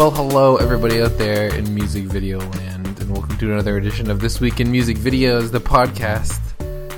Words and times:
Well, 0.00 0.12
hello, 0.12 0.56
everybody 0.56 1.02
out 1.02 1.18
there 1.18 1.54
in 1.54 1.74
music 1.74 2.04
video 2.04 2.38
land, 2.38 2.86
and 2.86 3.10
welcome 3.10 3.36
to 3.36 3.52
another 3.52 3.76
edition 3.76 4.10
of 4.10 4.18
This 4.18 4.40
Week 4.40 4.58
in 4.58 4.72
Music 4.72 4.96
Videos, 4.96 5.52
the 5.52 5.60
podcast 5.60 6.40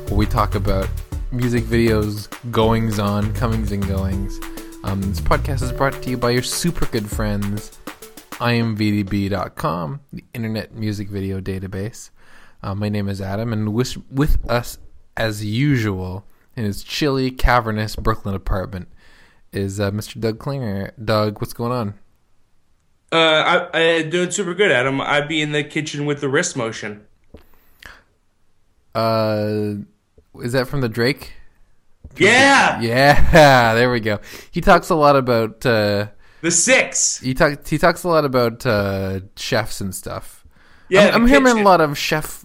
where 0.08 0.16
we 0.16 0.24
talk 0.24 0.54
about 0.54 0.88
music 1.32 1.64
videos, 1.64 2.28
goings 2.52 3.00
on, 3.00 3.34
comings 3.34 3.72
and 3.72 3.84
goings. 3.88 4.38
Um, 4.84 5.02
this 5.02 5.20
podcast 5.20 5.62
is 5.62 5.72
brought 5.72 6.00
to 6.00 6.10
you 6.10 6.16
by 6.16 6.30
your 6.30 6.44
super 6.44 6.86
good 6.86 7.10
friends, 7.10 7.76
imvdb.com, 8.34 10.00
the 10.12 10.24
Internet 10.32 10.72
Music 10.72 11.08
Video 11.08 11.40
Database. 11.40 12.10
Uh, 12.62 12.76
my 12.76 12.88
name 12.88 13.08
is 13.08 13.20
Adam, 13.20 13.52
and 13.52 13.74
with, 13.74 13.96
with 14.12 14.48
us, 14.48 14.78
as 15.16 15.44
usual, 15.44 16.24
in 16.54 16.62
his 16.62 16.84
chilly, 16.84 17.32
cavernous 17.32 17.96
Brooklyn 17.96 18.36
apartment, 18.36 18.86
is 19.50 19.80
uh, 19.80 19.90
Mr. 19.90 20.20
Doug 20.20 20.38
Klinger. 20.38 20.92
Doug, 21.04 21.40
what's 21.40 21.52
going 21.52 21.72
on? 21.72 21.94
Uh, 23.12 23.68
I, 23.74 23.78
I 23.98 24.02
doing 24.02 24.30
super 24.30 24.54
good, 24.54 24.72
Adam. 24.72 25.00
I'd 25.00 25.28
be 25.28 25.42
in 25.42 25.52
the 25.52 25.62
kitchen 25.62 26.06
with 26.06 26.20
the 26.20 26.28
wrist 26.30 26.56
motion. 26.56 27.06
Uh, 28.94 29.74
is 30.40 30.52
that 30.52 30.66
from 30.68 30.80
the 30.80 30.88
Drake? 30.88 31.34
Yeah, 32.16 32.80
Yeah, 32.80 33.74
there 33.74 33.90
we 33.90 34.00
go. 34.00 34.20
He 34.50 34.60
talks 34.60 34.90
a 34.90 34.94
lot 34.94 35.16
about 35.16 35.64
uh, 35.64 36.08
the 36.42 36.50
six. 36.50 37.18
he 37.20 37.32
talks 37.32 37.70
he 37.70 37.78
talks 37.78 38.04
a 38.04 38.08
lot 38.08 38.24
about 38.24 38.66
uh, 38.66 39.20
chefs 39.36 39.80
and 39.80 39.94
stuff. 39.94 40.44
Yeah, 40.88 41.08
I'm, 41.08 41.22
I'm 41.22 41.26
hearing 41.26 41.46
a 41.46 41.62
lot 41.62 41.80
of 41.80 41.96
chef 41.96 42.44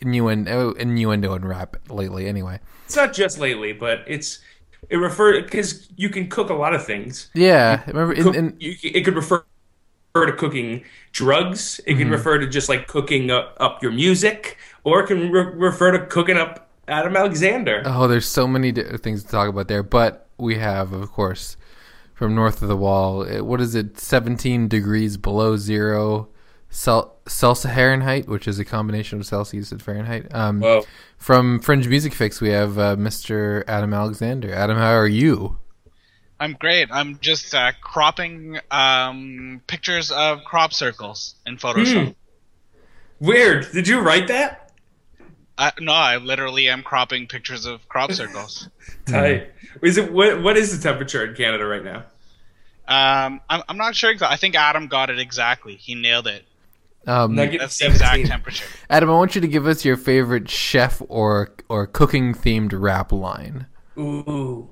innuendo, 0.00 0.72
innuendo 0.72 1.34
and 1.34 1.44
rap 1.46 1.76
lately. 1.88 2.26
Anyway, 2.26 2.60
It's 2.84 2.96
not 2.96 3.14
just 3.14 3.38
lately, 3.38 3.72
but 3.72 4.00
it's 4.06 4.40
it 4.90 4.96
refer 4.96 5.40
because 5.40 5.88
you 5.96 6.10
can 6.10 6.28
cook 6.28 6.50
a 6.50 6.54
lot 6.54 6.74
of 6.74 6.84
things. 6.84 7.30
yeah, 7.34 7.82
remember 7.86 8.12
in, 8.12 8.22
Cook, 8.24 8.34
in, 8.34 8.56
you, 8.58 8.74
it 8.82 9.04
could 9.04 9.14
refer 9.14 9.44
to 10.14 10.32
cooking 10.32 10.84
drugs. 11.12 11.80
It 11.86 11.92
Mm-hmm. 11.92 11.98
can 12.02 12.10
refer 12.10 12.38
to 12.38 12.46
just 12.46 12.68
like 12.68 12.86
cooking 12.86 13.30
up, 13.30 13.56
up 13.58 13.82
your 13.82 13.92
music, 13.92 14.58
or 14.84 15.00
it 15.00 15.06
can 15.06 15.30
re- 15.30 15.52
refer 15.54 15.92
to 15.92 16.06
cooking 16.06 16.36
up 16.36 16.68
Adam 16.88 17.16
Alexander. 17.16 17.82
oh, 17.86 18.06
there's 18.08 18.26
so 18.26 18.46
many 18.46 18.72
di- 18.72 18.96
things 18.98 19.22
to 19.24 19.30
talk 19.30 19.48
about 19.48 19.68
there. 19.68 19.82
But 19.82 20.28
we 20.38 20.56
have, 20.58 20.92
of 20.92 21.10
course, 21.12 21.56
from 22.14 22.34
north 22.34 22.60
of 22.62 22.68
the 22.68 22.76
wall. 22.76 23.22
uh, 23.22 23.42
What 23.44 23.60
is 23.60 23.74
it? 23.74 23.98
17 23.98 24.68
degrees 24.68 25.16
below 25.16 25.56
zero. 25.56 26.28
Cel- 26.68 27.16
Celsius 27.28 27.74
Fahrenheit, 27.74 28.26
which 28.28 28.48
is 28.48 28.58
a 28.58 28.64
combination 28.64 29.20
of 29.20 29.26
Celsius 29.26 29.72
and 29.72 29.80
Fahrenheit. 29.82 30.26
Um, 30.34 30.64
From 31.18 31.60
Fringe 31.60 31.86
Music 31.86 32.12
Fix, 32.14 32.40
we 32.40 32.48
have 32.48 32.78
uh, 32.78 32.96
Mr. 32.96 33.62
Adam 33.68 33.92
Alexander. 33.94 34.52
Adam, 34.54 34.76
how 34.78 34.92
are 34.92 35.06
you? 35.06 35.58
I'm 36.42 36.54
great. 36.54 36.88
I'm 36.90 37.20
just 37.20 37.54
uh, 37.54 37.70
cropping 37.80 38.58
um, 38.68 39.60
pictures 39.68 40.10
of 40.10 40.42
crop 40.42 40.72
circles 40.72 41.36
in 41.46 41.56
Photoshop. 41.56 42.06
Hmm. 42.06 43.24
Weird. 43.24 43.70
Did 43.70 43.86
you 43.86 44.00
write 44.00 44.26
that? 44.26 44.72
I, 45.56 45.70
no, 45.78 45.92
I 45.92 46.16
literally 46.16 46.68
am 46.68 46.82
cropping 46.82 47.28
pictures 47.28 47.64
of 47.64 47.88
crop 47.88 48.10
circles. 48.20 48.68
Tight. 49.06 49.52
Is 49.82 49.98
it 49.98 50.12
what? 50.12 50.42
What 50.42 50.56
is 50.56 50.76
the 50.76 50.82
temperature 50.82 51.24
in 51.24 51.36
Canada 51.36 51.64
right 51.64 51.84
now? 51.84 51.98
Um, 52.88 53.40
I'm, 53.48 53.62
I'm 53.68 53.76
not 53.76 53.94
sure 53.94 54.10
exactly. 54.10 54.34
I 54.34 54.36
think 54.36 54.56
Adam 54.56 54.88
got 54.88 55.10
it 55.10 55.20
exactly. 55.20 55.76
He 55.76 55.94
nailed 55.94 56.26
it. 56.26 56.44
Um, 57.06 57.36
That's 57.36 57.78
the 57.78 57.86
exact 57.86 58.26
temperature. 58.26 58.66
Adam, 58.90 59.10
I 59.10 59.12
want 59.12 59.36
you 59.36 59.40
to 59.40 59.48
give 59.48 59.68
us 59.68 59.84
your 59.84 59.96
favorite 59.96 60.50
chef 60.50 61.00
or 61.08 61.54
or 61.68 61.86
cooking 61.86 62.34
themed 62.34 62.72
rap 62.74 63.12
line. 63.12 63.66
Ooh. 63.96 64.70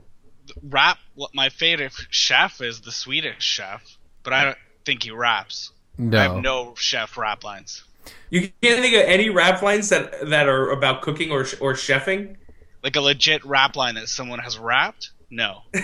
Rap. 0.65 0.99
Well, 1.21 1.29
My 1.35 1.51
favorite 1.51 1.93
chef 2.09 2.63
is 2.63 2.81
the 2.81 2.91
Swedish 2.91 3.45
chef, 3.45 3.99
but 4.23 4.33
I 4.33 4.43
don't 4.47 4.59
think 4.87 5.03
he 5.03 5.11
raps. 5.11 5.71
No. 5.99 6.19
I 6.19 6.23
have 6.23 6.37
no 6.37 6.75
chef 6.77 7.19
rap 7.19 7.45
lines. 7.45 7.85
You 8.31 8.49
can't 8.63 8.81
think 8.81 8.95
of 8.95 9.03
any 9.03 9.29
rap 9.29 9.61
lines 9.61 9.91
that 9.91 10.31
that 10.31 10.49
are 10.49 10.71
about 10.71 11.03
cooking 11.03 11.31
or 11.31 11.41
or 11.61 11.75
chefing. 11.75 12.37
Like 12.83 12.97
a 12.97 13.03
legit 13.03 13.45
rap 13.45 13.77
line 13.77 13.97
that 13.97 14.09
someone 14.09 14.39
has 14.39 14.59
rapped. 14.59 15.11
No. 15.31 15.61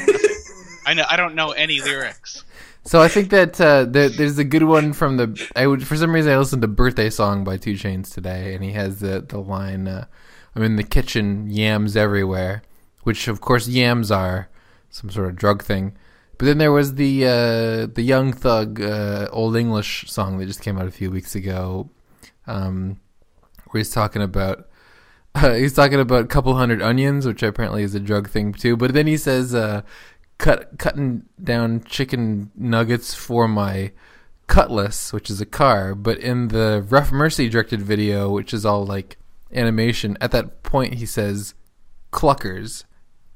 I 0.87 0.95
know. 0.95 1.05
I 1.07 1.17
don't 1.19 1.35
know 1.35 1.51
any 1.51 1.83
lyrics. 1.83 2.43
So 2.85 3.03
I 3.03 3.09
think 3.09 3.29
that 3.29 3.61
uh, 3.61 3.85
there, 3.85 4.09
there's 4.09 4.39
a 4.39 4.45
good 4.45 4.63
one 4.63 4.95
from 4.95 5.19
the. 5.19 5.51
I 5.55 5.67
would 5.67 5.87
for 5.87 5.99
some 5.99 6.15
reason 6.15 6.33
I 6.33 6.39
listened 6.39 6.63
to 6.63 6.69
"Birthday 6.69 7.11
Song" 7.11 7.45
by 7.45 7.59
2 7.59 7.75
Chainz 7.75 8.11
today, 8.11 8.55
and 8.55 8.65
he 8.65 8.73
has 8.73 9.01
the 9.01 9.21
the 9.21 9.39
line, 9.39 9.87
uh, 9.87 10.07
"I'm 10.55 10.63
in 10.63 10.77
the 10.77 10.83
kitchen, 10.83 11.51
yams 11.51 11.95
everywhere," 11.95 12.63
which 13.03 13.29
of 13.29 13.43
course 13.43 13.69
yams 13.69 14.11
are 14.11 14.49
some 14.97 15.11
sort 15.11 15.29
of 15.29 15.37
drug 15.37 15.63
thing. 15.63 15.97
But 16.39 16.47
then 16.47 16.59
there 16.59 16.73
was 16.73 16.95
the 16.95 17.25
uh, 17.25 17.87
the 17.87 18.03
Young 18.03 18.33
Thug 18.33 18.81
uh, 18.81 19.29
Old 19.33 19.57
English 19.57 20.11
song 20.11 20.39
that 20.39 20.47
just 20.47 20.61
came 20.61 20.79
out 20.79 20.87
a 20.87 20.91
few 20.91 21.11
weeks 21.11 21.35
ago, 21.35 21.89
um, 22.47 23.01
where 23.71 23.81
he's 23.81 23.91
talking 23.91 24.23
about 24.23 24.69
uh, 25.35 25.55
he's 25.55 25.75
talking 25.75 26.01
about 26.01 26.25
a 26.25 26.29
couple 26.29 26.55
hundred 26.55 26.83
onions, 26.83 27.27
which 27.27 27.43
apparently 27.43 27.83
is 27.83 27.95
a 27.95 28.01
drug 28.01 28.29
thing 28.29 28.53
too. 28.53 28.77
But 28.77 28.93
then 28.93 29.07
he 29.07 29.17
says, 29.17 29.55
uh, 29.55 29.83
"cut 30.39 30.79
cutting 30.79 31.25
down 31.43 31.85
chicken 31.85 32.51
nuggets 32.55 33.15
for 33.15 33.49
my 33.49 33.93
cutlass, 34.47 35.15
which 35.15 35.31
is 35.31 35.41
a 35.41 35.47
car." 35.47 35.95
But 35.95 36.19
in 36.19 36.49
the 36.49 36.85
Rough 36.87 37.13
Mercy 37.13 37.49
directed 37.49 37.81
video, 37.81 38.31
which 38.31 38.53
is 38.53 38.67
all 38.67 38.85
like 38.85 39.17
animation, 39.53 40.19
at 40.21 40.33
that 40.33 40.63
point 40.63 40.95
he 40.95 41.07
says, 41.07 41.55
"cluckers," 42.13 42.85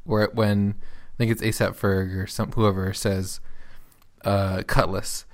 where 0.05 0.29
when 0.35 0.75
think 1.21 1.31
it's 1.33 1.43
ASAP 1.43 1.77
Ferg 1.77 2.17
or 2.17 2.27
some 2.27 2.51
whoever 2.53 2.93
says, 2.95 3.41
uh, 4.25 4.63
"cutlass." 4.67 5.27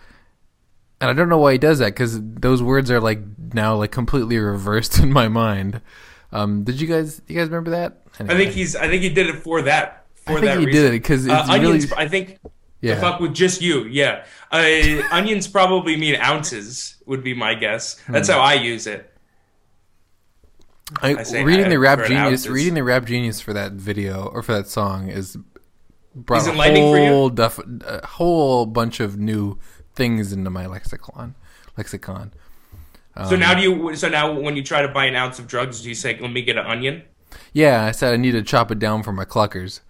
And 1.01 1.09
I 1.11 1.13
don't 1.13 1.29
know 1.29 1.39
why 1.39 1.53
he 1.53 1.59
does 1.59 1.79
that 1.79 1.87
because 1.95 2.19
those 2.21 2.63
words 2.63 2.91
are 2.91 3.01
like 3.01 3.21
now 3.53 3.77
like 3.77 3.93
completely 3.93 4.39
reversed 4.39 4.99
in 5.03 5.13
my 5.13 5.29
mind. 5.29 5.81
Um, 6.33 6.65
did 6.65 6.81
you 6.81 6.87
guys? 6.89 7.23
You 7.29 7.37
guys 7.37 7.47
remember 7.49 7.71
that? 7.71 8.03
I 8.19 8.25
think 8.37 8.53
he's. 8.53 8.75
I 8.75 8.89
think 8.89 9.03
he 9.03 9.11
did 9.11 9.29
it 9.29 9.37
for 9.43 9.63
that. 9.63 10.07
For 10.15 10.33
I 10.33 10.35
think 10.35 10.45
that 10.47 10.59
he 10.61 10.67
reason. 10.67 10.83
did 10.83 10.89
it 10.95 11.03
because 11.03 11.25
it's 11.27 11.33
Uh, 11.35 11.47
really 11.53 11.67
onions. 11.67 11.93
I 11.93 12.09
think. 12.09 12.39
yeah. 12.81 12.97
The 12.97 13.01
fuck 13.01 13.21
with 13.21 13.33
just 13.35 13.63
you. 13.63 13.85
Yeah. 13.85 14.25
Uh, 14.51 15.03
onions 15.13 15.47
probably 15.47 15.97
mean 15.97 16.17
ounces. 16.17 16.97
Would 17.07 17.23
be 17.23 17.35
my 17.35 17.55
guess. 17.55 18.03
That's 18.09 18.27
Hmm. 18.29 18.35
how 18.35 18.41
I 18.41 18.55
use 18.55 18.87
it. 18.89 19.13
I, 21.03 21.15
I 21.17 21.41
reading 21.43 21.67
I 21.67 21.69
the 21.71 21.79
rap 21.79 21.99
genius, 22.07 22.17
ounces. 22.17 22.49
reading 22.49 22.75
the 22.75 22.85
rap 22.85 23.05
genius 23.05 23.41
for 23.41 23.53
that 23.53 23.73
video 23.73 24.27
or 24.27 24.43
for 24.43 24.53
that 24.53 24.69
song 24.69 25.09
is 25.09 25.37
brought 26.17 26.43
Is 26.43 26.49
a 26.49 26.53
enlightening 26.53 26.93
for 26.93 26.99
you? 26.99 27.09
whole 27.11 27.29
def- 27.31 27.61
a 27.85 28.07
whole 28.07 28.67
bunch 28.67 28.99
of 29.01 29.17
new 29.19 29.59
things 29.95 30.33
into 30.33 30.51
my 30.51 30.67
lexicon. 30.67 31.35
Lexicon. 31.77 32.33
So 33.29 33.37
now 33.37 33.53
Um, 33.53 33.57
do 33.59 33.63
you? 33.63 33.97
So 33.97 34.09
now 34.09 34.33
when 34.33 34.57
you 34.57 34.63
try 34.63 34.83
to 34.83 34.89
buy 34.89 35.07
an 35.07 35.15
ounce 35.17 35.39
of 35.39 35.47
drugs, 35.47 35.81
do 35.83 35.89
you 35.89 35.95
say, 35.95 36.19
"Let 36.21 36.31
me 36.33 36.43
get 36.43 36.57
an 36.59 36.67
onion"? 36.67 37.03
Yeah, 37.53 37.85
I 37.85 37.91
said 37.93 38.13
I 38.13 38.17
need 38.17 38.33
to 38.33 38.43
chop 38.43 38.71
it 38.71 38.79
down 38.79 39.03
for 39.03 39.13
my 39.13 39.25
cluckers. 39.25 39.81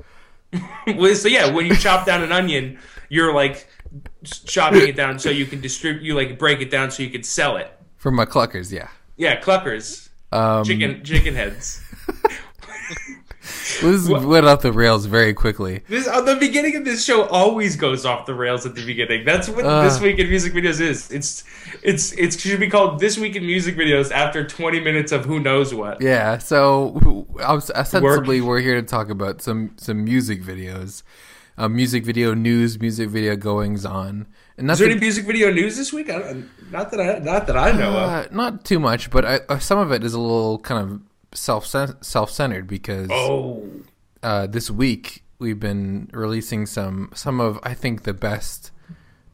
Well, 0.86 1.14
so 1.16 1.26
yeah, 1.28 1.50
when 1.50 1.66
you 1.66 1.74
chop 1.76 2.06
down 2.06 2.22
an 2.22 2.30
onion, 2.32 2.78
you're 3.08 3.32
like 3.34 3.66
chopping 4.24 4.86
it 4.88 4.94
down 4.96 5.18
so 5.18 5.28
you 5.30 5.44
can 5.46 5.60
distribute. 5.60 6.02
You 6.04 6.14
like 6.14 6.38
break 6.38 6.60
it 6.60 6.70
down 6.70 6.90
so 6.92 7.02
you 7.02 7.10
can 7.10 7.24
sell 7.24 7.56
it. 7.56 7.70
For 7.96 8.10
my 8.12 8.24
cluckers, 8.24 8.70
yeah. 8.72 8.88
Yeah, 9.16 9.40
cluckers, 9.40 10.08
Um, 10.32 10.64
chicken, 10.64 11.02
chicken 11.04 11.34
heads. 11.34 11.82
This 13.80 14.08
went 14.08 14.46
off 14.46 14.62
the 14.62 14.72
rails 14.72 15.06
very 15.06 15.34
quickly. 15.34 15.82
This 15.88 16.06
uh, 16.08 16.20
the 16.20 16.36
beginning 16.36 16.76
of 16.76 16.84
this 16.84 17.04
show 17.04 17.24
always 17.26 17.76
goes 17.76 18.04
off 18.04 18.26
the 18.26 18.34
rails 18.34 18.66
at 18.66 18.74
the 18.74 18.84
beginning. 18.84 19.24
That's 19.24 19.48
what 19.48 19.64
Uh. 19.64 19.82
this 19.84 20.00
week 20.00 20.18
in 20.18 20.28
music 20.28 20.52
videos 20.52 20.80
is. 20.80 21.10
It's 21.10 21.44
it's 21.82 22.12
it 22.12 22.38
should 22.38 22.60
be 22.60 22.68
called 22.68 22.98
this 23.00 23.18
week 23.18 23.36
in 23.36 23.44
music 23.46 23.76
videos 23.76 24.10
after 24.10 24.46
20 24.46 24.80
minutes 24.80 25.12
of 25.12 25.24
who 25.24 25.40
knows 25.40 25.72
what. 25.74 26.00
Yeah, 26.00 26.38
so 26.38 27.26
os- 27.40 27.70
ostensibly 27.70 28.40
we're 28.40 28.60
here 28.60 28.80
to 28.80 28.86
talk 28.86 29.10
about 29.10 29.42
some 29.42 29.72
some 29.76 30.04
music 30.04 30.42
videos, 30.42 31.02
uh, 31.58 31.68
music 31.68 32.04
video 32.04 32.34
news, 32.34 32.80
music 32.80 33.08
video 33.10 33.36
goings 33.36 33.84
on, 33.84 34.26
and 34.58 34.70
Is 34.70 34.78
there 34.78 34.90
any 34.90 34.98
music 35.00 35.26
video 35.26 35.50
news 35.52 35.76
this 35.76 35.92
week? 35.92 36.08
I 36.10 36.18
don't, 36.18 36.48
that 36.72 37.00
I 37.00 37.18
not 37.18 37.46
that 37.46 37.56
I 37.56 37.72
know 37.72 37.90
of. 37.90 38.10
Uh, 38.10 38.24
not 38.30 38.64
too 38.64 38.78
much, 38.80 39.10
but 39.10 39.24
I, 39.24 39.40
uh, 39.48 39.58
some 39.58 39.78
of 39.78 39.92
it 39.92 40.02
is 40.02 40.14
a 40.14 40.20
little 40.20 40.58
kind 40.60 40.80
of 40.90 41.00
self 41.36 41.66
self 41.66 42.30
centered 42.30 42.66
because 42.66 43.08
Oh, 43.10 43.68
uh, 44.22 44.46
this 44.46 44.70
week 44.70 45.22
we've 45.38 45.60
been 45.60 46.08
releasing 46.12 46.66
some 46.66 47.10
some 47.14 47.40
of 47.40 47.58
I 47.62 47.74
think 47.74 48.02
the 48.04 48.14
best. 48.14 48.70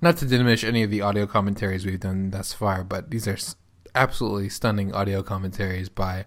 Not 0.01 0.17
to 0.17 0.27
diminish 0.27 0.65
any 0.65 0.83
of 0.83 0.91
the 0.91 1.01
audio 1.01 1.27
commentaries 1.29 1.87
we've 1.87 2.01
done 2.01 2.31
thus 2.33 2.53
far, 2.53 2.83
but 2.83 3.11
these 3.13 3.29
are 3.29 3.35
s- 3.35 3.55
absolutely 3.95 4.49
stunning 4.49 4.93
audio 4.93 5.23
commentaries 5.23 5.89
by 5.89 6.25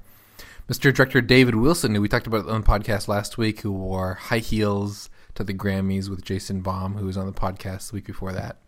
Mr. 0.70 0.94
Director 0.94 1.20
David 1.20 1.56
Wilson, 1.56 1.94
who 1.94 2.00
we 2.02 2.08
talked 2.08 2.26
about 2.26 2.48
on 2.48 2.62
the 2.62 2.66
podcast 2.68 3.10
last 3.10 3.38
week, 3.38 3.60
who 3.62 3.74
wore 3.74 4.14
high 4.14 4.38
heels 4.38 5.10
to 5.34 5.44
the 5.44 5.54
Grammys 5.54 6.10
with 6.10 6.24
Jason 6.24 6.62
Baum, 6.62 6.96
who 6.96 7.06
was 7.06 7.18
on 7.18 7.26
the 7.26 7.34
podcast 7.34 7.90
the 7.90 7.96
week 7.96 8.06
before 8.06 8.32
that. 8.32 8.62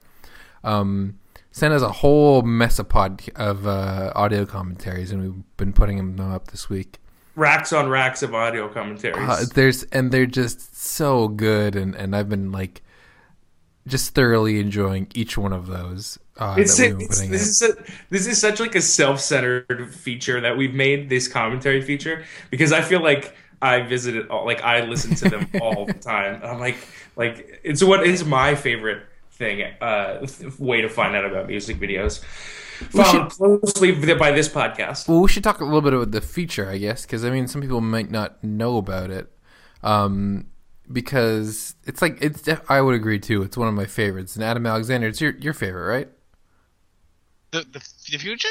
Um, 0.63 1.19
sent 1.57 1.73
us 1.73 1.81
a 1.81 1.91
whole 1.91 2.43
mess 2.43 2.77
of 2.77 2.87
pod 2.87 3.23
of 3.35 3.65
uh, 3.65 4.11
audio 4.13 4.45
commentaries, 4.45 5.11
and 5.11 5.23
we've 5.23 5.57
been 5.57 5.73
putting 5.73 5.97
them 5.97 6.31
up 6.31 6.49
this 6.49 6.69
week. 6.69 6.99
racks 7.35 7.73
on 7.73 7.89
racks 7.89 8.21
of 8.21 8.35
audio 8.35 8.67
commentaries. 8.67 9.27
Uh, 9.27 9.43
there's 9.55 9.81
and 9.85 10.11
they're 10.11 10.27
just 10.27 10.77
so 10.77 11.27
good, 11.27 11.75
and 11.75 11.95
and 11.95 12.15
I've 12.15 12.29
been 12.29 12.51
like 12.51 12.83
just 13.87 14.13
thoroughly 14.13 14.59
enjoying 14.59 15.07
each 15.15 15.35
one 15.35 15.51
of 15.51 15.65
those. 15.65 16.19
Uh, 16.37 16.55
It's, 16.59 16.77
been 16.77 17.01
it's 17.01 17.21
this 17.27 17.47
is 17.47 17.61
a, 17.63 17.83
this 18.11 18.27
is 18.27 18.39
such 18.39 18.59
like 18.59 18.75
a 18.75 18.81
self-centered 18.81 19.91
feature 19.95 20.39
that 20.39 20.55
we've 20.57 20.75
made 20.75 21.09
this 21.09 21.27
commentary 21.27 21.81
feature 21.81 22.23
because 22.51 22.71
I 22.71 22.81
feel 22.81 23.01
like 23.01 23.33
I 23.63 23.81
visit 23.81 24.15
it 24.15 24.29
all 24.29 24.45
like 24.45 24.61
I 24.61 24.81
listen 24.81 25.15
to 25.15 25.29
them 25.29 25.49
all 25.61 25.87
the 25.87 25.93
time. 25.93 26.39
I'm 26.43 26.59
like 26.59 26.77
like 27.15 27.61
it's 27.63 27.83
what 27.83 28.05
is 28.05 28.23
my 28.23 28.53
favorite 28.53 29.01
thing 29.37 29.61
uh 29.81 30.25
way 30.59 30.81
to 30.81 30.89
find 30.89 31.15
out 31.15 31.25
about 31.25 31.47
music 31.47 31.77
videos. 31.79 32.23
Followed 32.91 33.31
closely 33.31 33.91
by 34.15 34.31
this 34.31 34.47
podcast. 34.47 35.07
Well, 35.07 35.21
we 35.21 35.27
should 35.29 35.43
talk 35.43 35.61
a 35.61 35.63
little 35.63 35.81
bit 35.81 35.93
about 35.93 36.11
the 36.11 36.21
feature, 36.21 36.69
I 36.69 36.77
guess, 36.77 37.03
because 37.05 37.25
I 37.25 37.31
mean, 37.31 37.47
some 37.47 37.61
people 37.61 37.81
might 37.81 38.11
not 38.11 38.43
know 38.43 38.77
about 38.77 39.09
it. 39.09 39.31
Um, 39.81 40.47
because 40.91 41.75
it's 41.85 42.01
like 42.01 42.17
it's. 42.21 42.41
Def- 42.41 42.69
I 42.69 42.81
would 42.81 42.95
agree 42.95 43.19
too. 43.19 43.41
It's 43.41 43.57
one 43.57 43.67
of 43.67 43.73
my 43.73 43.85
favorites. 43.85 44.35
And 44.35 44.43
Adam 44.43 44.65
Alexander, 44.65 45.07
it's 45.07 45.19
your 45.19 45.35
your 45.37 45.53
favorite, 45.53 45.87
right? 45.87 46.09
The, 47.51 47.61
the 47.61 47.79
the 48.11 48.17
future? 48.17 48.49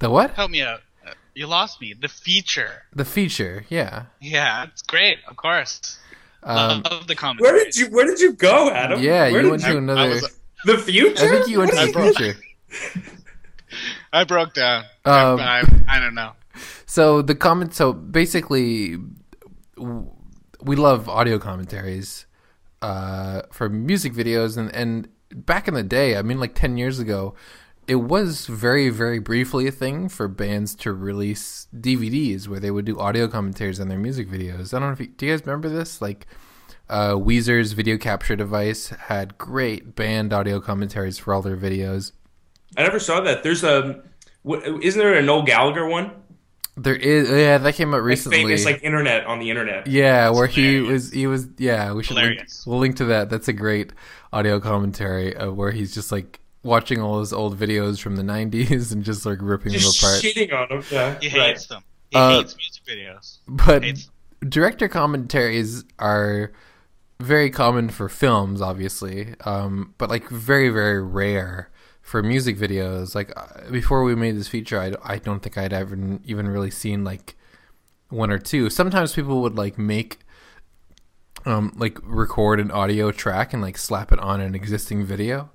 The 0.00 0.10
what? 0.10 0.32
Help 0.32 0.50
me 0.50 0.62
out. 0.62 0.80
Uh, 1.06 1.12
You 1.34 1.46
lost 1.46 1.80
me. 1.80 1.94
The 1.94 2.08
feature. 2.08 2.82
The 2.94 3.04
feature. 3.04 3.64
Yeah. 3.68 4.06
Yeah, 4.20 4.64
it's 4.64 4.82
great. 4.82 5.18
Of 5.28 5.36
course. 5.36 5.98
Um, 6.42 6.82
Love 6.90 7.06
the 7.06 7.14
comment. 7.14 7.40
Where 7.40 7.54
did 7.64 7.76
you 7.76 7.86
where 7.88 8.06
did 8.06 8.20
you 8.20 8.32
go, 8.32 8.70
Adam? 8.70 9.00
yeah, 9.02 9.30
Where 9.30 9.42
you 9.42 9.42
did 9.42 9.50
went 9.50 9.64
I- 9.64 9.68
to 9.68 9.74
I 9.74 9.78
another. 9.78 10.08
was- 10.10 10.38
the 10.64 10.78
future. 10.78 11.24
I 11.24 11.28
think 11.28 11.48
you 11.48 11.58
went 11.60 11.70
to 11.70 11.76
What 11.76 11.92
the 11.92 11.98
are 11.98 12.04
you- 12.26 12.32
future. 12.34 13.02
I 14.12 14.24
broke 14.24 14.54
down. 14.54 14.84
Um, 15.04 15.38
I, 15.40 15.62
I 15.88 16.00
don't 16.00 16.14
know. 16.14 16.32
So 16.86 17.22
the 17.22 17.34
comment. 17.34 17.74
So 17.74 17.92
basically, 17.92 18.96
we 19.76 20.76
love 20.76 21.08
audio 21.08 21.38
commentaries 21.38 22.26
uh, 22.82 23.42
for 23.52 23.68
music 23.68 24.12
videos, 24.14 24.56
and 24.56 24.74
and 24.74 25.08
back 25.34 25.68
in 25.68 25.74
the 25.74 25.82
day, 25.82 26.16
I 26.16 26.22
mean, 26.22 26.40
like 26.40 26.54
ten 26.54 26.76
years 26.78 26.98
ago, 26.98 27.34
it 27.88 27.96
was 27.96 28.46
very 28.46 28.90
very 28.90 29.18
briefly 29.18 29.66
a 29.66 29.72
thing 29.72 30.08
for 30.08 30.28
bands 30.28 30.74
to 30.76 30.92
release 30.92 31.66
DVDs 31.74 32.46
where 32.46 32.60
they 32.60 32.70
would 32.70 32.84
do 32.84 32.98
audio 32.98 33.26
commentaries 33.26 33.80
on 33.80 33.88
their 33.88 33.98
music 33.98 34.28
videos. 34.28 34.72
I 34.72 34.78
don't 34.78 34.88
know 34.90 34.92
if 34.92 35.00
you, 35.00 35.06
do 35.08 35.26
you 35.26 35.32
guys 35.32 35.44
remember 35.46 35.68
this, 35.68 36.00
like. 36.00 36.26
Uh, 36.90 37.12
Weezer's 37.12 37.72
video 37.72 37.98
capture 37.98 38.34
device 38.34 38.88
had 38.88 39.36
great 39.36 39.94
band 39.94 40.32
audio 40.32 40.58
commentaries 40.58 41.18
for 41.18 41.34
all 41.34 41.42
their 41.42 41.54
videos. 41.54 42.12
I 42.78 42.82
never 42.82 42.98
saw 42.98 43.20
that. 43.20 43.42
There's 43.42 43.62
a 43.62 44.02
what, 44.42 44.64
isn't 44.64 44.98
there 44.98 45.12
a 45.12 45.20
Noel 45.20 45.42
Gallagher 45.42 45.86
one? 45.86 46.12
There 46.78 46.96
is, 46.96 47.28
yeah, 47.28 47.58
that 47.58 47.74
came 47.74 47.92
out 47.92 47.98
Like 47.98 48.04
recently. 48.04 48.38
famous 48.38 48.64
like 48.64 48.82
internet 48.82 49.26
on 49.26 49.40
the 49.40 49.50
internet. 49.50 49.86
Yeah, 49.86 50.30
where 50.30 50.46
he 50.46 50.80
was, 50.80 51.12
he 51.12 51.26
was, 51.26 51.48
yeah. 51.58 51.92
We 51.92 52.04
should 52.04 52.16
link, 52.16 52.46
we'll 52.66 52.78
link 52.78 52.96
to 52.96 53.04
that. 53.06 53.28
That's 53.30 53.48
a 53.48 53.52
great 53.52 53.92
audio 54.32 54.60
commentary 54.60 55.36
uh, 55.36 55.50
where 55.50 55.72
he's 55.72 55.92
just 55.92 56.10
like 56.12 56.40
watching 56.62 57.00
all 57.00 57.20
his 57.20 57.32
old 57.32 57.58
videos 57.58 58.00
from 58.00 58.16
the 58.16 58.22
'90s 58.22 58.92
and 58.92 59.04
just 59.04 59.24
like 59.26 59.38
ripping 59.40 59.72
Just 59.72 60.00
them 60.00 60.08
apart. 60.08 60.22
shitting 60.22 60.52
on 60.52 60.68
him. 60.78 60.84
Yeah, 60.90 61.18
He 61.20 61.28
right. 61.38 61.48
hates 61.50 61.66
them. 61.66 61.82
He 62.10 62.16
Uh, 62.16 62.30
hates 62.38 62.56
music 62.56 62.82
videos. 62.84 63.38
But 63.46 63.84
Hates 63.84 64.10
director 64.48 64.88
commentaries 64.88 65.84
are 65.98 66.52
very 67.20 67.50
common 67.50 67.88
for 67.88 68.08
films, 68.08 68.60
obviously, 68.62 69.34
um, 69.44 69.94
but 69.98 70.08
like 70.08 70.28
very, 70.28 70.68
very 70.68 71.02
rare 71.02 71.70
for 72.00 72.22
music 72.22 72.56
videos. 72.56 73.14
Like 73.14 73.32
uh, 73.36 73.70
before 73.70 74.04
we 74.04 74.14
made 74.14 74.36
this 74.36 74.48
feature, 74.48 74.80
I, 74.80 74.92
I 75.04 75.18
don't 75.18 75.40
think 75.42 75.58
I'd 75.58 75.72
ever 75.72 75.98
even 76.24 76.48
really 76.48 76.70
seen 76.70 77.02
like 77.04 77.36
one 78.08 78.30
or 78.30 78.38
two. 78.38 78.70
Sometimes 78.70 79.14
people 79.14 79.42
would 79.42 79.56
like 79.56 79.76
make 79.78 80.20
um, 81.44 81.72
like 81.76 81.98
record 82.02 82.60
an 82.60 82.70
audio 82.70 83.10
track 83.10 83.52
and 83.52 83.62
like 83.62 83.78
slap 83.78 84.12
it 84.12 84.18
on 84.20 84.40
an 84.40 84.54
existing 84.54 85.04
video 85.04 85.50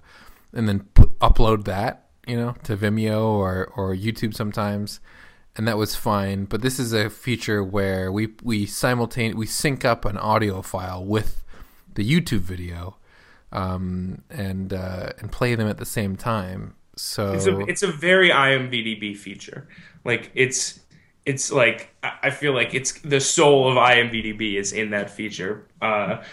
and 0.54 0.68
then 0.68 0.82
upload 1.22 1.66
that, 1.66 2.10
you 2.28 2.38
know, 2.38 2.56
to 2.64 2.78
Vimeo 2.78 3.24
or, 3.24 3.72
or 3.76 3.96
YouTube 3.96 4.34
sometimes. 4.34 5.00
And 5.56 5.68
that 5.68 5.78
was 5.78 5.96
fine, 5.96 6.46
but 6.46 6.62
this 6.62 6.80
is 6.80 6.94
a 6.94 7.12
feature 7.12 7.64
where 7.64 8.12
we 8.12 8.34
we 8.42 8.66
simultane 8.66 9.36
we 9.36 9.46
sync 9.46 9.86
up 9.86 10.04
an 10.04 10.18
audio 10.18 10.64
file 10.64 11.06
with 11.06 11.44
the 11.94 12.04
YouTube 12.04 12.40
video, 12.40 12.98
um, 13.52 14.24
and 14.32 14.74
uh, 14.74 15.12
and 15.20 15.32
play 15.32 15.54
them 15.54 15.68
at 15.68 15.78
the 15.78 15.86
same 15.86 16.16
time. 16.16 16.74
So 16.96 17.34
It's 17.34 17.46
a 17.46 17.60
it's 17.60 17.84
a 17.84 17.92
very 17.92 18.30
IMVDb 18.30 19.16
feature. 19.16 19.68
Like 20.04 20.32
it's 20.34 20.80
it's 21.26 21.52
like 21.52 21.94
I 22.02 22.32
feel 22.32 22.54
like 22.54 22.74
it's 22.74 22.94
the 23.02 23.20
soul 23.20 23.70
of 23.70 23.78
IMVDb 23.78 24.56
is 24.56 24.74
in 24.74 24.90
that 24.90 25.10
feature 25.10 25.68
uh, 25.82 26.24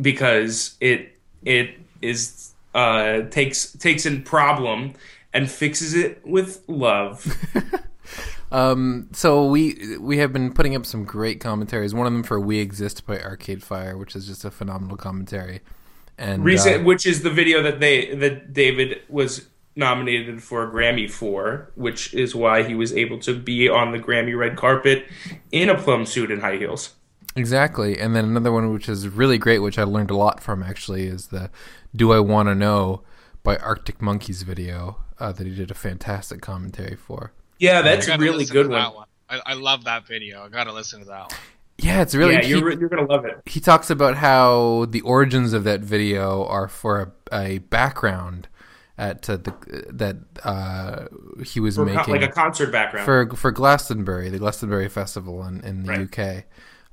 because 0.00 0.76
it 0.80 1.16
it 1.44 1.78
is 2.02 2.54
uh, 2.76 3.22
takes 3.30 3.72
takes 3.72 4.06
in 4.06 4.22
problem 4.22 4.94
and 5.32 5.50
fixes 5.50 5.94
it 5.94 6.24
with 6.24 6.62
love. 6.68 7.36
Um, 8.52 9.08
so 9.12 9.44
we 9.46 9.98
we 9.98 10.18
have 10.18 10.32
been 10.32 10.52
putting 10.52 10.76
up 10.76 10.86
some 10.86 11.04
great 11.04 11.40
commentaries. 11.40 11.92
One 11.92 12.06
of 12.06 12.12
them 12.12 12.22
for 12.22 12.38
"We 12.38 12.60
Exist" 12.60 13.06
by 13.06 13.20
Arcade 13.20 13.62
Fire, 13.62 13.96
which 13.96 14.14
is 14.14 14.26
just 14.26 14.44
a 14.44 14.50
phenomenal 14.50 14.96
commentary. 14.96 15.62
And 16.16 16.44
Recent, 16.44 16.82
uh, 16.82 16.84
which 16.84 17.06
is 17.06 17.22
the 17.22 17.30
video 17.30 17.62
that 17.62 17.80
they 17.80 18.14
that 18.14 18.52
David 18.52 19.02
was 19.08 19.48
nominated 19.74 20.42
for 20.42 20.62
a 20.62 20.70
Grammy 20.70 21.10
for, 21.10 21.70
which 21.74 22.14
is 22.14 22.34
why 22.34 22.62
he 22.62 22.74
was 22.74 22.92
able 22.92 23.18
to 23.18 23.36
be 23.38 23.68
on 23.68 23.92
the 23.92 23.98
Grammy 23.98 24.38
red 24.38 24.56
carpet 24.56 25.06
in 25.52 25.68
a 25.68 25.76
plum 25.76 26.06
suit 26.06 26.30
and 26.30 26.40
high 26.40 26.56
heels. 26.56 26.94
exactly. 27.34 27.98
And 27.98 28.16
then 28.16 28.24
another 28.24 28.50
one 28.50 28.72
which 28.72 28.88
is 28.88 29.08
really 29.08 29.36
great, 29.36 29.58
which 29.58 29.78
I 29.78 29.82
learned 29.82 30.10
a 30.10 30.16
lot 30.16 30.40
from 30.42 30.62
actually, 30.62 31.06
is 31.06 31.26
the 31.26 31.50
"Do 31.96 32.12
I 32.12 32.20
Want 32.20 32.48
to 32.48 32.54
Know" 32.54 33.02
by 33.42 33.56
Arctic 33.56 34.00
Monkeys 34.02 34.42
video 34.42 34.98
uh, 35.18 35.32
that 35.32 35.46
he 35.46 35.54
did 35.54 35.70
a 35.70 35.74
fantastic 35.74 36.40
commentary 36.40 36.96
for. 36.96 37.32
Yeah, 37.58 37.82
that's 37.82 38.06
a 38.08 38.18
really 38.18 38.44
good 38.44 38.68
one. 38.68 38.94
one. 38.94 39.06
I, 39.30 39.40
I 39.46 39.54
love 39.54 39.84
that 39.84 40.06
video. 40.06 40.44
I 40.44 40.48
gotta 40.48 40.72
listen 40.72 41.00
to 41.00 41.06
that 41.06 41.30
one. 41.30 41.38
Yeah, 41.78 42.00
it's 42.02 42.14
really 42.14 42.34
yeah, 42.34 42.42
he- 42.42 42.48
you're 42.50 42.72
you're 42.78 42.88
gonna 42.88 43.06
love 43.06 43.24
it. 43.24 43.36
he 43.46 43.60
talks 43.60 43.90
about 43.90 44.16
how 44.16 44.86
the 44.88 45.00
origins 45.02 45.52
of 45.52 45.64
that 45.64 45.80
video 45.80 46.44
are 46.46 46.68
for 46.68 47.12
a, 47.32 47.36
a 47.54 47.58
background 47.58 48.48
at 48.98 49.28
uh, 49.28 49.36
the 49.36 49.52
that 49.90 50.16
uh, 50.42 51.06
he 51.44 51.60
was 51.60 51.76
For 51.76 51.84
co- 51.86 51.94
making 51.94 52.14
like 52.14 52.22
a 52.22 52.28
concert 52.32 52.72
background. 52.72 53.04
for 53.04 53.28
for 53.36 53.50
Glastonbury, 53.50 54.30
the 54.30 54.38
Glastonbury 54.38 54.88
Festival 54.88 55.44
in, 55.46 55.60
in 55.62 55.82
the 55.84 55.92
Right. 55.92 56.18
UK. 56.18 56.44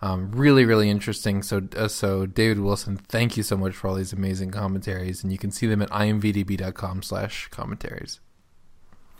Um, 0.03 0.31
really, 0.33 0.65
really 0.65 0.89
interesting. 0.89 1.41
So, 1.43 1.61
uh, 1.77 1.87
so 1.87 2.25
David 2.25 2.59
Wilson, 2.59 2.97
thank 2.97 3.37
you 3.37 3.43
so 3.43 3.55
much 3.55 3.73
for 3.73 3.87
all 3.87 3.95
these 3.95 4.11
amazing 4.11 4.51
commentaries, 4.51 5.23
and 5.23 5.31
you 5.31 5.37
can 5.37 5.49
see 5.49 5.65
them 5.65 5.81
at 5.81 5.89
imvdb.com/slash 5.91 7.47
commentaries. 7.49 8.19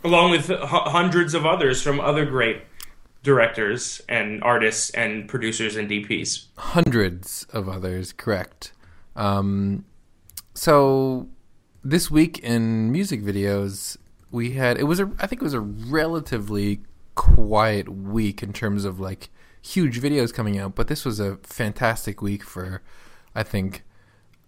along 0.04 0.30
with 0.30 0.50
h- 0.50 0.58
hundreds 0.60 1.32
of 1.32 1.46
others 1.46 1.80
from 1.80 1.98
other 2.00 2.26
great 2.26 2.58
directors 3.22 4.02
and 4.06 4.42
artists 4.42 4.90
and 4.90 5.26
producers 5.26 5.76
and 5.76 5.88
DPs. 5.88 6.48
hundreds 6.58 7.46
of 7.54 7.66
others. 7.66 8.12
Correct. 8.12 8.72
Um, 9.16 9.86
so 10.52 11.28
this 11.82 12.10
week 12.10 12.38
in 12.40 12.92
music 12.92 13.22
videos, 13.22 13.96
we 14.30 14.50
had 14.50 14.76
it 14.78 14.84
was 14.84 15.00
a 15.00 15.10
I 15.18 15.26
think 15.26 15.40
it 15.40 15.44
was 15.44 15.54
a 15.54 15.60
relatively 15.60 16.82
quiet 17.14 17.88
week 17.88 18.42
in 18.42 18.52
terms 18.52 18.84
of 18.84 19.00
like 19.00 19.30
huge 19.64 20.00
videos 20.00 20.32
coming 20.32 20.58
out, 20.58 20.74
but 20.74 20.88
this 20.88 21.04
was 21.04 21.18
a 21.20 21.36
fantastic 21.42 22.20
week 22.20 22.42
for 22.44 22.82
I 23.34 23.42
think 23.42 23.82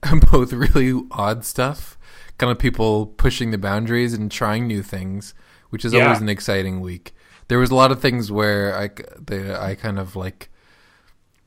both 0.31 0.53
really 0.53 1.01
odd 1.11 1.45
stuff, 1.45 1.99
kind 2.39 2.51
of 2.53 2.59
people 2.59 3.07
pushing 3.07 3.51
the 3.51 3.59
boundaries 3.59 4.13
and 4.13 4.31
trying 4.31 4.67
new 4.67 4.83
things, 4.83 5.35
which 5.71 5.85
is 5.85 5.93
Yeah. 5.93 6.05
always 6.05 6.21
an 6.21 6.29
exciting 6.29 6.81
week. 6.81 7.15
There 7.49 7.59
was 7.59 7.71
a 7.71 7.75
lot 7.75 7.91
of 7.93 8.01
things 8.01 8.31
where 8.31 8.77
I, 8.77 8.89
the, 9.25 9.59
I 9.61 9.75
kind 9.75 9.99
of 9.99 10.17
like 10.17 10.51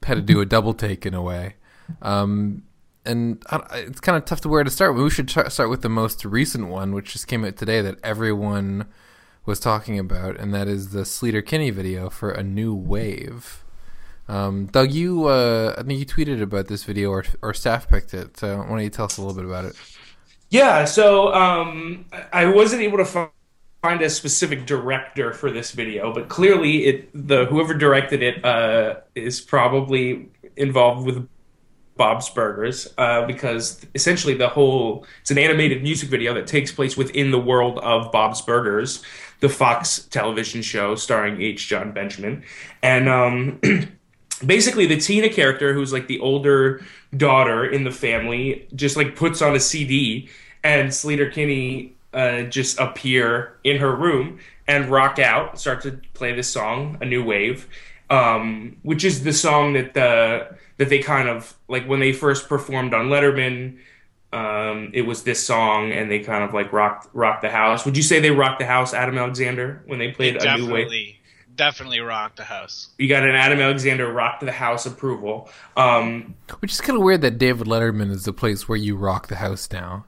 had 0.03 0.15
to 0.15 0.21
do 0.21 0.39
a 0.41 0.45
double 0.55 0.73
take 0.73 1.05
in 1.05 1.13
a 1.13 1.21
way. 1.21 1.55
Um, 2.01 2.63
and 3.05 3.43
it's 3.73 3.99
kind 3.99 4.17
of 4.17 4.25
tough 4.25 4.41
to 4.41 4.49
where 4.49 4.63
to 4.63 4.69
start. 4.69 4.95
We 4.95 5.09
should 5.09 5.27
try, 5.27 5.47
start 5.47 5.69
with 5.69 5.81
the 5.81 5.89
most 5.89 6.23
recent 6.25 6.67
one, 6.67 6.93
which 6.93 7.13
just 7.13 7.27
came 7.27 7.43
out 7.45 7.55
today 7.57 7.81
that 7.81 7.97
everyone 8.03 8.85
was 9.46 9.60
talking 9.60 9.98
about, 9.98 10.38
and 10.38 10.53
that 10.53 10.67
is 10.67 10.91
the 10.91 11.01
Sleater 11.01 11.46
Kinney 11.46 11.69
video 11.69 12.10
for 12.10 12.31
a 12.31 12.43
new 12.43 12.74
wave. 12.74 13.63
Um, 14.27 14.67
Doug, 14.67 14.91
you 14.91 15.25
uh, 15.25 15.75
I 15.77 15.84
think 15.84 16.00
you 16.00 16.05
tweeted 16.05 16.41
about 16.41 16.67
this 16.67 16.84
video, 16.84 17.10
or 17.10 17.25
or 17.41 17.53
staff 17.53 17.89
picked 17.89 18.13
it. 18.13 18.38
So 18.38 18.58
why 18.58 18.67
don't 18.67 18.79
you 18.81 18.89
tell 18.89 19.05
us 19.05 19.17
a 19.17 19.22
little 19.22 19.36
bit 19.36 19.46
about 19.46 19.65
it? 19.65 19.75
Yeah, 20.50 20.86
so 20.86 21.34
um, 21.34 22.05
I 22.34 22.46
wasn't 22.46 22.81
able 22.81 22.98
to 22.98 23.05
fi- 23.05 23.29
find 23.81 24.01
a 24.01 24.10
specific 24.10 24.65
director 24.65 25.34
for 25.34 25.51
this 25.51 25.72
video, 25.72 26.13
but 26.13 26.27
clearly 26.27 26.86
it 26.86 27.10
the 27.27 27.46
whoever 27.46 27.74
directed 27.74 28.22
it 28.22 28.43
uh, 28.43 28.98
is 29.15 29.41
probably 29.41 30.29
involved 30.58 31.05
with 31.05 31.27
Bob's 31.96 32.29
Burgers 32.29 32.93
uh, 32.98 33.25
because 33.25 33.86
essentially 33.93 34.34
the 34.34 34.48
whole 34.48 35.05
it's 35.22 35.31
an 35.31 35.38
animated 35.38 35.84
music 35.84 36.10
video 36.10 36.34
that 36.34 36.48
takes 36.48 36.72
place 36.72 36.96
within 36.96 37.31
the 37.31 37.39
world 37.39 37.77
of 37.79 38.12
Bob's 38.12 38.41
Burgers, 38.41 39.03
the 39.39 39.50
Fox 39.50 40.00
television 40.10 40.62
show 40.62 40.96
starring 40.96 41.41
H. 41.41 41.67
John 41.67 41.91
Benjamin, 41.91 42.43
and 42.81 43.08
um, 43.08 43.62
basically 44.46 44.86
the 44.86 44.98
Tina 44.98 45.29
character, 45.29 45.74
who's 45.74 45.93
like 45.93 46.08
the 46.08 46.19
older 46.19 46.84
daughter 47.15 47.65
in 47.65 47.84
the 47.84 47.91
family, 47.91 48.67
just 48.75 48.98
like 48.98 49.15
puts 49.15 49.41
on 49.41 49.55
a 49.55 49.60
CD, 49.60 50.29
and 50.63 50.89
Sleater 50.89 51.31
Kinney 51.31 51.93
uh, 52.13 52.43
just 52.43 52.79
appear 52.79 53.58
in 53.63 53.77
her 53.77 53.96
room 53.96 54.39
and 54.67 54.89
rock 54.89 55.19
out, 55.19 55.60
start 55.60 55.81
to 55.81 56.00
play 56.13 56.34
this 56.34 56.50
song, 56.50 56.98
"A 57.01 57.05
New 57.05 57.24
Wave," 57.24 57.67
um, 58.10 58.77
which 58.84 59.03
is 59.03 59.24
the 59.24 59.34
song 59.34 59.74
that 59.74 59.93
the 59.93 60.55
that 60.77 60.89
they 60.89 61.00
kind 61.00 61.29
of 61.29 61.55
like 61.67 61.86
when 61.86 62.00
they 62.00 62.13
first 62.13 62.50
performed 62.50 62.93
on 62.93 63.08
Letterman. 63.08 63.79
Um, 64.31 64.91
it 64.93 65.01
was 65.03 65.24
this 65.24 65.43
song, 65.43 65.91
and 65.91 66.09
they 66.12 66.19
kind 66.19 66.43
of 66.43 66.53
like 66.53 66.71
rocked 66.71 67.07
rocked 67.13 67.41
the 67.41 67.50
house. 67.50 67.86
Would 67.86 67.98
you 67.98 68.03
say 68.03 68.19
they 68.19 68.31
rocked 68.31 68.59
the 68.59 68.65
house, 68.65 68.93
Adam 68.93 69.17
Alexander, 69.17 69.81
when 69.88 69.98
they 70.00 70.12
played 70.12 70.36
"A 70.36 70.57
New 70.57 70.71
Wave? 70.71 70.86
Definitely, 70.86 71.19
definitely 71.55 72.00
rocked 72.01 72.38
the 72.38 72.43
house. 72.43 72.89
You 73.00 73.09
got 73.09 73.24
an 73.27 73.33
Adam 73.36 73.59
Alexander 73.59 74.12
rock 74.12 74.39
to 74.41 74.45
the 74.45 74.51
house 74.51 74.86
approval. 74.86 75.50
Um, 75.75 76.36
Which 76.59 76.74
is 76.74 76.81
kind 76.81 76.95
of 76.95 77.03
weird 77.03 77.21
that 77.21 77.39
David 77.39 77.65
Letterman 77.67 78.12
is 78.12 78.25
the 78.25 78.33
place 78.33 78.69
where 78.69 78.77
you 78.77 78.95
rock 78.95 79.27
the 79.27 79.38
house 79.38 79.67
now. 79.71 80.05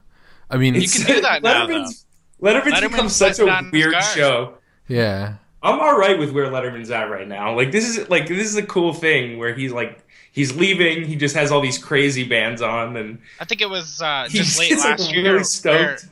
I 0.48 0.56
mean, 0.56 0.74
You 0.74 0.88
can 0.88 1.04
do 1.06 1.20
that 1.22 1.42
now, 1.42 1.66
Letterman's, 1.66 2.06
Letterman's 2.40 2.80
become 2.80 3.08
such 3.08 3.38
a 3.38 3.44
let 3.44 3.52
down 3.52 3.64
his 3.64 3.72
weird 3.72 4.02
show. 4.02 4.54
yeah. 4.86 5.36
I'm 5.64 5.78
all 5.78 5.96
right 5.96 6.18
with 6.18 6.32
where 6.32 6.46
Letterman's 6.46 6.90
at 6.90 7.04
right 7.08 7.26
now. 7.28 7.54
Like 7.56 7.70
this 7.70 7.88
is 7.88 8.08
like 8.10 8.26
this 8.26 8.48
is 8.48 8.56
a 8.56 8.66
cool 8.66 8.92
thing 8.92 9.38
where 9.38 9.54
he's 9.54 9.70
like 9.72 10.01
he's 10.32 10.56
leaving. 10.56 11.04
He 11.04 11.14
just 11.14 11.36
has 11.36 11.52
all 11.52 11.60
these 11.60 11.78
crazy 11.78 12.24
bands 12.24 12.60
on, 12.60 12.96
and 12.96 13.18
I 13.38 13.44
think 13.44 13.60
it 13.60 13.70
was 13.70 14.02
uh, 14.02 14.26
just 14.28 14.58
late 14.58 14.70
just, 14.70 14.84
last 14.84 15.12
really 15.12 15.22
year 15.22 15.34
where 15.34 15.44
stoked. 15.44 16.06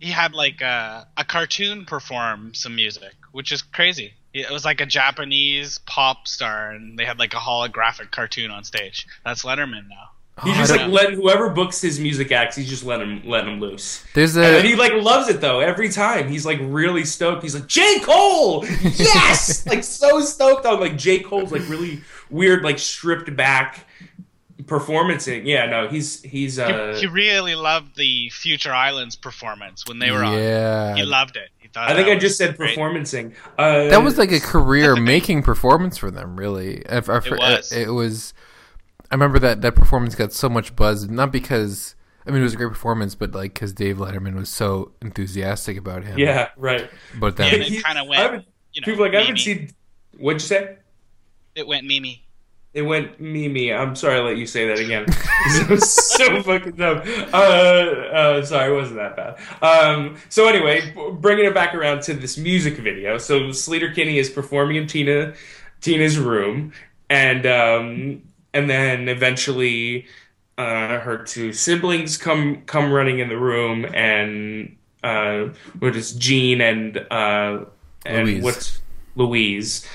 he 0.00 0.10
had 0.10 0.32
like 0.32 0.62
a, 0.62 1.06
a 1.16 1.24
cartoon 1.24 1.84
perform 1.84 2.54
some 2.54 2.74
music, 2.74 3.12
which 3.32 3.52
is 3.52 3.62
crazy. 3.62 4.14
It 4.32 4.50
was 4.50 4.64
like 4.64 4.80
a 4.80 4.86
Japanese 4.86 5.78
pop 5.86 6.28
star, 6.28 6.70
and 6.70 6.98
they 6.98 7.04
had 7.04 7.18
like 7.18 7.34
a 7.34 7.38
holographic 7.38 8.10
cartoon 8.10 8.50
on 8.50 8.64
stage. 8.64 9.06
That's 9.24 9.44
Letterman 9.44 9.88
now. 9.88 10.10
He 10.44 10.50
Oh, 10.50 10.54
just 10.54 10.70
like 10.70 10.88
letting 10.90 11.16
whoever 11.16 11.48
books 11.48 11.80
his 11.80 11.98
music 11.98 12.30
acts, 12.30 12.56
he's 12.56 12.68
just 12.68 12.84
letting 12.84 13.20
him 13.20 13.28
let 13.30 13.48
him 13.48 13.58
loose. 13.58 14.04
There's 14.12 14.36
a 14.36 14.58
And 14.58 14.66
he 14.66 14.76
like 14.76 14.92
loves 14.92 15.28
it 15.28 15.40
though 15.40 15.60
every 15.60 15.88
time. 15.88 16.28
He's 16.28 16.44
like 16.44 16.58
really 16.62 17.04
stoked. 17.06 17.42
He's 17.42 17.54
like 17.54 17.66
J 17.66 18.00
Cole, 18.00 18.64
yes, 18.66 19.66
like 19.68 19.82
so 19.82 20.20
stoked 20.20 20.66
on 20.66 20.78
like 20.78 20.98
J 20.98 21.20
Cole's 21.20 21.52
like 21.52 21.66
really 21.70 22.02
weird 22.28 22.64
like 22.64 22.78
stripped 22.78 23.34
back 23.34 23.86
performancing. 24.64 25.44
Yeah, 25.46 25.66
no, 25.66 25.88
he's 25.88 26.22
he's 26.22 26.56
He, 26.56 26.62
uh. 26.62 26.94
he 26.96 27.06
really 27.06 27.54
loved 27.54 27.96
the 27.96 28.28
Future 28.30 28.72
Islands 28.74 29.16
performance 29.16 29.84
when 29.86 29.98
they 29.98 30.10
were 30.10 30.24
on. 30.24 30.34
yeah. 30.34 30.94
He 30.96 31.02
loved 31.02 31.36
it. 31.36 31.50
He 31.58 31.68
thought 31.68 31.90
I 31.90 31.94
think 31.94 32.08
I 32.08 32.16
just 32.18 32.36
said 32.38 32.56
great. 32.56 32.76
performancing. 32.76 33.34
Uh, 33.58 33.84
that 33.88 34.02
was 34.02 34.18
like 34.18 34.32
a 34.32 34.40
career 34.40 34.96
making 34.96 35.42
performance 35.42 35.98
for 35.98 36.10
them 36.10 36.36
really 36.36 36.82
If- 36.88 37.08
if- 37.08 37.26
It 37.26 37.38
was. 37.38 37.72
it 37.72 37.88
was 37.88 38.34
i 39.10 39.14
remember 39.14 39.38
that 39.38 39.60
that 39.62 39.74
performance 39.74 40.14
got 40.14 40.32
so 40.32 40.48
much 40.48 40.74
buzz 40.76 41.08
not 41.08 41.30
because 41.32 41.94
i 42.26 42.30
mean 42.30 42.40
it 42.40 42.44
was 42.44 42.54
a 42.54 42.56
great 42.56 42.68
performance 42.68 43.14
but 43.14 43.32
like 43.32 43.54
because 43.54 43.72
dave 43.72 43.96
letterman 43.98 44.34
was 44.34 44.48
so 44.48 44.92
enthusiastic 45.02 45.76
about 45.76 46.04
him 46.04 46.18
yeah, 46.18 46.48
right. 46.56 46.90
but 47.18 47.38
Yeah, 47.38 47.50
then 47.50 47.62
and 47.62 47.74
it 47.74 47.84
kind 47.84 47.98
of 47.98 48.08
went. 48.08 48.20
haven't- 48.22 48.44
You 48.72 48.80
know, 48.82 48.84
People 48.86 49.04
like 49.06 49.14
I 49.14 49.20
haven't 49.20 49.34
Mimi. 49.34 49.40
seen. 49.40 49.70
What'd 50.18 50.42
you 50.42 50.46
say? 50.48 50.76
It 51.54 51.66
went 51.66 51.86
Mimi. 51.86 52.22
It 52.74 52.82
went 52.82 53.18
Mimi. 53.18 53.72
I'm 53.72 53.96
sorry, 53.96 54.16
I 54.18 54.20
let 54.22 54.36
you 54.36 54.44
say 54.46 54.68
that 54.68 54.78
again. 54.78 55.06
it 55.08 55.70
was 55.70 55.90
so 55.90 56.42
fucking 56.42 56.72
dumb. 56.76 57.00
Uh, 57.32 57.36
uh, 57.36 58.44
sorry, 58.44 58.70
it 58.70 58.76
wasn't 58.76 58.96
that 58.98 59.16
bad. 59.16 59.38
Um, 59.64 60.16
so 60.28 60.46
anyway, 60.46 60.92
bringing 61.20 61.46
it 61.46 61.54
back 61.54 61.74
around 61.74 62.02
to 62.02 62.12
this 62.12 62.36
music 62.36 62.76
video. 62.76 63.16
So 63.16 63.40
Sleater 63.48 63.94
Kinney 63.94 64.18
is 64.18 64.28
performing 64.28 64.76
in 64.76 64.86
Tina, 64.86 65.32
Tina's 65.80 66.18
room, 66.18 66.72
and 67.08 67.46
um, 67.46 68.22
and 68.56 68.70
then 68.70 69.08
eventually, 69.08 70.06
uh, 70.58 70.98
her 71.00 71.18
two 71.18 71.52
siblings 71.52 72.16
come 72.16 72.62
come 72.66 72.90
running 72.92 73.18
in 73.18 73.28
the 73.28 73.36
room, 73.38 73.84
and 73.94 74.76
uh, 75.04 75.48
what 75.78 75.94
is 75.94 76.12
Gene 76.12 76.60
and 76.60 76.96
uh, 77.10 77.64
and 78.04 78.26
Louise. 78.26 78.42
what's 78.42 78.80
Louise 79.14 79.86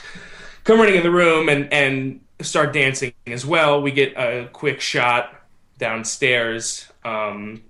come 0.63 0.79
running 0.79 0.95
in 0.95 1.03
the 1.03 1.11
room 1.11 1.49
and 1.49 1.71
and 1.73 2.21
start 2.41 2.73
dancing 2.73 3.13
as 3.27 3.45
well. 3.45 3.81
We 3.81 3.91
get 3.91 4.13
a 4.17 4.49
quick 4.53 4.79
shot 4.79 5.33
downstairs. 5.77 6.87
Um, 7.03 7.63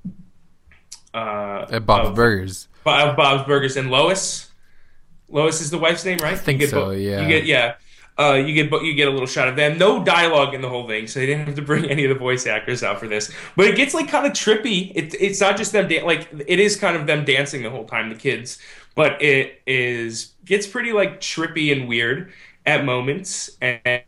uh, 1.14 1.66
at 1.72 1.86
bob's 1.86 2.10
of- 2.10 2.16
burgers 2.16 2.68
Bob, 2.84 3.16
Bob's 3.16 3.48
Burgers 3.48 3.78
and 3.78 3.92
Lois. 3.92 4.50
Lois 5.30 5.62
is 5.62 5.70
the 5.70 5.78
wife's 5.78 6.04
name, 6.04 6.18
right? 6.18 6.34
I 6.34 6.38
think 6.38 6.62
so, 6.64 6.92
yeah. 6.92 7.22
You 7.22 7.28
get 7.28 7.46
yeah. 7.46 7.76
Uh, 8.22 8.36
you 8.36 8.54
get 8.54 8.72
you 8.84 8.94
get 8.94 9.08
a 9.08 9.12
little 9.12 9.26
shot 9.26 9.48
of 9.48 9.56
them. 9.56 9.78
No 9.78 10.04
dialogue 10.04 10.54
in 10.54 10.62
the 10.62 10.70
whole 10.70 10.88
thing, 10.88 11.08
so 11.08 11.20
they 11.20 11.26
didn't 11.26 11.48
have 11.48 11.56
to 11.56 11.62
bring 11.64 11.86
any 11.90 12.06
of 12.06 12.10
the 12.10 12.20
voice 12.20 12.46
actors 12.46 12.84
out 12.84 13.00
for 13.00 13.08
this. 13.08 13.32
But 13.56 13.68
it 13.68 13.76
gets 13.76 13.94
like 13.94 14.08
kind 14.10 14.28
of 14.28 14.34
trippy. 14.34 14.92
It, 14.96 15.16
it's 15.20 15.42
not 15.42 15.58
just 15.58 15.72
them 15.72 15.88
dan- 15.88 16.06
like 16.06 16.30
it 16.48 16.60
is 16.60 16.76
kind 16.76 16.96
of 16.96 17.08
them 17.08 17.26
dancing 17.26 17.64
the 17.64 17.70
whole 17.72 17.86
time, 17.86 18.10
the 18.10 18.16
kids. 18.16 18.60
But 18.96 19.22
it 19.22 19.62
is 19.66 20.34
gets 20.46 20.68
pretty 20.68 20.94
like 20.94 21.20
trippy 21.20 21.72
and 21.72 21.88
weird 21.88 22.32
at 22.66 22.86
moments, 22.86 23.58
and 23.62 24.04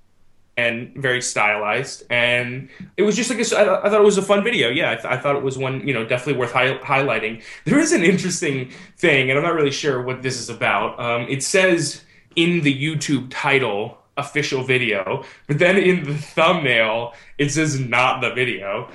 and 0.56 0.94
very 0.96 1.22
stylized. 1.22 2.04
And 2.10 2.70
it 2.98 3.04
was 3.04 3.16
just 3.16 3.30
like 3.30 3.40
a, 3.40 3.58
I, 3.58 3.88
I 3.88 3.90
thought 3.90 4.02
it 4.02 4.06
was 4.06 4.18
a 4.18 4.22
fun 4.22 4.44
video. 4.44 4.70
Yeah, 4.70 4.92
I, 4.92 4.96
th- 4.96 5.06
I 5.06 5.18
thought 5.18 5.36
it 5.36 5.44
was 5.44 5.58
one 5.58 5.88
you 5.88 5.94
know 5.94 6.06
definitely 6.06 6.40
worth 6.40 6.52
hi- 6.52 6.78
highlighting. 6.80 7.44
There 7.66 7.80
is 7.80 7.92
an 7.92 8.04
interesting 8.04 8.72
thing, 8.98 9.30
and 9.30 9.40
I'm 9.40 9.44
not 9.44 9.56
really 9.56 9.72
sure 9.72 10.02
what 10.04 10.22
this 10.22 10.40
is 10.40 10.50
about. 10.50 11.00
Um, 11.00 11.24
it 11.30 11.44
says 11.44 12.04
in 12.36 12.62
the 12.62 12.74
YouTube 12.74 13.28
title 13.30 13.98
official 14.18 14.64
video, 14.64 15.24
but 15.48 15.60
then 15.60 15.78
in 15.78 16.04
the 16.04 16.14
thumbnail 16.16 17.14
it 17.38 17.50
says 17.50 17.80
not 17.80 18.22
the 18.22 18.34
video. 18.34 18.90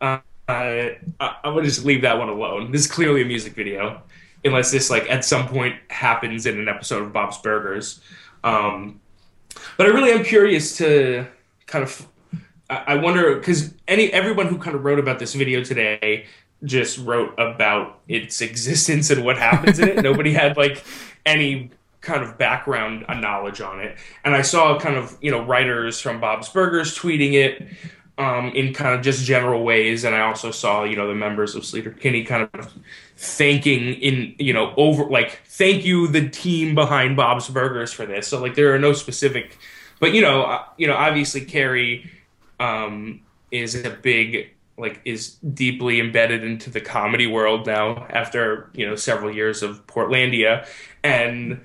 Uh, 0.00 0.18
I, 0.48 0.98
I'm 1.20 1.54
gonna 1.54 1.62
just 1.62 1.84
leave 1.84 2.02
that 2.02 2.18
one 2.18 2.28
alone. 2.28 2.72
This 2.72 2.82
is 2.82 2.90
clearly 2.90 3.22
a 3.22 3.24
music 3.24 3.54
video, 3.54 4.02
unless 4.44 4.70
this 4.70 4.90
like 4.90 5.08
at 5.10 5.24
some 5.24 5.48
point 5.48 5.76
happens 5.88 6.46
in 6.46 6.58
an 6.58 6.68
episode 6.68 7.02
of 7.02 7.12
Bob's 7.12 7.38
Burgers. 7.38 8.00
Um, 8.44 9.00
but 9.76 9.86
I 9.86 9.90
really 9.90 10.12
am 10.12 10.24
curious 10.24 10.76
to 10.78 11.26
kind 11.66 11.84
of. 11.84 12.06
I 12.70 12.84
I 12.88 12.94
wonder 12.96 13.36
because 13.36 13.74
any 13.86 14.12
everyone 14.12 14.46
who 14.46 14.58
kind 14.58 14.74
of 14.74 14.84
wrote 14.84 14.98
about 14.98 15.18
this 15.18 15.34
video 15.34 15.62
today 15.62 16.26
just 16.64 16.98
wrote 16.98 17.34
about 17.38 18.00
its 18.08 18.40
existence 18.40 19.10
and 19.10 19.24
what 19.24 19.38
happens 19.38 19.78
in 19.78 19.88
it. 19.88 19.96
Nobody 20.02 20.32
had 20.32 20.56
like 20.56 20.82
any 21.24 21.70
kind 22.08 22.22
of 22.22 22.38
background 22.38 23.04
knowledge 23.08 23.60
on 23.60 23.80
it. 23.80 23.98
And 24.24 24.34
I 24.34 24.42
saw 24.42 24.78
kind 24.78 24.96
of 24.96 25.16
you 25.20 25.30
know 25.30 25.44
writers 25.44 26.00
from 26.00 26.20
Bob's 26.20 26.48
Burgers 26.48 26.96
tweeting 26.98 27.34
it 27.34 27.68
um, 28.16 28.50
in 28.52 28.72
kind 28.72 28.94
of 28.94 29.02
just 29.02 29.24
general 29.24 29.62
ways, 29.62 30.04
and 30.04 30.14
I 30.14 30.22
also 30.22 30.50
saw 30.50 30.84
you 30.84 30.96
know 30.96 31.06
the 31.06 31.14
members 31.14 31.54
of 31.54 31.62
Sleater 31.62 31.98
Kinney 31.98 32.24
kind 32.24 32.48
of 32.54 32.72
thanking 33.16 33.94
in 33.94 34.34
you 34.38 34.52
know 34.52 34.72
over 34.76 35.04
like 35.04 35.42
thank 35.44 35.84
you 35.84 36.08
the 36.08 36.28
team 36.28 36.74
behind 36.74 37.16
Bob's 37.16 37.48
Burgers 37.48 37.92
for 37.92 38.06
this. 38.06 38.26
So 38.26 38.40
like 38.40 38.54
there 38.54 38.74
are 38.74 38.78
no 38.78 38.94
specific, 38.94 39.58
but 40.00 40.14
you 40.14 40.22
know 40.22 40.44
uh, 40.44 40.64
you 40.78 40.86
know 40.86 40.94
obviously 40.94 41.44
Carrie 41.44 42.10
um, 42.58 43.20
is 43.50 43.74
a 43.84 43.90
big 43.90 44.50
like 44.78 45.00
is 45.04 45.34
deeply 45.34 46.00
embedded 46.00 46.42
into 46.42 46.70
the 46.70 46.80
comedy 46.80 47.26
world 47.26 47.66
now 47.66 48.06
after 48.10 48.70
you 48.72 48.88
know 48.88 48.96
several 48.96 49.34
years 49.34 49.62
of 49.62 49.86
Portlandia 49.86 50.66
and 51.02 51.60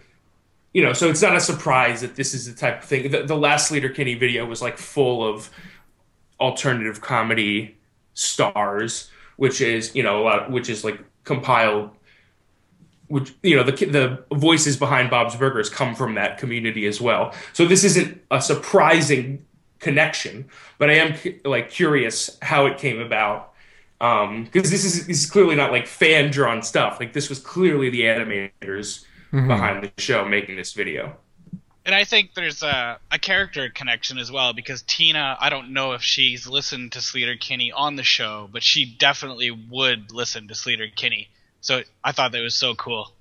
you 0.74 0.84
know 0.84 0.94
so 0.94 1.10
it's 1.10 1.22
not 1.22 1.36
a 1.36 1.42
surprise 1.42 2.02
that 2.02 2.16
this 2.16 2.34
is 2.34 2.46
the 2.46 2.60
type 2.60 2.84
of 2.84 2.90
thing 2.90 3.10
the, 3.12 3.24
the 3.24 3.38
last 3.38 3.72
Sleater 3.72 3.94
Kinney 3.94 4.16
video 4.16 4.46
was 4.46 4.62
like 4.62 4.78
full 4.78 5.28
of 5.28 5.50
alternative 6.40 7.02
comedy 7.02 7.78
stars 8.14 9.10
which 9.38 9.62
is 9.62 9.96
you 9.96 10.04
know 10.04 10.22
a 10.22 10.24
lot 10.24 10.52
which 10.52 10.70
is 10.70 10.84
like 10.84 11.00
compiled 11.24 11.92
which 13.08 13.34
you 13.44 13.56
know 13.56 13.64
the 13.64 13.72
the 13.86 14.24
voices 14.36 14.78
behind 14.78 15.10
Bob's 15.10 15.36
Burgers 15.36 15.70
come 15.70 15.94
from 15.96 16.16
that 16.16 16.38
community 16.38 16.88
as 16.88 17.00
well. 17.00 17.34
So 17.52 17.66
this 17.66 17.84
isn't 17.84 18.20
a 18.32 18.42
surprising 18.42 19.46
connection, 19.80 20.50
but 20.80 20.90
I 20.90 20.94
am 20.94 21.16
like 21.46 21.70
curious 21.70 22.38
how 22.42 22.66
it 22.66 22.78
came 22.78 23.00
about 23.00 23.54
Um, 24.02 24.46
because 24.46 24.70
this 24.72 24.84
is 24.84 25.08
this 25.08 25.24
is 25.24 25.30
clearly 25.30 25.56
not 25.56 25.72
like 25.72 25.88
fan 25.88 26.32
drawn 26.32 26.62
stuff. 26.62 27.00
Like 27.00 27.14
this 27.14 27.30
was 27.30 27.40
clearly 27.40 27.90
the 27.90 28.02
animators 28.02 29.06
behind 29.34 29.84
the 29.84 30.02
show 30.02 30.26
making 30.26 30.56
this 30.56 30.74
video. 30.74 31.18
And 31.86 31.94
I 31.94 32.06
think 32.06 32.34
there's 32.34 32.64
a, 32.64 32.98
a 33.12 33.20
character 33.20 33.70
connection 33.70 34.18
as 34.18 34.32
well 34.32 34.54
because 34.54 34.84
Tina, 34.84 35.36
I 35.40 35.50
don't 35.50 35.74
know 35.74 35.92
if 35.94 36.02
she's 36.02 36.48
listened 36.48 36.94
to 36.94 37.00
Sleater 37.00 37.38
Kinney 37.38 37.74
on 37.74 37.98
the 37.98 38.04
show, 38.04 38.48
but 38.54 38.64
she 38.64 38.86
definitely 38.86 39.52
would 39.52 40.12
listen 40.14 40.48
to 40.48 40.54
Sleater 40.54 40.94
Kinney. 40.96 41.28
So 41.60 41.82
I 42.04 42.14
thought 42.14 42.32
that 42.32 42.42
was 42.42 42.56
so 42.56 42.74
cool. 42.76 43.12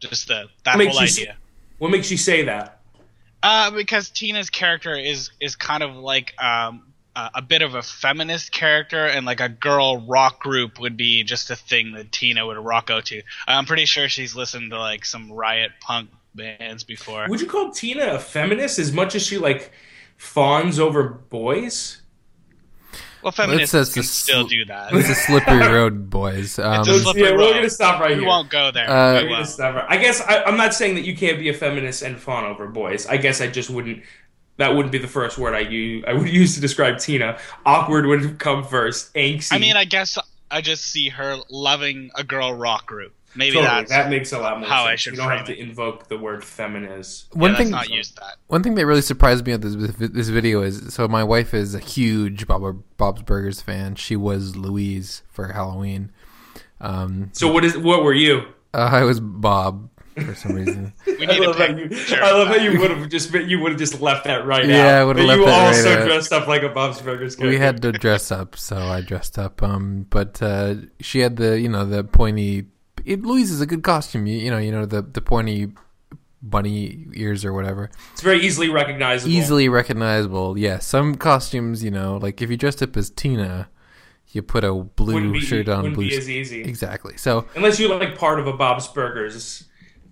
Just 0.00 0.28
the 0.28 0.48
that 0.64 0.76
Makes 0.76 0.92
whole 0.92 1.02
you 1.02 1.06
s- 1.08 1.18
idea. 1.18 1.36
What 1.78 1.90
makes 1.90 2.10
you 2.10 2.18
say 2.18 2.42
that? 2.44 2.80
Uh, 3.42 3.70
because 3.70 4.10
Tina's 4.10 4.50
character 4.50 4.94
is 4.94 5.30
is 5.40 5.56
kind 5.56 5.82
of 5.82 5.94
like 5.96 6.34
um, 6.42 6.82
a, 7.16 7.30
a 7.36 7.42
bit 7.42 7.62
of 7.62 7.74
a 7.74 7.82
feminist 7.82 8.52
character, 8.52 9.06
and 9.06 9.26
like 9.26 9.40
a 9.40 9.48
girl 9.48 10.06
rock 10.06 10.38
group 10.40 10.78
would 10.78 10.96
be 10.96 11.24
just 11.24 11.50
a 11.50 11.56
thing 11.56 11.92
that 11.94 12.12
Tina 12.12 12.46
would 12.46 12.58
rock 12.58 12.90
out 12.90 13.06
to. 13.06 13.22
I'm 13.48 13.64
pretty 13.64 13.86
sure 13.86 14.08
she's 14.08 14.36
listened 14.36 14.70
to 14.70 14.78
like 14.78 15.04
some 15.04 15.32
riot 15.32 15.72
punk 15.80 16.10
bands 16.34 16.84
before. 16.84 17.26
Would 17.28 17.40
you 17.40 17.46
call 17.46 17.70
Tina 17.70 18.14
a 18.14 18.18
feminist 18.18 18.78
as 18.78 18.92
much 18.92 19.14
as 19.14 19.26
she 19.26 19.38
like 19.38 19.72
fawns 20.16 20.78
over 20.78 21.08
boys. 21.08 22.02
Well, 23.22 23.32
feminists 23.32 23.72
says 23.72 23.92
can 23.92 24.02
the 24.02 24.06
still 24.06 24.46
do 24.46 24.64
that. 24.66 24.92
It's 24.94 25.08
a 25.08 25.14
slippery 25.14 25.58
road, 25.72 26.08
boys. 26.10 26.58
Um, 26.60 26.80
It's 26.80 26.88
a 26.88 27.00
slippery 27.00 27.22
yeah, 27.24 27.32
we're 27.32 27.54
gonna 27.54 27.68
stop 27.70 28.00
right 28.00 28.10
we 28.12 28.20
here. 28.20 28.26
won't 28.28 28.50
go 28.50 28.70
there. 28.70 28.88
Uh, 28.88 29.08
We 29.08 29.14
We're 29.14 29.20
gonna 29.22 29.32
won't. 29.38 29.46
stop 29.48 29.74
right- 29.74 29.86
I 29.88 29.96
guess 29.96 30.20
I, 30.20 30.44
I'm 30.44 30.56
not 30.56 30.74
saying 30.74 30.94
that 30.94 31.04
you 31.04 31.16
can't 31.16 31.38
be 31.40 31.48
a 31.48 31.54
feminist 31.54 32.02
and 32.02 32.20
fawn 32.20 32.44
over 32.44 32.68
boys. 32.68 33.04
I 33.06 33.16
guess 33.16 33.40
I 33.40 33.48
just 33.48 33.68
wouldn't. 33.68 34.02
That 34.58 34.74
wouldn't 34.74 34.92
be 34.92 34.98
the 34.98 35.08
first 35.08 35.36
word 35.38 35.54
I 35.54 35.60
use. 35.60 36.04
I 36.06 36.14
would 36.14 36.28
use 36.28 36.54
to 36.54 36.60
describe 36.60 36.98
Tina. 36.98 37.38
Awkward 37.66 38.06
would 38.06 38.38
come 38.38 38.64
first. 38.64 39.12
Angsty. 39.14 39.52
I 39.52 39.58
mean, 39.58 39.76
I 39.76 39.84
guess 39.84 40.16
I 40.50 40.60
just 40.62 40.84
see 40.84 41.08
her 41.10 41.36
loving 41.50 42.10
a 42.14 42.24
girl 42.24 42.54
rock 42.54 42.86
group. 42.86 43.12
Maybe 43.34 43.56
Totally, 43.56 43.68
that's 43.68 43.90
that 43.90 44.08
makes 44.08 44.32
a 44.32 44.38
lot 44.38 44.60
more 44.60 44.66
how 44.66 44.84
sense. 44.84 44.92
I 44.92 44.96
should 44.96 45.12
You 45.12 45.16
don't 45.18 45.26
frame 45.26 45.38
have 45.40 45.46
to 45.48 45.58
invoke 45.60 46.08
the 46.08 46.16
word 46.16 46.42
feminist. 46.42 47.26
one 47.36 47.50
yeah, 47.50 47.56
thing, 47.58 47.70
not 47.70 47.90
use 47.90 48.12
that. 48.12 48.36
one 48.46 48.62
thing 48.62 48.76
that 48.76 48.86
really 48.86 49.02
surprised 49.02 49.44
me 49.44 49.52
at 49.52 49.60
this 49.60 49.74
this 49.98 50.28
video 50.28 50.62
is 50.62 50.94
so 50.94 51.06
my 51.06 51.22
wife 51.22 51.52
is 51.52 51.74
a 51.74 51.78
huge 51.78 52.46
Bob, 52.46 52.82
Bob's 52.96 53.20
Burgers 53.20 53.60
fan. 53.60 53.94
She 53.94 54.16
was 54.16 54.56
Louise 54.56 55.22
for 55.28 55.48
Halloween. 55.48 56.12
Um, 56.80 57.28
So 57.34 57.52
what 57.52 57.62
is 57.62 57.76
what 57.76 58.02
were 58.04 58.14
you? 58.14 58.40
uh, 58.72 58.88
I 58.90 59.02
was 59.04 59.20
Bob 59.20 59.90
for 60.24 60.34
some 60.34 60.52
reason. 60.54 60.92
We 61.06 61.26
I 61.26 61.32
need 61.32 61.40
a 61.42 61.46
love, 61.48 61.56
how 61.56 61.66
you, 61.66 61.88
picture. 61.88 62.22
I 62.22 62.30
love 62.32 62.48
how 62.48 62.56
you 62.56 62.78
would 62.80 62.90
have 62.90 63.08
just 63.08 63.32
you 63.32 63.58
would 63.60 63.72
have 63.72 63.78
just 63.78 64.00
left 64.00 64.24
that 64.24 64.46
right 64.46 64.66
Yeah, 64.66 64.86
out. 64.88 64.94
I 65.00 65.04
would've 65.04 65.24
left 65.24 65.38
you 65.40 65.46
that 65.46 65.50
right 65.68 65.76
also 65.76 66.00
out. 66.00 66.06
dressed 66.06 66.32
up 66.32 66.46
like 66.46 66.62
a 66.62 66.68
Bob's 66.68 67.00
Burgers 67.00 67.36
character. 67.36 67.48
we 67.50 67.58
had 67.58 67.80
to 67.82 67.92
dress 67.92 68.30
up, 68.30 68.56
so 68.56 68.76
I 68.76 69.00
dressed 69.00 69.38
up. 69.38 69.62
Um, 69.62 70.06
but 70.10 70.42
uh, 70.42 70.74
she 71.00 71.20
had 71.20 71.36
the 71.36 71.58
you 71.60 71.68
know 71.68 71.84
the 71.84 72.04
pointy. 72.04 72.66
It, 73.04 73.22
Louise 73.22 73.50
is 73.50 73.60
a 73.60 73.66
good 73.66 73.82
costume. 73.82 74.26
You, 74.26 74.36
you 74.38 74.50
know 74.50 74.58
you 74.58 74.72
know 74.72 74.84
the 74.86 75.02
the 75.02 75.20
pointy 75.20 75.68
bunny 76.42 77.06
ears 77.14 77.44
or 77.44 77.52
whatever. 77.52 77.90
It's 78.12 78.22
very 78.22 78.40
easily 78.40 78.68
recognizable. 78.68 79.32
Easily 79.32 79.68
recognizable. 79.68 80.58
Yeah, 80.58 80.78
some 80.80 81.14
costumes 81.14 81.82
you 81.82 81.90
know 81.90 82.18
like 82.18 82.42
if 82.42 82.50
you 82.50 82.56
dressed 82.56 82.82
up 82.82 82.96
as 82.96 83.10
Tina, 83.10 83.68
you 84.28 84.42
put 84.42 84.64
a 84.64 84.72
blue 84.74 85.32
be, 85.32 85.40
shirt 85.40 85.68
on, 85.68 85.78
wouldn't 85.78 85.94
blue. 85.96 86.08
be 86.08 86.16
as 86.16 86.28
easy 86.28 86.62
Exactly. 86.62 87.16
So 87.16 87.46
unless 87.54 87.78
you're 87.80 87.96
like 87.98 88.18
part 88.18 88.38
of 88.40 88.46
a 88.46 88.52
Bob's 88.52 88.88
Burgers. 88.88 89.64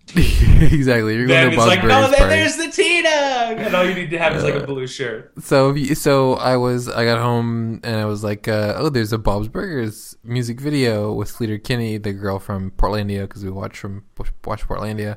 exactly. 0.16 1.16
You're 1.16 1.26
Then 1.26 1.50
going 1.50 1.50
to 1.50 1.56
it's 1.56 1.66
like, 1.66 1.84
oh, 1.84 1.88
then 1.88 2.14
party. 2.14 2.34
there's 2.34 2.56
the 2.56 2.70
Tina, 2.70 3.08
and 3.08 3.75
all 3.75 3.84
you 3.88 3.94
need 3.94 4.11
to 4.11 4.18
have 4.18 4.34
is 4.37 4.42
like 4.44 4.54
a 4.54 4.66
blue 4.66 4.87
shirt. 4.87 5.32
so 5.42 5.73
you- 5.75 5.94
so 5.94 6.34
I 6.34 6.56
was 6.56 6.88
I 6.88 7.04
got 7.04 7.18
home 7.18 7.80
and 7.82 7.96
I 7.96 8.04
was 8.04 8.23
like, 8.23 8.46
uh, 8.46 8.75
oh, 8.76 8.88
there's 8.90 9.12
a 9.12 9.18
Bob's 9.18 9.49
Burgers 9.49 10.16
music 10.23 10.61
video 10.61 11.12
with 11.12 11.30
Sleater 11.32 11.62
Kinney, 11.62 11.99
the 11.99 12.12
girl 12.12 12.38
from 12.38 12.70
Portlandia, 12.73 13.23
because 13.23 13.44
we 13.44 13.50
watched 13.50 13.78
from 13.78 14.04
watched 14.44 14.68
Portlandia, 14.68 15.16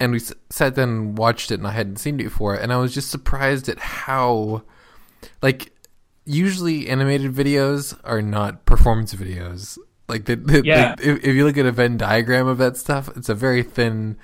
and 0.00 0.12
we 0.12 0.18
s- 0.18 0.32
sat 0.50 0.74
down 0.74 0.88
and 0.88 1.18
watched 1.18 1.50
it, 1.50 1.58
and 1.60 1.66
I 1.66 1.72
hadn't 1.72 1.96
seen 1.96 2.18
it 2.18 2.24
before, 2.24 2.54
and 2.54 2.72
I 2.72 2.76
was 2.78 2.94
just 2.94 3.10
surprised 3.10 3.68
at 3.68 3.78
how, 3.78 4.62
like, 5.42 5.72
usually 6.24 6.88
animated 6.88 7.32
videos 7.34 7.98
are 8.04 8.22
not 8.22 8.64
performance 8.64 9.14
videos. 9.14 9.78
Like, 10.08 10.24
the, 10.24 10.36
the, 10.36 10.62
Yeah. 10.64 10.94
the- 10.94 11.10
if, 11.10 11.24
if 11.24 11.34
you 11.36 11.44
look 11.44 11.58
at 11.58 11.66
a 11.66 11.72
Venn 11.72 11.96
diagram 11.96 12.46
of 12.46 12.58
that 12.58 12.76
stuff, 12.76 13.08
it's 13.16 13.28
a 13.28 13.34
very 13.34 13.62
thin 13.62 14.16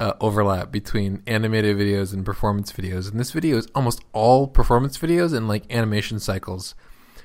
uh, 0.00 0.14
overlap 0.20 0.72
between 0.72 1.22
animated 1.26 1.76
videos 1.76 2.12
and 2.12 2.24
performance 2.24 2.72
videos. 2.72 3.10
And 3.10 3.20
this 3.20 3.30
video 3.30 3.56
is 3.56 3.68
almost 3.74 4.02
all 4.12 4.48
performance 4.48 4.98
videos 4.98 5.32
and 5.36 5.46
like 5.46 5.70
animation 5.72 6.18
cycles 6.18 6.74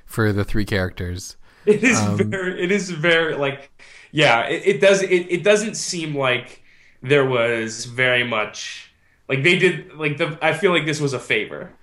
for 0.05 0.31
the 0.31 0.43
three 0.43 0.65
characters. 0.65 1.37
It 1.67 1.83
is 1.83 1.99
Um, 1.99 2.17
very. 2.29 2.63
It 2.63 2.71
is 2.71 2.89
very 2.91 3.35
like. 3.35 3.71
Yeah, 4.11 4.45
it, 4.47 4.65
it 4.65 4.79
does. 4.79 5.01
It, 5.01 5.09
it 5.29 5.43
doesn't 5.43 5.75
seem 5.75 6.15
like 6.15 6.63
there 7.01 7.25
was 7.25 7.83
very 7.83 8.23
much. 8.23 8.89
Like 9.27 9.43
they 9.43 9.59
did. 9.59 9.93
Like 9.95 10.15
the. 10.17 10.37
I 10.41 10.53
feel 10.53 10.71
like 10.71 10.85
this 10.85 11.01
was 11.01 11.11
a 11.11 11.19
favor. 11.19 11.73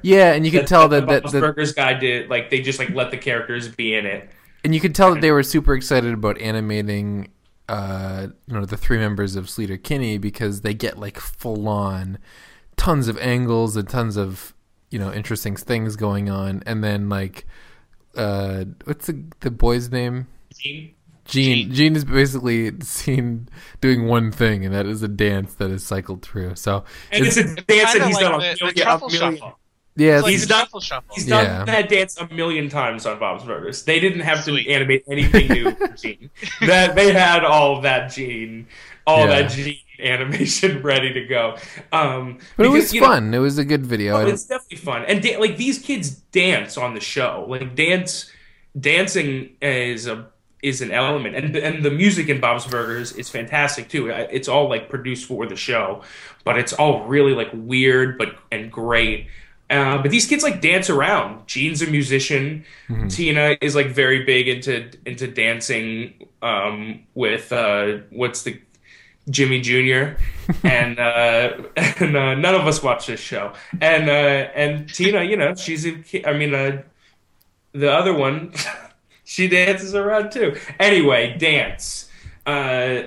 Yeah, 0.00 0.32
and 0.32 0.46
you 0.46 0.50
could 0.52 0.66
tell 0.66 0.88
that 0.88 1.00
the 1.00 1.06
that, 1.12 1.22
Bob's 1.24 1.32
that 1.34 1.40
Burgers 1.40 1.74
guy 1.74 1.92
did. 1.92 2.30
Like 2.30 2.48
they 2.48 2.62
just 2.62 2.78
like 2.78 2.88
let 2.94 3.10
the 3.10 3.18
characters 3.18 3.68
be 3.68 3.94
in 3.94 4.06
it. 4.06 4.30
And 4.64 4.74
you 4.74 4.80
could 4.80 4.94
tell 4.94 5.14
that 5.14 5.20
they 5.20 5.30
were 5.30 5.42
super 5.42 5.74
excited 5.74 6.12
about 6.14 6.40
animating 6.40 7.30
uh 7.68 8.26
you 8.46 8.54
know 8.54 8.64
the 8.66 8.76
three 8.76 8.98
members 8.98 9.36
of 9.36 9.46
Sleater 9.46 9.82
Kinney 9.82 10.18
because 10.18 10.60
they 10.62 10.74
get 10.74 10.98
like 10.98 11.18
full 11.18 11.68
on 11.68 12.18
tons 12.76 13.08
of 13.08 13.16
angles 13.18 13.76
and 13.76 13.88
tons 13.88 14.16
of 14.16 14.54
you 14.90 14.98
know 14.98 15.12
interesting 15.12 15.56
things 15.56 15.96
going 15.96 16.28
on 16.28 16.62
and 16.66 16.82
then 16.84 17.08
like 17.08 17.46
uh 18.16 18.64
what's 18.84 19.06
the 19.06 19.24
the 19.40 19.50
boy's 19.50 19.90
name 19.90 20.26
Team. 20.54 20.94
Gene. 21.26 21.72
Gene 21.72 21.96
is 21.96 22.04
basically 22.04 22.70
seen 22.82 23.48
doing 23.80 24.06
one 24.06 24.30
thing, 24.30 24.62
and 24.64 24.74
that 24.74 24.84
is 24.84 25.02
a 25.02 25.08
dance 25.08 25.54
that 25.54 25.70
is 25.70 25.82
cycled 25.82 26.20
through. 26.22 26.54
So, 26.56 26.84
And 27.10 27.24
it's, 27.24 27.38
a 27.38 27.44
dance 27.44 27.64
that 27.66 27.92
kinda 27.92 28.06
he's 28.08 28.14
like 28.16 28.22
done 28.24 28.40
the- 28.40 28.50
a 28.50 28.54
the 28.54 28.64
million. 28.66 28.68
a 28.68 28.82
truffle 28.82 29.08
shuffle. 29.08 29.58
Yeah, 29.96 30.20
like 30.20 30.32
He's 30.32 30.46
done- 30.46 30.60
shuffle 30.64 30.80
shuffle. 30.80 31.14
He's 31.14 31.26
done 31.26 31.44
Yeah. 31.44 31.64
that 31.64 31.88
dance 31.88 32.16
a 32.18 32.26
million 32.32 32.68
times 32.68 33.06
on 33.06 33.18
Bob's 33.18 33.44
Burgers. 33.44 33.84
They 33.84 34.00
didn't 34.00 34.20
have 34.20 34.42
Sweet. 34.44 34.64
to 34.64 34.70
animate 34.70 35.04
anything 35.08 35.48
new 35.48 35.70
for 35.74 35.88
Gene. 35.96 36.30
That 36.62 36.94
they 36.94 37.12
had 37.12 37.44
all 37.44 37.80
that 37.82 38.12
Gene, 38.12 38.66
all 39.06 39.20
Yeah. 39.28 39.42
that 39.42 39.50
Gene 39.50 39.78
animation 40.00 40.82
ready 40.90 41.12
to 41.12 41.24
go. 41.26 41.56
Um, 41.92 42.38
but 42.56 42.66
it 42.66 42.70
was 42.70 42.92
you 42.92 43.00
know, 43.00 43.06
fun. 43.06 43.32
it 43.32 43.38
was 43.38 43.58
a 43.58 43.64
good 43.64 43.86
video. 43.86 44.16
I 44.16 44.24
Oh, 44.24 44.26
it's 44.26 44.44
definitely 44.46 44.78
fun, 44.78 45.04
and 45.04 45.22
da- 45.22 45.36
like 45.38 45.56
these 45.56 45.78
kids 45.78 46.10
dance 46.10 46.76
on 46.76 46.94
the 46.94 47.00
show. 47.00 47.44
Like 47.48 47.74
dance, 47.76 48.30
dancing 48.78 49.50
is 49.62 50.06
a 50.06 50.26
is 50.62 50.80
an 50.80 50.90
element, 50.90 51.36
and 51.36 51.54
and 51.56 51.84
the 51.84 51.90
music 51.90 52.28
in 52.28 52.40
Bob's 52.40 52.66
Burgers 52.66 53.12
is 53.12 53.28
fantastic 53.28 53.88
too. 53.88 54.08
It's 54.08 54.48
all 54.48 54.68
like 54.68 54.88
produced 54.88 55.26
for 55.28 55.46
the 55.46 55.56
show, 55.56 56.02
but 56.44 56.58
it's 56.58 56.72
all 56.72 57.04
really 57.06 57.32
like 57.34 57.50
weird, 57.52 58.18
but 58.18 58.34
and 58.50 58.72
great. 58.72 59.28
Uh, 59.70 60.00
but 60.02 60.10
these 60.10 60.26
kids 60.26 60.42
like 60.42 60.60
dance 60.60 60.90
around. 60.90 61.46
Gene's 61.46 61.80
a 61.82 61.86
musician. 61.86 62.64
Tina 63.08 63.56
is 63.60 63.74
like 63.74 63.88
very 63.88 64.24
big 64.24 64.46
into 64.48 64.90
into 65.06 65.26
dancing 65.26 66.28
um, 66.42 67.00
with 67.14 67.52
uh, 67.52 67.98
what's 68.10 68.42
the 68.42 68.60
Jimmy 69.30 69.60
Jr. 69.60 70.16
and 70.64 70.98
uh, 70.98 71.62
and 71.76 72.16
uh, 72.16 72.34
none 72.34 72.54
of 72.54 72.66
us 72.66 72.82
watch 72.82 73.06
this 73.06 73.20
show. 73.20 73.52
And 73.80 74.08
uh, 74.10 74.50
and 74.54 74.92
Tina, 74.92 75.22
you 75.24 75.36
know, 75.36 75.54
she's 75.54 75.86
a 75.86 75.92
ki- 75.92 76.26
I 76.26 76.34
mean, 76.34 76.54
uh, 76.54 76.82
the 77.72 77.90
other 77.90 78.12
one, 78.12 78.52
she 79.24 79.48
dances 79.48 79.94
around 79.94 80.30
too. 80.30 80.56
Anyway, 80.78 81.36
dance. 81.38 82.10
Uh, 82.46 83.04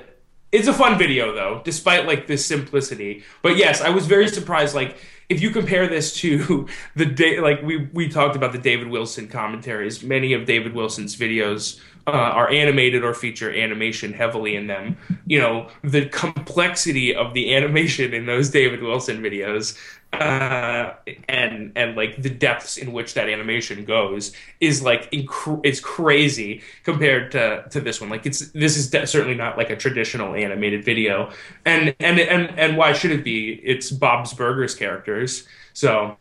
it's 0.52 0.68
a 0.68 0.74
fun 0.74 0.98
video 0.98 1.34
though, 1.36 1.62
despite 1.64 2.08
like 2.08 2.26
the 2.28 2.38
simplicity. 2.38 3.24
But 3.44 3.58
yes, 3.58 3.82
I 3.82 3.90
was 3.90 4.08
very 4.08 4.28
surprised. 4.28 4.74
Like 4.74 4.98
if 5.30 5.42
you 5.42 5.50
compare 5.50 5.88
this 5.88 6.14
to 6.16 6.68
the 6.96 7.06
day, 7.06 7.40
like 7.40 7.62
we 7.62 7.90
we 7.94 8.08
talked 8.08 8.36
about 8.36 8.52
the 8.52 8.58
David 8.58 8.88
Wilson 8.88 9.28
commentaries. 9.28 10.04
Many 10.04 10.34
of 10.34 10.46
David 10.46 10.74
Wilson's 10.74 11.16
videos 11.16 11.80
uh, 12.08 12.12
are 12.12 12.50
animated 12.50 13.04
or 13.04 13.14
feature 13.14 13.54
animation 13.54 14.14
heavily 14.14 14.56
in 14.56 14.68
them. 14.68 14.98
You 15.26 15.40
know 15.40 15.70
the 15.84 16.08
complexity 16.08 17.14
of 17.14 17.34
the 17.34 17.56
animation 17.56 18.14
in 18.14 18.26
those 18.26 18.50
David 18.50 18.82
Wilson 18.82 19.22
videos. 19.22 19.78
Uh, 20.14 20.94
and 21.28 21.74
and 21.76 21.96
like 21.98 22.22
the 22.22 22.30
depths 22.30 22.78
in 22.78 22.94
which 22.94 23.14
that 23.14 23.28
animation 23.28 23.84
goes 23.84 24.32
is 24.62 24.82
like 24.82 25.12
inc- 25.12 25.62
it's 25.66 25.82
crazy 25.82 26.62
compared 26.84 27.32
to 27.32 27.66
to 27.70 27.82
this 27.82 28.00
one. 28.00 28.10
Like 28.10 28.26
it's 28.26 28.50
this 28.52 28.78
is 28.78 28.90
de- 28.90 29.06
certainly 29.06 29.36
not 29.36 29.58
like 29.58 29.70
a 29.70 29.76
traditional 29.76 30.34
animated 30.34 30.86
video, 30.86 31.32
and 31.66 31.94
and 32.00 32.20
and 32.20 32.58
and 32.58 32.78
why 32.78 32.94
should 32.94 33.12
it 33.12 33.24
be? 33.24 33.60
It's 33.64 33.92
Bob's 33.92 34.34
Burgers 34.34 34.76
characters, 34.76 35.46
so 35.74 36.16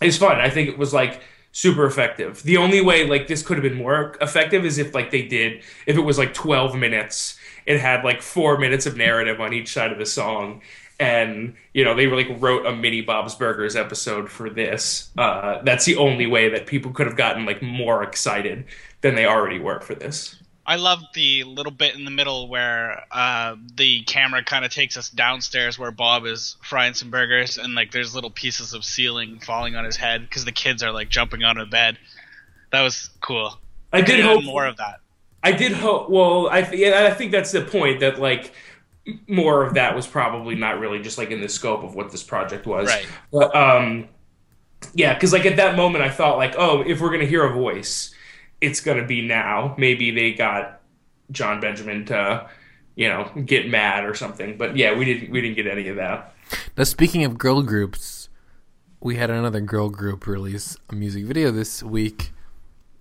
it's 0.00 0.16
fun. 0.16 0.40
I 0.40 0.48
think 0.48 0.68
it 0.68 0.78
was 0.78 0.94
like 0.94 1.20
super 1.52 1.86
effective. 1.86 2.42
The 2.44 2.56
only 2.56 2.80
way 2.80 3.06
like 3.06 3.26
this 3.26 3.42
could 3.42 3.56
have 3.56 3.64
been 3.64 3.78
more 3.78 4.16
effective 4.20 4.64
is 4.64 4.78
if 4.78 4.94
like 4.94 5.10
they 5.10 5.22
did 5.22 5.62
if 5.86 5.96
it 5.96 6.02
was 6.02 6.18
like 6.18 6.34
12 6.34 6.76
minutes. 6.76 7.36
It 7.66 7.80
had 7.80 8.02
like 8.02 8.22
4 8.22 8.56
minutes 8.56 8.86
of 8.86 8.96
narrative 8.96 9.42
on 9.42 9.52
each 9.52 9.70
side 9.74 9.92
of 9.92 9.98
the 9.98 10.06
song 10.06 10.62
and 11.00 11.54
you 11.72 11.84
know 11.84 11.94
they 11.94 12.06
like 12.06 12.28
wrote 12.40 12.66
a 12.66 12.74
mini 12.74 13.00
Bob's 13.00 13.34
Burgers 13.34 13.76
episode 13.76 14.30
for 14.30 14.50
this. 14.50 15.10
Uh, 15.16 15.62
that's 15.62 15.84
the 15.84 15.96
only 15.96 16.26
way 16.26 16.48
that 16.48 16.66
people 16.66 16.92
could 16.92 17.06
have 17.06 17.16
gotten 17.16 17.44
like 17.44 17.62
more 17.62 18.02
excited 18.02 18.64
than 19.00 19.14
they 19.14 19.26
already 19.26 19.58
were 19.58 19.80
for 19.80 19.94
this. 19.94 20.36
I 20.66 20.76
love 20.76 21.02
the 21.14 21.44
little 21.44 21.72
bit 21.72 21.94
in 21.94 22.04
the 22.04 22.10
middle 22.10 22.46
where 22.46 23.04
uh, 23.10 23.56
the 23.76 24.02
camera 24.02 24.44
kind 24.44 24.66
of 24.66 24.70
takes 24.70 24.98
us 24.98 25.08
downstairs 25.08 25.78
where 25.78 25.90
Bob 25.90 26.26
is 26.26 26.56
frying 26.62 26.92
some 26.92 27.10
burgers, 27.10 27.56
and 27.56 27.74
like 27.74 27.90
there's 27.90 28.14
little 28.14 28.30
pieces 28.30 28.74
of 28.74 28.84
ceiling 28.84 29.40
falling 29.40 29.76
on 29.76 29.86
his 29.86 29.96
head 29.96 30.20
because 30.20 30.44
the 30.44 30.52
kids 30.52 30.82
are 30.82 30.92
like 30.92 31.08
jumping 31.08 31.42
onto 31.42 31.62
the 31.62 31.70
bed. 31.70 31.96
That 32.70 32.82
was 32.82 33.08
cool. 33.22 33.58
I 33.94 34.02
did 34.02 34.20
Could've 34.20 34.26
hope 34.26 34.44
more 34.44 34.66
of 34.66 34.76
that. 34.76 35.00
I 35.42 35.52
did 35.52 35.72
hope. 35.72 36.10
Well, 36.10 36.48
I 36.50 36.60
th- 36.60 36.78
yeah, 36.78 37.06
I 37.06 37.14
think 37.14 37.32
that's 37.32 37.52
the 37.52 37.62
point 37.62 38.00
that 38.00 38.20
like 38.20 38.52
more 39.26 39.64
of 39.64 39.74
that 39.74 39.94
was 39.94 40.06
probably 40.06 40.54
not 40.54 40.78
really 40.78 41.00
just 41.00 41.18
like 41.18 41.30
in 41.30 41.40
the 41.40 41.48
scope 41.48 41.82
of 41.82 41.94
what 41.94 42.10
this 42.10 42.22
project 42.22 42.66
was. 42.66 42.88
Right. 42.88 43.06
But 43.32 43.54
um, 43.54 44.08
yeah, 44.94 45.14
because 45.14 45.32
like 45.32 45.46
at 45.46 45.56
that 45.56 45.76
moment 45.76 46.04
I 46.04 46.10
thought 46.10 46.38
like, 46.38 46.54
oh, 46.58 46.82
if 46.82 47.00
we're 47.00 47.10
gonna 47.10 47.26
hear 47.26 47.44
a 47.44 47.52
voice, 47.52 48.14
it's 48.60 48.80
gonna 48.80 49.06
be 49.06 49.22
now. 49.22 49.74
Maybe 49.78 50.10
they 50.10 50.32
got 50.32 50.80
John 51.30 51.60
Benjamin 51.60 52.04
to, 52.06 52.48
you 52.96 53.08
know, 53.08 53.30
get 53.44 53.68
mad 53.68 54.04
or 54.04 54.14
something. 54.14 54.56
But 54.56 54.76
yeah, 54.76 54.96
we 54.96 55.04
didn't 55.04 55.30
we 55.30 55.40
didn't 55.40 55.56
get 55.56 55.66
any 55.66 55.88
of 55.88 55.96
that. 55.96 56.34
Now, 56.76 56.84
speaking 56.84 57.24
of 57.24 57.36
girl 57.36 57.62
groups, 57.62 58.28
we 59.00 59.16
had 59.16 59.30
another 59.30 59.60
girl 59.60 59.90
group 59.90 60.26
release 60.26 60.76
a 60.88 60.94
music 60.94 61.24
video 61.24 61.50
this 61.50 61.82
week. 61.82 62.32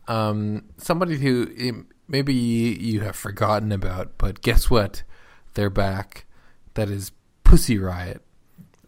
Um, 0.07 0.63
somebody 0.77 1.17
who 1.17 1.51
eh, 1.57 1.71
maybe 2.07 2.33
you 2.33 3.01
have 3.01 3.15
forgotten 3.15 3.71
about, 3.71 4.17
but 4.17 4.41
guess 4.41 4.69
what? 4.69 5.03
They're 5.57 5.71
back. 5.71 6.25
That 6.75 6.87
is 6.87 7.11
Pussy 7.43 7.79
Riot. 7.79 8.21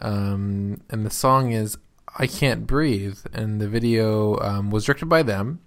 Um, 0.01 0.81
and 0.91 1.03
the 1.03 1.09
song 1.09 1.51
is 1.51 1.79
I 2.19 2.27
Can't 2.27 2.67
Breathe. 2.67 3.17
And 3.33 3.59
the 3.59 3.67
video 3.67 4.37
um, 4.37 4.69
was 4.69 4.85
directed 4.85 5.07
by 5.07 5.23
them. 5.23 5.61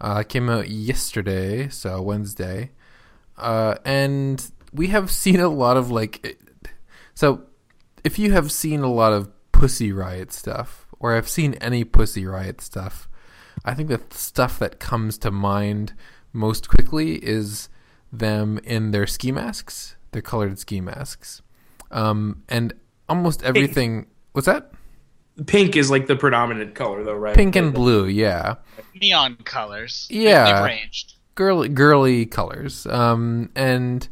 Uh, 0.00 0.22
came 0.22 0.48
out 0.48 0.68
yesterday, 0.68 1.68
so 1.68 2.00
Wednesday. 2.00 2.70
Uh, 3.36 3.74
and 3.84 4.48
we 4.72 4.86
have 4.88 5.10
seen 5.22 5.40
a 5.40 5.48
lot 5.48 5.76
of 5.76 5.90
like. 5.90 6.38
So, 7.14 7.42
if 8.04 8.16
you 8.16 8.30
have 8.30 8.52
seen 8.52 8.78
a 8.82 8.92
lot 8.92 9.12
of 9.12 9.28
Pussy 9.50 9.90
Riot 9.90 10.32
stuff, 10.32 10.86
or 11.00 11.16
have 11.16 11.28
seen 11.28 11.54
any 11.54 11.82
Pussy 11.82 12.26
Riot 12.26 12.60
stuff, 12.60 13.08
I 13.64 13.74
think 13.74 13.88
the 13.88 14.00
stuff 14.10 14.56
that 14.60 14.78
comes 14.78 15.18
to 15.18 15.32
mind 15.32 15.94
most 16.32 16.68
quickly 16.68 17.14
is 17.16 17.68
them 18.12 18.60
in 18.62 18.92
their 18.92 19.08
ski 19.08 19.32
masks, 19.32 19.96
their 20.12 20.22
colored 20.22 20.58
ski 20.58 20.80
masks, 20.80 21.42
um, 21.90 22.42
and 22.48 22.72
almost 23.08 23.42
everything. 23.42 24.06
What's 24.32 24.46
that? 24.46 24.70
Pink 25.46 25.76
is 25.76 25.90
like 25.90 26.06
the 26.06 26.16
predominant 26.16 26.74
color, 26.74 27.02
though, 27.02 27.14
right? 27.14 27.34
Pink 27.34 27.56
and 27.56 27.72
blue, 27.74 28.06
yeah, 28.06 28.56
Neon 29.00 29.36
colors. 29.44 30.06
Yeah. 30.10 30.44
They've 30.52 30.64
ranged. 30.64 31.14
girly, 31.34 31.68
girly 31.70 32.26
colors, 32.26 32.86
um, 32.86 33.50
and 33.56 34.06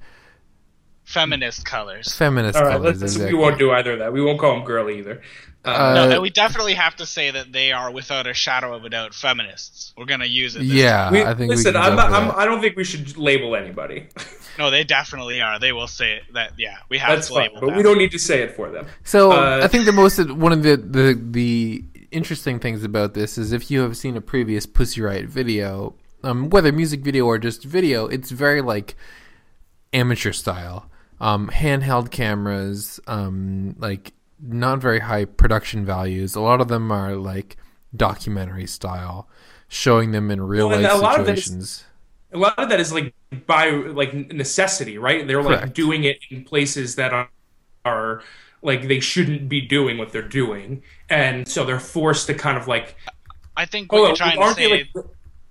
Feminist 1.05 1.65
colors. 1.67 2.15
feminist 2.15 2.57
All 2.57 2.65
right, 2.65 2.73
colors. 2.79 3.03
let's, 3.03 3.15
exactly. 3.15 3.35
we 3.35 3.41
won't 3.41 3.59
do 3.59 3.73
either 3.73 3.95
of 3.95 3.99
that. 3.99 4.13
We 4.13 4.23
won't 4.23 4.39
call 4.39 4.55
them 4.55 4.65
girly 4.65 4.99
either. 4.99 5.21
Uh, 5.63 5.93
no, 5.95 6.11
and 6.11 6.23
we 6.23 6.31
definitely 6.31 6.73
have 6.73 6.97
to 6.97 7.05
say 7.05 7.31
that 7.31 7.53
they 7.53 7.71
are, 7.71 7.91
without 7.91 8.27
a 8.27 8.33
shadow 8.33 8.75
of 8.75 8.85
a 8.85 8.89
doubt, 8.89 9.13
feminists. 9.15 9.93
We're 9.97 10.07
gonna 10.07 10.25
use 10.25 10.57
it. 10.57 10.61
This 10.61 10.69
yeah, 10.69 11.11
We- 11.11 11.23
I 11.23 11.35
think. 11.35 11.51
listen, 11.51 11.75
we 11.75 11.81
I'm 11.81 11.97
not, 11.97 12.11
I'm. 12.13 12.31
I 12.31 12.47
don't 12.47 12.63
think 12.63 12.77
we 12.77 12.85
should 12.85 13.19
label 13.19 13.55
anybody. 13.55 14.09
No, 14.59 14.71
they 14.71 14.85
definitely 14.85 15.41
are. 15.43 15.59
They 15.59 15.73
will 15.73 15.87
say 15.87 16.15
it, 16.17 16.23
that. 16.35 16.53
Yeah, 16.59 16.77
we 16.89 16.97
have 16.99 17.17
That's 17.17 17.29
to 17.29 17.35
fine, 17.35 17.43
label 17.49 17.61
but 17.61 17.67
that. 17.69 17.77
we 17.77 17.83
don't 17.83 17.99
need 17.99 18.11
to 18.13 18.19
say 18.19 18.43
it 18.43 18.57
for 18.57 18.71
them. 18.71 18.87
So 19.05 19.33
Uh, 19.33 19.61
I 19.63 19.69
think 19.69 19.85
the 19.85 19.93
most 19.93 20.19
one 20.33 20.53
of 20.53 20.63
the, 20.63 20.77
the 20.77 21.21
the 21.31 21.85
interesting 22.11 22.59
things 22.59 22.83
about 22.83 23.13
this 23.15 23.37
is 23.39 23.53
if 23.53 23.71
you 23.71 23.81
have 23.83 23.97
seen 23.97 24.17
a 24.17 24.21
previous 24.21 24.65
Pussy 24.67 25.01
Riot 25.03 25.27
video, 25.27 25.95
um, 26.25 26.49
whether 26.51 26.73
music 26.73 27.01
video 27.01 27.27
or 27.27 27.39
just 27.39 27.65
video, 27.65 28.07
it's 28.07 28.31
very 28.31 28.63
like 28.63 28.97
amateur 29.93 30.33
style, 30.33 30.91
um, 31.21 31.51
handheld 31.53 32.11
cameras, 32.11 32.99
um, 33.07 33.75
like 33.79 34.13
not 34.43 34.79
very 34.81 35.01
high 35.01 35.25
production 35.25 35.85
values. 35.85 36.35
A 36.35 36.41
lot 36.41 36.61
of 36.61 36.69
them 36.69 36.91
are 36.91 37.17
like 37.17 37.57
documentary 37.95 38.67
style, 38.67 39.29
showing 39.69 40.13
them 40.13 40.31
in 40.31 40.41
real 40.41 40.69
Well, 40.69 40.77
and 40.79 40.85
life 40.85 40.93
a 40.93 40.97
lot 40.97 41.21
of 41.21 41.27
situations. 41.27 41.85
A 42.33 42.39
lot 42.39 42.59
of 42.59 42.69
that 42.69 42.79
is 42.81 42.93
like 42.93 43.13
by 43.47 43.71
like 43.71 44.15
necessity, 44.33 44.99
right? 44.99 45.27
They're 45.27 45.43
like 45.43 45.75
doing 45.75 46.05
it 46.05 46.19
in 46.31 46.45
places 46.45 46.97
that 46.97 47.13
are 47.13 47.29
are 47.85 48.23
like 48.63 48.89
they 48.89 49.01
shouldn't 49.01 49.49
be 49.49 49.61
doing 49.61 49.99
what 49.99 50.13
they're 50.13 50.23
doing, 50.23 50.83
and 51.09 51.49
so 51.49 51.65
they're 51.65 51.81
forced 51.81 52.27
to 52.29 52.35
kind 52.35 52.57
of 52.57 52.69
like 52.69 52.95
I 53.57 53.67
think 53.67 53.93
what 53.93 54.01
oh, 54.01 54.07
you're 54.09 54.17
trying 54.17 54.37
to 54.37 54.43
aren't 54.43 54.57
say. 54.57 54.69
they 54.69 54.91
like 54.95 55.07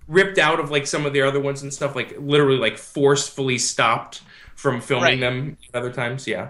ripped 0.08 0.38
out 0.38 0.60
of 0.60 0.72
like 0.72 0.88
some 0.88 1.06
of 1.06 1.14
the 1.14 1.22
other 1.22 1.40
ones 1.40 1.62
and 1.64 1.74
stuff? 1.74 1.96
Like 1.96 2.16
literally 2.20 2.58
like 2.58 2.78
forcefully 2.78 3.58
stopped 3.58 4.22
from 4.56 4.82
filming 4.82 5.04
Right. 5.04 5.20
them 5.20 5.58
other 5.74 5.92
times. 5.92 6.28
Yeah. 6.28 6.50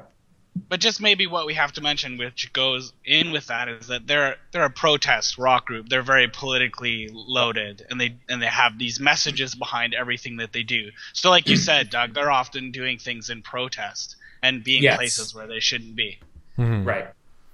But 0.67 0.79
just 0.79 1.01
maybe 1.01 1.27
what 1.27 1.45
we 1.45 1.53
have 1.53 1.71
to 1.73 1.81
mention, 1.81 2.17
which 2.17 2.51
goes 2.53 2.93
in 3.05 3.31
with 3.31 3.47
that, 3.47 3.69
is 3.69 3.87
that 3.87 4.07
they're 4.07 4.35
they're 4.51 4.65
a 4.65 4.69
protest 4.69 5.37
rock 5.37 5.65
group. 5.65 5.89
They're 5.89 6.01
very 6.01 6.27
politically 6.27 7.09
loaded, 7.11 7.85
and 7.89 7.99
they 7.99 8.15
and 8.27 8.41
they 8.41 8.47
have 8.47 8.77
these 8.77 8.99
messages 8.99 9.55
behind 9.55 9.93
everything 9.93 10.37
that 10.37 10.53
they 10.53 10.63
do. 10.63 10.89
So, 11.13 11.29
like 11.29 11.47
you 11.47 11.55
said, 11.57 11.89
Doug, 11.89 12.13
they're 12.13 12.31
often 12.31 12.71
doing 12.71 12.97
things 12.97 13.29
in 13.29 13.41
protest 13.41 14.15
and 14.43 14.63
being 14.63 14.83
Yes. 14.83 14.97
places 14.97 15.35
where 15.35 15.47
they 15.47 15.59
shouldn't 15.59 15.95
be. 15.95 16.19
Mhm. 16.57 16.85
Right. 16.85 17.07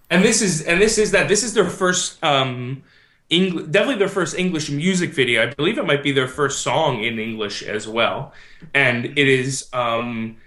And 0.10 0.24
this 0.24 0.42
is 0.42 0.62
and 0.64 0.82
this 0.82 0.98
is 0.98 1.12
that 1.12 1.28
this 1.28 1.44
is 1.44 1.54
their 1.54 1.70
first 1.70 2.24
um 2.24 2.84
Eng- 3.32 3.72
definitely 3.72 3.96
their 3.98 4.08
first 4.08 4.38
English 4.38 4.70
music 4.70 5.12
video. 5.12 5.42
I 5.42 5.48
believe 5.48 5.80
it 5.80 5.86
might 5.88 6.04
be 6.04 6.12
their 6.12 6.28
first 6.28 6.62
song 6.62 7.04
in 7.04 7.18
English 7.18 7.64
as 7.64 7.88
well. 7.88 8.34
And 8.76 9.06
it 9.18 9.28
is 9.28 9.68
um 9.74 10.38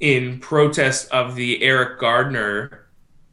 in 0.00 0.38
protest 0.40 1.10
of 1.12 1.34
the 1.34 1.62
Eric 1.62 1.98
Garner 2.00 2.86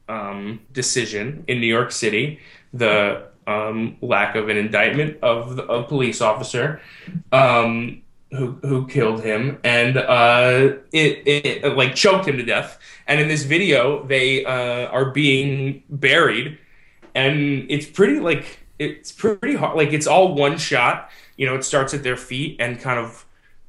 um 0.09 0.59
decision 0.73 1.43
in 1.47 1.59
New 1.61 1.67
York 1.67 1.91
City, 1.91 2.39
the 2.73 3.27
um 3.47 3.97
lack 4.01 4.35
of 4.35 4.49
an 4.49 4.57
indictment 4.57 5.17
of 5.23 5.57
a 5.57 5.83
police 5.83 6.21
officer 6.21 6.79
um 7.31 8.01
who 8.31 8.51
who 8.61 8.87
killed 8.87 9.23
him 9.23 9.59
and 9.63 9.97
uh 9.97 10.75
it, 10.93 11.23
it, 11.25 11.65
it 11.65 11.77
like 11.77 11.95
choked 11.95 12.27
him 12.27 12.37
to 12.37 12.43
death. 12.43 12.79
And 13.07 13.19
in 13.19 13.27
this 13.27 13.43
video 13.43 14.05
they 14.05 14.45
uh 14.45 14.87
are 14.87 15.11
being 15.11 15.83
buried 15.89 16.57
and 17.15 17.65
it's 17.69 17.85
pretty 17.85 18.19
like 18.19 18.59
it's 18.79 19.11
pretty 19.11 19.55
hard 19.55 19.75
like 19.75 19.93
it's 19.93 20.07
all 20.07 20.35
one 20.35 20.57
shot. 20.57 21.09
You 21.37 21.45
know 21.47 21.55
it 21.55 21.63
starts 21.63 21.93
at 21.93 22.03
their 22.03 22.17
feet 22.17 22.57
and 22.59 22.79
kind 22.79 22.99
of 22.99 23.25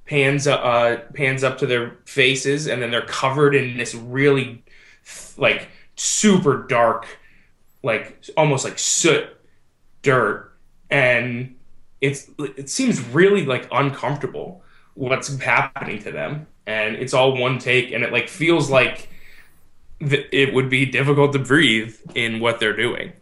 pans 0.07 0.47
uh 0.47 1.01
pans 1.15 1.45
up 1.45 1.59
to 1.59 1.67
their 1.67 1.97
faces 2.07 2.67
and 2.67 2.83
then 2.83 2.91
they're 2.91 3.07
covered 3.07 3.55
in 3.55 3.77
this 3.77 3.95
really 3.95 4.65
like 5.37 5.69
super 5.97 6.67
dark 6.67 7.07
like 7.83 8.23
almost 8.37 8.65
like 8.65 8.79
soot 8.79 9.29
dirt 10.03 10.53
and 10.91 11.55
it's 12.01 12.31
it 12.38 12.69
seems 12.69 13.01
really 13.09 13.45
like 13.47 13.69
uncomfortable 13.73 14.62
what's 14.95 15.37
happening 15.41 15.99
to 16.03 16.11
them 16.12 16.47
and 16.67 16.97
it's 16.97 17.15
all 17.15 17.37
one 17.37 17.59
take 17.59 17.93
and 17.93 18.05
it 18.05 18.12
like 18.12 18.29
feels 18.29 18.71
like 18.71 19.09
th- 20.01 20.29
it 20.33 20.55
would 20.55 20.69
be 20.71 20.87
difficult 20.87 21.33
to 21.33 21.38
breathe 21.38 21.97
in 22.15 22.41
what 22.41 22.61
they're 22.61 22.77
doing 22.77 23.12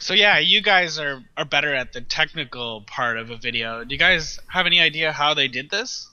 So 0.00 0.14
yeah, 0.14 0.38
you 0.38 0.62
guys 0.62 0.98
are 0.98 1.22
are 1.36 1.44
better 1.44 1.72
at 1.74 1.92
the 1.92 2.00
technical 2.00 2.82
part 2.82 3.18
of 3.18 3.30
a 3.30 3.36
video. 3.36 3.84
Do 3.84 3.94
you 3.94 3.98
guys 3.98 4.40
have 4.48 4.66
any 4.66 4.80
idea 4.80 5.12
how 5.12 5.34
they 5.34 5.46
did 5.48 5.70
this? 5.70 6.09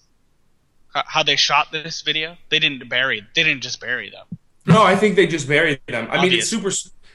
How, 0.97 1.03
how 1.07 1.23
they 1.23 1.35
shot 1.35 1.71
this 1.71 2.01
video? 2.01 2.37
They 2.49 2.59
didn't 2.59 2.89
bury. 2.89 3.21
They 3.35 3.43
didn't 3.43 3.61
just 3.61 3.79
bury 3.79 4.09
them. 4.09 4.25
no 4.65 4.83
i 4.83 4.95
think 4.95 5.15
they 5.15 5.27
just 5.27 5.47
buried 5.47 5.79
them 5.87 6.07
i 6.11 6.21
mean 6.21 6.33
it's 6.33 6.49
super 6.49 6.71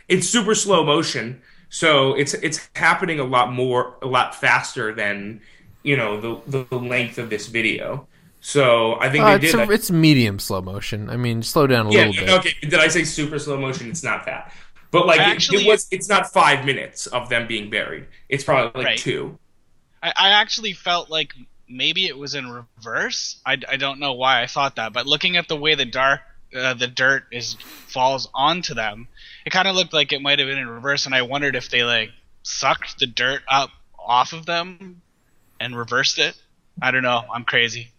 it's 0.09 0.27
super 0.29 0.55
slow 0.55 0.81
motion 0.95 1.43
so 1.69 2.15
it's 2.15 2.33
it's 2.47 2.59
happening 2.77 3.21
a 3.21 3.25
lot 3.37 3.53
more 3.53 3.97
a 4.03 4.07
lot 4.07 4.35
faster 4.35 4.95
than 4.95 5.41
you 5.83 5.97
know 5.97 6.11
the 6.25 6.65
the 6.67 6.77
length 6.77 7.19
of 7.19 7.29
this 7.29 7.49
video 7.49 8.07
so 8.41 8.99
i 9.01 9.11
think 9.11 9.23
Uh, 9.25 9.37
they 9.37 9.47
it's, 9.49 9.53
did 9.57 9.69
a, 9.69 9.73
it's 9.73 9.91
medium 9.91 10.39
slow 10.39 10.63
motion. 10.63 11.11
I 11.11 11.17
mean, 11.17 11.43
slow 11.43 11.67
down 11.67 11.87
a 11.87 11.91
yeah, 11.93 12.07
little 12.09 12.27
bit. 12.27 12.31
okay. 12.39 12.55
Did 12.73 12.81
I 12.87 12.89
say 12.89 13.05
super 13.05 13.39
slow 13.39 13.59
motion? 13.67 13.85
It's 13.93 14.03
not 14.03 14.25
that. 14.27 14.53
But 14.91 15.07
like 15.07 15.21
it- 15.21 15.53
it, 15.53 15.67
was 15.67 15.87
it's 15.97 16.09
not 16.09 16.23
five 16.33 16.65
minutes 16.65 17.07
of 17.07 17.29
them 17.29 17.47
being 17.47 17.71
buried. 17.71 18.05
It's 18.29 18.45
probably 18.45 18.73
like 18.83 18.87
Right. 18.93 18.99
two. 18.99 19.39
I, 20.03 20.11
I 20.17 20.29
actually 20.43 20.73
felt 20.73 21.07
like 21.19 21.31
maybe 21.73 22.07
it 22.07 22.17
was 22.17 22.35
in 22.35 22.49
reverse. 22.49 23.41
I, 23.47 23.59
I 23.69 23.77
don't 23.77 24.01
know 24.01 24.13
why 24.13 24.43
I 24.43 24.47
thought 24.47 24.77
that, 24.77 24.93
but 24.93 25.07
looking 25.07 25.37
at 25.37 25.49
the 25.49 25.57
way 25.57 25.75
the 25.75 25.85
dark 25.85 26.21
uh, 26.55 26.75
the 26.75 26.87
dirt 26.87 27.25
is 27.33 27.55
falls 27.55 28.29
onto 28.35 28.75
them, 28.75 29.09
it 29.47 29.51
kind 29.51 29.67
of 29.67 29.75
looked 29.75 29.93
like 29.93 30.13
it 30.13 30.21
might 30.21 30.39
have 30.39 30.49
been 30.49 30.59
in 30.59 30.69
reverse, 30.69 31.07
and 31.07 31.15
I 31.15 31.23
wondered 31.23 31.57
if 31.57 31.71
they 31.71 31.83
like 31.83 32.11
sucked 32.43 32.99
the 32.99 33.07
dirt 33.07 33.43
up 33.49 33.71
off 33.99 34.33
of 34.33 34.47
them 34.47 35.01
and 35.61 35.77
reversed 35.77 36.19
it. 36.19 36.41
I 36.81 36.91
don't 36.91 37.03
know. 37.03 37.23
I'm 37.33 37.45
crazy. 37.45 37.93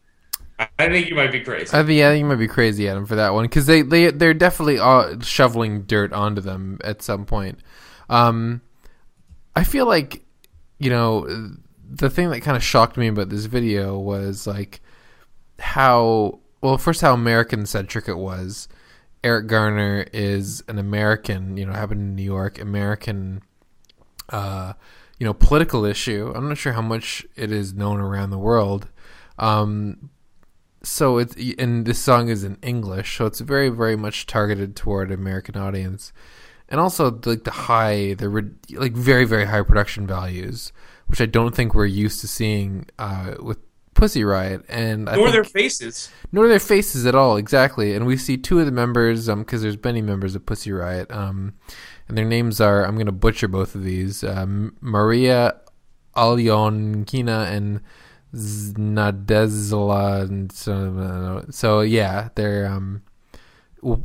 I 0.59 0.67
I 0.77 0.89
think 0.89 1.09
you 1.09 1.15
might 1.15 1.31
be 1.31 1.39
crazy. 1.39 1.75
I 1.75 1.83
think 1.83 1.97
yeah, 1.97 2.13
you 2.13 2.25
might 2.25 2.35
be 2.35 2.47
crazy, 2.47 2.87
Adam, 2.87 3.05
for 3.05 3.15
that 3.15 3.33
one 3.33 3.45
because 3.45 3.65
they 3.65 3.81
they 3.81 4.11
they're 4.11 4.33
definitely 4.33 4.79
uh, 4.79 5.19
shoveling 5.21 5.83
dirt 5.83 6.13
onto 6.13 6.41
them 6.41 6.79
at 6.83 7.01
some 7.01 7.25
point. 7.25 7.59
Um, 8.09 8.61
I 9.55 9.63
feel 9.63 9.87
like 9.87 10.23
you 10.79 10.89
know 10.89 11.55
the 11.95 12.09
thing 12.09 12.29
that 12.31 12.41
kind 12.41 12.57
of 12.57 12.63
shocked 12.63 12.97
me 12.97 13.07
about 13.07 13.29
this 13.29 13.45
video 13.45 13.97
was 13.97 14.47
like 14.47 14.81
how 15.59 16.39
well 16.61 16.77
first 16.77 17.01
how 17.01 17.13
American 17.13 17.65
centric 17.65 18.07
it 18.07 18.17
was. 18.17 18.67
Eric 19.23 19.47
Garner 19.47 20.05
is 20.11 20.63
an 20.67 20.77
American, 20.77 21.55
you 21.55 21.65
know, 21.65 21.71
happened 21.71 22.01
in 22.01 22.15
New 22.15 22.23
York, 22.23 22.59
American, 22.59 23.41
uh, 24.29 24.73
you 25.17 25.25
know, 25.25 25.33
political 25.33 25.85
issue. 25.85 26.33
I'm 26.35 26.49
not 26.49 26.57
sure 26.57 26.73
how 26.73 26.81
much 26.81 27.25
it 27.37 27.49
is 27.49 27.73
known 27.73 28.01
around 28.01 28.31
the 28.31 28.37
world. 28.37 28.89
Um, 29.39 30.09
so 30.83 31.19
it's 31.19 31.35
and 31.57 31.85
this 31.85 31.99
song 31.99 32.27
is 32.27 32.43
in 32.43 32.57
English, 32.61 33.17
so 33.17 33.27
it's 33.27 33.39
very 33.39 33.69
very 33.69 33.95
much 33.95 34.25
targeted 34.25 34.75
toward 34.75 35.11
American 35.11 35.55
audience, 35.55 36.11
and 36.67 36.81
also 36.81 37.21
like 37.23 37.43
the 37.43 37.51
high, 37.51 38.15
the 38.15 38.51
like 38.71 38.93
very 38.93 39.25
very 39.25 39.45
high 39.45 39.61
production 39.61 40.05
values, 40.05 40.73
which 41.07 41.21
I 41.21 41.25
don't 41.25 41.55
think 41.55 41.73
we're 41.73 41.85
used 41.85 42.21
to 42.21 42.27
seeing 42.27 42.87
uh, 42.99 43.35
with 43.39 43.57
Pussy 43.93 44.23
Riot, 44.23 44.65
and 44.69 45.07
I 45.07 45.15
Nor 45.15 45.25
think, 45.25 45.33
their 45.33 45.43
faces. 45.43 46.09
nor 46.31 46.47
their 46.47 46.59
faces 46.59 47.05
at 47.05 47.15
all 47.15 47.37
exactly. 47.37 47.93
And 47.93 48.05
we 48.05 48.17
see 48.17 48.37
two 48.37 48.59
of 48.59 48.65
the 48.65 48.71
members, 48.71 49.29
um, 49.29 49.39
because 49.39 49.61
there's 49.61 49.81
many 49.83 50.01
members 50.01 50.35
of 50.35 50.45
Pussy 50.45 50.71
Riot, 50.71 51.11
um, 51.11 51.53
and 52.07 52.17
their 52.17 52.25
names 52.25 52.59
are 52.59 52.85
I'm 52.85 52.95
going 52.95 53.05
to 53.05 53.11
butcher 53.11 53.47
both 53.47 53.75
of 53.75 53.83
these 53.83 54.23
um, 54.23 54.75
Maria 54.81 55.59
Alyonkina 56.15 57.51
and 57.51 57.81
Znadezla. 58.33 60.23
And 60.23 60.51
so, 60.51 61.45
so 61.49 61.81
yeah, 61.81 62.29
they're 62.35 62.65
um, 62.67 63.03
they're, 63.83 64.01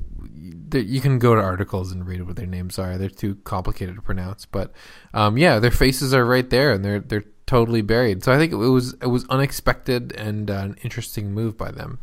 you 0.72 1.00
can 1.00 1.18
go 1.18 1.34
to 1.34 1.40
articles 1.40 1.92
and 1.92 2.06
read 2.06 2.26
what 2.26 2.36
their 2.36 2.46
names 2.46 2.78
are. 2.78 2.98
They're 2.98 3.08
too 3.08 3.36
complicated 3.44 3.96
to 3.96 4.02
pronounce, 4.02 4.44
but 4.44 4.72
um, 5.14 5.38
yeah, 5.38 5.58
their 5.58 5.70
faces 5.70 6.12
are 6.12 6.24
right 6.24 6.48
there, 6.48 6.72
and 6.72 6.84
they're 6.84 7.00
they're 7.00 7.24
totally 7.46 7.82
buried. 7.82 8.22
So 8.22 8.32
I 8.32 8.36
think 8.36 8.52
it 8.52 8.56
was 8.56 8.94
it 8.94 9.06
was 9.06 9.24
unexpected 9.28 10.12
and 10.12 10.50
uh, 10.50 10.54
an 10.54 10.76
interesting 10.82 11.32
move 11.32 11.56
by 11.56 11.70
them. 11.70 11.98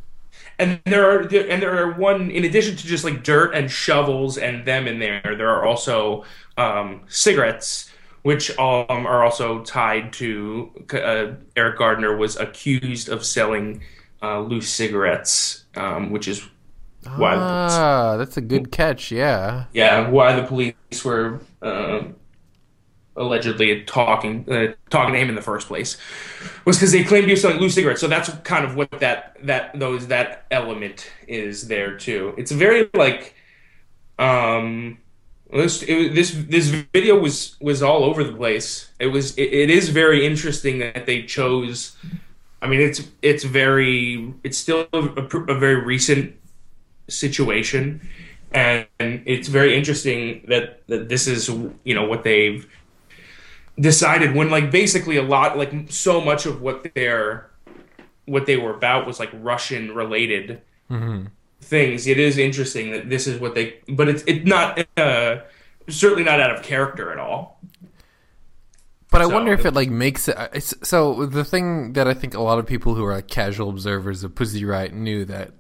And 0.58 0.82
there 0.86 1.10
are 1.10 1.22
and 1.22 1.62
there 1.62 1.78
are 1.78 1.92
one 1.94 2.32
in 2.32 2.44
addition 2.46 2.76
to 2.76 2.88
just 2.88 3.04
like 3.04 3.24
dirt 3.24 3.54
and 3.54 3.70
shovels 3.70 4.38
and 4.38 4.66
them 4.66 4.88
in 4.88 5.00
there. 5.00 5.22
There 5.24 5.50
are 5.50 5.66
also 5.66 6.24
um, 6.58 7.02
cigarettes, 7.08 7.92
which 8.24 8.58
um, 8.58 9.06
are 9.06 9.24
also 9.24 9.64
tied 9.64 10.14
to 10.14 10.72
uh, 10.94 11.34
Eric 11.56 11.78
Garner 11.78 12.16
was 12.16 12.38
accused 12.38 13.10
of 13.10 13.26
selling 13.26 13.82
uh, 14.22 14.40
loose 14.40 14.70
cigarettes, 14.70 15.66
um, 15.76 16.12
which 16.12 16.28
is 16.28 16.48
why. 17.18 17.36
Ah, 17.36 18.18
that's 18.18 18.38
a 18.38 18.42
good 18.42 18.72
catch. 18.72 19.12
Yeah. 19.12 19.66
Yeah, 19.74 20.10
why 20.10 20.36
the 20.36 20.44
police 20.44 20.76
were 21.04 21.42
uh, 21.62 22.04
allegedly 23.16 23.84
talking 23.84 24.50
uh, 24.52 24.74
talking 24.90 25.14
to 25.14 25.20
him 25.20 25.30
in 25.30 25.36
the 25.36 25.42
first 25.42 25.68
place 25.68 25.98
was 26.66 26.78
because 26.78 26.92
they 26.92 27.04
claimed 27.04 27.26
he 27.26 27.32
was 27.32 27.42
selling 27.42 27.60
loose 27.60 27.76
cigarettes. 27.76 28.02
So 28.02 28.08
that's 28.08 28.30
kind 28.40 28.66
of 28.66 28.76
what 28.76 28.92
that 29.00 29.38
that 29.44 29.80
those 29.80 30.08
that 30.08 30.46
element 30.52 31.10
is 31.28 31.68
there 31.68 31.98
too. 31.98 32.34
It's 32.38 32.52
very 32.52 32.90
like 32.94 33.36
um 34.20 34.98
this 35.52 35.84
it, 35.84 36.16
this 36.16 36.32
this 36.32 36.68
video 36.68 37.18
was 37.18 37.56
was 37.62 37.82
all 37.82 38.04
over 38.04 38.24
the 38.24 38.34
place. 38.34 38.92
It 39.00 39.08
was 39.08 39.36
it, 39.38 39.54
it 39.54 39.70
is 39.70 39.90
very 39.90 40.26
interesting 40.26 40.80
that 40.80 41.06
they 41.06 41.24
chose. 41.24 41.96
I 42.62 42.68
mean, 42.68 42.82
it's 42.82 43.02
it's 43.22 43.44
very 43.44 44.34
it's 44.44 44.58
still 44.58 44.88
a, 44.92 45.00
a 45.00 45.58
very 45.58 45.76
recent 45.76 46.36
situation, 47.08 48.08
and 48.54 48.88
it's 49.00 49.48
very 49.48 49.76
interesting 49.76 50.46
that 50.48 50.86
that 50.88 51.10
this 51.10 51.28
is 51.28 51.50
you 51.84 51.94
know 51.94 52.06
what 52.08 52.24
they've 52.24 52.68
decided 53.80 54.36
when 54.36 54.50
like 54.50 54.72
basically 54.72 55.18
a 55.18 55.24
lot 55.24 55.58
like 55.58 55.74
so 55.90 56.22
much 56.22 56.46
of 56.46 56.62
what 56.62 56.94
they're 56.96 57.50
what 58.26 58.46
they 58.46 58.58
were 58.58 58.74
about 58.74 59.06
was 59.06 59.20
like 59.20 59.30
Russian 59.34 59.94
related 59.94 60.62
mm-hmm. 60.90 61.28
things. 61.62 62.08
It 62.08 62.20
is 62.20 62.38
interesting 62.38 62.92
that 62.92 63.10
this 63.10 63.28
is 63.28 63.40
what 63.40 63.56
they, 63.56 63.76
but 63.88 64.10
it's 64.10 64.24
it's 64.28 64.46
not 64.46 64.86
uh, 64.98 65.42
certainly 65.88 66.24
not 66.24 66.40
out 66.40 66.52
of 66.52 66.64
character 66.64 67.12
at 67.12 67.20
all. 67.20 67.60
But 69.12 69.22
so, 69.22 69.30
I 69.30 69.34
wonder 69.34 69.54
if 69.54 69.66
it 69.66 69.74
like 69.74 69.90
makes 69.90 70.28
it. 70.28 70.36
So 70.84 71.26
the 71.26 71.46
thing 71.46 71.94
that 71.94 72.08
I 72.08 72.14
think 72.14 72.34
a 72.34 72.42
lot 72.42 72.60
of 72.60 72.66
people 72.66 72.96
who 72.96 73.06
are 73.06 73.14
like 73.14 73.28
casual 73.28 73.70
observers 73.70 74.24
of 74.24 74.36
Pussy 74.36 74.66
Riot 74.66 74.94
knew 74.94 75.24
that, 75.26 75.54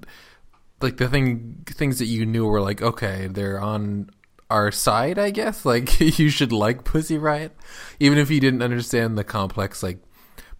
like 0.86 0.98
the 0.98 1.10
thing 1.10 1.63
things 1.65 2.00
that 2.00 2.06
you 2.06 2.26
knew 2.26 2.45
were 2.45 2.62
like 2.62 2.82
okay, 2.82 3.28
they're 3.28 3.60
on 3.60 4.10
our 4.50 4.71
side, 4.71 5.17
I 5.17 5.32
guess. 5.32 5.65
Like 5.76 6.00
you 6.00 6.30
should 6.30 6.52
like 6.52 6.84
Pussy 6.84 7.17
Riot, 7.17 7.52
even 8.00 8.17
if 8.17 8.30
you 8.30 8.39
didn't 8.39 8.62
understand 8.62 9.17
the 9.17 9.24
complex 9.24 9.82
like 9.82 9.98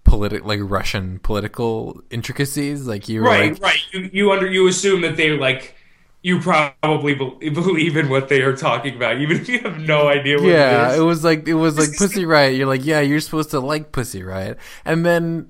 politic 0.04 0.44
like 0.44 0.60
Russian 0.64 1.20
political 1.20 2.02
intricacies. 2.10 2.88
Like 2.88 3.08
you, 3.08 3.24
right, 3.24 3.52
like, 3.54 3.62
right. 3.62 3.80
You 3.94 4.10
you 4.12 4.32
under 4.32 4.48
you 4.48 4.68
assume 4.68 5.02
that 5.02 5.16
they 5.16 5.38
like 5.38 5.76
you 6.24 6.40
probably 6.40 7.14
be- 7.14 7.50
believe 7.50 7.96
in 7.96 8.10
what 8.10 8.30
they 8.30 8.42
are 8.42 8.56
talking 8.56 8.96
about, 8.96 9.22
even 9.22 9.38
if 9.38 9.48
you 9.48 9.60
have 9.60 9.78
no 9.80 10.08
idea. 10.08 10.38
what 10.38 10.48
Yeah, 10.48 10.94
it, 10.94 10.98
it 10.98 11.04
was 11.04 11.24
like 11.24 11.48
it 11.48 11.54
was 11.54 11.78
like 11.78 11.96
Pussy 11.98 12.26
Riot. 12.26 12.56
You're 12.56 12.68
like, 12.68 12.84
yeah, 12.84 13.00
you're 13.02 13.20
supposed 13.20 13.52
to 13.52 13.60
like 13.60 13.92
Pussy 13.92 14.24
Riot, 14.24 14.58
and 14.86 15.06
then 15.06 15.50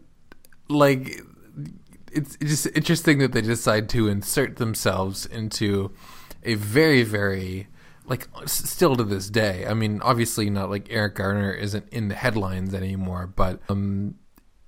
like 0.68 1.22
it's 2.16 2.38
just 2.38 2.68
interesting 2.76 3.20
that 3.20 3.34
they 3.34 3.42
decide 3.42 3.90
to 3.90 4.08
insert 4.08 4.56
themselves 4.56 5.26
into 5.26 5.92
a 6.44 6.56
very 6.56 7.04
very 7.04 7.68
like 8.08 8.28
still 8.46 8.96
to 8.96 9.04
this 9.04 9.30
day. 9.30 9.66
I 9.66 9.74
mean, 9.74 10.02
obviously 10.02 10.50
not 10.50 10.70
like 10.70 10.88
Eric 10.90 11.16
Garner 11.16 11.52
isn't 11.52 11.90
in 11.90 12.08
the 12.08 12.16
headlines 12.16 12.74
anymore, 12.74 13.28
but 13.28 13.60
um, 13.70 14.16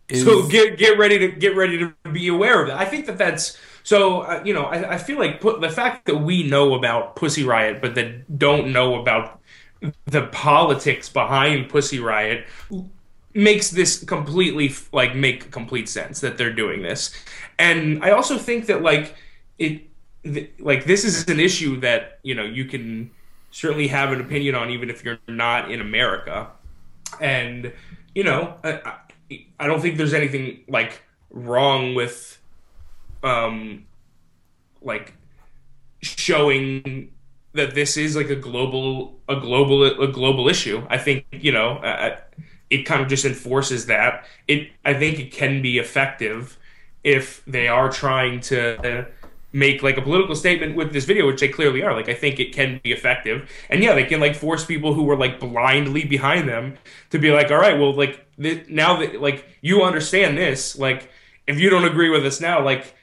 is... 0.10 0.24
so 0.24 0.48
get 0.48 0.78
get 0.78 0.98
ready 0.98 1.20
to 1.20 1.28
get 1.30 1.56
ready 1.56 1.78
to 1.78 1.94
be 2.12 2.28
aware 2.28 2.62
of 2.62 2.68
that. 2.68 2.78
I 2.78 2.86
think 2.86 3.06
that 3.06 3.18
that's 3.18 3.58
so 3.84 4.22
uh, 4.22 4.42
you 4.44 4.54
know 4.54 4.64
I, 4.64 4.96
I 4.96 4.98
feel 4.98 5.18
like 5.18 5.40
put, 5.40 5.62
the 5.62 5.70
fact 5.70 6.06
that 6.06 6.18
we 6.18 6.48
know 6.48 6.74
about 6.74 7.16
Pussy 7.16 7.44
Riot, 7.44 7.82
but 7.82 7.96
that 7.96 8.38
don't 8.38 8.74
know 8.74 9.00
about 9.00 9.40
the 10.06 10.24
politics 10.28 11.08
behind 11.08 11.70
Pussy 11.70 12.00
Riot 12.00 12.46
makes 13.38 13.70
this 13.70 14.04
completely 14.04 14.74
like 14.92 15.16
make 15.16 15.52
complete 15.52 15.88
sense 15.88 16.20
that 16.22 16.38
they're 16.38 16.54
doing 16.54 16.82
this. 16.82 17.12
And 17.60 18.04
I 18.04 18.12
also 18.12 18.38
think 18.38 18.66
that 18.66 18.82
like 18.82 19.16
it 19.58 19.84
like 20.60 20.86
this 20.86 21.06
is 21.06 21.28
an 21.28 21.40
issue 21.40 21.80
that 21.80 22.20
you 22.24 22.36
know 22.36 22.44
you 22.44 22.66
can 22.66 23.12
certainly 23.52 23.88
have 23.88 24.12
an 24.12 24.22
opinion 24.22 24.56
on, 24.56 24.70
even 24.70 24.90
if 24.90 25.04
you're 25.04 25.20
not 25.28 25.72
in 25.72 25.82
America. 25.82 26.50
And 27.20 27.72
you 28.14 28.24
know, 28.24 28.56
I, 28.64 28.98
I 29.60 29.68
don't 29.68 29.82
think 29.82 29.98
there's 29.98 30.14
anything 30.14 30.64
like 30.68 31.04
wrong 31.32 31.96
with, 31.96 32.40
um, 33.24 33.86
like 34.82 35.14
showing 36.02 37.12
that 37.54 37.74
this 37.74 37.98
is 37.98 38.16
like 38.16 38.30
a 38.30 38.36
global 38.36 39.20
a 39.28 39.40
global 39.40 39.84
a 39.84 40.08
global 40.08 40.48
issue. 40.50 40.86
I 40.90 40.98
think 40.98 41.26
you 41.32 41.52
know 41.52 41.78
uh, 41.78 42.18
it 42.70 42.84
kind 42.84 43.02
of 43.02 43.08
just 43.08 43.26
enforces 43.26 43.86
that. 43.88 44.26
It 44.48 44.70
I 44.86 44.94
think 44.94 45.20
it 45.20 45.32
can 45.32 45.62
be 45.62 45.78
effective 45.78 46.58
if 47.04 47.44
they 47.46 47.68
are 47.68 47.90
trying 47.90 48.42
to 48.42 49.08
make 49.54 49.82
like 49.82 49.98
a 49.98 50.02
political 50.02 50.36
statement 50.36 50.76
with 50.76 50.94
this 50.94 51.06
video, 51.06 51.26
which 51.26 51.40
they 51.40 51.48
clearly 51.48 51.82
are. 51.82 51.94
Like 51.94 52.10
I 52.10 52.14
think 52.14 52.40
it 52.40 52.54
can 52.54 52.80
be 52.84 52.92
effective, 52.92 53.50
and 53.70 53.84
yeah, 53.84 53.94
they 53.94 54.04
can 54.06 54.20
like 54.20 54.36
force 54.36 54.66
people 54.66 54.94
who 54.94 55.04
were 55.04 55.16
like 55.16 55.40
blindly 55.40 56.06
behind 56.06 56.48
them 56.48 56.78
to 57.10 57.20
be 57.20 57.32
like, 57.32 57.52
all 57.52 57.58
right, 57.58 57.78
well, 57.80 57.94
like 57.94 58.26
th- 58.42 58.68
now 58.70 58.98
that 58.98 59.22
like 59.22 59.48
you 59.62 59.84
understand 59.84 60.38
this, 60.38 60.78
like 60.78 61.10
if 61.48 61.60
you 61.60 61.70
don't 61.70 61.86
agree 61.86 62.10
with 62.10 62.26
us 62.26 62.42
now, 62.42 62.64
like 62.64 62.94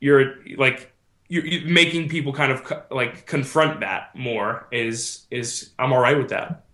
you're 0.00 0.36
like 0.56 0.92
you're, 1.28 1.44
you're 1.44 1.68
making 1.70 2.08
people 2.08 2.32
kind 2.32 2.52
of 2.52 2.64
co- 2.64 2.82
like 2.90 3.26
confront 3.26 3.80
that 3.80 4.14
more. 4.16 4.66
Is 4.72 5.26
is 5.30 5.70
I'm 5.78 5.92
all 5.92 6.00
right 6.00 6.16
with 6.16 6.30
that. 6.30 6.65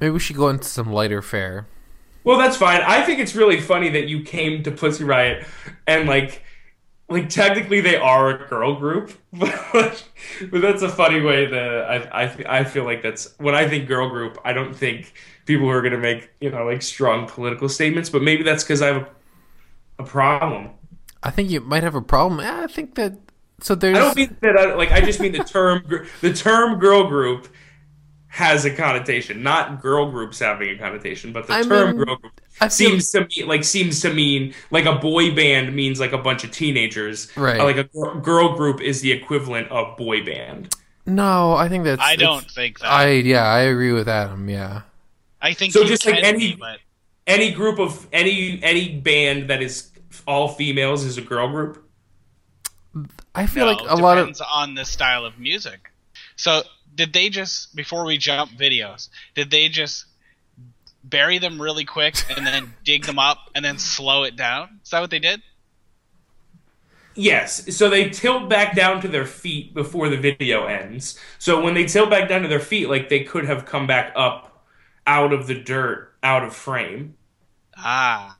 Maybe 0.00 0.10
we 0.10 0.18
should 0.18 0.36
go 0.36 0.48
into 0.48 0.64
some 0.64 0.92
lighter 0.92 1.22
fare. 1.22 1.66
Well, 2.24 2.38
that's 2.38 2.56
fine. 2.56 2.82
I 2.82 3.02
think 3.02 3.20
it's 3.20 3.34
really 3.34 3.60
funny 3.60 3.88
that 3.90 4.08
you 4.08 4.22
came 4.22 4.62
to 4.64 4.70
Pussy 4.70 5.04
Riot 5.04 5.46
and 5.86 6.08
like 6.08 6.42
like 7.08 7.28
technically 7.30 7.80
they 7.80 7.96
are 7.96 8.30
a 8.30 8.48
girl 8.48 8.74
group, 8.74 9.12
but, 9.32 10.04
but 10.50 10.60
that's 10.60 10.82
a 10.82 10.88
funny 10.88 11.20
way 11.20 11.46
to 11.46 11.58
I, 11.58 12.24
I 12.24 12.58
I 12.58 12.64
feel 12.64 12.84
like 12.84 13.02
that's 13.02 13.34
when 13.38 13.54
I 13.54 13.66
think 13.66 13.88
girl 13.88 14.10
group, 14.10 14.38
I 14.44 14.52
don't 14.52 14.74
think 14.74 15.12
people 15.46 15.66
who 15.66 15.72
are 15.72 15.80
going 15.80 15.94
to 15.94 15.98
make 15.98 16.30
you 16.40 16.50
know 16.50 16.66
like 16.66 16.82
strong 16.82 17.26
political 17.26 17.68
statements, 17.68 18.10
but 18.10 18.22
maybe 18.22 18.42
that's 18.42 18.62
because 18.62 18.82
I 18.82 18.88
have 18.88 18.96
a, 19.98 20.02
a, 20.02 20.04
problem. 20.04 20.70
I 21.22 21.30
think 21.30 21.50
you 21.50 21.60
might 21.60 21.82
have 21.82 21.94
a 21.94 22.02
problem. 22.02 22.40
I 22.40 22.66
think 22.66 22.94
that 22.96 23.18
so 23.60 23.74
there's. 23.74 23.96
I 23.96 24.00
don't 24.00 24.16
mean 24.16 24.36
that. 24.42 24.58
I, 24.58 24.74
like 24.74 24.92
I 24.92 25.00
just 25.00 25.18
mean 25.18 25.32
the 25.32 25.44
term 25.44 26.06
the 26.20 26.34
term 26.34 26.78
girl 26.78 27.08
group 27.08 27.48
has 28.28 28.64
a 28.64 28.70
connotation, 28.70 29.42
not 29.42 29.80
girl 29.80 30.10
groups 30.10 30.38
having 30.38 30.68
a 30.68 30.78
connotation, 30.78 31.32
but 31.32 31.46
the 31.46 31.54
I 31.54 31.62
term 31.62 31.96
mean, 31.96 32.04
girl 32.04 32.16
group 32.16 32.40
seems 32.68 33.10
to 33.12 33.26
me 33.26 33.44
like 33.44 33.64
seems 33.64 34.00
to 34.02 34.12
mean 34.12 34.54
like 34.70 34.84
a 34.84 34.94
boy 34.94 35.34
band 35.34 35.74
means 35.74 35.98
like 35.98 36.12
a 36.12 36.18
bunch 36.18 36.44
of 36.44 36.50
teenagers. 36.50 37.34
Right. 37.36 37.58
Like 37.58 37.76
a 37.76 37.84
girl 37.84 38.54
group 38.54 38.80
is 38.80 39.00
the 39.00 39.12
equivalent 39.12 39.68
of 39.70 39.96
boy 39.96 40.24
band. 40.24 40.74
No, 41.06 41.54
I 41.54 41.68
think 41.68 41.84
that's. 41.84 42.02
I 42.02 42.16
don't 42.16 42.48
think 42.50 42.80
that. 42.80 42.90
I 42.90 43.10
yeah, 43.12 43.46
I 43.46 43.60
agree 43.60 43.92
with 43.92 44.08
Adam. 44.08 44.48
Yeah. 44.48 44.82
I 45.40 45.54
think 45.54 45.72
so. 45.72 45.84
Just 45.84 46.04
like 46.04 46.22
any 46.22 46.38
be, 46.38 46.56
but... 46.56 46.80
any 47.26 47.50
group 47.50 47.78
of 47.78 48.06
any 48.12 48.60
any 48.62 48.98
band 48.98 49.48
that 49.48 49.62
is 49.62 49.90
all 50.26 50.48
females 50.48 51.04
is 51.04 51.16
a 51.16 51.22
girl 51.22 51.48
group. 51.48 51.82
I 53.34 53.46
feel 53.46 53.66
no, 53.66 53.72
like 53.72 53.90
a 53.90 53.94
lot 53.94 54.18
of 54.18 54.26
depends 54.26 54.42
on 54.42 54.74
the 54.74 54.84
style 54.84 55.24
of 55.24 55.38
music. 55.38 55.90
So 56.36 56.62
did 56.98 57.12
they 57.12 57.30
just 57.30 57.74
before 57.74 58.04
we 58.04 58.18
jump 58.18 58.50
videos? 58.50 59.08
Did 59.34 59.50
they 59.50 59.68
just 59.68 60.04
bury 61.04 61.38
them 61.38 61.62
really 61.62 61.84
quick 61.84 62.16
and 62.36 62.44
then 62.44 62.74
dig 62.84 63.06
them 63.06 63.20
up 63.20 63.50
and 63.54 63.64
then 63.64 63.78
slow 63.78 64.24
it 64.24 64.36
down? 64.36 64.80
Is 64.82 64.90
that 64.90 65.00
what 65.00 65.10
they 65.10 65.20
did? 65.20 65.40
Yes. 67.14 67.74
So 67.76 67.88
they 67.88 68.10
tilt 68.10 68.48
back 68.48 68.74
down 68.74 69.00
to 69.02 69.08
their 69.08 69.24
feet 69.26 69.74
before 69.74 70.08
the 70.08 70.16
video 70.16 70.66
ends. 70.66 71.18
So 71.38 71.62
when 71.62 71.74
they 71.74 71.86
tilt 71.86 72.10
back 72.10 72.28
down 72.28 72.42
to 72.42 72.48
their 72.48 72.60
feet, 72.60 72.88
like 72.88 73.08
they 73.08 73.22
could 73.22 73.44
have 73.46 73.64
come 73.64 73.86
back 73.86 74.12
up 74.16 74.66
out 75.06 75.32
of 75.32 75.46
the 75.46 75.54
dirt, 75.54 76.14
out 76.22 76.42
of 76.42 76.54
frame. 76.54 77.14
Ah. 77.76 78.36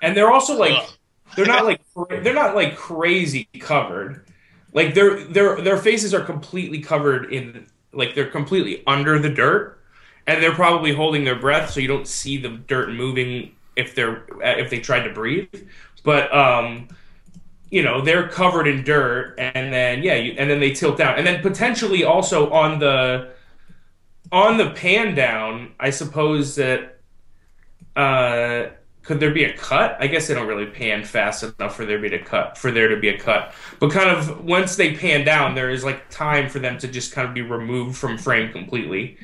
And 0.00 0.16
they're 0.16 0.30
also 0.30 0.58
like 0.58 0.72
Ugh. 0.72 0.88
they're 1.36 1.46
not 1.46 1.66
like 1.66 1.82
they're 2.22 2.32
not 2.32 2.54
like 2.54 2.74
crazy 2.76 3.48
covered. 3.60 4.24
like 4.72 4.94
their 4.94 5.24
their 5.24 5.60
their 5.60 5.76
faces 5.76 6.14
are 6.14 6.24
completely 6.24 6.80
covered 6.80 7.30
in 7.32 7.66
like 7.92 8.14
they're 8.14 8.30
completely 8.30 8.82
under 8.86 9.18
the 9.18 9.30
dirt, 9.30 9.80
and 10.26 10.42
they're 10.42 10.54
probably 10.54 10.92
holding 10.92 11.24
their 11.24 11.38
breath, 11.38 11.70
so 11.70 11.80
you 11.80 11.88
don't 11.88 12.06
see 12.06 12.36
the 12.36 12.48
dirt 12.48 12.90
moving 12.90 13.52
if 13.76 13.94
they're 13.94 14.24
if 14.42 14.70
they 14.70 14.80
tried 14.80 15.04
to 15.04 15.12
breathe. 15.12 15.48
But 16.04 16.34
um, 16.34 16.88
you 17.70 17.82
know 17.82 18.00
they're 18.00 18.28
covered 18.28 18.66
in 18.66 18.84
dirt, 18.84 19.34
and 19.38 19.72
then 19.72 20.02
yeah, 20.02 20.14
you, 20.14 20.34
and 20.38 20.50
then 20.50 20.60
they 20.60 20.72
tilt 20.72 20.98
down, 20.98 21.16
and 21.16 21.26
then 21.26 21.42
potentially 21.42 22.04
also 22.04 22.50
on 22.50 22.78
the 22.78 23.30
on 24.30 24.58
the 24.58 24.70
pan 24.70 25.14
down, 25.14 25.72
I 25.80 25.90
suppose 25.90 26.56
that 26.56 26.98
uh, 27.96 28.70
could 29.08 29.20
there 29.20 29.30
be 29.30 29.44
a 29.44 29.56
cut? 29.56 29.96
I 29.98 30.06
guess 30.06 30.28
they 30.28 30.34
don't 30.34 30.46
really 30.46 30.66
pan 30.66 31.02
fast 31.02 31.42
enough 31.42 31.74
for 31.74 31.86
there 31.86 31.98
be 31.98 32.14
a 32.14 32.22
cut 32.22 32.58
for 32.58 32.70
there 32.70 32.88
to 32.88 32.96
be 32.98 33.08
a 33.08 33.18
cut. 33.18 33.54
But 33.80 33.90
kind 33.90 34.10
of 34.10 34.44
once 34.44 34.76
they 34.76 34.94
pan 34.94 35.24
down, 35.24 35.54
there 35.54 35.70
is 35.70 35.82
like 35.82 36.10
time 36.10 36.50
for 36.50 36.58
them 36.58 36.76
to 36.76 36.86
just 36.86 37.12
kind 37.12 37.26
of 37.26 37.32
be 37.32 37.40
removed 37.40 37.96
from 37.96 38.18
frame 38.18 38.52
completely. 38.52 39.16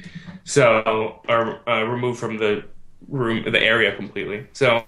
So 0.44 1.20
or 1.28 1.68
uh, 1.68 1.82
removed 1.82 2.18
from 2.18 2.38
the 2.38 2.64
room 3.08 3.44
the 3.44 3.60
area 3.60 3.94
completely. 3.94 4.46
So 4.54 4.82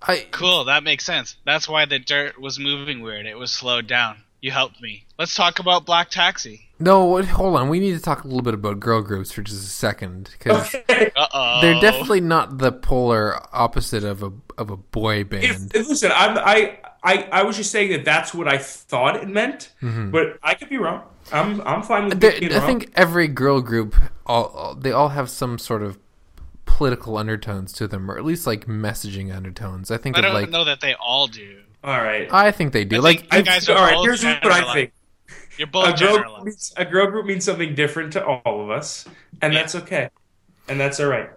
I 0.00 0.28
Cool, 0.30 0.66
that 0.66 0.84
makes 0.84 1.04
sense. 1.04 1.34
That's 1.44 1.68
why 1.68 1.84
the 1.84 1.98
dirt 1.98 2.40
was 2.40 2.60
moving 2.60 3.00
weird. 3.00 3.26
It 3.26 3.36
was 3.36 3.50
slowed 3.50 3.88
down. 3.88 4.18
You 4.40 4.52
helped 4.52 4.80
me. 4.80 5.06
Let's 5.18 5.34
talk 5.34 5.58
about 5.58 5.86
Black 5.86 6.08
Taxi. 6.08 6.68
No. 6.82 7.04
what- 7.04 7.24
Hold 7.26 7.56
on. 7.56 7.68
We 7.68 7.80
need 7.80 7.92
to 7.92 8.00
talk 8.00 8.24
a 8.24 8.26
little 8.26 8.42
bit 8.42 8.54
about 8.54 8.80
girl 8.80 9.02
groups 9.02 9.32
for 9.32 9.42
just 9.42 9.62
a 9.64 9.70
second 9.70 10.30
because 10.38 10.74
oh. 11.16 11.58
they're 11.60 11.80
definitely 11.80 12.20
not 12.20 12.58
the 12.58 12.72
polar 12.72 13.38
opposite 13.54 14.04
of 14.04 14.22
a 14.22 14.32
of 14.58 14.70
a 14.70 14.76
boy 14.76 15.24
band. 15.24 15.72
if- 15.74 15.88
listen, 15.88 16.10
I'm, 16.14 16.36
I 16.38 16.78
I 17.02 17.28
I 17.32 17.42
was 17.44 17.56
just 17.56 17.70
saying 17.70 17.90
that 17.92 18.04
that's 18.04 18.34
what 18.34 18.48
I 18.48 18.58
thought 18.58 19.16
it 19.16 19.28
meant, 19.28 19.72
mm-hmm. 19.82 20.10
but 20.10 20.38
I 20.42 20.54
could 20.54 20.68
be 20.68 20.78
wrong. 20.78 21.02
I'm 21.32 21.60
I'm 21.62 21.82
fine 21.82 22.08
with 22.08 22.20
There- 22.20 22.38
being 22.38 22.52
I 22.52 22.58
wrong. 22.58 22.66
think 22.66 22.92
every 22.94 23.28
girl 23.28 23.60
group, 23.60 23.94
all, 24.26 24.46
all 24.46 24.74
they 24.74 24.92
all 24.92 25.08
have 25.10 25.30
some 25.30 25.58
sort 25.58 25.82
of 25.82 25.98
political 26.64 27.16
undertones 27.18 27.72
to 27.74 27.86
them, 27.88 28.10
or 28.10 28.18
at 28.18 28.24
least 28.24 28.46
like 28.46 28.66
messaging 28.66 29.34
undertones. 29.34 29.90
I 29.90 29.98
think 29.98 30.16
I 30.16 30.20
of 30.20 30.24
don't 30.24 30.34
like 30.34 30.50
know 30.50 30.64
that 30.64 30.80
they 30.80 30.94
all 30.94 31.26
do. 31.26 31.60
All 31.84 32.00
right. 32.00 32.32
I 32.32 32.52
think 32.52 32.72
they 32.72 32.84
do. 32.84 32.96
I 32.96 32.98
like 33.00 33.20
think 33.20 33.32
you 33.32 33.38
I- 33.38 33.42
guys 33.42 33.68
are 33.68 33.76
all 33.76 33.84
right. 33.84 33.98
Here's 34.04 34.24
what 34.24 34.44
I 34.46 34.60
generali- 34.60 34.72
think. 34.74 34.92
You're 35.58 35.68
a 35.68 35.70
both 35.70 35.98
girl, 35.98 36.18
group 36.18 36.44
means, 36.44 36.74
a 36.76 36.84
girl 36.84 37.10
group 37.10 37.26
means 37.26 37.44
something 37.44 37.74
different 37.74 38.12
to 38.14 38.24
all 38.24 38.62
of 38.62 38.70
us, 38.70 39.06
and 39.40 39.54
that's 39.54 39.74
okay, 39.74 40.08
and 40.68 40.80
that's 40.80 41.00
all 41.00 41.08
right. 41.08 41.30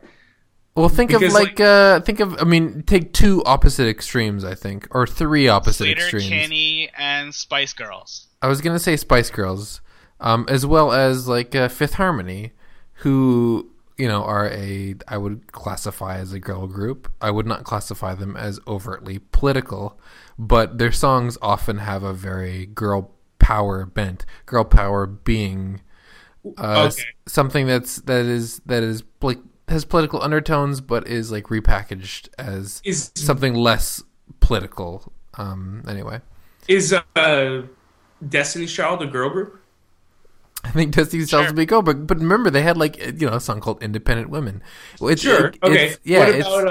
Well, 0.76 0.90
think 0.90 1.12
Because, 1.12 1.24
of 1.24 1.34
like, 1.34 1.60
uh 1.60 2.02
think 2.02 2.20
of 2.20 2.42
I 2.42 2.44
mean, 2.44 2.84
take 2.84 3.14
two 3.14 3.44
opposite 3.46 3.88
extremes, 3.88 4.44
I 4.44 4.56
think, 4.56 4.88
or 4.92 5.08
three 5.08 5.48
opposite 5.48 5.86
Sleater, 5.88 5.98
extremes. 5.98 6.28
Kinney, 6.28 6.90
and 6.98 7.34
Spice 7.34 7.74
Girls. 7.74 8.28
I 8.42 8.48
was 8.48 8.62
gonna 8.62 8.80
say 8.80 8.98
Spice 8.98 9.30
Girls, 9.30 9.82
um, 10.20 10.46
as 10.50 10.66
well 10.66 10.92
as 10.92 11.28
like 11.28 11.56
uh, 11.56 11.70
Fifth 11.70 11.94
Harmony, 11.94 12.52
who 12.96 13.72
you 13.98 14.08
know 14.10 14.24
are 14.24 14.50
a 14.50 14.96
I 15.08 15.18
would 15.18 15.52
classify 15.54 16.18
as 16.18 16.34
a 16.34 16.40
girl 16.40 16.68
group. 16.68 17.10
I 17.22 17.32
would 17.32 17.46
not 17.46 17.64
classify 17.64 18.14
them 18.14 18.36
as 18.36 18.60
overtly 18.68 19.20
political, 19.32 19.98
but 20.38 20.78
their 20.78 20.92
songs 20.92 21.38
often 21.42 21.78
have 21.78 22.04
a 22.04 22.14
very 22.14 22.66
girl 22.66 23.15
power 23.46 23.86
bent. 23.86 24.26
Girl 24.48 24.64
power 24.64 25.06
being 25.06 25.82
uh, 26.58 26.86
s- 26.86 26.96
Okay. 27.00 27.10
something 27.28 27.68
that's 27.68 27.98
that 28.02 28.26
is 28.26 28.60
that 28.66 28.82
is 28.84 29.04
like 29.22 29.40
has 29.68 29.86
political 29.86 30.22
undertones, 30.22 30.82
but 30.82 31.08
is 31.08 31.32
like 31.32 31.46
repackaged 31.46 32.30
as 32.40 32.82
Is 32.84 33.12
something 33.16 33.54
less 33.54 34.04
political. 34.40 35.12
Um, 35.38 35.84
anyway. 35.88 36.22
is 36.68 36.94
uh, 37.16 37.62
Destiny's 38.28 38.74
Child 38.74 39.02
a 39.04 39.08
girl 39.08 39.30
group? 39.30 39.62
I 40.64 40.72
think 40.72 40.96
Destiny's 40.96 41.30
Child 41.30 41.44
Sure. 41.44 41.50
would 41.52 41.58
be 41.58 41.66
go, 41.68 41.82
but 41.84 42.08
but 42.08 42.18
remember 42.20 42.50
they 42.50 42.64
had 42.64 42.78
like 42.78 42.98
you 42.98 43.28
know 43.30 43.34
a 43.36 43.40
song 43.40 43.60
called 43.60 43.84
"Independent 43.84 44.30
Women." 44.32 44.64
Well, 45.00 45.12
It's, 45.12 45.22
Sure. 45.22 45.48
it- 45.48 45.58
okay. 45.62 45.74
it's- 45.86 46.00
yeah. 46.04 46.20
What 46.20 46.30
it's, 46.36 46.48
about 46.48 46.68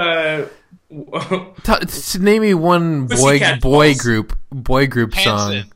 uh? 1.65 1.77
t- 1.79 1.85
to 2.11 2.19
name 2.19 2.41
me 2.41 2.53
one 2.53 3.07
boy 3.07 3.15
Pussycat 3.15 3.61
boy 3.61 3.87
Dolls. 3.93 4.01
group 4.01 4.37
boy 4.51 4.87
group 4.87 5.13
Hanson. 5.13 5.61
song. 5.63 5.71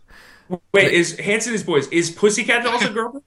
Wait, 0.73 0.93
is 0.93 1.17
Hanson 1.19 1.53
is 1.53 1.63
boys? 1.63 1.87
Is 1.89 2.09
Pussycat 2.09 2.63
Dolls 2.63 2.83
a 2.83 2.89
girl 2.89 3.09
group? 3.09 3.23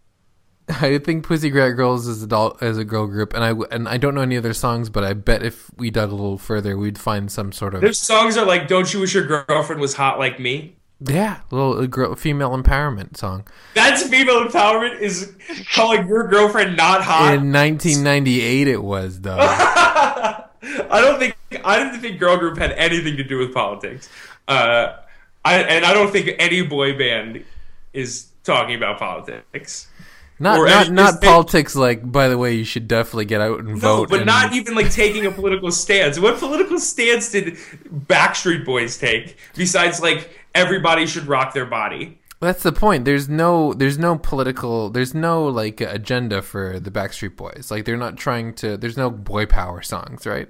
I 0.69 0.99
think 0.99 1.27
Pussycat 1.27 1.77
Girls 1.77 2.07
is 2.07 2.23
adult 2.23 2.63
as 2.63 2.79
a 2.79 2.85
girl 2.85 3.07
group, 3.07 3.35
and 3.35 3.45
I 3.45 3.53
and 3.71 3.89
I 3.89 3.97
don't 3.97 4.15
know 4.15 4.21
any 4.21 4.37
other 4.37 4.53
songs, 4.55 4.89
but 4.91 5.05
I 5.05 5.13
bet 5.13 5.43
if 5.43 5.71
we 5.77 5.91
dug 5.91 6.11
a 6.11 6.15
little 6.15 6.39
further, 6.39 6.77
we'd 6.77 6.99
find 6.99 7.31
some 7.31 7.53
sort 7.53 7.75
of 7.75 7.81
Their 7.81 7.93
songs 7.93 8.37
are 8.37 8.47
like, 8.47 8.69
"Don't 8.69 8.93
you 8.93 9.01
wish 9.01 9.15
your 9.15 9.27
girlfriend 9.27 9.81
was 9.81 9.95
hot 9.95 10.19
like 10.19 10.39
me?" 10.39 10.77
yeah 11.05 11.41
little 11.51 11.85
girl, 11.89 12.15
female 12.15 12.51
empowerment 12.51 13.17
song. 13.17 13.47
That's 13.75 14.05
female 14.05 14.45
empowerment. 14.45 15.01
Is 15.01 15.33
calling 15.75 16.07
your 16.07 16.29
girlfriend 16.29 16.77
not 16.77 17.03
hot. 17.03 17.35
In 17.35 17.53
1998, 17.53 18.69
it 18.69 18.83
was 18.83 19.21
though. 19.21 19.39
I 19.41 21.01
don't 21.01 21.19
think 21.19 21.37
I 21.65 21.79
didn't 21.79 22.01
think 22.01 22.21
girl 22.21 22.37
group 22.37 22.57
had 22.57 22.73
anything 22.73 23.17
to 23.17 23.25
do 23.25 23.39
with 23.39 23.53
politics. 23.53 24.09
Uh, 24.47 24.93
I 25.45 25.55
and 25.63 25.85
I 25.85 25.93
don't 25.93 26.11
think 26.13 26.31
any 26.39 26.63
boy 26.63 26.97
band 26.97 27.45
is 27.93 28.29
talking 28.45 28.75
about 28.77 28.99
politics. 28.99 29.89
Not 30.39 30.59
Or 30.59 30.67
not 30.67 30.87
any- 30.87 30.95
not 30.95 31.15
is 31.15 31.21
they- 31.21 31.27
politics. 31.27 31.77
Like 31.77 32.11
by 32.11 32.29
the 32.29 32.37
way, 32.39 32.55
you 32.55 32.65
should 32.65 32.89
definitely 32.89 33.27
get 33.27 33.41
out 33.41 33.61
and 33.61 33.69
No, 33.75 33.77
vote. 33.77 34.09
but 34.11 34.19
and- 34.21 34.27
not 34.27 34.53
even 34.55 34.75
like 34.75 34.91
taking 34.91 35.27
a 35.27 35.31
political 35.31 35.71
stance. 35.71 36.19
What 36.19 36.39
political 36.39 36.79
stance 36.81 37.31
did 37.31 37.57
Backstreet 38.07 38.65
Boys 38.65 38.99
take 38.99 39.37
besides 39.57 40.01
like 40.01 40.31
everybody 40.55 41.07
should 41.07 41.27
rock 41.27 41.55
their 41.55 41.67
body? 41.67 42.19
That's 42.41 42.63
the 42.65 42.73
point. 42.73 43.05
There's 43.05 43.29
no 43.29 43.73
there's 43.73 43.99
no 43.99 44.19
political 44.19 44.91
there's 44.91 45.15
no 45.15 45.45
like 45.47 45.81
agenda 45.81 46.43
for 46.43 46.81
the 46.81 46.91
Backstreet 46.91 47.37
Boys. 47.37 47.69
Like 47.71 47.85
they're 47.85 47.97
not 47.97 48.17
trying 48.17 48.55
to 48.55 48.77
there's 48.77 48.97
no 48.97 49.11
boy 49.11 49.47
power 49.47 49.81
songs, 49.83 50.27
right? 50.27 50.49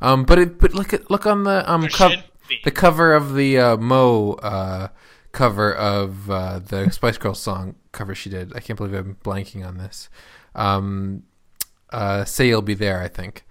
Um 0.00 0.24
but 0.24 0.38
it 0.38 0.58
but 0.58 0.72
look 0.72 0.94
at 0.94 1.10
look 1.10 1.26
on 1.26 1.42
the 1.44 1.70
um 1.70 1.82
There 1.82 1.90
the 2.64 2.70
cover 2.70 3.14
of 3.14 3.34
the 3.34 3.58
uh, 3.58 3.76
Mo 3.76 4.32
uh 4.34 4.88
cover 5.32 5.72
of 5.74 6.30
uh, 6.30 6.58
the 6.58 6.90
Spice 6.90 7.18
Girls 7.18 7.40
song 7.40 7.74
cover 7.92 8.14
she 8.14 8.30
did. 8.30 8.52
I 8.56 8.60
can't 8.60 8.76
believe 8.76 8.94
I'm 8.94 9.16
blanking 9.24 9.66
on 9.66 9.78
this. 9.78 10.08
Um 10.54 11.24
uh 11.90 12.24
Say 12.24 12.48
You'll 12.48 12.62
Be 12.62 12.74
There, 12.74 13.00
I 13.02 13.08
think. 13.08 13.44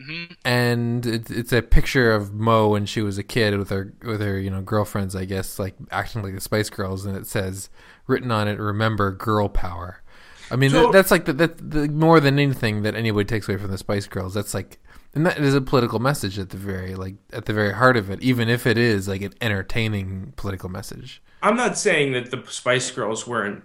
Mhm. 0.00 0.36
And 0.44 1.04
it, 1.06 1.28
it's 1.30 1.52
a 1.52 1.60
picture 1.60 2.12
of 2.12 2.32
Mo 2.32 2.68
when 2.68 2.86
she 2.86 3.02
was 3.02 3.18
a 3.18 3.24
kid 3.24 3.58
with 3.58 3.70
her 3.70 3.92
with 4.04 4.20
her 4.20 4.38
you 4.38 4.48
know 4.50 4.60
girlfriends, 4.62 5.16
I 5.16 5.24
guess, 5.24 5.58
like 5.58 5.74
acting 5.90 6.22
like 6.22 6.34
the 6.34 6.40
Spice 6.40 6.70
Girls, 6.70 7.04
and 7.04 7.16
it 7.16 7.26
says 7.26 7.68
written 8.06 8.30
on 8.30 8.46
it, 8.46 8.58
"Remember 8.60 9.10
girl 9.10 9.48
power." 9.48 10.02
I 10.50 10.56
mean, 10.56 10.70
So- 10.70 10.84
that, 10.84 10.92
that's 10.92 11.10
like 11.10 11.24
the, 11.26 11.32
that 11.34 11.70
the 11.70 11.88
more 11.88 12.20
than 12.20 12.38
anything 12.38 12.82
that 12.82 12.94
anybody 12.94 13.24
takes 13.26 13.48
away 13.48 13.58
from 13.58 13.70
the 13.72 13.76
Spice 13.78 14.06
Girls. 14.06 14.32
That's 14.34 14.54
like, 14.54 14.78
and 15.18 15.26
that 15.26 15.38
is 15.38 15.52
a 15.52 15.60
political 15.60 15.98
message 15.98 16.38
at 16.38 16.50
the 16.50 16.56
very 16.56 16.94
like 16.94 17.16
at 17.32 17.46
the 17.46 17.52
very 17.52 17.72
heart 17.72 17.96
of 17.96 18.08
it, 18.08 18.22
even 18.22 18.48
if 18.48 18.68
it 18.68 18.78
is 18.78 19.08
like 19.08 19.20
an 19.20 19.34
entertaining 19.40 20.32
political 20.36 20.68
message. 20.68 21.20
I'm 21.42 21.56
not 21.56 21.76
saying 21.76 22.12
that 22.12 22.30
the 22.30 22.40
Spice 22.48 22.88
Girls 22.92 23.26
weren't 23.26 23.64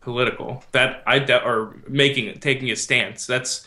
political. 0.00 0.64
That 0.72 1.04
I 1.06 1.20
de- 1.20 1.44
or 1.44 1.76
making 1.86 2.40
taking 2.40 2.68
a 2.72 2.74
stance. 2.74 3.26
That's 3.26 3.64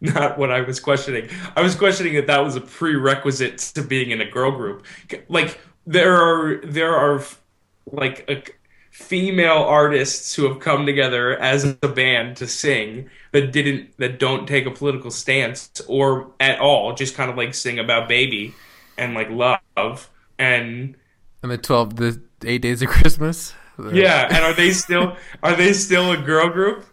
not 0.00 0.38
what 0.38 0.50
I 0.50 0.62
was 0.62 0.80
questioning. 0.80 1.28
I 1.54 1.62
was 1.62 1.76
questioning 1.76 2.14
that 2.14 2.26
that 2.26 2.42
was 2.42 2.56
a 2.56 2.60
prerequisite 2.60 3.58
to 3.76 3.82
being 3.82 4.10
in 4.10 4.20
a 4.20 4.28
girl 4.28 4.50
group. 4.50 4.84
Like 5.28 5.60
there 5.86 6.16
are 6.16 6.60
there 6.64 6.96
are 6.96 7.22
like 7.92 8.28
a, 8.28 8.42
female 8.90 9.58
artists 9.64 10.34
who 10.34 10.44
have 10.48 10.60
come 10.60 10.84
together 10.86 11.38
as 11.38 11.64
a 11.82 11.88
band 11.88 12.36
to 12.36 12.46
sing 12.46 13.08
that 13.32 13.52
didn't 13.52 13.96
that 13.98 14.18
don't 14.18 14.46
take 14.46 14.66
a 14.66 14.70
political 14.70 15.10
stance 15.10 15.70
or 15.88 16.32
at 16.40 16.58
all 16.60 16.94
just 16.94 17.14
kind 17.14 17.30
of 17.30 17.36
like 17.36 17.54
sing 17.54 17.78
about 17.78 18.08
baby 18.08 18.58
and 18.98 19.14
like 19.14 19.30
love 19.30 20.10
and 20.38 20.96
And 21.42 21.50
the 21.50 21.58
twelve, 21.58 21.96
the 21.96 22.20
eight 22.44 22.62
days 22.62 22.82
of 22.82 22.88
Christmas. 22.88 23.54
yeah, 23.88 24.26
and 24.30 24.44
are 24.44 24.52
they 24.54 24.70
still 24.72 25.16
are 25.42 25.54
they 25.56 25.72
still 25.72 26.12
a 26.12 26.16
girl 26.16 26.48
group? 26.48 26.84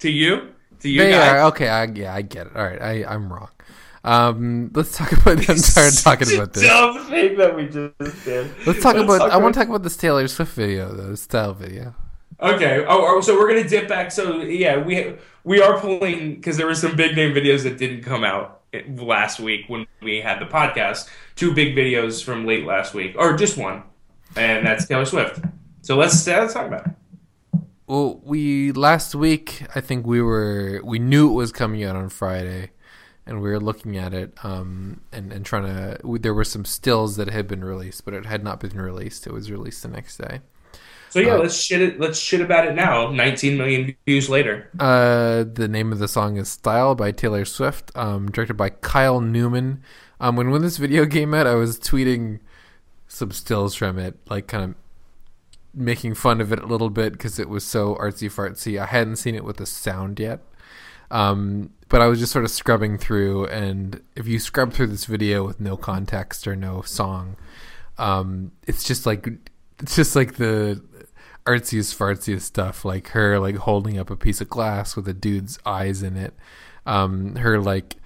To 0.00 0.10
you? 0.10 0.54
To 0.80 0.88
you 0.90 1.04
they 1.04 1.08
guys? 1.08 1.36
are 1.36 1.42
okay. 1.48 1.68
I, 1.68 1.84
yeah, 1.86 2.14
I 2.14 2.22
get 2.22 2.48
it. 2.48 2.56
All 2.56 2.64
right, 2.64 2.80
I 2.80 3.04
I'm 3.04 3.32
wrong. 3.32 3.48
Um, 4.02 4.70
let's 4.74 4.96
talk 4.96 5.12
about. 5.12 5.38
I'm 5.48 5.56
tired 5.56 5.92
of 5.92 6.02
talking 6.02 6.34
about 6.34 6.52
this. 6.52 6.62
Dumb 6.62 7.06
thing 7.06 7.36
that 7.36 7.54
we 7.54 7.66
just 7.66 8.24
did. 8.24 8.50
Let's 8.66 8.82
talk 8.82 8.96
about. 8.96 9.30
I 9.30 9.36
want 9.36 9.54
to 9.54 9.60
talk 9.60 9.68
about 9.68 9.82
this 9.82 9.96
Taylor 9.96 10.26
Swift 10.28 10.54
video, 10.54 10.92
though. 10.92 11.14
Style 11.14 11.54
video. 11.54 11.94
Okay. 12.40 12.84
Oh, 12.88 13.16
oh, 13.16 13.20
so 13.20 13.38
we're 13.38 13.48
gonna 13.48 13.68
dip 13.68 13.88
back. 13.88 14.10
So 14.10 14.40
yeah, 14.42 14.78
we 14.78 15.14
we 15.44 15.60
are 15.60 15.78
pulling 15.78 16.36
because 16.36 16.56
there 16.56 16.66
were 16.66 16.74
some 16.74 16.96
big 16.96 17.14
name 17.14 17.34
videos 17.34 17.62
that 17.64 17.76
didn't 17.76 18.02
come 18.02 18.24
out 18.24 18.62
last 18.96 19.40
week 19.40 19.64
when 19.68 19.86
we 20.00 20.20
had 20.20 20.40
the 20.40 20.46
podcast. 20.46 21.08
Two 21.36 21.54
big 21.54 21.76
videos 21.76 22.24
from 22.24 22.46
late 22.46 22.64
last 22.64 22.94
week, 22.94 23.14
or 23.18 23.36
just 23.36 23.58
one, 23.58 23.82
and 24.36 24.66
that's 24.66 24.86
Taylor 24.86 25.04
Swift. 25.04 25.40
So 25.82 25.96
let's 25.96 26.26
let's 26.26 26.54
talk 26.54 26.66
about 26.66 26.86
it. 26.86 26.92
Well, 27.86 28.20
we 28.22 28.72
last 28.72 29.14
week 29.14 29.64
I 29.74 29.80
think 29.80 30.06
we 30.06 30.22
were 30.22 30.80
we 30.84 30.98
knew 30.98 31.30
it 31.30 31.34
was 31.34 31.52
coming 31.52 31.84
out 31.84 31.96
on 31.96 32.08
Friday, 32.08 32.70
and 33.26 33.40
we 33.42 33.50
were 33.50 33.60
looking 33.60 33.96
at 33.96 34.12
it 34.14 34.32
um 34.44 35.00
and 35.12 35.32
and 35.32 35.44
trying 35.44 35.64
to. 35.64 35.98
We, 36.04 36.18
there 36.18 36.34
were 36.34 36.44
some 36.44 36.64
stills 36.64 37.16
that 37.16 37.28
had 37.28 37.46
been 37.48 37.64
released, 37.64 38.04
but 38.04 38.14
it 38.14 38.26
had 38.26 38.42
not 38.44 38.60
been 38.60 38.76
released. 38.80 39.26
It 39.26 39.32
was 39.32 39.50
released 39.50 39.82
the 39.82 39.88
next 39.88 40.16
day. 40.16 40.40
So 41.10 41.18
yeah, 41.18 41.34
Uh, 41.34 41.38
let's 41.38 41.56
shit 41.60 41.82
it. 41.82 41.98
Let's 42.00 42.18
shit 42.18 42.40
about 42.40 42.66
it 42.68 42.74
now. 42.74 43.10
19 43.10 43.58
million 43.58 43.96
views 44.06 44.30
later. 44.30 44.70
Uh, 44.78 45.44
the 45.44 45.66
name 45.68 45.90
of 45.92 45.98
the 45.98 46.06
song 46.08 46.36
is 46.36 46.48
"Style" 46.48 46.94
by 46.94 47.10
Taylor 47.10 47.44
Swift, 47.44 47.90
um, 47.96 48.30
directed 48.30 48.54
by 48.54 48.70
Kyle 48.70 49.20
Newman. 49.20 49.82
Um, 50.20 50.36
when 50.36 50.50
when 50.50 50.62
this 50.62 50.76
video 50.76 51.06
came 51.16 51.34
out, 51.34 51.46
I 51.48 51.54
was 51.56 51.78
tweeting 51.80 52.38
some 53.08 53.32
stills 53.32 53.74
from 53.74 53.98
it, 53.98 54.18
like 54.28 54.46
kind 54.46 54.64
of 54.64 54.74
making 55.74 56.14
fun 56.14 56.40
of 56.40 56.52
it 56.52 56.60
a 56.60 56.66
little 56.66 56.90
bit 56.90 57.12
because 57.12 57.38
it 57.40 57.48
was 57.48 57.64
so 57.64 57.96
artsy 57.96 58.30
fartsy. 58.30 58.80
I 58.80 58.86
hadn't 58.86 59.16
seen 59.16 59.34
it 59.34 59.44
with 59.44 59.56
the 59.56 59.66
sound 59.66 60.20
yet, 60.20 60.40
um, 61.10 61.70
but 61.90 62.00
I 62.00 62.06
was 62.06 62.20
just 62.20 62.32
sort 62.32 62.46
of 62.46 62.50
scrubbing 62.50 62.96
through. 62.96 63.46
And 63.46 64.00
if 64.16 64.26
you 64.26 64.38
scrub 64.38 64.72
through 64.72 64.86
this 64.86 65.04
video 65.04 65.44
with 65.44 65.60
no 65.60 65.76
context 65.76 66.46
or 66.46 66.56
no 66.56 66.80
song, 66.82 67.36
um, 67.98 68.52
it's 68.66 68.84
just 68.84 69.04
like 69.04 69.28
it's 69.80 69.96
just 69.96 70.16
like 70.16 70.36
the 70.36 70.82
artsiest 71.46 71.96
fartsiest 71.96 72.42
stuff 72.42 72.84
like 72.84 73.08
her 73.08 73.38
like 73.38 73.56
holding 73.56 73.98
up 73.98 74.10
a 74.10 74.16
piece 74.16 74.40
of 74.40 74.48
glass 74.48 74.94
with 74.94 75.08
a 75.08 75.14
dude's 75.14 75.58
eyes 75.64 76.02
in 76.02 76.14
it 76.14 76.34
um 76.84 77.34
her 77.36 77.58
like 77.58 77.96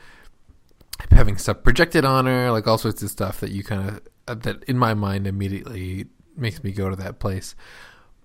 having 1.10 1.36
stuff 1.36 1.62
projected 1.64 2.04
on 2.04 2.26
her 2.26 2.52
like 2.52 2.66
all 2.68 2.78
sorts 2.78 3.02
of 3.02 3.10
stuff 3.10 3.40
that 3.40 3.50
you 3.50 3.64
kind 3.64 3.88
of 3.88 4.00
uh, 4.28 4.34
that 4.34 4.62
in 4.64 4.78
my 4.78 4.94
mind 4.94 5.26
immediately 5.26 6.06
makes 6.36 6.62
me 6.62 6.70
go 6.70 6.88
to 6.88 6.94
that 6.94 7.18
place 7.18 7.56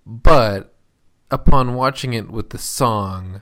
but 0.06 0.76
upon 1.32 1.74
watching 1.74 2.14
it 2.14 2.30
with 2.30 2.52
the 2.52 2.58
song 2.60 3.42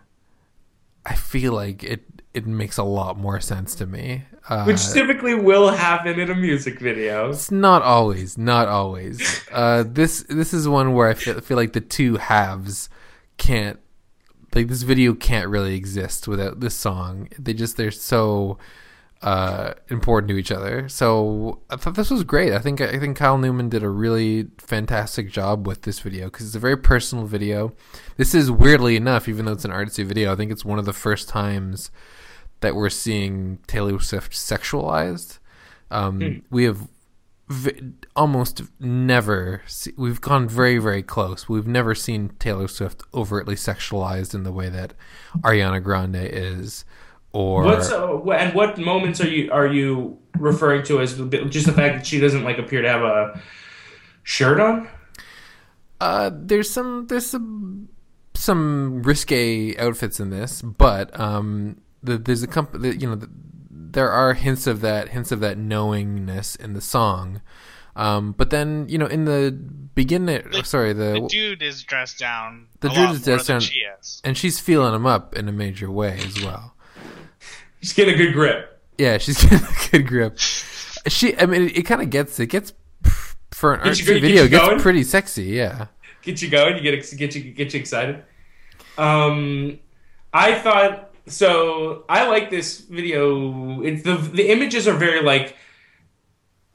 i 1.08 1.16
feel 1.16 1.54
like 1.54 1.84
it 1.84 2.04
it 2.34 2.46
makes 2.46 2.78
a 2.78 2.84
lot 2.84 3.18
more 3.18 3.40
sense 3.40 3.74
to 3.74 3.88
me 3.88 4.24
uh, 4.50 4.64
Which 4.64 4.88
typically 4.94 5.36
will 5.36 5.70
happen 5.70 6.20
in 6.20 6.32
a 6.32 6.36
music 6.36 6.80
video. 6.80 7.32
it's 7.32 7.52
not 7.52 7.82
always, 7.82 8.38
not 8.38 8.68
always. 8.70 9.46
Uh, 9.52 9.84
this 9.86 10.24
this 10.30 10.54
is 10.54 10.70
one 10.70 10.94
where 10.94 11.10
I 11.10 11.16
feel, 11.16 11.40
feel 11.42 11.58
like 11.58 11.74
the 11.74 11.82
two 11.82 12.16
halves 12.18 12.90
can't, 13.38 13.80
like 14.56 14.68
this 14.68 14.84
video 14.84 15.14
can't 15.14 15.50
really 15.50 15.76
exist 15.76 16.28
without 16.28 16.60
this 16.62 16.76
song. 16.76 17.28
They 17.38 17.54
just 17.54 17.76
they're 17.76 17.92
so 17.92 18.58
uh, 19.22 19.74
important 19.90 20.30
to 20.30 20.38
each 20.38 20.52
other. 20.52 20.88
So 20.90 21.62
I 21.70 21.76
thought 21.76 21.96
this 21.96 22.12
was 22.12 22.24
great. 22.24 22.54
I 22.54 22.60
think 22.60 22.80
I 22.82 23.00
think 23.00 23.18
Kyle 23.18 23.38
Newman 23.38 23.70
did 23.70 23.84
a 23.84 23.90
really 23.90 24.48
fantastic 24.60 25.32
job 25.32 25.66
with 25.66 25.82
this 25.84 26.00
video 26.00 26.26
because 26.26 26.46
it's 26.48 26.56
a 26.56 26.60
very 26.60 26.78
personal 26.78 27.26
video. 27.26 27.74
This 28.18 28.36
is 28.36 28.52
weirdly 28.52 28.96
enough, 28.96 29.28
even 29.28 29.46
though 29.46 29.54
it's 29.54 29.66
an 29.66 29.72
artsy 29.72 30.06
video, 30.06 30.34
I 30.34 30.36
think 30.36 30.52
it's 30.52 30.64
one 30.66 30.80
of 30.80 30.86
the 30.86 30.94
first 30.94 31.28
times 31.30 31.90
that 32.62 32.76
we're 32.76 32.90
seeing 32.90 33.60
Taylor 33.68 34.00
Swift 34.00 34.34
sexualized. 34.34 35.40
Um, 35.92 36.44
We 36.50 36.66
have 36.66 36.88
v- 37.50 37.94
almost 38.16 38.62
never 38.80 39.62
see- 39.68 39.94
we've 39.98 40.22
gone 40.22 40.48
very 40.50 40.78
very 40.80 41.02
close. 41.04 41.48
We've 41.50 41.68
never 41.68 41.96
seen 41.96 42.30
Taylor 42.40 42.68
Swift 42.68 43.02
overtly 43.14 43.56
sexualized 43.56 44.34
in 44.36 44.44
the 44.44 44.52
way 44.52 44.70
that 44.70 44.94
Ariana 45.40 45.82
Grande 45.82 46.18
is. 46.18 46.84
Or 47.38 47.62
What's 47.66 47.92
uh, 47.92 48.20
and 48.32 48.56
what 48.56 48.80
moments 48.80 49.22
are 49.22 49.28
you 49.30 49.52
are 49.52 49.68
you 49.68 50.18
referring 50.40 50.82
to 50.86 51.00
as 51.02 51.14
just 51.50 51.68
the 51.68 51.72
fact 51.74 51.98
that 51.98 52.06
she 52.08 52.20
doesn't 52.20 52.44
like 52.44 52.58
appear 52.58 52.82
to 52.82 52.90
have 52.90 53.04
a 53.04 53.40
shirt 54.24 54.60
on? 54.60 54.88
Uh, 56.02 56.32
there's 56.34 56.68
some 56.68 57.06
there's 57.08 57.28
some 57.28 57.90
some 58.34 59.04
risque 59.04 59.78
outfits 59.78 60.20
in 60.20 60.32
this, 60.32 60.64
but 60.64 61.18
um, 61.20 61.78
the, 62.02 62.18
there's 62.18 62.42
a 62.42 62.48
comp- 62.48 62.74
the, 62.82 62.98
you 62.98 63.08
know 63.08 63.14
the, 63.16 63.30
there 63.70 64.10
are 64.10 64.34
hints 64.34 64.66
of 64.66 64.82
that 64.82 65.10
hints 65.10 65.32
of 65.32 65.40
that 65.42 65.60
knowingness 65.60 66.56
in 66.56 66.74
the 66.74 66.82
song. 66.82 67.42
Um, 67.96 68.32
but 68.32 68.50
then 68.50 68.88
you 68.90 68.98
know 68.98 69.06
in 69.06 69.26
the 69.26 69.52
beginning, 69.94 70.42
The- 70.52 70.64
sorry, 70.64 70.94
the, 70.94 71.20
The 71.22 71.28
dude 71.30 71.62
is 71.62 71.84
dressed 71.84 72.18
down. 72.18 72.66
The 72.80 72.88
a 72.88 72.92
dude 72.96 73.00
lot 73.00 73.16
is 73.16 73.22
dressed 73.24 73.48
down- 73.48 73.62
She 73.62 73.82
is. 74.00 74.22
and 74.24 74.36
she's 74.36 74.60
feeling 74.60 74.96
him 74.96 75.06
up 75.06 75.36
in 75.36 75.48
a 75.48 75.52
major 75.52 75.92
way 75.92 76.20
as 76.26 76.42
well. 76.44 76.74
Just 77.88 77.96
get 77.96 78.10
a 78.10 78.16
good 78.18 78.34
grip. 78.34 78.82
Yeah, 78.98 79.18
she's 79.18 79.42
getting 79.50 79.66
a 79.66 79.90
good 79.92 80.08
grip. 80.08 80.38
She, 80.38 81.38
I 81.38 81.46
mean, 81.46 81.70
it, 81.70 81.78
it 81.78 81.84
kind 81.84 82.02
of 82.02 82.10
gets 82.10 82.38
it 82.38 82.48
gets 82.48 82.74
for 83.52 83.76
an 83.76 83.84
Get 83.86 83.96
get 84.06 84.22
video, 84.22 84.44
it 84.44 84.50
gets 84.50 84.66
going? 84.66 84.80
pretty 84.82 85.06
sexy. 85.06 85.44
Yeah. 85.44 85.88
Get 86.22 86.42
you 86.42 86.50
going. 86.50 86.76
You 86.76 86.82
get 86.82 87.18
get 87.18 87.34
you 87.34 87.54
get 87.54 87.74
you 87.74 87.80
excited. 87.80 88.26
Um, 88.98 89.80
I 90.34 90.56
thought 90.56 91.14
so. 91.28 92.04
I 92.10 92.28
like 92.28 92.50
this 92.50 92.82
video. 92.82 93.80
It's 93.84 94.04
the 94.04 94.16
the 94.18 94.50
images 94.50 94.86
are 94.86 94.98
very 94.98 95.22
like 95.22 95.56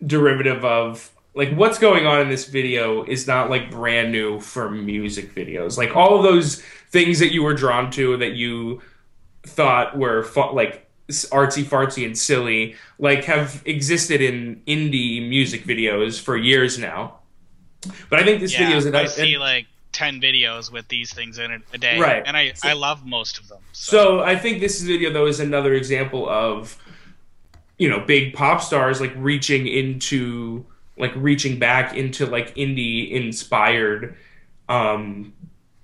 derivative 0.07 0.65
of 0.65 1.11
like 1.35 1.53
what's 1.53 1.79
going 1.79 2.07
on 2.07 2.23
in 2.23 2.31
this 2.31 2.47
video 2.47 3.05
is 3.05 3.27
not 3.27 3.51
like 3.51 3.71
brand 3.71 4.13
new 4.13 4.41
for 4.41 4.71
music 4.71 5.35
videos. 5.35 5.77
Like 5.77 5.95
all 5.95 6.17
of 6.17 6.23
those 6.23 6.63
things 6.89 7.19
that 7.19 7.35
you 7.35 7.43
were 7.43 7.55
drawn 7.55 7.91
to 7.91 8.17
that 8.17 8.33
you 8.33 8.81
thought 9.45 9.99
were 9.99 10.23
fu- 10.23 10.53
like 10.55 10.89
artsy 11.31 11.65
fartsy 11.65 12.05
and 12.07 12.17
silly 12.17 12.75
like 12.99 13.25
have 13.25 13.63
existed 13.67 14.21
in 14.21 14.61
indie 14.67 15.27
music 15.29 15.65
videos 15.65 16.21
for 16.21 16.37
years 16.37 16.79
now. 16.79 17.19
But 18.09 18.21
I 18.21 18.25
think 18.25 18.41
this 18.41 18.53
Yeah, 18.53 18.61
video 18.67 18.77
is 18.79 18.87
I 18.87 19.07
see 19.07 19.39
like 19.39 19.67
ten 19.93 20.21
videos 20.21 20.73
with 20.73 20.89
these 20.89 21.13
things 21.13 21.39
in 21.39 21.51
it 21.51 21.63
a 21.75 21.79
day, 21.79 21.99
Right. 21.99 22.23
And 22.27 22.37
I 22.37 22.53
So- 22.55 22.69
I 22.69 22.73
love 22.73 23.05
most 23.05 23.39
of 23.39 23.49
them. 23.49 23.59
So, 23.73 23.97
So 23.97 24.21
I 24.23 24.37
think 24.37 24.61
this 24.61 24.81
video 24.81 25.13
though 25.13 25.27
is 25.27 25.41
another 25.41 25.75
example 25.75 26.29
of 26.29 26.77
you 27.79 27.89
know 27.89 28.01
big 28.01 28.35
pop 28.35 28.61
stars 28.63 29.01
like 29.01 29.13
reaching 29.17 29.67
into 29.67 30.65
like 30.99 31.13
reaching 31.17 31.59
back 31.59 31.97
into 31.97 32.27
like 32.27 32.55
indie 32.55 33.11
inspired 33.11 34.15
um 34.69 35.33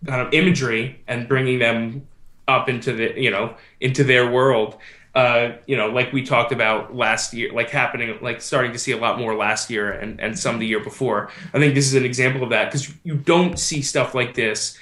kind 0.06 0.20
of 0.20 0.32
imagery 0.32 1.00
and 1.08 1.26
bringing 1.26 1.58
them 1.58 2.06
up 2.46 2.68
into 2.68 2.92
the 2.92 3.20
you 3.20 3.30
know 3.30 3.54
into 3.80 4.04
their 4.04 4.30
world 4.30 4.76
uh 5.18 5.52
you 5.66 5.76
know 5.76 5.88
like 5.88 6.12
we 6.12 6.22
talked 6.22 6.52
about 6.52 6.94
last 6.94 7.34
year 7.34 7.52
like 7.52 7.70
happening 7.70 8.16
like 8.22 8.40
starting 8.40 8.72
to 8.72 8.78
see 8.78 8.92
a 8.92 8.96
lot 8.96 9.18
more 9.18 9.34
last 9.34 9.70
year 9.70 9.90
and 9.90 10.20
and 10.20 10.38
some 10.38 10.58
the 10.58 10.66
year 10.66 10.80
before 10.80 11.30
i 11.54 11.58
think 11.58 11.74
this 11.74 11.86
is 11.86 11.94
an 11.94 12.04
example 12.04 12.42
of 12.42 12.50
that 12.50 12.66
because 12.66 12.92
you 13.04 13.16
don't 13.16 13.58
see 13.58 13.82
stuff 13.82 14.14
like 14.14 14.34
this 14.34 14.78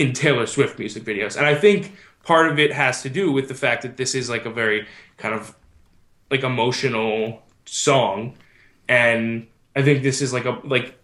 in 0.00 0.14
Taylor 0.14 0.46
Swift 0.46 0.78
music 0.78 1.04
videos. 1.04 1.36
And 1.36 1.44
I 1.44 1.54
think 1.54 1.94
part 2.22 2.50
of 2.50 2.58
it 2.58 2.72
has 2.72 3.02
to 3.02 3.10
do 3.10 3.30
with 3.30 3.48
the 3.48 3.54
fact 3.54 3.82
that 3.82 3.98
this 3.98 4.14
is 4.14 4.30
like 4.30 4.46
a 4.46 4.50
very 4.50 4.86
kind 5.18 5.34
of 5.34 5.54
like 6.30 6.42
emotional 6.42 7.42
song. 7.66 8.34
And 8.88 9.46
I 9.76 9.82
think 9.82 10.02
this 10.02 10.22
is 10.22 10.32
like 10.32 10.46
a 10.46 10.58
like 10.64 10.98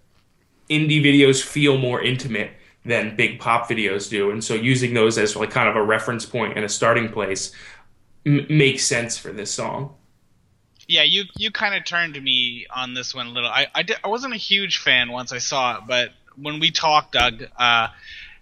indie 0.71 1.03
videos 1.05 1.43
feel 1.43 1.77
more 1.77 2.01
intimate 2.01 2.53
than 2.87 3.15
big 3.17 3.39
pop 3.39 3.69
videos 3.69 4.09
do. 4.09 4.31
And 4.31 4.43
so 4.43 4.55
using 4.55 4.95
those 4.95 5.19
as 5.19 5.37
like 5.37 5.51
kind 5.51 5.69
of 5.69 5.77
a 5.77 5.83
reference 5.83 6.25
point 6.25 6.57
and 6.57 6.65
a 6.65 6.69
starting 6.69 7.11
place 7.11 7.53
m- 8.27 8.47
makes 8.51 8.85
sense 8.85 9.17
for 9.17 9.33
this 9.33 9.51
song. 9.55 9.95
yeah, 10.89 11.03
you 11.03 11.25
you 11.37 11.51
kind 11.51 11.75
of 11.75 11.85
turned 11.85 12.15
to 12.15 12.21
me 12.21 12.67
on 12.75 12.95
this 12.95 13.15
one 13.15 13.27
a 13.29 13.31
little. 13.31 13.49
I 13.49 13.67
I, 13.75 13.83
did, 13.83 13.97
I 14.05 14.09
wasn't 14.09 14.35
a 14.35 14.39
huge 14.39 14.79
fan 14.79 15.11
once 15.11 15.33
I 15.33 15.39
saw 15.39 15.79
it, 15.79 15.83
but 15.89 16.11
when 16.37 16.61
we 16.61 16.71
talked, 16.71 17.13
Doug, 17.13 17.43
uh, 17.43 17.89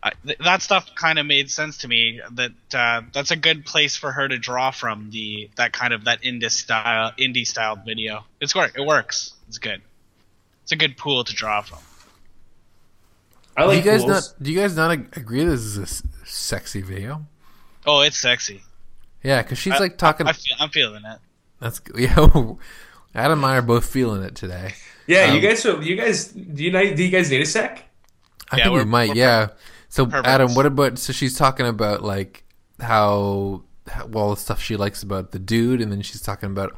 I, 0.03 0.13
th- 0.27 0.39
that 0.45 0.61
stuff 0.63 0.95
kind 0.97 1.19
of 1.19 1.27
made 1.27 1.51
sense 1.51 1.79
to 1.79 1.89
me. 1.89 2.21
That 2.33 2.53
uh, 2.75 3.03
that's 3.13 3.31
a 3.31 3.37
good 3.37 3.65
place 3.65 3.97
for 3.97 4.11
her 4.13 4.27
to 4.29 4.37
draw 4.39 4.71
from 4.73 5.11
the 5.11 5.49
that 5.57 5.73
kind 5.73 5.93
of 5.95 6.05
that 6.05 6.23
indie 6.23 6.51
style 6.51 7.13
indie 7.19 7.47
style 7.47 7.77
video. 7.77 8.25
It's 8.41 8.55
work. 8.55 8.73
It 8.77 8.85
works. 8.87 9.33
It's 9.49 9.59
good. 9.59 9.81
It's 10.65 10.73
a 10.73 10.77
good 10.77 10.97
pool 10.97 11.25
to 11.25 11.33
draw 11.35 11.63
from. 11.63 11.79
I 13.57 13.63
do 13.63 13.69
like 13.69 13.85
you 13.85 13.91
guys 13.91 14.05
pools. 14.05 14.33
not? 14.35 14.43
Do 14.43 14.53
you 14.53 14.59
guys 14.59 14.77
not 14.77 14.91
agree 14.91 15.45
this 15.45 15.61
is 15.61 15.79
a 15.79 15.83
s- 15.83 16.03
sexy 16.25 16.83
video? 16.83 17.25
Oh, 17.87 18.01
it's 18.01 18.19
sexy. 18.19 18.63
Yeah, 19.25 19.43
because 19.43 19.59
she's 19.59 19.73
I- 19.73 19.79
like 19.79 19.99
talking. 19.99 20.27
I 20.29 20.33
feel, 20.33 20.57
I'm 20.61 20.69
feeling 20.71 21.03
it. 21.05 21.19
that's 21.61 21.81
yeah. 21.99 22.15
Adam 23.17 23.39
and 23.39 23.47
I 23.47 23.57
are 23.57 23.63
both 23.63 23.87
feeling 23.89 24.23
it 24.23 24.35
today. 24.35 24.75
Yeah, 25.07 25.25
Um, 25.25 25.35
you 25.37 25.41
guys 25.41 25.65
are, 25.67 25.83
you 25.83 25.97
guys 25.97 26.27
do 26.29 26.63
you 26.65 26.71
know, 26.71 26.95
do 26.95 27.03
you 27.05 27.11
guys 27.11 27.31
need 27.31 27.41
a 27.43 27.47
sec? 27.47 27.85
I 28.51 28.59
Yeah, 28.59 28.65
think 28.65 28.77
we 28.77 28.85
might. 28.85 29.15
yeah. 29.17 29.49
So 29.89 30.07
perverts. 30.07 30.29
Adam, 30.29 30.55
what 30.55 30.67
about? 30.67 30.99
So 30.99 31.13
she's 31.13 31.37
talking 31.37 31.67
about 31.67 32.03
like 32.03 32.45
how, 32.81 33.63
how 33.89 34.07
well 34.07 34.31
the 34.31 34.37
stuff 34.41 34.61
she 34.63 34.77
likes 34.77 35.03
about 35.03 35.31
the 35.33 35.39
dude, 35.39 35.81
and 35.81 35.91
then 35.93 36.03
she's 36.03 36.21
talking 36.21 36.51
about 36.51 36.77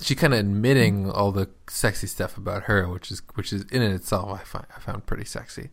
she 0.00 0.14
kind 0.14 0.32
of 0.34 0.40
admitting 0.40 1.10
all 1.10 1.32
the 1.32 1.48
sexy 1.68 2.06
stuff 2.06 2.36
about 2.36 2.64
her, 2.64 2.88
which 2.88 3.10
is 3.10 3.22
which 3.34 3.52
is 3.52 3.62
in 3.72 3.82
it 3.82 3.92
itself 3.92 4.30
I 4.40 4.44
find 4.44 4.66
I 4.76 4.80
found 4.80 5.06
pretty 5.06 5.24
sexy. 5.24 5.70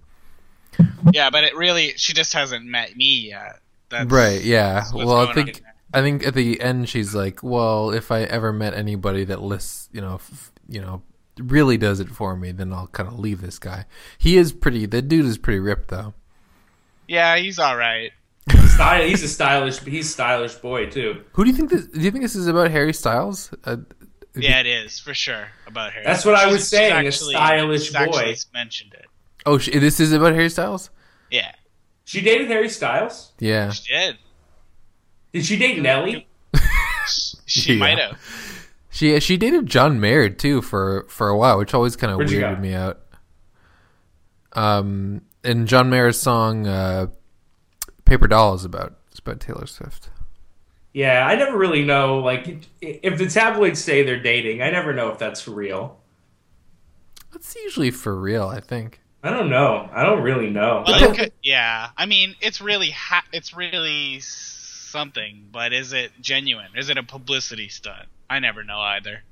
Yeah, 1.12 1.30
but 1.30 1.44
it 1.44 1.56
really 1.56 1.94
she 1.98 2.14
just 2.14 2.34
hasn't 2.34 2.66
met 2.66 2.96
me 2.96 3.30
yet. 3.30 3.60
That's, 3.90 4.10
right? 4.10 4.42
Yeah. 4.42 4.76
that's 4.76 4.94
Well, 4.94 5.12
I 5.28 5.34
think 5.34 5.50
on 5.50 5.54
there. 5.64 5.71
I 5.94 6.02
think 6.02 6.26
at 6.26 6.34
the 6.34 6.60
end 6.62 6.88
she's 6.90 7.14
like, 7.14 7.42
well, 7.44 7.92
if 7.92 8.12
I 8.12 8.22
ever 8.24 8.52
met 8.54 8.74
anybody 8.74 9.24
that 9.26 9.42
lists, 9.42 9.90
you 9.92 10.02
know, 10.02 10.16
f- 10.16 10.52
you 10.70 10.80
know, 10.82 11.02
really 11.38 11.78
does 11.78 12.00
it 12.00 12.10
for 12.10 12.36
me, 12.36 12.52
then 12.52 12.72
I'll 12.72 12.88
kind 12.88 13.10
of 13.10 13.20
leave 13.20 13.42
this 13.42 13.60
guy. 13.60 13.86
He 14.18 14.38
is 14.38 14.54
pretty. 14.54 14.86
The 14.86 15.02
dude 15.02 15.26
is 15.26 15.38
pretty 15.38 15.60
ripped 15.60 15.90
though. 15.90 16.14
Yeah, 17.08 17.36
he's 17.38 17.60
all 17.60 17.76
right. 17.78 18.12
Style, 18.68 19.04
he's 19.08 19.22
a 19.22 19.28
stylish 19.28 19.80
he's 19.80 20.10
stylish 20.12 20.56
boy 20.56 20.88
too. 20.90 21.24
Who 21.34 21.44
do 21.44 21.50
you 21.52 21.56
think 21.56 21.70
this? 21.70 21.86
Do 21.88 22.00
you 22.00 22.10
think 22.12 22.24
this 22.24 22.36
is 22.36 22.48
about 22.48 22.72
Harry 22.72 22.94
Styles? 22.94 23.54
Uh, 23.66 23.78
Yeah, 24.34 24.62
it 24.62 24.66
is 24.66 24.98
for 25.00 25.14
sure 25.14 25.50
about 25.68 25.92
Harry. 25.94 26.06
That's 26.06 26.26
what 26.26 26.36
I 26.36 26.48
was 26.48 26.62
She's 26.62 26.70
saying, 26.70 27.06
a 27.08 27.12
stylish 27.12 27.92
boy. 27.92 28.36
mentioned 28.54 28.94
it. 28.94 29.06
Oh, 29.46 29.58
sh- 29.58 29.70
this 29.74 30.00
is 30.00 30.14
about 30.14 30.34
Harry 30.34 30.50
Styles. 30.50 30.90
Yeah, 31.30 31.52
She 32.06 32.22
dated 32.22 32.48
Harry 32.48 32.70
Styles. 32.70 33.32
Yeah, 33.40 33.72
she 33.72 33.94
did. 33.94 34.18
Did 35.34 35.46
she 35.46 35.58
date 35.58 35.82
Nelly? 35.82 36.28
She 37.46 37.74
Yeah. 37.74 37.80
might 37.80 37.98
have. 38.00 38.18
she 38.90 39.20
she 39.20 39.36
dated 39.36 39.66
John 39.66 40.00
Mayer 40.00 40.30
too 40.30 40.62
for 40.62 41.06
for 41.10 41.28
a 41.28 41.38
while, 41.38 41.58
which 41.58 41.74
always 41.74 41.96
kind 41.98 42.14
of 42.14 42.20
weirded 42.20 42.62
me 42.62 42.74
out. 42.74 43.02
Um, 44.54 45.22
and 45.44 45.68
John 45.68 45.90
Mayer's 45.90 46.20
song 46.20 46.68
uh, 46.68 47.08
"Paper 48.06 48.28
Doll" 48.28 48.54
is 48.56 48.64
about 48.66 48.96
it's 49.10 49.20
about 49.20 49.40
Taylor 49.40 49.66
Swift. 49.68 50.10
Yeah, 50.94 51.26
I 51.26 51.36
never 51.36 51.58
really 51.58 51.84
know. 51.84 52.20
Like, 52.20 52.66
if 52.82 53.18
the 53.18 53.28
tabloids 53.28 53.82
say 53.82 54.04
they're 54.04 54.22
dating, 54.22 54.62
I 54.62 54.70
never 54.72 54.94
know 54.94 55.10
if 55.10 55.18
that's 55.18 55.42
for 55.42 55.52
real. 55.52 56.00
That's 57.32 57.56
usually 57.56 57.92
for 57.92 58.14
real, 58.20 58.48
I 58.48 58.60
think. 58.60 59.00
I 59.24 59.30
don't 59.30 59.50
know. 59.50 59.90
I 59.94 60.04
don't 60.04 60.22
really 60.22 60.50
know. 60.50 60.84
Well, 60.86 60.96
I 60.96 61.00
don't- 61.00 61.16
could- 61.18 61.32
yeah, 61.44 61.90
I 61.98 62.06
mean, 62.06 62.36
it's 62.42 62.60
really 62.60 62.90
ha- 62.90 63.24
it's 63.32 63.54
really 63.56 64.20
something, 64.92 65.48
but 65.52 65.74
is 65.74 65.94
it 65.94 66.12
genuine? 66.22 66.68
Is 66.78 66.90
it 66.90 66.98
a 66.98 67.04
publicity 67.04 67.70
stunt? 67.70 68.08
I 68.30 68.40
never 68.40 68.64
know 68.64 68.80
either. 68.80 69.24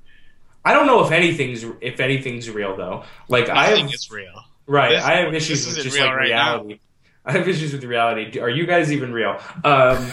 I 0.64 0.72
don't 0.74 0.86
know 0.86 1.04
if 1.04 1.12
anything's 1.12 1.64
if 1.80 2.00
anything's 2.00 2.50
real 2.50 2.76
though. 2.76 3.04
Like 3.28 3.48
I 3.48 3.54
I 3.62 3.64
have, 3.66 3.74
think 3.76 3.94
it's 3.94 4.10
real. 4.10 4.44
right. 4.66 4.90
this- 4.90 5.04
I 5.04 5.12
have 5.16 5.32
issues 5.34 5.66
with 5.66 5.78
isn't 5.78 5.84
just 5.84 5.96
real 5.96 6.06
like 6.06 6.16
right 6.16 6.28
now. 6.30 6.54
reality. 6.56 6.80
I 7.24 7.32
have 7.32 7.46
issues 7.48 7.72
with 7.72 7.84
reality. 7.84 8.40
Are 8.40 8.48
you 8.50 8.66
guys 8.66 8.90
even 8.92 9.12
real? 9.12 9.38
Um, 9.64 10.10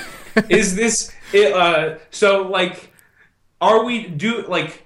is 0.49 0.75
this 0.75 1.11
it, 1.33 1.53
uh, 1.53 1.97
so? 2.11 2.43
Like, 2.49 2.91
are 3.61 3.83
we 3.85 4.07
do 4.07 4.45
like? 4.47 4.85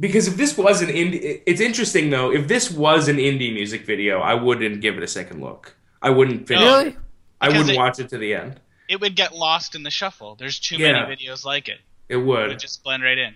Because 0.00 0.26
if 0.28 0.36
this 0.36 0.56
was 0.56 0.80
an 0.82 0.88
indie, 0.88 1.42
it's 1.46 1.60
interesting 1.60 2.08
though. 2.10 2.32
If 2.32 2.48
this 2.48 2.70
was 2.70 3.08
an 3.08 3.16
indie 3.16 3.52
music 3.52 3.84
video, 3.84 4.20
I 4.20 4.34
wouldn't 4.34 4.80
give 4.80 4.96
it 4.96 5.02
a 5.02 5.06
second 5.08 5.40
look. 5.42 5.74
I 6.00 6.10
wouldn't 6.10 6.48
finish. 6.48 6.64
No. 6.64 6.78
it. 6.80 6.96
I 7.40 7.48
Because 7.48 7.58
wouldn't 7.58 7.76
it- 7.76 7.78
watch 7.78 7.98
it 8.00 8.08
to 8.10 8.18
the 8.18 8.34
end. 8.34 8.58
It 8.92 9.00
would 9.00 9.16
get 9.16 9.34
lost 9.34 9.74
in 9.74 9.82
the 9.84 9.90
shuffle. 9.90 10.34
There's 10.34 10.58
too 10.58 10.76
Yeah. 10.76 10.92
many 10.92 11.16
videos 11.16 11.46
like 11.46 11.66
it. 11.68 11.80
It 12.10 12.16
It 12.16 12.18
would. 12.18 12.48
would 12.48 12.58
just 12.58 12.84
blend 12.84 13.02
right 13.02 13.16
in. 13.16 13.34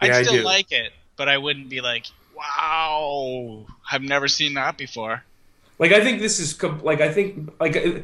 Yeah, 0.00 0.14
I 0.14 0.18
I'd 0.18 0.24
still 0.26 0.38
do. 0.38 0.42
like 0.44 0.70
it, 0.70 0.92
but 1.16 1.28
I 1.28 1.36
wouldn't 1.38 1.68
be 1.68 1.80
like, 1.80 2.06
"Wow, 2.36 3.66
I've 3.90 4.02
never 4.02 4.28
seen 4.28 4.54
that 4.54 4.78
before." 4.78 5.24
Like 5.80 5.90
I 5.92 6.00
think 6.00 6.20
this 6.20 6.38
is 6.38 6.52
com- 6.52 6.80
like 6.84 7.00
I 7.00 7.12
think 7.12 7.50
like 7.60 7.76
uh, 7.76 8.00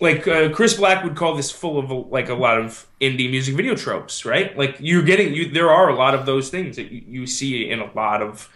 like 0.00 0.26
uh, 0.26 0.48
Chris 0.50 0.74
Black 0.74 1.04
would 1.04 1.14
call 1.14 1.36
this 1.36 1.50
full 1.52 1.78
of 1.78 2.10
like 2.10 2.28
a 2.28 2.34
lot 2.34 2.58
of 2.58 2.86
indie 3.00 3.30
music 3.30 3.54
video 3.54 3.76
tropes, 3.76 4.24
right? 4.24 4.56
Like 4.58 4.76
you're 4.80 5.02
getting 5.04 5.32
you 5.32 5.48
there 5.48 5.70
are 5.70 5.88
a 5.90 5.94
lot 5.94 6.14
of 6.16 6.26
those 6.26 6.50
things 6.50 6.74
that 6.76 6.90
you, 6.90 7.02
you 7.06 7.26
see 7.28 7.70
in 7.70 7.78
a 7.78 7.92
lot 7.94 8.20
of 8.20 8.48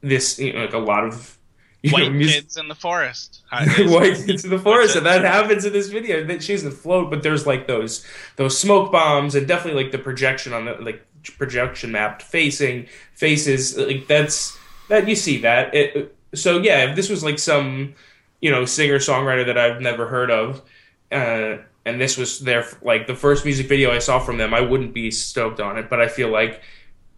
this 0.00 0.40
you 0.40 0.52
know, 0.52 0.60
like 0.64 0.72
a 0.74 0.78
lot 0.78 1.04
of 1.04 1.38
you 1.82 1.90
know, 1.96 2.04
White 2.04 2.12
music- 2.12 2.42
kids 2.42 2.56
in 2.56 2.68
the 2.68 2.74
forest. 2.74 3.42
How 3.50 3.62
it 3.64 3.78
is. 3.78 3.90
White 3.90 4.28
into 4.28 4.48
the 4.48 4.58
forest, 4.58 4.96
and 4.96 5.04
that 5.06 5.22
happens 5.24 5.64
in 5.64 5.72
this 5.72 5.88
video. 5.88 6.24
That 6.24 6.42
she 6.42 6.52
doesn't 6.54 6.72
float, 6.72 7.10
but 7.10 7.22
there's 7.22 7.46
like 7.46 7.66
those 7.66 8.06
those 8.36 8.58
smoke 8.58 8.90
bombs, 8.92 9.34
and 9.34 9.46
definitely 9.46 9.82
like 9.82 9.92
the 9.92 9.98
projection 9.98 10.52
on 10.52 10.64
the 10.66 10.74
like 10.74 11.04
projection 11.38 11.92
mapped 11.92 12.22
facing 12.22 12.86
faces. 13.14 13.76
Like 13.76 14.06
that's 14.06 14.56
that 14.88 15.08
you 15.08 15.14
see 15.16 15.38
that. 15.42 15.74
It, 15.74 16.16
so 16.34 16.60
yeah, 16.60 16.90
if 16.90 16.96
this 16.96 17.08
was 17.10 17.22
like 17.22 17.38
some 17.38 17.94
you 18.40 18.50
know 18.50 18.64
singer 18.64 18.98
songwriter 18.98 19.44
that 19.46 19.58
I've 19.58 19.80
never 19.80 20.06
heard 20.06 20.30
of, 20.30 20.62
uh, 21.10 21.58
and 21.84 22.00
this 22.00 22.16
was 22.16 22.40
their 22.40 22.64
like 22.82 23.06
the 23.06 23.14
first 23.14 23.44
music 23.44 23.68
video 23.68 23.90
I 23.90 23.98
saw 23.98 24.18
from 24.18 24.38
them, 24.38 24.54
I 24.54 24.60
wouldn't 24.60 24.94
be 24.94 25.10
stoked 25.10 25.60
on 25.60 25.78
it. 25.78 25.90
But 25.90 26.00
I 26.00 26.08
feel 26.08 26.28
like 26.30 26.62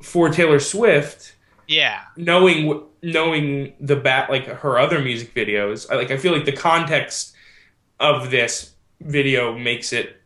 for 0.02 0.28
Taylor 0.30 0.58
Swift 0.58 1.34
Yeah, 1.68 2.00
knowing 2.16 2.82
knowing 3.04 3.72
the 3.80 3.96
bat 3.96 4.30
like 4.30 4.46
her 4.46 4.78
other 4.78 5.00
music 5.00 5.34
videos 5.34 5.90
I, 5.90 5.96
like 5.96 6.10
i 6.10 6.16
feel 6.16 6.32
like 6.32 6.44
the 6.44 6.52
context 6.52 7.34
of 8.00 8.30
this 8.30 8.74
video 9.00 9.56
makes 9.58 9.92
it 9.92 10.20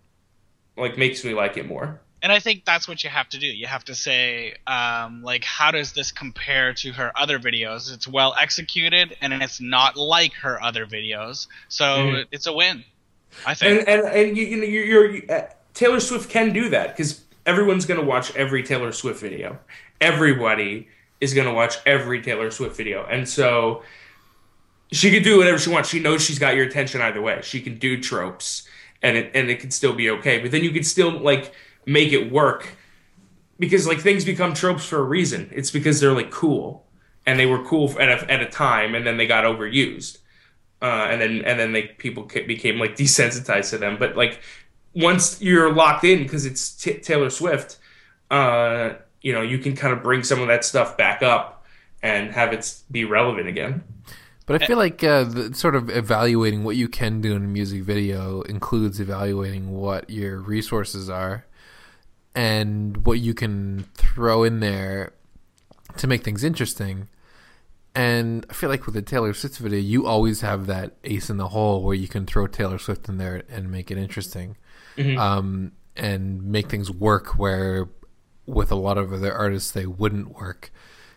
like 0.76 0.97
makes 0.97 1.24
me 1.24 1.35
like 1.35 1.57
it 1.57 1.66
more 1.66 2.01
and 2.20 2.33
I 2.33 2.41
think 2.41 2.64
that's 2.64 2.89
what 2.89 3.05
you 3.05 3.11
have 3.11 3.29
to 3.29 3.39
do. 3.39 3.47
You 3.47 3.68
have 3.68 3.85
to 3.85 3.95
say, 3.95 4.55
um, 4.66 5.22
like, 5.22 5.45
how 5.45 5.70
does 5.70 5.93
this 5.93 6.11
compare 6.11 6.74
to 6.74 6.91
her 6.91 7.12
other 7.16 7.39
videos? 7.39 7.95
It's 7.95 8.09
well 8.09 8.35
executed, 8.41 9.16
and 9.20 9.33
it's 9.35 9.61
not 9.61 9.97
like 9.97 10.33
her 10.35 10.61
other 10.61 10.85
videos, 10.85 11.47
so 11.68 11.85
Mhm. 11.85 12.26
it's 12.33 12.49
a 12.49 12.53
win. 12.53 12.83
I 13.47 13.55
think. 13.55 13.87
and 13.87 13.89
and 13.89 14.09
and 14.09 14.37
you, 14.37 14.47
you 14.47 14.57
know 14.57 14.64
you're, 14.64 15.11
you're 15.12 15.33
uh, 15.33 15.47
taylor 15.74 16.01
swift 16.01 16.29
can 16.29 16.53
do 16.53 16.68
that 16.70 16.97
because 16.97 17.20
everyone's 17.47 17.87
going 17.87 18.01
to 18.01 18.07
watch 18.07 18.35
every 18.35 18.62
taylor 18.62 18.91
swift 18.91 19.20
video 19.20 19.59
everybody 20.01 20.89
is 21.21 21.35
going 21.35 21.47
to 21.47 21.53
watch 21.53 21.77
every 21.87 22.23
taylor 22.23 22.51
swift 22.51 22.77
video. 22.77 23.05
And 23.05 23.29
so 23.29 23.83
she 24.93 25.11
can 25.11 25.23
do 25.23 25.39
whatever 25.39 25.59
she 25.59 25.71
wants. 25.71 25.89
She 25.89 26.01
knows 26.01 26.23
she's 26.23 26.39
got 26.39 26.55
your 26.55 26.66
attention 26.66 27.01
either 27.01 27.21
way. 27.21 27.41
She 27.43 27.61
can 27.61 27.79
do 27.79 28.01
tropes 28.01 28.66
and 29.03 29.16
it 29.16 29.31
and 29.35 29.51
it 29.51 29.61
can 29.61 29.71
still 29.71 29.93
be 29.93 30.11
okay. 30.11 30.39
But 30.39 30.51
then 30.51 30.64
you 30.64 30.71
can 30.71 30.85
still 30.85 31.11
like 31.11 31.53
make 31.87 32.12
it 32.12 32.31
work 32.33 32.77
because 33.59 33.87
like 33.87 34.01
things 34.01 34.25
become 34.25 34.55
tropes 34.55 34.85
for 34.87 34.99
a 34.99 35.03
reason. 35.03 35.51
It's 35.53 35.71
because 35.71 36.01
they're 36.01 36.12
like 36.12 36.31
cool 36.31 36.87
and 37.27 37.39
they 37.39 37.47
were 37.47 37.64
cool 37.64 37.91
at 38.01 38.09
a, 38.09 38.31
at 38.33 38.41
a 38.41 38.47
time 38.47 38.95
and 38.95 39.07
then 39.07 39.16
they 39.16 39.27
got 39.27 39.45
overused. 39.45 40.19
Uh, 40.81 41.09
and 41.11 41.21
then 41.21 41.43
and 41.45 41.59
then 41.59 41.73
they 41.73 41.83
people 41.83 42.25
became 42.25 42.79
like 42.79 42.97
desensitized 42.97 43.71
to 43.71 43.79
them. 43.79 43.97
But 43.99 44.16
like 44.16 44.41
once 44.95 45.41
you're 45.41 45.73
locked 45.73 46.05
in 46.05 46.23
because 46.23 46.47
it's 46.47 46.71
t- 46.71 46.99
Taylor 46.99 47.31
Swift, 47.31 47.79
uh, 48.31 48.95
you 49.23 49.33
know 49.33 49.43
you 49.43 49.59
can 49.59 49.77
kind 49.77 49.93
of 49.93 50.03
bring 50.03 50.23
some 50.23 50.41
of 50.41 50.49
that 50.49 50.64
stuff 50.64 50.97
back 50.97 51.23
up 51.23 51.64
and 52.03 52.33
have 52.33 52.53
it 52.53 52.75
be 52.91 53.05
relevant 53.05 53.49
again. 53.49 53.85
But 54.47 54.62
I 54.62 54.66
feel 54.66 54.79
like 54.79 55.05
uh, 55.05 55.25
the, 55.25 55.55
sort 55.55 55.75
of 55.75 55.91
evaluating 55.91 56.64
what 56.64 56.75
you 56.75 56.89
can 56.89 57.21
do 57.21 57.37
in 57.37 57.45
a 57.45 57.47
music 57.49 57.83
video 57.83 58.41
includes 58.43 58.99
evaluating 58.99 59.73
what 59.73 60.09
your 60.09 60.39
resources 60.39 61.11
are 61.11 61.45
and 62.35 63.05
what 63.05 63.21
you 63.21 63.35
can 63.35 63.85
throw 63.95 64.45
in 64.45 64.61
there 64.61 65.12
to 65.99 66.07
make 66.07 66.25
things 66.25 66.43
interesting. 66.43 67.09
And 67.95 68.47
I 68.49 68.55
feel 68.55 68.71
like 68.71 68.87
with 68.87 68.95
the 68.95 69.03
Taylor 69.03 69.35
Swift 69.35 69.59
video, 69.59 69.81
you 69.81 70.07
always 70.07 70.41
have 70.41 70.66
that 70.66 70.93
ace 71.05 71.29
in 71.29 71.37
the 71.37 71.49
hole 71.49 71.83
where 71.83 71.95
you 71.95 72.09
can 72.09 72.25
throw 72.25 72.47
Taylor 72.47 72.79
Swift 72.79 73.07
in 73.09 73.19
there 73.19 73.43
and 73.51 73.71
make 73.71 73.91
it 73.91 73.99
interesting, 73.99 74.57
um, 75.19 75.73
and 75.95 76.43
make 76.45 76.69
things 76.71 76.91
work. 76.91 77.39
Where 77.39 77.89
with 78.49 78.72
a 78.72 78.76
lot 78.76 78.99
of 78.99 79.12
other 79.12 79.32
artists, 79.32 79.70
they 79.70 79.86
wouldn't 79.86 80.34
work. 80.34 80.72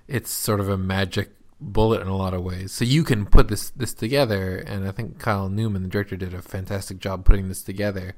It's 0.07 0.29
sort 0.29 0.59
of 0.59 0.69
a 0.69 0.77
magic 0.77 1.31
bullet 1.59 2.01
in 2.01 2.07
a 2.07 2.17
lot 2.17 2.33
of 2.33 2.43
ways. 2.43 2.71
So 2.71 2.83
you 2.83 3.03
can 3.03 3.25
put 3.25 3.47
this 3.47 3.69
this 3.69 3.93
together, 3.93 4.57
and 4.57 4.87
I 4.87 4.91
think 4.91 5.19
Kyle 5.19 5.49
Newman, 5.49 5.83
the 5.83 5.89
director, 5.89 6.17
did 6.17 6.33
a 6.33 6.41
fantastic 6.41 6.99
job 6.99 7.23
putting 7.23 7.47
this 7.47 7.63
together. 7.63 8.15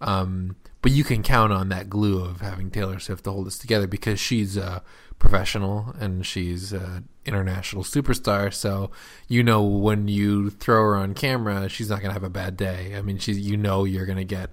Um, 0.00 0.56
but 0.82 0.92
you 0.92 1.04
can 1.04 1.22
count 1.22 1.52
on 1.52 1.68
that 1.68 1.90
glue 1.90 2.22
of 2.24 2.40
having 2.40 2.70
Taylor 2.70 2.98
Swift 2.98 3.24
to 3.24 3.32
hold 3.32 3.46
this 3.46 3.58
together 3.58 3.86
because 3.86 4.18
she's 4.18 4.56
a 4.56 4.82
professional 5.18 5.94
and 6.00 6.24
she's 6.24 6.72
an 6.72 7.06
international 7.26 7.82
superstar. 7.82 8.52
So 8.52 8.90
you 9.28 9.42
know 9.42 9.62
when 9.62 10.08
you 10.08 10.50
throw 10.50 10.82
her 10.82 10.96
on 10.96 11.14
camera, 11.14 11.68
she's 11.68 11.90
not 11.90 12.00
gonna 12.02 12.14
have 12.14 12.24
a 12.24 12.30
bad 12.30 12.56
day. 12.56 12.94
I 12.96 13.02
mean, 13.02 13.18
she's 13.18 13.38
you 13.38 13.56
know 13.56 13.84
you're 13.84 14.06
gonna 14.06 14.24
get 14.24 14.50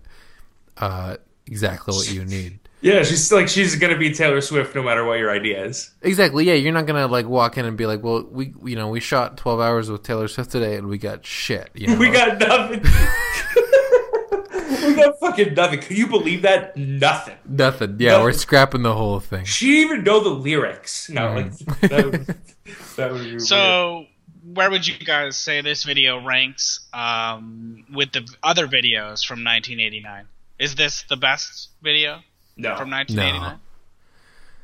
uh, 0.78 1.18
exactly 1.45 1.95
what 1.95 2.12
you 2.12 2.24
need. 2.24 2.60
Yeah, 2.80 3.02
she's 3.04 3.32
like 3.32 3.48
she's 3.48 3.76
gonna 3.76 3.98
be 3.98 4.14
Taylor 4.14 4.40
Swift 4.40 4.76
no 4.76 4.84
matter 4.84 5.04
what 5.04 5.18
your 5.18 5.32
idea 5.32 5.66
is. 5.66 5.96
Exactly. 6.04 6.46
Yeah, 6.46 6.54
you're 6.54 6.74
not 6.74 6.86
gonna 6.86 7.08
like 7.08 7.26
walk 7.26 7.58
in 7.58 7.66
and 7.66 7.76
be 7.76 7.88
like, 7.88 8.04
"Well, 8.04 8.24
we 8.30 8.54
you 8.66 8.76
know 8.76 8.90
we 8.90 9.00
shot 9.00 9.36
12 9.38 9.60
hours 9.60 9.90
with 9.90 10.04
Taylor 10.04 10.28
Swift 10.28 10.52
today 10.52 10.76
and 10.76 10.88
we 10.88 11.00
got 11.00 11.26
shit." 11.26 11.72
You 11.74 11.88
know? 11.94 11.98
We 11.98 12.12
got 12.12 12.38
nothing. 12.40 12.82
we 14.88 14.94
got 14.96 15.20
fucking 15.20 15.54
nothing. 15.56 15.80
Can 15.80 15.98
you 15.98 16.06
believe 16.08 16.44
that? 16.44 16.78
Nothing. 16.78 17.36
nothing. 17.46 17.96
Yeah, 18.00 18.12
Nothing. 18.12 18.24
we're 18.26 18.34
scrapping 18.34 18.84
the 18.84 18.94
whole 18.94 19.20
thing. 19.20 19.46
She 19.46 19.72
didn't 19.72 19.92
even 19.94 20.04
know 20.04 20.24
the 20.24 20.30
lyrics. 20.30 21.10
No, 21.10 21.34
like 21.34 21.58
that 21.82 22.06
would, 22.06 22.26
that 22.96 23.12
would 23.12 23.24
be 23.24 23.30
weird. 23.32 23.42
So, 23.42 24.06
where 24.54 24.70
would 24.70 24.86
you 24.86 25.04
guys 25.04 25.36
say 25.36 25.62
this 25.62 25.84
video 25.84 26.24
ranks 26.24 26.88
um, 26.94 27.86
with 27.92 28.12
the 28.12 28.28
other 28.44 28.68
videos 28.68 29.26
from 29.26 29.44
1989? 29.44 30.26
Is 30.60 30.76
this 30.76 31.04
the 31.10 31.18
best 31.18 31.70
video 31.84 32.20
no, 32.58 32.76
from 32.76 32.89
1989? 32.91 33.60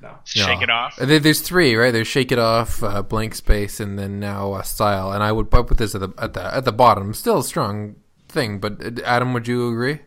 no. 0.02 0.18
Shake 0.26 0.58
No. 0.58 0.64
it 0.64 0.70
off. 0.70 0.96
There's 0.98 1.42
three, 1.42 1.76
right? 1.76 1.92
There's 1.92 2.08
Shake 2.08 2.32
It 2.32 2.40
Off, 2.40 2.84
uh, 2.84 3.02
Blank 3.04 3.36
Space, 3.36 3.80
and 3.80 3.98
then 3.98 4.20
now 4.20 4.54
uh, 4.54 4.62
Style. 4.62 5.12
And 5.14 5.24
I 5.24 5.32
would 5.32 5.50
put 5.50 5.68
put 5.68 5.78
this 5.78 5.96
at 5.96 6.02
the 6.02 6.10
at 6.18 6.34
the 6.34 6.44
at 6.56 6.66
the 6.66 6.74
bottom. 6.74 7.14
Still 7.14 7.40
a 7.40 7.44
strong 7.44 7.96
thing, 8.28 8.60
but 8.60 8.84
uh, 8.84 9.02
Adam, 9.06 9.32
would 9.34 9.48
you 9.48 9.70
agree? 9.70 10.00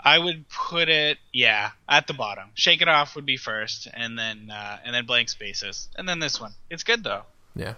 I 0.00 0.18
would 0.18 0.48
put 0.48 0.88
it, 0.88 1.18
yeah, 1.32 1.70
at 1.88 2.06
the 2.06 2.14
bottom. 2.14 2.50
Shake 2.54 2.80
it 2.80 2.88
off 2.88 3.14
would 3.16 3.26
be 3.26 3.36
first, 3.36 3.88
and 3.92 4.18
then 4.18 4.50
uh, 4.50 4.78
and 4.84 4.94
then 4.94 5.04
blank 5.06 5.28
spaces, 5.28 5.88
and 5.96 6.08
then 6.08 6.18
this 6.18 6.40
one. 6.40 6.52
It's 6.70 6.82
good 6.84 7.04
though. 7.04 7.22
Yeah. 7.54 7.74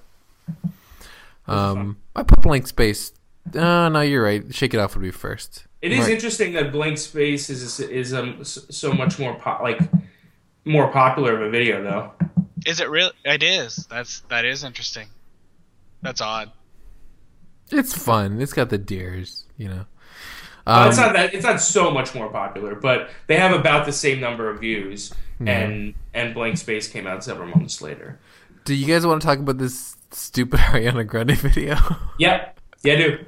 Um, 1.46 1.96
I 2.14 2.22
put 2.22 2.42
Blank 2.42 2.66
Space. 2.68 3.12
Uh, 3.54 3.88
no, 3.88 4.00
you're 4.02 4.22
right. 4.22 4.54
Shake 4.54 4.74
It 4.74 4.78
Off 4.80 4.94
would 4.94 5.02
be 5.02 5.10
first. 5.10 5.64
It 5.82 5.92
is 5.92 6.00
Right. 6.00 6.10
interesting 6.10 6.52
that 6.54 6.72
Blank 6.72 6.98
Space 6.98 7.48
is 7.50 7.80
is 7.80 8.12
um 8.14 8.44
so 8.44 8.92
much 8.92 9.18
more 9.18 9.34
po- 9.38 9.60
like 9.62 9.80
more 10.64 10.88
popular 10.92 11.34
of 11.36 11.42
a 11.42 11.50
video 11.50 11.82
though. 11.82 12.12
Is 12.66 12.80
it 12.80 12.90
real? 12.90 13.10
It 13.24 13.42
is. 13.42 13.86
That's 13.90 14.20
that 14.28 14.44
is 14.44 14.62
interesting. 14.64 15.08
That's 16.02 16.20
odd. 16.20 16.50
It's 17.70 17.94
fun. 17.96 18.40
It's 18.40 18.52
got 18.52 18.68
the 18.68 18.78
deers, 18.78 19.46
you 19.56 19.68
know. 19.68 19.86
Uh, 20.66 20.80
Um, 20.82 20.88
it's 20.88 20.98
not 20.98 21.12
that 21.14 21.32
it's 21.34 21.44
not 21.44 21.60
so 21.60 21.90
much 21.90 22.14
more 22.14 22.28
popular, 22.28 22.74
but 22.74 23.10
they 23.28 23.36
have 23.38 23.52
about 23.52 23.86
the 23.86 23.92
same 23.92 24.20
number 24.20 24.50
of 24.50 24.60
views. 24.60 25.12
And 25.46 25.94
and 26.12 26.34
Blank 26.34 26.58
Space 26.58 26.86
came 26.88 27.06
out 27.06 27.24
several 27.24 27.48
months 27.48 27.80
later. 27.80 28.18
do 28.66 28.74
you 28.74 28.86
guys 28.86 29.06
want 29.06 29.22
to 29.22 29.26
talk 29.26 29.38
about 29.38 29.56
this 29.56 29.96
stupid 30.10 30.60
Ariana 30.68 31.06
Grande 31.06 31.34
video? 31.38 31.76
Yep, 32.18 32.60
yeah, 32.82 32.92
I 32.92 32.96
do. 32.96 33.24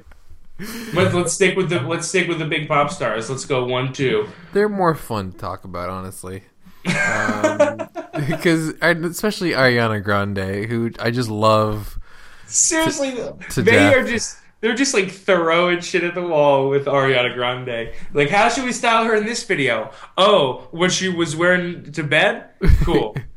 Let's, 0.59 1.13
let's 1.13 1.33
stick 1.33 1.57
with 1.57 1.69
the 1.69 1.81
let's 1.81 2.07
stick 2.07 2.27
with 2.27 2.39
the 2.39 2.45
big 2.45 2.67
pop 2.67 2.91
stars. 2.91 3.29
Let's 3.29 3.45
go 3.45 3.65
one 3.65 3.91
two. 3.91 4.27
They're 4.53 4.69
more 4.69 4.95
fun 4.95 5.31
to 5.31 5.37
talk 5.37 5.63
about, 5.63 5.89
honestly. 5.89 6.43
Um, 6.85 7.89
because 8.27 8.69
especially 8.81 9.51
Ariana 9.51 10.03
Grande, 10.03 10.65
who 10.65 10.91
I 10.99 11.11
just 11.11 11.29
love. 11.29 11.97
Seriously, 12.45 13.15
to 13.51 13.61
they 13.63 13.71
death. 13.71 13.95
are 13.95 14.07
just 14.07 14.37
they're 14.63 14.75
just 14.75 14.93
like 14.93 15.11
throwing 15.11 15.81
shit 15.81 16.03
at 16.03 16.15
the 16.15 16.21
wall 16.21 16.69
with 16.69 16.85
Ariana 16.85 17.33
Grande. 17.33 17.91
Like, 18.13 18.29
how 18.29 18.47
should 18.47 18.63
we 18.63 18.71
style 18.71 19.03
her 19.05 19.15
in 19.15 19.25
this 19.25 19.43
video? 19.43 19.91
Oh, 20.17 20.69
what 20.71 20.91
she 20.91 21.09
was 21.09 21.35
wearing 21.35 21.91
to 21.91 22.03
bed? 22.03 22.49
Cool. 22.83 23.15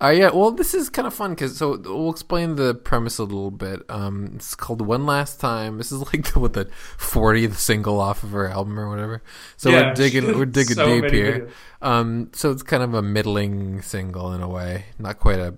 Uh, 0.00 0.10
yeah, 0.10 0.30
well, 0.30 0.52
this 0.52 0.74
is 0.74 0.88
kind 0.88 1.06
of 1.08 1.14
fun 1.14 1.30
because 1.30 1.56
so 1.56 1.76
we'll 1.76 2.10
explain 2.10 2.54
the 2.54 2.72
premise 2.74 3.18
a 3.18 3.24
little 3.24 3.50
bit. 3.50 3.82
Um, 3.88 4.32
it's 4.36 4.54
called 4.54 4.80
"One 4.80 5.06
Last 5.06 5.40
Time." 5.40 5.76
This 5.78 5.90
is 5.90 6.00
like 6.12 6.32
the, 6.32 6.38
what 6.44 6.52
the 6.52 6.66
fortieth 6.96 7.58
single 7.58 8.00
off 8.00 8.22
of 8.22 8.30
her 8.30 8.46
album 8.48 8.78
or 8.78 8.88
whatever. 8.88 9.22
So 9.56 9.70
Yeah. 9.70 9.88
we're 9.88 9.94
digging, 10.02 10.38
we're 10.38 10.46
digging 10.46 10.76
So 10.76 11.00
deep 11.00 11.10
here. 11.10 11.48
Um, 11.82 12.30
so 12.32 12.50
it's 12.52 12.62
kind 12.62 12.82
of 12.82 12.94
a 12.94 13.02
middling 13.02 13.82
single 13.82 14.32
in 14.32 14.40
a 14.40 14.48
way, 14.48 14.84
not 14.98 15.18
quite 15.18 15.40
a 15.40 15.54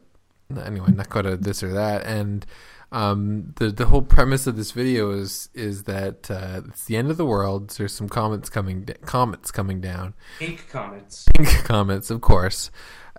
anyway, 0.65 0.91
not 0.93 1.11
quite 1.11 1.27
a 1.27 1.37
this 1.37 1.63
or 1.63 1.73
that. 1.75 2.05
And 2.07 2.47
um, 2.93 3.53
the 3.57 3.71
the 3.71 3.87
whole 3.87 4.03
premise 4.03 4.47
of 4.47 4.57
this 4.57 4.73
video 4.73 5.11
is 5.11 5.51
is 5.55 5.85
that 5.85 6.31
uh, 6.31 6.63
it's 6.67 6.87
the 6.87 6.97
end 6.97 7.11
of 7.11 7.19
the 7.19 7.27
world. 7.27 7.71
So 7.71 7.83
There's 7.83 7.93
some 7.95 8.09
comets 8.09 8.49
coming 8.49 8.89
comets 9.05 9.51
coming 9.51 9.81
down, 9.83 10.15
Pink 10.39 10.67
comments. 10.71 11.27
pink 11.35 11.49
comets, 11.65 12.11
of 12.11 12.21
course. 12.23 12.71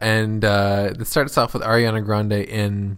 And 0.01 0.43
uh, 0.43 0.93
it 0.99 1.05
starts 1.05 1.37
off 1.37 1.53
with 1.53 1.61
Ariana 1.63 2.03
Grande 2.03 2.33
in 2.33 2.97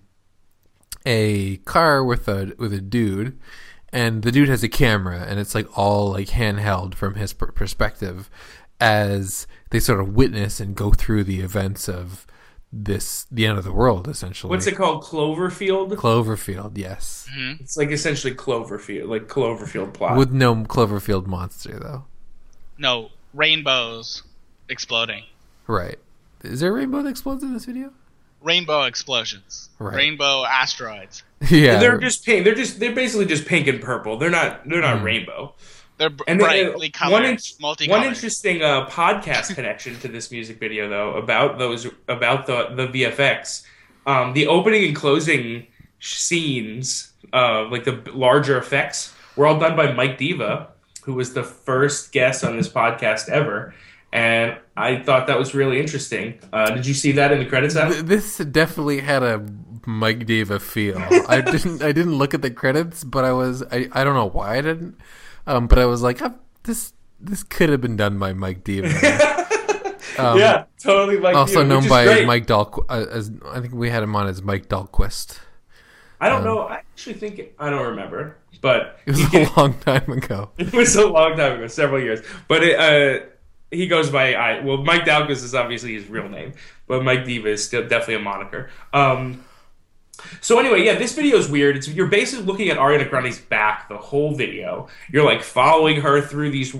a 1.05 1.57
car 1.57 2.03
with 2.03 2.27
a 2.29 2.53
with 2.57 2.73
a 2.73 2.79
dude, 2.81 3.37
and 3.91 4.23
the 4.23 4.31
dude 4.31 4.47
has 4.49 4.63
a 4.63 4.69
camera, 4.69 5.25
and 5.27 5.39
it's 5.39 5.53
like 5.53 5.67
all 5.77 6.11
like 6.11 6.29
handheld 6.29 6.95
from 6.95 7.15
his 7.15 7.33
per- 7.33 7.51
perspective, 7.51 8.29
as 8.79 9.45
they 9.71 9.79
sort 9.81 9.99
of 9.99 10.15
witness 10.15 10.59
and 10.61 10.75
go 10.75 10.91
through 10.91 11.25
the 11.25 11.41
events 11.41 11.89
of 11.89 12.25
this 12.71 13.25
the 13.29 13.45
end 13.45 13.57
of 13.57 13.65
the 13.65 13.73
world, 13.73 14.07
essentially. 14.07 14.49
What's 14.49 14.65
it 14.65 14.75
called? 14.77 15.03
Cloverfield. 15.03 15.91
Cloverfield, 15.95 16.77
yes, 16.77 17.27
It's 17.59 17.75
like 17.75 17.91
essentially 17.91 18.33
Cloverfield, 18.33 19.09
like 19.09 19.27
Cloverfield 19.27 19.93
plot. 19.93 20.17
with 20.17 20.31
no 20.31 20.55
Cloverfield 20.55 21.27
monster 21.27 21.77
though. 21.77 22.05
No 22.77 23.09
rainbows 23.33 24.23
exploding. 24.69 25.23
Right? 25.67 25.99
Is 26.43 26.59
there 26.59 26.69
a 26.71 26.73
rainbow 26.73 27.01
that 27.01 27.09
explodes 27.09 27.43
in 27.43 27.53
this 27.53 27.65
video? 27.65 27.91
Rainbow 28.41 28.83
explosions. 28.83 29.69
Right. 29.79 29.95
Rainbow 29.95 30.43
asteroids. 30.45 31.23
yeah, 31.49 31.79
they're 31.79 31.97
just 31.97 32.25
pink. 32.25 32.43
They're 32.43 32.55
just 32.55 32.79
they're 32.79 32.93
basically 32.93 33.25
just 33.25 33.45
pink 33.45 33.67
and 33.67 33.81
purple. 33.81 34.17
They're 34.17 34.29
not 34.29 34.67
they're 34.67 34.81
not 34.81 35.01
rainbow. 35.03 35.55
They're 35.97 36.09
br- 36.09 36.23
And 36.27 36.39
they- 36.39 36.43
brightly 36.65 36.87
uh, 36.93 36.97
colored, 36.97 37.13
one, 37.13 37.25
in- 37.25 37.37
multicolored. 37.61 38.01
one 38.01 38.07
interesting 38.07 38.61
uh, 38.61 38.87
podcast 38.89 39.55
connection 39.55 39.97
to 39.99 40.07
this 40.09 40.31
music 40.31 40.59
video, 40.59 40.89
though, 40.89 41.13
about 41.15 41.57
those 41.59 41.87
about 42.09 42.45
the 42.47 42.69
the 42.75 42.87
VFX, 42.87 43.63
um, 44.05 44.33
the 44.33 44.47
opening 44.47 44.83
and 44.85 44.95
closing 44.95 45.67
scenes, 46.01 47.13
uh, 47.31 47.63
like 47.69 47.85
the 47.85 48.01
larger 48.13 48.57
effects, 48.57 49.13
were 49.37 49.47
all 49.47 49.57
done 49.59 49.75
by 49.77 49.93
Mike 49.93 50.17
Diva, 50.17 50.67
who 51.03 51.13
was 51.13 51.33
the 51.33 51.43
first 51.43 52.11
guest 52.11 52.43
on 52.43 52.57
this 52.57 52.67
podcast 52.67 53.29
ever, 53.29 53.73
and 54.13 54.57
I 54.77 55.01
thought 55.03 55.27
that 55.27 55.37
was 55.37 55.53
really 55.53 55.79
interesting. 55.79 56.39
Uh, 56.53 56.69
did 56.71 56.85
you 56.85 56.93
see 56.93 57.11
that 57.13 57.31
in 57.33 57.39
the 57.39 57.45
credits? 57.45 57.75
Adam? 57.75 58.05
This 58.05 58.37
definitely 58.37 59.01
had 59.01 59.23
a 59.23 59.43
Mike 59.85 60.25
Diva 60.25 60.59
feel. 60.61 60.97
I 61.27 61.41
didn't. 61.51 61.81
I 61.83 61.91
didn't 61.91 62.15
look 62.17 62.33
at 62.33 62.41
the 62.41 62.51
credits, 62.51 63.03
but 63.03 63.25
I 63.25 63.33
was. 63.33 63.63
I, 63.63 63.89
I 63.91 64.03
don't 64.05 64.13
know 64.15 64.29
why 64.29 64.57
I 64.57 64.61
didn't. 64.61 64.95
Um, 65.45 65.67
but 65.67 65.79
I 65.79 65.85
was 65.85 66.01
like, 66.01 66.21
"Ah, 66.21 66.35
this 66.63 66.93
this 67.19 67.43
could 67.43 67.69
have 67.69 67.81
been 67.81 67.97
done 67.97 68.17
by 68.19 68.31
Mike 68.33 68.63
Diva. 68.63 68.87
Um, 70.15 70.37
yeah, 70.37 70.65
totally. 70.79 71.17
Mike 71.19 71.35
Also 71.35 71.63
Diva, 71.63 71.65
known 71.69 71.89
by 71.89 72.05
great. 72.05 72.27
Mike 72.27 72.45
Dahl. 72.45 72.85
Uh, 72.87 73.05
as 73.09 73.31
I 73.49 73.59
think 73.61 73.73
we 73.73 73.89
had 73.89 74.03
him 74.03 74.15
on 74.15 74.27
as 74.27 74.43
Mike 74.43 74.67
Dahlquist. 74.69 75.39
I 76.21 76.29
don't 76.29 76.43
know. 76.43 76.59
I 76.67 76.75
actually 76.75 77.15
think 77.15 77.41
I 77.57 77.71
don't 77.71 77.83
remember, 77.87 78.37
but 78.61 78.99
It 79.07 79.11
was 79.11 79.23
a 79.23 79.29
can- 79.29 79.49
long 79.57 79.73
time 79.79 80.11
ago. 80.11 80.51
It 80.59 80.71
was 80.71 80.95
a 80.95 81.07
long 81.07 81.35
time 81.35 81.53
ago, 81.53 81.65
several 81.67 81.99
years. 81.99 82.21
But 82.47 82.63
it, 82.63 82.77
uh, 82.79 83.25
he 83.73 83.87
goes 83.87 84.09
by 84.09 84.33
I. 84.33 84.59
Well, 84.63 84.77
Mike 84.77 85.03
Dalgas 85.05 85.43
is 85.43 85.53
obviously 85.55 85.93
his 85.93 86.07
real 86.07 86.29
name, 86.29 86.53
but 86.87 87.03
Mike 87.03 87.25
Diva 87.25 87.49
is 87.49 87.63
still 87.63 87.81
definitely 87.81 88.15
a 88.15 88.19
moniker. 88.19 88.69
Um, 88.93 89.43
so 90.41 90.59
anyway, 90.59 90.83
yeah, 90.85 90.95
this 90.95 91.13
video 91.15 91.37
is 91.37 91.49
weird. 91.49 91.75
It's 91.75 91.87
you're 91.87 92.07
basically 92.07 92.45
looking 92.45 92.69
at 92.69 92.77
Ariana 92.77 93.09
Grande's 93.09 93.39
back 93.39 93.89
the 93.89 93.97
whole 93.97 94.35
video. 94.35 94.87
You're 95.11 95.25
like 95.25 95.41
following 95.43 96.01
her 96.01 96.21
through 96.21 96.51
these 96.51 96.75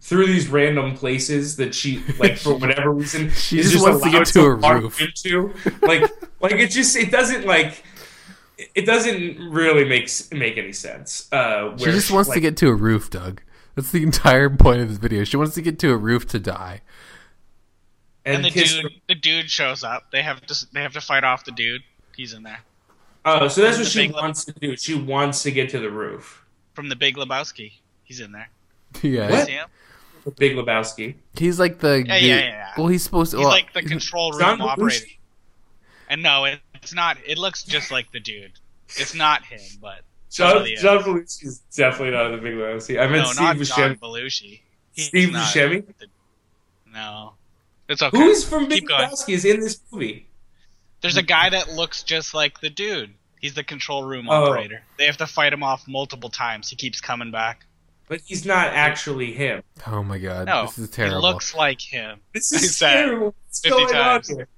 through 0.00 0.26
these 0.26 0.48
random 0.48 0.94
places 0.94 1.56
that 1.56 1.74
she 1.74 2.02
like 2.18 2.36
for 2.36 2.54
whatever 2.58 2.90
reason 2.92 3.30
She 3.30 3.58
is 3.58 3.72
just 3.72 3.82
wants 3.82 4.04
to 4.04 4.10
get 4.10 4.26
to 4.26 4.42
a 4.42 4.54
roof. 4.54 5.00
into. 5.00 5.54
Like 5.80 6.02
like 6.40 6.52
it 6.52 6.70
just 6.70 6.94
it 6.96 7.10
doesn't 7.10 7.46
like 7.46 7.82
it 8.74 8.84
doesn't 8.86 9.50
really 9.50 9.84
make 9.84 10.10
make 10.30 10.58
any 10.58 10.72
sense. 10.72 11.26
Uh, 11.32 11.76
She 11.78 11.86
just 11.86 12.10
wants 12.10 12.30
to 12.30 12.40
get 12.40 12.56
to 12.58 12.68
a 12.68 12.74
roof, 12.74 13.10
Doug. 13.10 13.40
That's 13.74 13.90
the 13.90 14.02
entire 14.02 14.50
point 14.50 14.80
of 14.80 14.88
this 14.88 14.98
video. 14.98 15.24
She 15.24 15.36
wants 15.36 15.54
to 15.54 15.62
get 15.62 15.78
to 15.80 15.90
a 15.92 15.96
roof 15.96 16.26
to 16.28 16.38
die. 16.38 16.80
and 18.24 18.44
the 18.44 18.50
kiss 18.50 18.74
dude, 18.74 18.92
the 19.08 19.14
dude 19.14 19.50
shows 19.50 19.82
up. 19.84 20.10
They 20.12 20.22
have 20.22 20.44
to, 20.46 20.66
they 20.72 20.80
have 20.82 20.92
to 20.94 21.00
fight 21.00 21.24
off 21.24 21.44
the 21.44 21.52
dude. 21.52 21.82
He's 22.16 22.32
in 22.32 22.44
there 22.44 22.60
Oh, 23.24 23.48
so 23.48 23.62
that's 23.62 23.78
what 23.78 23.86
she 23.88 24.00
big 24.06 24.12
lip- 24.14 24.22
wants 24.22 24.44
to 24.44 24.52
do. 24.52 24.76
She 24.76 24.94
wants 24.94 25.42
to 25.42 25.50
get 25.50 25.70
to 25.70 25.78
the 25.80 25.90
roof. 25.90 26.44
from 26.74 26.88
the 26.90 26.96
Big 26.96 27.16
Lebowski. 27.16 27.72
He's 28.04 28.20
in 28.20 28.32
there. 28.32 28.50
Yeah, 29.02 29.30
What? 29.30 29.46
See 29.46 29.52
him? 29.54 29.66
Big 30.38 30.54
Lebowski. 30.56 31.14
he's 31.34 31.58
like 31.58 31.78
the. 31.80 32.04
Yeah, 32.06 32.18
the- 32.18 32.24
yeah, 32.24 32.36
yeah, 32.36 32.40
yeah. 32.48 32.70
Well, 32.78 32.86
he's 32.88 33.02
supposed 33.02 33.32
to. 33.32 33.38
He's 33.38 33.44
well, 33.44 33.52
like 33.52 33.72
the 33.72 33.80
he's- 33.80 33.90
control 33.90 34.32
John 34.38 34.58
room 34.60 34.68
operator. 34.68 35.04
Belushi? 35.06 35.16
And 36.08 36.22
no, 36.22 36.44
it, 36.44 36.60
it's 36.74 36.94
not. 36.94 37.16
It 37.26 37.38
looks 37.38 37.64
just 37.64 37.90
like 37.90 38.12
the 38.12 38.20
dude. 38.20 38.52
It's 38.96 39.14
not 39.14 39.44
him, 39.44 39.60
but 39.80 40.00
John, 40.34 40.52
totally. 40.52 40.76
John 40.76 40.98
Belushi 41.02 41.44
is 41.46 41.58
definitely 41.76 42.10
not 42.10 42.26
in 42.26 42.32
the 42.32 42.38
Big 42.38 42.54
Lebowski. 42.54 43.00
I 43.00 43.06
meant 43.06 43.24
no, 43.24 43.32
Steve 43.32 43.68
not 43.68 43.78
John 43.78 43.96
Belushi. 43.96 44.60
He's 44.92 45.06
Steve 45.06 45.28
Buscemi? 45.30 45.86
the- 45.98 46.06
no, 46.92 47.34
it's 47.88 48.02
okay. 48.02 48.16
Who 48.16 48.28
is 48.30 48.44
from 48.48 48.68
Big 48.68 48.80
Keep 48.82 48.88
going. 48.88 49.10
Is 49.28 49.44
in 49.44 49.60
this 49.60 49.80
movie? 49.90 50.28
There's 51.00 51.16
a 51.16 51.22
guy 51.22 51.50
that 51.50 51.68
looks 51.70 52.02
just 52.02 52.32
like 52.34 52.60
the 52.60 52.70
dude. 52.70 53.14
He's 53.40 53.54
the 53.54 53.64
control 53.64 54.04
room 54.04 54.26
Oh. 54.28 54.44
operator. 54.44 54.82
They 54.98 55.06
have 55.06 55.18
to 55.18 55.26
fight 55.26 55.52
him 55.52 55.62
off 55.62 55.86
multiple 55.86 56.30
times. 56.30 56.70
He 56.70 56.76
keeps 56.76 57.00
coming 57.00 57.30
back. 57.30 57.66
But 58.08 58.20
he's 58.24 58.44
not 58.46 58.68
actually 58.68 59.32
him. 59.32 59.62
Oh 59.86 60.02
my 60.02 60.18
god, 60.18 60.46
No, 60.46 60.62
this 60.66 60.78
is 60.78 60.88
he 60.88 60.92
terrible. 60.92 61.20
looks 61.22 61.54
like 61.54 61.80
him. 61.80 62.20
This 62.32 62.52
is 62.62 62.78
terrible. 62.78 63.34
What's 63.46 63.60
50 63.60 63.70
going 63.78 63.92
times. 63.92 64.30
on 64.30 64.36
here? 64.36 64.48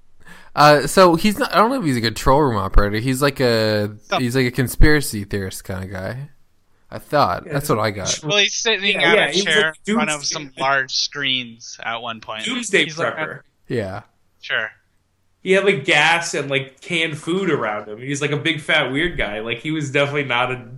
Uh, 0.57 0.87
so 0.87 1.15
he's 1.15 1.37
not. 1.37 1.53
I 1.53 1.57
don't 1.59 1.69
know 1.69 1.79
if 1.79 1.85
he's 1.85 1.97
a 1.97 2.01
control 2.01 2.41
room 2.41 2.57
operator. 2.57 2.97
He's 2.97 3.21
like 3.21 3.39
a. 3.39 3.95
Some- 4.01 4.21
He's 4.23 4.35
like 4.35 4.47
a 4.47 4.51
conspiracy 4.51 5.23
theorist 5.23 5.63
kind 5.63 5.83
of 5.83 5.91
guy. 5.91 6.29
I 6.89 6.99
thought 6.99 7.43
Yeah, 7.45 7.53
that's 7.53 7.69
what 7.69 7.79
I 7.79 7.91
got. 7.91 8.21
Well, 8.23 8.37
he's 8.37 8.55
sitting 8.55 8.99
Yeah, 8.99 9.11
at 9.13 9.35
yeah, 9.35 9.41
a 9.41 9.43
chair 9.45 9.65
like 9.67 9.75
in 9.85 9.93
front 9.95 10.09
of 10.09 10.23
some 10.25 10.51
large 10.57 10.93
screens 10.93 11.77
at 11.83 12.01
one 12.01 12.21
point. 12.21 12.45
Doomsday 12.45 12.85
He's 12.85 12.97
like, 12.97 13.13
prepper. 13.15 13.41
Yeah. 13.67 14.01
sure. 14.41 14.69
He 15.47 15.53
had 15.53 15.63
like 15.63 15.85
gas 15.85 16.33
and 16.33 16.49
like 16.49 16.81
canned 16.81 17.17
food 17.17 17.49
around 17.49 17.87
him. 17.87 17.99
He's 17.99 18.21
like 18.21 18.31
a 18.31 18.37
big 18.37 18.59
fat 18.59 18.91
weird 18.91 19.17
guy. 19.17 19.39
Like 19.39 19.59
he 19.59 19.71
was 19.71 19.89
definitely 19.89 20.25
not 20.25 20.51
a 20.51 20.69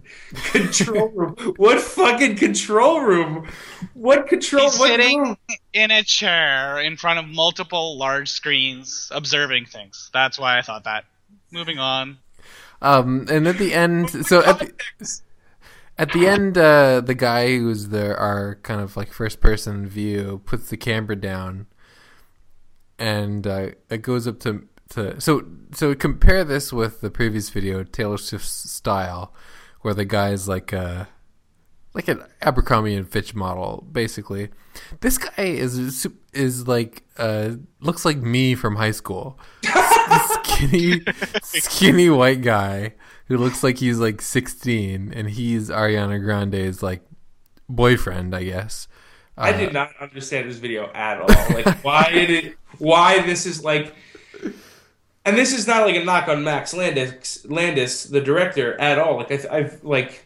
control 0.52 1.10
room. 1.16 1.56
What 1.58 1.82
fucking 1.82 2.36
control 2.36 3.02
room? 3.02 3.48
What 3.96 4.28
control? 4.28 4.66
He's 4.66 4.78
what 4.78 4.90
sitting 4.90 5.22
room? 5.22 5.38
in 5.74 5.90
a 5.90 6.04
chair 6.04 6.78
in 6.82 6.98
front 6.98 7.18
of 7.18 7.26
multiple 7.28 7.98
large 7.98 8.30
screens, 8.30 9.10
observing 9.12 9.66
things. 9.66 10.12
That's 10.14 10.38
why 10.38 10.60
I 10.60 10.62
thought 10.62 10.84
that. 10.84 11.06
Moving 11.52 11.80
on. 11.80 12.20
Um, 12.80 13.26
and 13.28 13.48
at 13.48 13.58
the 13.58 13.74
end, 13.74 14.12
so 14.28 14.44
at 14.46 14.60
the, 14.60 14.72
at 15.98 16.12
the 16.12 16.28
end, 16.28 16.60
uh, 16.60 17.02
the 17.02 17.16
guy 17.16 17.58
who's 17.58 17.88
the 17.88 18.16
our 18.16 18.60
kind 18.62 18.82
of 18.82 18.96
like 18.96 19.14
first 19.14 19.42
person 19.42 19.88
view 19.88 20.44
puts 20.46 20.70
the 20.70 20.78
camera 20.78 21.16
down, 21.16 21.66
and 23.00 23.48
uh, 23.48 23.70
it 23.90 24.02
goes 24.02 24.28
up 24.28 24.40
to 24.42 24.68
to 24.90 25.20
so 25.20 25.46
so 25.74 25.96
compare 25.96 26.44
this 26.44 26.74
with 26.74 27.02
the 27.02 27.10
previous 27.10 27.50
video, 27.50 27.84
Taylor 27.84 28.18
Swift's 28.18 28.72
style, 28.72 29.34
where 29.82 29.94
the 29.94 30.06
guy's 30.06 30.48
like 30.48 30.74
a 30.74 31.08
like 31.94 32.08
an 32.08 32.24
Abercrombie 32.42 32.96
and 32.96 33.10
Fitch 33.10 33.34
model, 33.34 33.88
basically. 33.92 34.50
This 35.02 35.18
guy 35.18 35.44
is 35.44 36.08
is 36.34 36.68
like 36.68 37.04
uh 37.18 37.52
looks 37.80 38.06
like 38.06 38.18
me 38.18 38.56
from 38.56 38.76
high 38.76 38.92
school. 38.92 39.40
skinny, 40.44 41.02
skinny 41.42 42.10
white 42.10 42.42
guy 42.42 42.94
who 43.28 43.38
looks 43.38 43.64
like 43.64 43.78
he's 43.78 44.00
like 44.00 44.22
16, 44.22 45.14
and 45.14 45.30
he's 45.30 45.70
Ariana 45.70 46.20
Grande's 46.20 46.82
like 46.82 47.02
boyfriend, 47.70 48.36
I 48.36 48.44
guess. 48.44 48.88
I 49.40 49.52
Uh, 49.54 49.58
did 49.58 49.74
not 49.74 49.92
understand 50.02 50.50
this 50.50 50.58
video 50.58 50.92
at 50.94 51.20
all. 51.22 51.28
Like, 51.56 51.84
why 51.84 52.10
did 52.12 52.30
it? 52.30 52.58
Why 52.78 53.22
this 53.22 53.46
is 53.46 53.64
like? 53.64 53.96
And 55.26 55.38
this 55.38 55.54
is 55.58 55.68
not 55.68 55.86
like 55.86 55.96
a 55.96 56.04
knock 56.04 56.28
on 56.28 56.44
Max 56.44 56.74
Landis, 56.74 57.46
Landis, 57.50 58.04
the 58.06 58.22
director, 58.22 58.80
at 58.80 58.98
all. 59.00 59.18
Like 59.18 59.32
I, 59.32 59.58
I've 59.58 59.84
like 59.84 60.26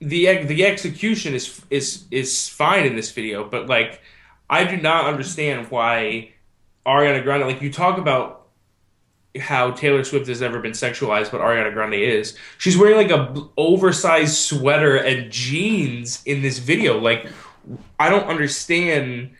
the 0.00 0.42
the 0.44 0.64
execution 0.66 1.34
is 1.34 1.60
is 1.70 2.04
is 2.10 2.48
fine 2.48 2.84
in 2.86 2.96
this 2.96 3.10
video, 3.12 3.48
but 3.48 3.66
like 3.68 4.00
I 4.50 4.64
do 4.64 4.76
not 4.76 5.04
understand 5.06 5.70
why 5.70 6.30
Ariana 6.86 7.22
Grande. 7.22 7.44
Like 7.46 7.62
you 7.62 7.72
talk 7.72 7.98
about 7.98 8.46
how 9.38 9.70
Taylor 9.72 10.02
Swift 10.02 10.28
has 10.28 10.40
never 10.40 10.60
been 10.60 10.72
sexualized, 10.72 11.30
but 11.30 11.40
Ariana 11.42 11.72
Grande 11.72 11.94
is. 11.94 12.36
She's 12.58 12.76
wearing 12.78 12.96
like 12.96 13.10
a 13.10 13.32
b- 13.32 13.42
oversized 13.58 14.34
sweater 14.36 14.96
and 14.96 15.30
jeans 15.30 16.22
in 16.24 16.40
this 16.42 16.58
video. 16.58 16.98
Like 16.98 17.26
I 17.98 18.08
don't 18.08 18.26
understand. 18.26 19.30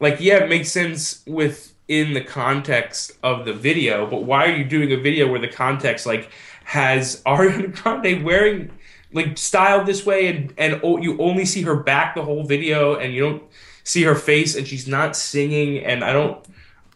Like 0.00 0.20
yeah, 0.20 0.38
it 0.38 0.48
makes 0.48 0.70
sense 0.70 1.22
within 1.26 2.14
the 2.14 2.22
context 2.22 3.12
of 3.22 3.44
the 3.44 3.52
video, 3.52 4.06
but 4.06 4.24
why 4.24 4.46
are 4.46 4.56
you 4.56 4.64
doing 4.64 4.92
a 4.92 4.96
video 4.96 5.30
where 5.30 5.40
the 5.40 5.48
context 5.48 6.06
like 6.06 6.30
has 6.64 7.22
Ariana 7.26 7.74
Grande 7.74 8.24
wearing 8.24 8.70
like 9.12 9.36
styled 9.36 9.86
this 9.86 10.06
way 10.06 10.28
and 10.28 10.54
and 10.58 10.80
oh, 10.82 10.98
you 10.98 11.18
only 11.18 11.44
see 11.44 11.62
her 11.62 11.76
back 11.76 12.14
the 12.14 12.22
whole 12.22 12.44
video 12.44 12.96
and 12.96 13.12
you 13.14 13.20
don't 13.20 13.42
see 13.84 14.02
her 14.02 14.14
face 14.14 14.56
and 14.56 14.66
she's 14.66 14.88
not 14.88 15.16
singing 15.16 15.84
and 15.84 16.04
I 16.04 16.12
don't 16.12 16.44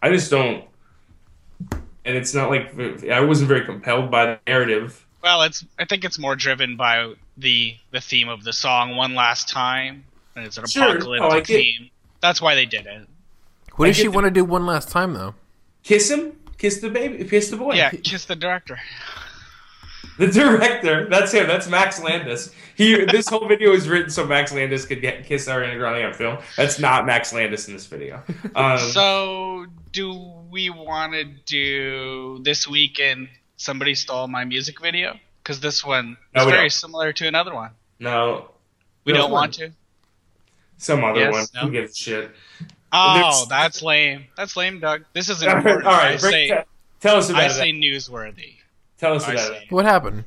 I 0.01 0.09
just 0.09 0.31
don't 0.31 0.63
and 2.07 2.15
it's 2.15 2.33
not 2.33 2.49
like 2.49 2.73
I 3.09 3.19
wasn't 3.19 3.49
very 3.49 3.65
compelled 3.65 4.09
by 4.09 4.25
the 4.25 4.39
narrative. 4.47 5.05
Well, 5.21 5.41
it's 5.43 5.65
I 5.77 5.85
think 5.85 6.05
it's 6.05 6.17
more 6.17 6.35
driven 6.35 6.77
by 6.77 7.13
the 7.35 7.75
the 7.91 7.99
theme 7.99 8.29
of 8.29 8.43
the 8.43 8.53
song 8.53 8.95
"One 8.95 9.13
Last 9.13 9.49
Time," 9.49 10.05
and 10.37 10.45
it's 10.45 10.57
an 10.57 10.65
Sure. 10.67 10.91
apocalyptic 10.95 11.29
Oh, 11.31 11.35
I 11.35 11.39
get- 11.41 11.47
theme. 11.47 11.89
That's 12.21 12.41
why 12.41 12.55
they 12.55 12.65
did 12.65 12.85
it. 12.85 13.07
what 13.75 13.85
I 13.85 13.89
does 13.89 13.97
she 13.97 14.03
the- 14.03 14.09
want 14.11 14.25
to 14.25 14.31
do 14.31 14.45
one 14.45 14.65
last 14.65 14.89
time 14.89 15.13
though? 15.13 15.35
Kiss 15.83 16.09
him, 16.09 16.33
kiss 16.57 16.79
the 16.79 16.89
baby, 16.89 17.23
kiss 17.25 17.49
the 17.49 17.57
boy. 17.57 17.73
Yeah, 17.75 17.89
kiss 18.03 18.25
the 18.25 18.35
director. 18.35 18.79
The 20.17 20.27
director, 20.27 21.07
that's 21.09 21.31
him. 21.31 21.47
That's 21.47 21.67
Max 21.67 22.01
Landis. 22.01 22.51
He. 22.75 23.05
This 23.05 23.29
whole 23.29 23.47
video 23.47 23.71
is 23.73 23.87
written 23.87 24.09
so 24.09 24.25
Max 24.25 24.51
Landis 24.51 24.83
could 24.85 24.99
get 25.01 25.25
kiss 25.25 25.47
Ariana 25.47 25.77
Grande 25.77 26.05
on 26.05 26.13
film. 26.13 26.37
That's 26.55 26.79
not 26.79 27.05
Max 27.05 27.33
Landis 27.33 27.67
in 27.67 27.73
this 27.75 27.85
video. 27.85 28.23
Um, 28.55 28.79
So, 28.79 29.67
do 29.91 30.13
we 30.49 30.69
want 30.71 31.13
to 31.13 31.23
do 31.23 32.39
this 32.43 32.67
weekend? 32.67 33.29
"Somebody 33.57 33.93
Stole 33.93 34.27
My 34.27 34.43
Music" 34.43 34.81
video? 34.81 35.19
Because 35.43 35.59
this 35.59 35.85
one 35.85 36.17
is 36.35 36.45
we 36.45 36.51
very 36.51 36.63
don't. 36.63 36.71
similar 36.71 37.13
to 37.13 37.27
another 37.27 37.53
one. 37.53 37.71
no, 37.99 38.49
We 39.05 39.13
No, 39.13 39.19
don't 39.19 39.25
it's 39.29 39.33
want 39.33 39.53
to. 39.55 39.71
Some 40.77 41.03
other 41.03 41.19
Yes, 41.19 41.33
one. 41.33 41.45
no. 41.55 41.61
Who 41.61 41.71
gives 41.71 41.91
a 41.93 41.95
shit? 41.95 42.31
Oh, 42.91 43.13
There's- 43.15 43.45
that's 43.47 43.81
lame. 43.81 44.25
That's 44.37 44.55
lame, 44.55 44.79
Doug. 44.79 45.03
This 45.13 45.29
is 45.29 45.43
All 45.43 45.49
right, 45.49 45.57
important. 45.57 45.87
I 45.87 46.17
say, 46.17 46.47
te- 46.49 46.55
tell 46.99 47.17
us 47.17 47.29
about 47.29 47.41
I 47.41 47.45
it. 47.45 47.51
I 47.51 47.53
say 47.53 47.71
newsworthy. 47.73 48.55
tell 48.97 49.13
us 49.13 49.27
about 49.27 49.53
it. 49.53 49.71
What 49.71 49.85
happened? 49.85 50.23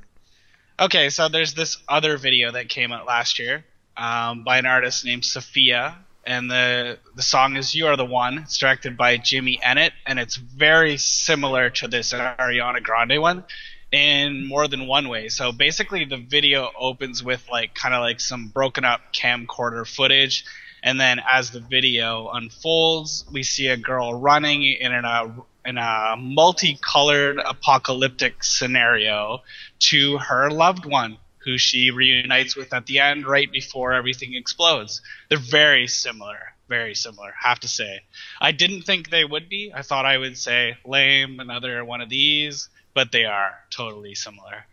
Okay, 0.78 1.10
so 1.10 1.28
there's 1.28 1.54
this 1.54 1.76
other 1.88 2.16
video 2.16 2.52
that 2.52 2.68
came 2.68 2.92
out 2.92 3.06
last 3.06 3.38
year 3.38 3.64
um, 3.96 4.44
by 4.44 4.58
an 4.58 4.66
artist 4.66 5.04
named 5.04 5.24
Sophia, 5.24 5.96
and 6.24 6.50
the 6.50 6.98
the 7.16 7.22
song 7.22 7.56
is 7.56 7.74
"You 7.74 7.86
Are 7.86 7.96
the 7.96 8.04
One." 8.06 8.38
It's 8.38 8.56
directed 8.56 8.96
by 8.96 9.16
Jimmy 9.18 9.58
Ennett, 9.62 9.92
and 10.06 10.18
it's 10.18 10.36
very 10.36 10.96
similar 10.96 11.68
to 11.70 11.88
this 11.88 12.12
Ariana 12.14 12.82
Grande 12.82 13.20
one 13.20 13.44
in 13.92 14.46
more 14.46 14.68
than 14.68 14.86
one 14.86 15.08
way. 15.08 15.28
So 15.28 15.52
basically, 15.52 16.04
the 16.04 16.16
video 16.16 16.70
opens 16.78 17.22
with 17.22 17.46
like 17.50 17.74
kind 17.74 17.94
of 17.94 18.00
like 18.00 18.20
some 18.20 18.48
broken 18.48 18.84
up 18.84 19.00
camcorder 19.12 19.86
footage, 19.86 20.44
and 20.82 21.00
then 21.00 21.20
as 21.28 21.50
the 21.50 21.60
video 21.60 22.28
unfolds, 22.28 23.24
we 23.32 23.42
see 23.42 23.68
a 23.68 23.76
girl 23.76 24.14
running 24.14 24.62
in 24.62 24.92
a 24.92 25.34
in 25.64 25.76
a 25.76 26.16
multicolored 26.18 27.38
apocalyptic 27.38 28.42
scenario 28.42 29.42
to 29.78 30.18
her 30.18 30.50
loved 30.50 30.86
one 30.86 31.18
who 31.44 31.58
she 31.58 31.90
reunites 31.90 32.56
with 32.56 32.72
at 32.72 32.86
the 32.86 32.98
end 32.98 33.26
right 33.26 33.50
before 33.50 33.92
everything 33.92 34.34
explodes. 34.34 35.00
They're 35.28 35.38
very 35.38 35.86
similar, 35.86 36.38
very 36.68 36.94
similar, 36.94 37.32
have 37.40 37.60
to 37.60 37.68
say. 37.68 38.00
I 38.40 38.52
didn't 38.52 38.82
think 38.82 39.08
they 39.08 39.24
would 39.24 39.48
be. 39.48 39.72
I 39.74 39.82
thought 39.82 40.04
I 40.04 40.18
would 40.18 40.36
say 40.36 40.76
lame, 40.84 41.40
another 41.40 41.84
one 41.84 42.00
of 42.02 42.08
these, 42.10 42.68
but 42.94 43.12
they 43.12 43.24
are 43.24 43.52
totally 43.70 44.14
similar. 44.14 44.66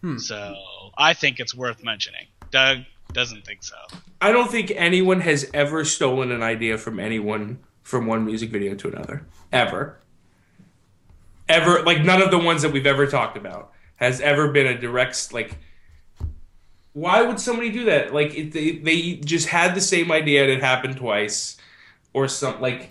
Hmm. 0.00 0.18
So 0.18 0.54
I 0.96 1.14
think 1.14 1.40
it's 1.40 1.54
worth 1.54 1.82
mentioning. 1.84 2.26
Doug 2.50 2.78
doesn't 3.12 3.44
think 3.44 3.62
so. 3.62 3.76
I 4.20 4.32
don't 4.32 4.50
think 4.50 4.72
anyone 4.74 5.20
has 5.20 5.50
ever 5.52 5.84
stolen 5.84 6.32
an 6.32 6.42
idea 6.42 6.78
from 6.78 6.98
anyone 6.98 7.60
from 7.82 8.06
one 8.06 8.24
music 8.24 8.50
video 8.50 8.74
to 8.76 8.88
another. 8.88 9.26
Ever. 9.52 9.98
Ever. 11.48 11.82
Like, 11.82 12.02
none 12.02 12.22
of 12.22 12.30
the 12.30 12.38
ones 12.38 12.62
that 12.62 12.72
we've 12.72 12.86
ever 12.86 13.06
talked 13.06 13.36
about 13.36 13.72
has 13.96 14.20
ever 14.20 14.50
been 14.50 14.66
a 14.66 14.78
direct, 14.78 15.32
like, 15.32 15.58
why 16.92 17.22
would 17.22 17.40
somebody 17.40 17.70
do 17.70 17.84
that? 17.86 18.14
Like, 18.14 18.34
it, 18.34 18.52
they, 18.52 18.72
they 18.72 19.14
just 19.14 19.48
had 19.48 19.74
the 19.74 19.80
same 19.80 20.12
idea 20.12 20.42
and 20.42 20.52
it 20.52 20.62
happened 20.62 20.96
twice. 20.96 21.56
Or 22.12 22.28
some, 22.28 22.60
like, 22.60 22.90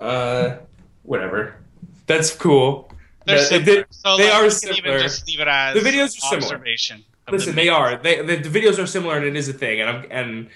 uh, 0.00 0.56
whatever. 1.02 1.56
That's 2.06 2.34
cool. 2.34 2.90
They're 3.26 3.38
That- 3.38 3.46
similar. 3.48 3.64
they- 3.76 3.84
so 3.90 4.16
they 4.16 4.30
like, 4.30 4.42
are 4.42 4.50
similar. 4.50 4.78
even 4.78 5.00
just 5.00 5.26
leave 5.26 5.40
it 5.40 5.48
as 5.48 5.74
The 5.82 5.88
videos 5.88 6.04
are 6.04 6.08
similar. 6.08 6.36
observation. 6.54 7.04
of 7.26 7.32
Listen, 7.32 7.54
the 7.54 7.62
they 7.62 7.68
are. 7.68 7.96
They 7.96 8.20
the, 8.22 8.36
the 8.36 8.60
videos 8.60 8.78
are 8.82 8.86
similar, 8.86 9.16
and 9.16 9.24
it 9.24 9.34
is 9.36 9.48
a 9.48 9.52
thing. 9.54 9.80
And 9.80 9.88
I'm 9.90 10.04
and 10.10 10.48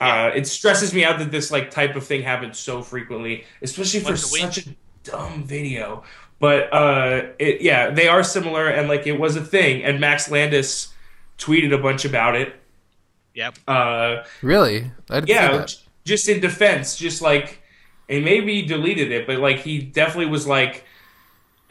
uh, 0.00 0.30
it 0.34 0.46
stresses 0.46 0.94
me 0.94 1.04
out 1.04 1.18
that 1.18 1.30
this 1.32 1.50
like 1.50 1.70
type 1.70 1.96
of 1.96 2.06
thing 2.06 2.22
happens 2.22 2.58
so 2.58 2.80
frequently, 2.82 3.44
especially 3.60 4.00
for 4.00 4.10
Once 4.10 4.22
a 4.34 4.38
such 4.38 4.66
a 4.66 4.68
dumb 5.02 5.42
video. 5.44 6.04
But 6.38 6.72
uh, 6.72 7.22
it 7.40 7.60
yeah, 7.60 7.90
they 7.90 8.06
are 8.06 8.22
similar, 8.22 8.68
and 8.68 8.88
like 8.88 9.06
it 9.08 9.18
was 9.18 9.34
a 9.36 9.44
thing. 9.44 9.82
And 9.84 9.98
Max 10.00 10.30
Landis 10.30 10.92
tweeted 11.38 11.72
a 11.74 11.78
bunch 11.78 12.04
about 12.04 12.36
it. 12.36 12.54
Yep. 13.34 13.58
Uh, 13.66 14.22
Really? 14.42 14.90
I 15.10 15.20
didn't 15.20 15.28
yeah, 15.28 15.66
just 16.04 16.28
in 16.28 16.38
defense, 16.40 16.96
just 16.96 17.22
like, 17.22 17.62
and 18.08 18.24
maybe 18.24 18.60
he 18.60 18.62
deleted 18.66 19.10
it, 19.10 19.26
but 19.26 19.38
like 19.38 19.58
he 19.60 19.78
definitely 19.78 20.26
was 20.26 20.46
like, 20.46 20.84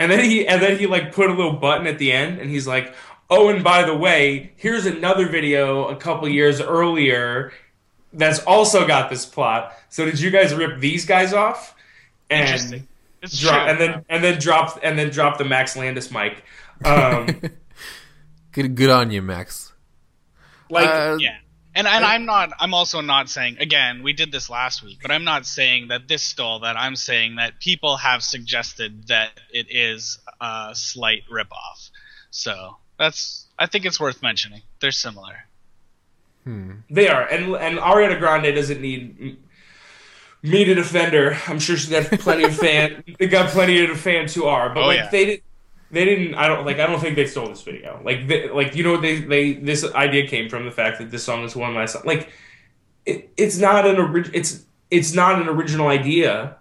and 0.01 0.11
then 0.11 0.23
he 0.23 0.47
and 0.47 0.61
then 0.61 0.77
he 0.77 0.87
like 0.87 1.13
put 1.13 1.29
a 1.29 1.33
little 1.33 1.53
button 1.53 1.87
at 1.87 1.97
the 1.97 2.11
end, 2.11 2.39
and 2.39 2.49
he's 2.49 2.67
like, 2.67 2.93
oh, 3.29 3.49
and 3.49 3.63
by 3.63 3.83
the 3.83 3.95
way, 3.95 4.51
here's 4.57 4.85
another 4.85 5.27
video 5.27 5.87
a 5.87 5.95
couple 5.95 6.27
years 6.27 6.59
earlier 6.61 7.51
that's 8.13 8.39
also 8.39 8.85
got 8.85 9.09
this 9.09 9.25
plot. 9.25 9.73
So 9.89 10.05
did 10.05 10.19
you 10.19 10.31
guys 10.31 10.53
rip 10.53 10.79
these 10.79 11.05
guys 11.05 11.33
off? 11.33 11.75
And 12.29 12.41
Interesting. 12.41 12.87
It's 13.21 13.39
drop 13.39 13.53
true. 13.61 13.69
and 13.69 13.79
then 13.79 14.05
and 14.09 14.23
then 14.23 14.39
drop 14.39 14.79
and 14.83 14.97
then 14.97 15.09
drop 15.11 15.37
the 15.37 15.45
Max 15.45 15.77
Landis 15.77 16.11
mic. 16.11 16.43
Um, 16.83 17.41
Good, 18.51 18.75
good 18.75 18.89
on 18.89 19.11
you, 19.11 19.21
Max. 19.21 19.71
like 20.69 20.89
Uh, 20.89 21.17
yeah. 21.19 21.37
And 21.73 21.87
and 21.87 22.03
I'm 22.03 22.25
not 22.25 22.51
I'm 22.59 22.73
also 22.73 22.99
not 23.01 23.29
saying 23.29 23.57
again, 23.59 24.03
we 24.03 24.11
did 24.13 24.31
this 24.31 24.49
last 24.49 24.83
week, 24.83 24.99
but 25.01 25.09
I'm 25.11 25.23
not 25.23 25.45
saying 25.45 25.87
that 25.87 26.07
this 26.07 26.21
stole 26.21 26.59
that. 26.59 26.75
I'm 26.77 26.95
saying 26.97 27.37
that 27.37 27.59
people 27.59 27.95
have 27.97 28.23
suggested 28.23 29.07
that 29.07 29.31
it 29.53 29.67
is 29.69 30.19
a 30.41 30.71
slight 30.73 31.23
ripoff. 31.31 31.89
So 32.29 32.77
that's 32.99 33.47
I 33.57 33.67
think 33.67 33.85
it's 33.85 33.99
worth 33.99 34.21
mentioning. 34.21 34.61
They're 34.81 34.91
similar. 34.91 35.45
hmm. 36.43 36.71
They 36.89 37.07
are, 37.07 37.21
and 37.23 37.55
and 37.55 37.77
Ariana 37.79 38.19
Grande 38.19 38.53
doesn't 38.55 38.81
need 38.81 39.37
me 40.43 40.65
to 40.65 40.73
defend 40.73 41.13
her. 41.13 41.37
I'm 41.47 41.59
sure 41.59 41.77
she's 41.77 41.89
got 42.09 42.19
plenty 42.19 42.43
of 42.43 42.55
fan. 42.55 43.03
They 43.19 43.27
got 43.27 43.49
plenty 43.49 43.83
of 43.85 43.99
fans 43.99 44.33
who 44.33 44.45
are, 44.45 44.69
but 44.73 44.83
Oh, 44.83 44.87
like 44.87 44.97
yeah. 44.97 45.09
they 45.09 45.25
did. 45.25 45.41
They 45.91 46.05
didn't. 46.05 46.35
I 46.35 46.47
don't 46.47 46.65
like. 46.65 46.79
I 46.79 46.87
don't 46.87 46.99
think 46.99 47.15
they 47.15 47.27
stole 47.27 47.49
this 47.49 47.61
video. 47.61 48.01
Like, 48.03 48.27
they, 48.27 48.49
like 48.49 48.75
you 48.75 48.83
know, 48.83 48.97
they 48.97 49.19
they 49.19 49.53
this 49.53 49.83
idea 49.93 50.27
came 50.27 50.49
from 50.49 50.65
the 50.65 50.71
fact 50.71 50.99
that 50.99 51.11
this 51.11 51.23
song 51.23 51.43
is 51.43 51.55
one 51.55 51.69
of 51.69 51.75
my 51.75 51.85
songs. 51.85 52.05
Like, 52.05 52.29
it, 53.05 53.29
it's 53.35 53.57
not 53.57 53.85
an 53.85 53.97
orig- 53.97 54.31
It's 54.33 54.65
it's 54.89 55.13
not 55.13 55.41
an 55.41 55.49
original 55.49 55.89
idea, 55.89 56.57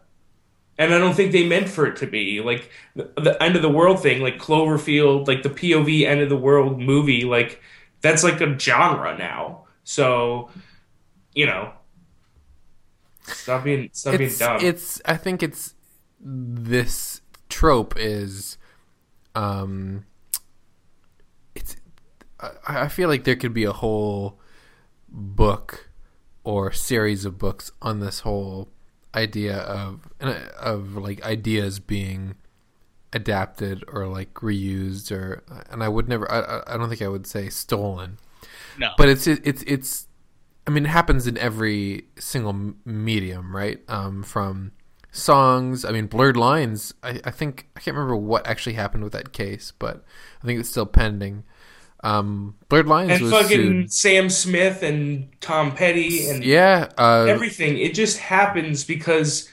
and 0.78 0.93
I 0.93 0.99
don't 0.99 1.14
think 1.14 1.33
they 1.33 1.47
meant 1.47 1.68
for 1.68 1.87
it 1.87 1.97
to 1.97 2.07
be. 2.07 2.41
Like 2.41 2.70
the, 2.97 3.11
the 3.16 3.41
end 3.43 3.55
of 3.55 3.62
the 3.62 3.68
world 3.68 4.03
thing, 4.03 4.20
like 4.20 4.39
Cloverfield, 4.39 5.28
like 5.28 5.43
the 5.43 5.51
POV 5.51 6.07
end 6.07 6.20
of 6.20 6.28
the 6.28 6.37
world 6.37 6.81
movie, 6.81 7.24
like 7.24 7.61
that's 8.01 8.24
like 8.24 8.41
a 8.41 8.59
genre 8.59 9.16
now. 9.16 9.66
So, 9.85 10.51
you 11.35 11.47
know, 11.47 11.72
stop 13.26 13.64
being 13.64 13.91
stop 13.93 14.18
being 14.18 14.33
dumb. 14.39 14.59
it's 14.61 15.01
I 15.05 15.16
think 15.16 15.43
it's 15.43 15.74
this 16.20 17.20
trope 17.49 17.95
is 17.97 18.57
um 19.35 20.05
it's 21.55 21.76
I, 22.41 22.85
I 22.85 22.89
feel 22.89 23.09
like 23.09 23.24
there 23.24 23.37
could 23.37 23.55
be 23.55 23.64
a 23.64 23.72
whole 23.72 24.39
book 25.09 25.91
or 26.45 26.72
series 26.72 27.24
of 27.24 27.39
books 27.39 27.70
on 27.83 28.01
this 28.01 28.20
whole 28.20 28.68
idea 29.14 29.57
of 29.57 30.09
and 30.20 30.31
of 30.59 30.97
like 30.97 31.22
ideas 31.24 31.81
being 31.81 32.35
adapted 33.12 33.85
or 33.89 34.07
like 34.07 34.33
reused 34.35 35.11
or 35.11 35.43
and 35.68 35.83
I 35.83 35.89
would 35.89 36.09
never 36.09 36.31
I, 36.31 36.62
I 36.66 36.76
don't 36.76 36.89
think 36.89 37.03
I 37.03 37.09
would 37.09 37.26
say 37.26 37.49
stolen. 37.49 38.18
No. 38.78 38.91
But 38.97 39.09
it's 39.09 39.26
it's 39.26 39.62
it's 39.66 40.07
I 40.66 40.70
mean 40.70 40.85
it 40.87 40.91
happens 40.91 41.26
in 41.26 41.37
every 41.39 42.07
single 42.18 42.74
medium, 42.85 43.55
right? 43.55 43.81
Um 43.89 44.22
from 44.22 44.72
songs, 45.13 45.85
I 45.85 45.93
mean 45.93 46.07
blurred 46.07 46.37
lines, 46.37 46.95
I, 47.03 47.21
I 47.25 47.31
think 47.31 47.69
I 47.77 47.81
can't 47.81 47.97
remember 47.97 48.17
what 48.17 48.47
actually 48.47 48.75
happened 48.75 49.05
with 49.05 49.13
that 49.13 49.33
case, 49.33 49.73
but 49.79 50.05
I 50.43 50.47
think 50.47 50.61
it's 50.61 50.71
still 50.71 50.87
pending. 50.87 51.45
Um 52.03 52.55
Blurred 52.71 52.87
Lines 52.89 53.11
and 53.11 53.21
was 53.23 53.31
fucking 53.33 53.49
sued. 53.59 53.93
Sam 53.93 54.31
Smith 54.31 54.83
and 54.83 55.29
Tom 55.41 55.73
Petty 55.73 56.29
and 56.29 56.43
Yeah, 56.43 56.89
uh 56.97 57.27
everything. 57.29 57.77
It 57.79 57.93
just 57.95 58.19
happens 58.19 58.85
because 58.85 59.51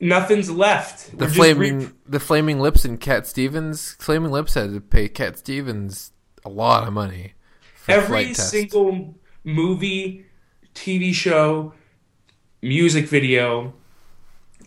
nothing's 0.00 0.50
left. 0.50 1.16
the 1.16 1.26
We're 1.26 1.30
flaming 1.30 1.78
re- 1.78 1.88
the 2.08 2.18
flaming 2.20 2.58
lips 2.58 2.84
and 2.84 3.00
Cat 3.00 3.26
Stevens 3.26 3.92
Flaming 4.00 4.32
Lips 4.32 4.54
had 4.54 4.72
to 4.74 4.80
pay 4.80 5.08
Cat 5.08 5.38
Stevens 5.38 6.10
a 6.44 6.48
lot 6.48 6.86
of 6.88 6.92
money. 6.92 7.34
for 7.76 7.92
every 7.92 8.34
single 8.34 9.14
movie, 9.44 10.26
TV 10.74 11.14
show, 11.14 11.72
music 12.62 13.06
video 13.06 13.74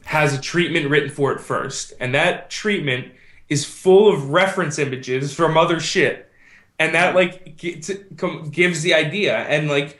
has 0.10 0.34
a 0.34 0.42
treatment 0.42 0.90
written 0.90 1.08
for 1.08 1.32
it 1.32 1.40
first, 1.40 1.94
and 2.00 2.16
that 2.16 2.50
treatment 2.50 3.12
is 3.48 3.64
full 3.64 4.12
of 4.12 4.32
reference 4.32 4.80
images 4.80 5.36
from 5.36 5.56
other 5.56 5.80
shit, 5.80 6.32
and 6.80 6.96
that 6.96 7.14
like 7.14 7.56
gets, 7.58 7.92
gives 8.50 8.82
the 8.82 8.92
idea, 8.92 9.38
and 9.38 9.70
like 9.70 10.00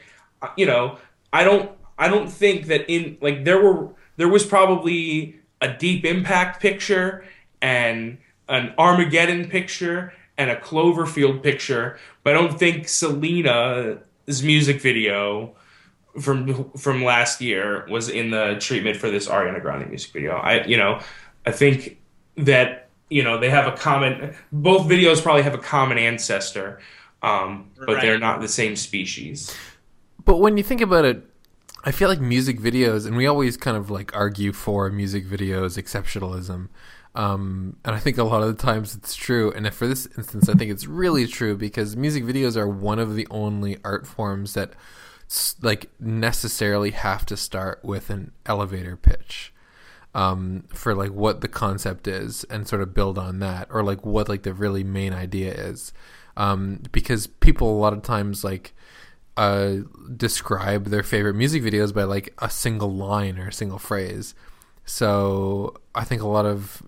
you 0.56 0.66
know, 0.66 0.98
I 1.32 1.44
don't, 1.44 1.70
I 1.96 2.08
don't 2.08 2.28
think 2.28 2.66
that 2.66 2.90
in 2.90 3.18
like 3.20 3.44
there 3.44 3.62
were 3.62 3.90
there 4.16 4.26
was 4.26 4.44
probably 4.44 5.38
a 5.60 5.72
Deep 5.72 6.04
Impact 6.04 6.60
picture 6.60 7.24
and 7.62 8.18
an 8.48 8.74
Armageddon 8.78 9.48
picture 9.48 10.12
and 10.36 10.50
a 10.50 10.56
Cloverfield 10.56 11.40
picture, 11.40 12.00
but 12.24 12.34
I 12.34 12.40
don't 12.40 12.58
think 12.58 12.88
Selena's 12.88 14.42
music 14.42 14.80
video 14.80 15.54
from 16.20 16.70
from 16.72 17.04
last 17.04 17.40
year 17.40 17.86
was 17.88 18.08
in 18.08 18.30
the 18.30 18.56
treatment 18.60 18.96
for 18.96 19.10
this 19.10 19.28
Ariana 19.28 19.60
Grande 19.60 19.88
music 19.88 20.12
video. 20.12 20.32
I 20.32 20.64
you 20.64 20.76
know, 20.76 21.00
I 21.46 21.52
think 21.52 21.98
that 22.36 22.88
you 23.08 23.22
know 23.22 23.38
they 23.38 23.50
have 23.50 23.72
a 23.72 23.76
common 23.76 24.34
both 24.52 24.88
videos 24.88 25.22
probably 25.22 25.42
have 25.42 25.54
a 25.54 25.58
common 25.58 25.98
ancestor, 25.98 26.80
um, 27.22 27.70
but 27.86 28.00
they're 28.00 28.18
not 28.18 28.40
the 28.40 28.48
same 28.48 28.76
species. 28.76 29.54
But 30.24 30.38
when 30.38 30.56
you 30.56 30.62
think 30.62 30.80
about 30.80 31.04
it, 31.04 31.24
I 31.84 31.92
feel 31.92 32.08
like 32.08 32.20
music 32.20 32.60
videos, 32.60 33.06
and 33.06 33.16
we 33.16 33.26
always 33.26 33.56
kind 33.56 33.76
of 33.76 33.90
like 33.90 34.14
argue 34.14 34.52
for 34.52 34.90
music 34.90 35.26
videos 35.26 35.78
exceptionalism. 35.78 36.68
Um, 37.14 37.76
and 37.84 37.94
I 37.94 37.98
think 37.98 38.18
a 38.18 38.24
lot 38.24 38.42
of 38.42 38.56
the 38.56 38.62
times 38.62 38.94
it's 38.94 39.14
true. 39.16 39.50
And 39.52 39.66
if 39.66 39.74
for 39.74 39.88
this 39.88 40.06
instance, 40.16 40.48
I 40.48 40.54
think 40.54 40.70
it's 40.70 40.86
really 40.86 41.26
true 41.26 41.56
because 41.56 41.96
music 41.96 42.24
videos 42.24 42.56
are 42.56 42.68
one 42.68 42.98
of 42.98 43.16
the 43.16 43.26
only 43.30 43.78
art 43.84 44.06
forms 44.06 44.54
that 44.54 44.74
s- 44.74 44.76
like 45.62 45.90
necessarily 46.00 46.90
have 46.90 47.24
to 47.26 47.36
start 47.36 47.84
with 47.84 48.10
an 48.10 48.32
elevator 48.46 48.96
pitch 48.96 49.52
um, 50.14 50.64
for 50.68 50.94
like 50.94 51.12
what 51.12 51.40
the 51.40 51.48
concept 51.48 52.08
is 52.08 52.44
and 52.44 52.66
sort 52.66 52.82
of 52.82 52.94
build 52.94 53.16
on 53.16 53.38
that 53.38 53.68
or 53.70 53.82
like 53.82 54.04
what 54.04 54.28
like 54.28 54.42
the 54.42 54.52
really 54.52 54.82
main 54.84 55.12
idea 55.12 55.52
is. 55.52 55.92
Um, 56.36 56.82
because 56.90 57.26
people 57.26 57.70
a 57.70 57.78
lot 57.78 57.92
of 57.92 58.02
times 58.02 58.42
like 58.42 58.74
uh, 59.36 59.76
describe 60.16 60.86
their 60.86 61.02
favorite 61.02 61.34
music 61.34 61.62
videos 61.62 61.94
by 61.94 62.04
like 62.04 62.34
a 62.38 62.50
single 62.50 62.92
line 62.92 63.38
or 63.38 63.48
a 63.48 63.52
single 63.52 63.78
phrase. 63.78 64.34
So 64.84 65.76
i 65.94 66.02
think 66.02 66.22
a 66.22 66.26
lot 66.26 66.46
of 66.46 66.82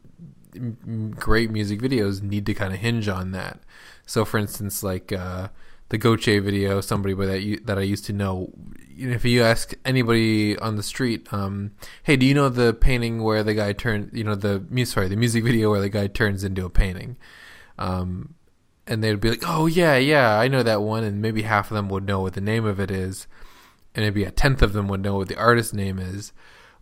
great 1.15 1.51
music 1.51 1.81
videos 1.81 2.23
need 2.23 2.45
to 2.47 2.55
kind 2.55 2.73
of 2.73 2.81
hinge 2.81 3.09
on 3.09 3.31
that. 3.33 3.61
So 4.05 4.25
for 4.25 4.39
instance 4.39 4.83
like 4.83 5.13
uh, 5.13 5.49
the 5.93 5.99
Gotye 5.99 6.43
video, 6.43 6.81
somebody 6.81 7.13
that 7.13 7.43
you, 7.43 7.59
that 7.65 7.79
I 7.79 7.83
used 7.83 8.07
to 8.07 8.15
know. 8.15 8.51
If 8.97 9.27
you 9.27 9.43
ask 9.43 9.75
anybody 9.85 10.59
on 10.59 10.77
the 10.77 10.83
street, 10.83 11.31
um, 11.35 11.73
hey, 12.03 12.17
do 12.17 12.25
you 12.25 12.33
know 12.33 12.49
the 12.49 12.73
painting 12.73 13.23
where 13.23 13.43
the 13.43 13.53
guy 13.53 13.75
turned, 13.75 14.09
you 14.15 14.25
know, 14.25 14.35
the 14.35 14.65
sorry, 14.87 15.09
the 15.09 15.17
music 15.17 15.45
video 15.45 15.71
where 15.71 15.83
the 15.83 15.91
guy 15.91 16.07
turns 16.07 16.45
into 16.45 16.65
a 16.65 16.71
painting, 16.71 17.19
um, 17.79 18.35
and 18.87 19.05
they'd 19.05 19.21
be 19.21 19.29
like, 19.29 19.43
oh 19.47 19.67
yeah, 19.67 19.99
yeah, 19.99 20.39
I 20.39 20.49
know 20.49 20.63
that 20.63 20.81
one, 20.81 21.05
and 21.05 21.21
maybe 21.21 21.43
half 21.43 21.71
of 21.71 21.75
them 21.75 21.91
would 21.91 22.07
know 22.07 22.21
what 22.23 22.33
the 22.33 22.41
name 22.41 22.65
of 22.65 22.81
it 22.81 22.91
is, 22.91 23.27
and 23.95 24.03
maybe 24.03 24.25
a 24.25 24.31
tenth 24.31 24.63
of 24.63 24.73
them 24.73 24.89
would 24.89 25.03
know 25.03 25.17
what 25.17 25.29
the 25.29 25.37
artist's 25.37 25.75
name 25.75 25.99
is, 25.99 26.33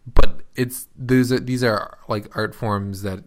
but 0.06 0.42
it's 0.54 0.86
these 0.96 1.32
are 1.32 1.40
these 1.40 1.64
are 1.64 1.98
like 2.06 2.36
art 2.36 2.54
forms 2.54 3.02
that 3.02 3.24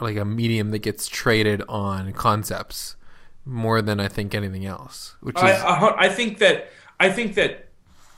like 0.00 0.16
a 0.16 0.24
medium 0.24 0.70
that 0.70 0.78
gets 0.78 1.08
traded 1.08 1.60
on 1.68 2.14
concepts 2.14 2.96
more 3.44 3.82
than 3.82 4.00
I 4.00 4.08
think 4.08 4.34
anything 4.34 4.66
else. 4.66 5.16
Which 5.20 5.36
is 5.36 5.42
I, 5.42 5.50
I 5.50 6.06
I 6.06 6.08
think 6.08 6.38
that 6.38 6.70
I 6.98 7.10
think 7.10 7.34
that 7.34 7.68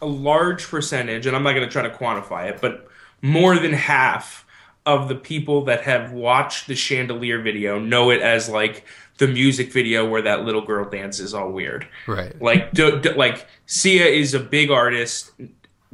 a 0.00 0.06
large 0.06 0.68
percentage, 0.68 1.26
and 1.26 1.36
I'm 1.36 1.42
not 1.42 1.52
going 1.52 1.66
to 1.66 1.72
try 1.72 1.82
to 1.82 1.90
quantify 1.90 2.50
it, 2.50 2.60
but 2.60 2.88
more 3.22 3.56
than 3.58 3.72
half 3.72 4.44
of 4.84 5.08
the 5.08 5.14
people 5.14 5.64
that 5.66 5.82
have 5.82 6.12
watched 6.12 6.66
the 6.66 6.74
chandelier 6.74 7.40
video 7.40 7.78
know 7.78 8.10
it 8.10 8.20
as 8.20 8.48
like 8.48 8.84
the 9.18 9.28
music 9.28 9.72
video 9.72 10.08
where 10.08 10.22
that 10.22 10.44
little 10.44 10.62
girl 10.62 10.88
dances 10.90 11.32
all 11.32 11.52
weird. 11.52 11.86
right. 12.08 12.40
Like, 12.42 12.72
d- 12.72 12.98
d- 13.00 13.12
like 13.12 13.46
Sia 13.66 14.06
is 14.06 14.34
a 14.34 14.40
big 14.40 14.72
artist 14.72 15.30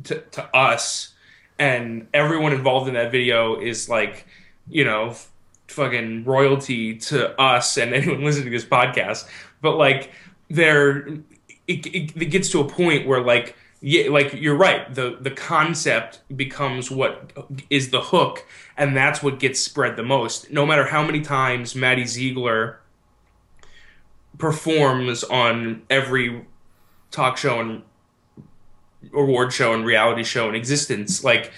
to, 0.05 0.21
to 0.21 0.57
us, 0.57 1.13
and 1.59 2.07
everyone 2.15 2.55
involved 2.55 2.89
in 2.89 2.95
that 2.95 3.13
video 3.13 3.61
is 3.61 3.91
like, 3.91 4.27
you 4.71 4.85
know, 4.85 5.15
fucking 5.79 6.25
royalty 6.25 6.97
to 6.97 7.41
us 7.41 7.77
and 7.77 7.95
anyone 7.95 8.23
listening 8.25 8.47
to 8.47 8.51
this 8.51 8.65
podcast. 8.65 9.27
But 9.63 9.77
like, 9.77 10.13
they're 10.51 11.07
it, 11.67 11.87
it, 11.87 12.17
it 12.17 12.31
gets 12.31 12.51
to 12.51 12.61
a 12.61 12.69
point 12.69 13.07
where 13.07 13.21
like. 13.21 13.57
Yeah, 13.81 14.11
like 14.11 14.33
you're 14.35 14.57
right. 14.57 14.93
The 14.93 15.19
the 15.21 15.31
concept 15.31 16.23
becomes 16.37 16.91
what 16.91 17.33
is 17.71 17.91
the 17.91 18.01
hook, 18.01 18.45
and 18.77 18.97
that's 18.97 19.23
what 19.23 19.39
gets 19.39 19.61
spread 19.61 19.95
the 19.95 20.03
most. 20.03 20.51
No 20.51 20.67
matter 20.67 20.87
how 20.87 21.05
many 21.05 21.21
times 21.21 21.77
Maddie 21.77 22.05
Ziegler 22.05 22.81
performs 24.37 25.23
on 25.23 25.83
every 25.89 26.45
talk 27.13 27.37
show 27.37 27.61
and 27.61 27.83
award 29.15 29.53
show 29.53 29.73
and 29.75 29.85
reality 29.85 30.25
show 30.25 30.49
in 30.49 30.55
existence 30.55 31.23
like 31.23 31.53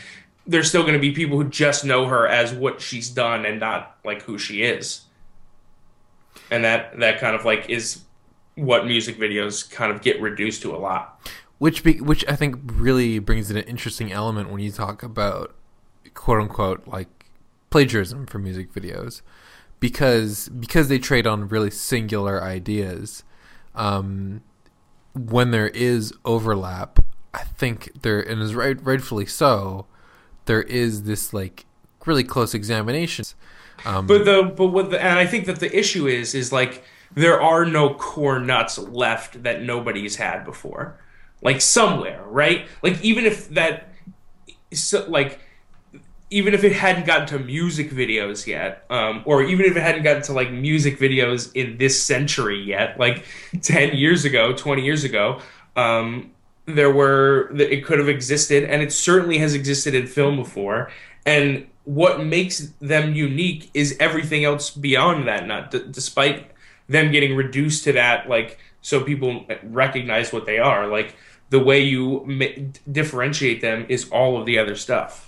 there's 0.46 0.68
still 0.68 0.82
going 0.82 0.94
to 0.94 1.00
be 1.00 1.12
people 1.12 1.36
who 1.36 1.48
just 1.48 1.84
know 1.84 2.06
her 2.06 2.26
as 2.26 2.52
what 2.52 2.80
she's 2.80 3.10
done 3.10 3.44
and 3.44 3.60
not 3.60 3.96
like 4.04 4.22
who 4.22 4.38
she 4.38 4.62
is. 4.62 5.02
And 6.50 6.64
that 6.64 6.98
that 7.00 7.20
kind 7.20 7.36
of 7.36 7.44
like 7.44 7.68
is 7.68 8.02
what 8.54 8.86
music 8.86 9.18
videos 9.18 9.70
kind 9.70 9.92
of 9.92 10.02
get 10.02 10.20
reduced 10.20 10.62
to 10.62 10.74
a 10.74 10.78
lot. 10.78 11.20
Which 11.58 11.84
be, 11.84 12.00
which 12.00 12.24
I 12.26 12.36
think 12.36 12.56
really 12.64 13.18
brings 13.18 13.50
in 13.50 13.56
an 13.56 13.64
interesting 13.64 14.10
element 14.12 14.50
when 14.50 14.60
you 14.60 14.72
talk 14.72 15.02
about 15.02 15.54
quote 16.14 16.40
unquote 16.40 16.86
like 16.86 17.08
plagiarism 17.70 18.26
for 18.26 18.38
music 18.38 18.72
videos. 18.72 19.22
Because 19.78 20.48
because 20.48 20.88
they 20.88 20.98
trade 20.98 21.26
on 21.26 21.48
really 21.48 21.70
singular 21.70 22.42
ideas 22.42 23.24
um, 23.74 24.42
when 25.14 25.50
there 25.50 25.68
is 25.68 26.12
overlap 26.24 27.00
I 27.32 27.44
think 27.44 28.02
there 28.02 28.20
and 28.20 28.42
is 28.42 28.54
right 28.54 28.82
rightfully 28.84 29.26
so 29.26 29.86
there 30.50 30.62
is 30.62 31.04
this 31.04 31.32
like 31.32 31.64
really 32.06 32.24
close 32.24 32.54
examination. 32.54 33.24
Um, 33.84 34.08
but 34.08 34.24
the 34.24 34.52
but 34.56 34.66
what 34.66 34.90
the, 34.90 35.00
and 35.00 35.16
i 35.16 35.24
think 35.24 35.46
that 35.46 35.60
the 35.60 35.78
issue 35.78 36.08
is 36.08 36.34
is 36.34 36.50
like 36.52 36.82
there 37.14 37.40
are 37.40 37.64
no 37.64 37.94
core 37.94 38.40
nuts 38.40 38.76
left 38.76 39.44
that 39.44 39.62
nobody's 39.62 40.16
had 40.16 40.44
before. 40.44 40.98
Like 41.40 41.60
somewhere 41.60 42.24
right? 42.26 42.66
Like 42.82 43.00
even 43.00 43.26
if 43.26 43.48
that 43.50 43.92
so, 44.72 45.06
like 45.08 45.38
even 46.30 46.52
if 46.52 46.64
it 46.64 46.72
hadn't 46.72 47.06
gotten 47.06 47.28
to 47.28 47.38
music 47.38 47.92
videos 47.92 48.44
yet, 48.46 48.84
um, 48.90 49.22
or 49.26 49.44
even 49.44 49.66
if 49.66 49.76
it 49.76 49.82
hadn't 49.82 50.02
gotten 50.02 50.22
to 50.22 50.32
like 50.32 50.50
music 50.50 50.98
videos 50.98 51.52
in 51.54 51.78
this 51.78 52.02
century 52.02 52.60
yet, 52.60 52.98
like 52.98 53.24
10 53.62 53.96
years 53.96 54.24
ago, 54.24 54.52
20 54.52 54.82
years 54.82 55.04
ago, 55.04 55.40
um, 55.76 56.32
there 56.74 56.92
were, 56.92 57.50
it 57.56 57.84
could 57.84 57.98
have 57.98 58.08
existed, 58.08 58.64
and 58.64 58.82
it 58.82 58.92
certainly 58.92 59.38
has 59.38 59.54
existed 59.54 59.94
in 59.94 60.06
film 60.06 60.36
before. 60.36 60.90
And 61.24 61.66
what 61.84 62.24
makes 62.24 62.72
them 62.80 63.14
unique 63.14 63.70
is 63.74 63.96
everything 64.00 64.44
else 64.44 64.70
beyond 64.70 65.26
that, 65.28 65.46
not 65.46 65.70
d- 65.70 65.84
despite 65.90 66.50
them 66.88 67.10
getting 67.12 67.36
reduced 67.36 67.84
to 67.84 67.92
that, 67.92 68.28
like, 68.28 68.58
so 68.82 69.02
people 69.02 69.46
recognize 69.62 70.32
what 70.32 70.46
they 70.46 70.58
are. 70.58 70.86
Like, 70.86 71.16
the 71.50 71.60
way 71.60 71.80
you 71.80 72.24
ma- 72.26 72.70
differentiate 72.90 73.60
them 73.60 73.86
is 73.88 74.08
all 74.10 74.38
of 74.38 74.46
the 74.46 74.58
other 74.58 74.76
stuff. 74.76 75.26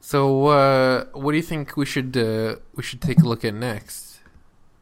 so 0.00 0.46
uh, 0.48 1.04
what 1.14 1.30
do 1.32 1.38
you 1.38 1.42
think 1.42 1.76
we 1.76 1.86
should 1.86 2.14
uh, 2.16 2.56
we 2.74 2.82
should 2.82 3.00
take 3.00 3.18
a 3.20 3.24
look 3.24 3.44
at 3.44 3.54
next 3.54 4.12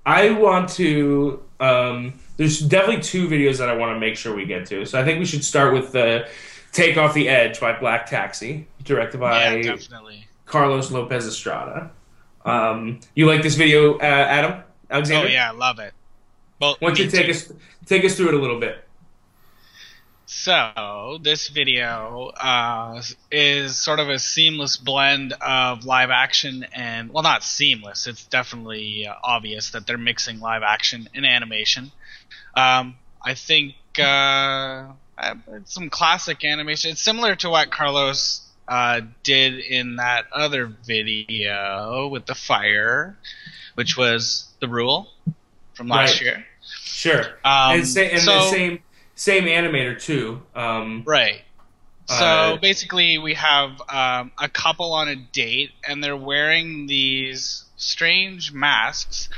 I 0.07 0.31
want 0.31 0.71
to. 0.71 1.43
Um, 1.61 2.15
there's 2.41 2.59
definitely 2.59 3.03
two 3.03 3.29
videos 3.29 3.59
that 3.59 3.69
I 3.69 3.77
want 3.77 3.95
to 3.95 4.01
make 4.01 4.17
sure 4.17 4.35
we 4.35 4.47
get 4.47 4.65
to. 4.69 4.87
So 4.87 4.99
I 4.99 5.05
think 5.05 5.19
we 5.19 5.27
should 5.27 5.45
start 5.45 5.75
with 5.75 5.93
the 5.93 6.27
"Take 6.73 6.97
Off 6.97 7.13
the 7.13 7.29
Edge" 7.29 7.61
by 7.61 7.79
Black 7.79 8.07
Taxi, 8.07 8.67
directed 8.83 9.21
by 9.21 9.57
yeah, 9.57 9.63
definitely. 9.63 10.27
Carlos 10.47 10.91
Lopez 10.91 11.27
Estrada. 11.27 11.91
Um, 12.47 13.01
you 13.15 13.27
like 13.27 13.43
this 13.43 13.57
video, 13.57 13.99
uh, 13.99 14.01
Adam? 14.01 14.53
Oh 14.91 14.95
Alexander? 14.95 15.29
yeah, 15.29 15.51
love 15.51 15.81
it. 15.81 15.93
Well, 16.59 16.79
Why 16.79 16.89
don't 16.89 16.99
you 16.99 17.11
take 17.11 17.27
too. 17.27 17.33
us 17.33 17.53
take 17.85 18.07
us 18.07 18.17
through 18.17 18.29
it 18.29 18.35
a 18.35 18.39
little 18.39 18.59
bit? 18.59 18.89
So 20.25 21.19
this 21.21 21.49
video 21.49 22.29
uh, 22.29 23.03
is 23.31 23.77
sort 23.77 24.01
of 24.01 24.09
a 24.09 24.19
seamless 24.19 24.79
blend 24.79 25.35
of 25.43 25.85
live 25.85 26.09
action 26.09 26.65
and 26.73 27.13
well, 27.13 27.23
not 27.23 27.45
seamless. 27.45 28.07
It's 28.07 28.25
definitely 28.25 29.07
uh, 29.07 29.15
obvious 29.23 29.73
that 29.73 29.87
they're 29.87 29.99
mixing 29.99 30.41
live 30.41 30.63
action 30.63 31.07
and 31.15 31.27
animation. 31.27 31.93
Um, 32.55 32.97
I 33.25 33.35
think 33.35 33.75
uh, 33.99 34.03
uh, 34.03 35.35
some 35.65 35.91
classic 35.91 36.45
animation. 36.45 36.93
It's 36.93 37.03
similar 37.03 37.37
to 37.37 37.51
what 37.51 37.71
Carlos 37.71 38.43
uh, 38.69 39.01
did 39.23 39.59
in 39.59 39.97
that 39.97 40.27
other 40.33 40.67
video 40.67 42.09
with 42.09 42.27
the 42.27 42.35
fire, 42.35 43.17
which 43.75 43.97
was 43.97 44.49
the 44.61 44.69
rule 44.69 45.09
from 45.75 45.89
last 45.89 46.15
Right. 46.15 46.23
year. 46.23 46.47
Sure. 46.85 47.25
Um, 47.45 47.73
and 47.79 47.89
sa- 47.89 48.01
and 48.01 48.21
the 48.27 48.51
same 48.51 48.83
same 49.15 49.45
animator 49.45 50.01
too. 50.01 50.43
Um, 50.55 51.03
Right. 51.07 51.43
So 52.07 52.15
Uh, 52.25 52.57
basically, 52.57 53.19
we 53.19 53.35
have 53.35 53.81
um, 53.89 54.33
a 54.39 54.49
couple 54.49 54.93
on 54.95 55.09
a 55.09 55.15
date, 55.15 55.71
and 55.87 56.03
they're 56.03 56.17
wearing 56.17 56.87
these 56.89 57.65
strange 57.77 58.51
masks. 58.53 59.29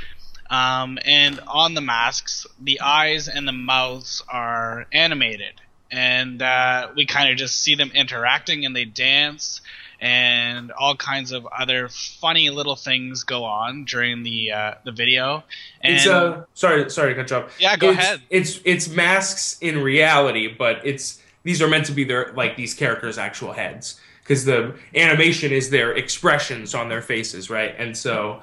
Um, 0.49 0.99
and 1.05 1.39
on 1.47 1.73
the 1.73 1.81
masks, 1.81 2.45
the 2.61 2.81
eyes 2.81 3.27
and 3.27 3.47
the 3.47 3.51
mouths 3.53 4.23
are 4.29 4.85
animated. 4.93 5.53
And 5.91 6.41
uh, 6.41 6.89
we 6.95 7.05
kind 7.05 7.31
of 7.31 7.37
just 7.37 7.61
see 7.61 7.75
them 7.75 7.91
interacting, 7.93 8.65
and 8.65 8.75
they 8.75 8.83
dance, 8.85 9.61
and 10.01 10.71
all 10.71 10.95
kinds 10.95 11.31
of 11.31 11.45
other 11.47 11.87
funny 11.87 12.49
little 12.49 12.75
things 12.75 13.23
go 13.23 13.43
on 13.43 13.85
during 13.85 14.23
the 14.23 14.51
uh, 14.51 14.73
the 14.85 14.91
video. 14.91 15.43
And 15.81 15.95
it's 15.95 16.07
uh 16.07 16.45
sorry 16.55 16.89
sorry 16.89 17.13
to 17.13 17.21
cut 17.21 17.29
you 17.29 17.37
off. 17.37 17.55
Yeah, 17.59 17.77
go 17.77 17.91
It's- 17.91 18.03
ahead. 18.03 18.21
It's 18.31 18.59
it's 18.65 18.89
masks 18.89 19.57
in 19.61 19.83
reality, 19.83 20.47
but 20.47 20.81
it's 20.83 21.21
these 21.43 21.61
are 21.61 21.67
meant 21.67 21.85
to 21.85 21.91
be 21.91 22.03
their 22.05 22.33
like 22.33 22.57
these 22.57 22.73
characters' 22.73 23.19
actual 23.19 23.53
heads 23.53 23.99
because 24.23 24.45
the 24.45 24.73
animation 24.95 25.51
is 25.51 25.69
their 25.69 25.91
expressions 25.93 26.73
on 26.73 26.89
their 26.89 27.01
faces, 27.03 27.51
right? 27.51 27.75
And 27.77 27.95
so, 27.95 28.41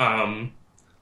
um, 0.00 0.52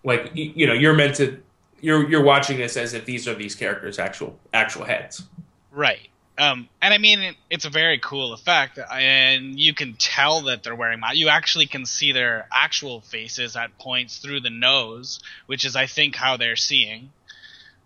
like 0.07 0.27
y- 0.35 0.53
you 0.55 0.67
know, 0.67 0.73
you're 0.73 0.95
meant 0.95 1.17
to 1.17 1.39
you're 1.83 2.09
you're 2.09 2.23
watching 2.23 2.57
this 2.57 2.77
as 2.79 2.95
if 2.95 3.05
these 3.05 3.29
are 3.29 3.35
these 3.35 3.55
characters' 3.55 3.99
actual 3.99 4.39
actual 4.55 4.85
heads. 4.85 5.23
Right. 5.71 6.09
Um, 6.39 6.69
and 6.83 6.93
I 6.93 6.99
mean, 6.99 7.35
it's 7.49 7.65
a 7.65 7.71
very 7.71 7.99
cool 7.99 8.35
effect, 8.35 8.79
and 8.79 9.59
you 9.59 9.73
can 9.73 9.95
tell 9.99 10.43
that 10.43 10.63
they're 10.63 10.75
wearing 10.75 11.01
masks. 11.01 11.17
You 11.17 11.29
actually 11.29 11.65
can 11.67 11.87
see 11.87 12.13
their 12.13 12.47
actual 12.53 13.01
faces 13.01 13.57
at 13.57 13.79
points 13.79 14.19
through 14.19 14.41
the 14.41 14.51
nose, 14.51 15.19
which 15.47 15.65
is, 15.65 15.77
I 15.77 15.87
think, 15.87 16.15
how 16.15 16.37
they're 16.37 16.55
seeing. 16.57 17.11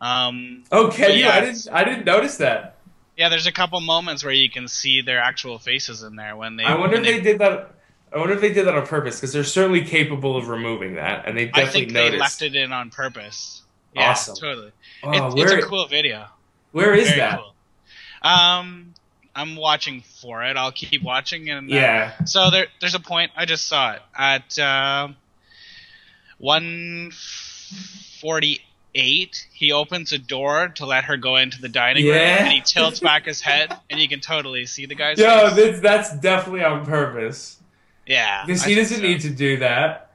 Um, 0.01 0.65
Oh, 0.73 0.89
can 0.89 1.11
But 1.11 1.17
you? 1.17 1.25
yeah, 1.25 1.31
I 1.35 1.41
didn't 1.41 1.69
I 1.73 1.85
didn't 1.85 2.05
notice 2.07 2.39
that. 2.39 2.77
yeah, 3.17 3.29
there's 3.29 3.47
a 3.47 3.53
couple 3.53 3.79
moments 3.81 4.25
where 4.25 4.33
you 4.33 4.51
can 4.51 4.67
see 4.67 5.03
their 5.03 5.21
actual 5.21 5.59
faces 5.61 6.03
in 6.03 6.17
there 6.17 6.35
when 6.37 6.57
they. 6.57 6.65
I 6.65 6.75
wonder 6.77 6.97
if 6.97 7.05
they 7.05 7.21
did 7.21 7.39
that. 7.39 7.71
I 8.13 8.19
wonder 8.19 8.35
if 8.35 8.41
they 8.41 8.53
did 8.53 8.67
that 8.67 8.75
on 8.75 8.87
purpose 8.87 9.17
because 9.17 9.33
they're 9.33 9.45
certainly 9.45 9.85
capable 9.85 10.37
of 10.37 10.49
removing 10.49 10.95
that, 10.97 11.27
and 11.29 11.37
they 11.39 11.47
definitely 11.47 11.63
I 11.69 11.73
think 11.73 11.91
noticed. 11.93 12.13
they 12.13 12.19
left 12.19 12.43
it 12.43 12.57
in 12.57 12.73
on 12.73 12.91
purpose. 12.91 13.63
Yeah, 13.95 14.11
Awesome. 14.11 14.37
totally. 14.37 14.73
Oh, 15.03 15.11
it's, 15.29 15.35
where, 15.37 15.57
it's 15.59 15.65
a 15.65 15.69
cool 15.69 15.87
video. 15.87 16.27
where 16.73 16.95
is 16.95 17.09
Very 17.09 17.21
that? 17.21 17.39
cool. 17.41 17.55
Um, 18.23 18.95
I'm 19.35 19.55
watching 19.57 20.03
for 20.21 20.43
it. 20.45 20.57
I'll 20.57 20.73
keep 20.73 21.03
watching, 21.03 21.49
and 21.51 21.71
uh, 21.71 21.75
Yeah. 21.75 22.25
So 22.25 22.51
there, 22.51 22.67
there's 22.81 22.95
a 22.97 23.01
point. 23.01 23.31
I 23.37 23.45
just 23.47 23.67
saw 23.69 23.93
it 23.93 24.03
at 24.17 24.59
one 26.39 27.11
forty-eight. 28.21 29.47
He 29.53 29.73
opens 29.73 30.13
a 30.13 30.19
door 30.19 30.69
to 30.77 30.87
let 30.87 31.05
her 31.05 31.17
go 31.17 31.37
into 31.37 31.61
the 31.61 31.69
dining 31.69 32.05
room, 32.07 32.15
and 32.17 32.49
he 32.53 32.61
tilts 32.61 33.01
back 33.01 33.25
his 33.27 33.41
head, 33.41 33.77
and 33.91 34.01
you 34.01 34.09
can 34.09 34.21
totally 34.21 34.67
see 34.67 34.87
the 34.87 34.95
guy's 34.95 35.19
Yo, 35.19 35.51
face. 35.51 35.57
that's, 35.57 35.81
that's 35.81 36.17
definitely 36.21 36.65
on 36.65 36.85
purpose. 36.85 37.57
Yeah, 38.11 38.45
Because 38.45 38.65
he 38.65 38.75
doesn't 38.75 38.99
so. 38.99 39.03
need 39.03 39.21
to 39.23 39.31
do 39.31 39.59
that, 39.59 40.11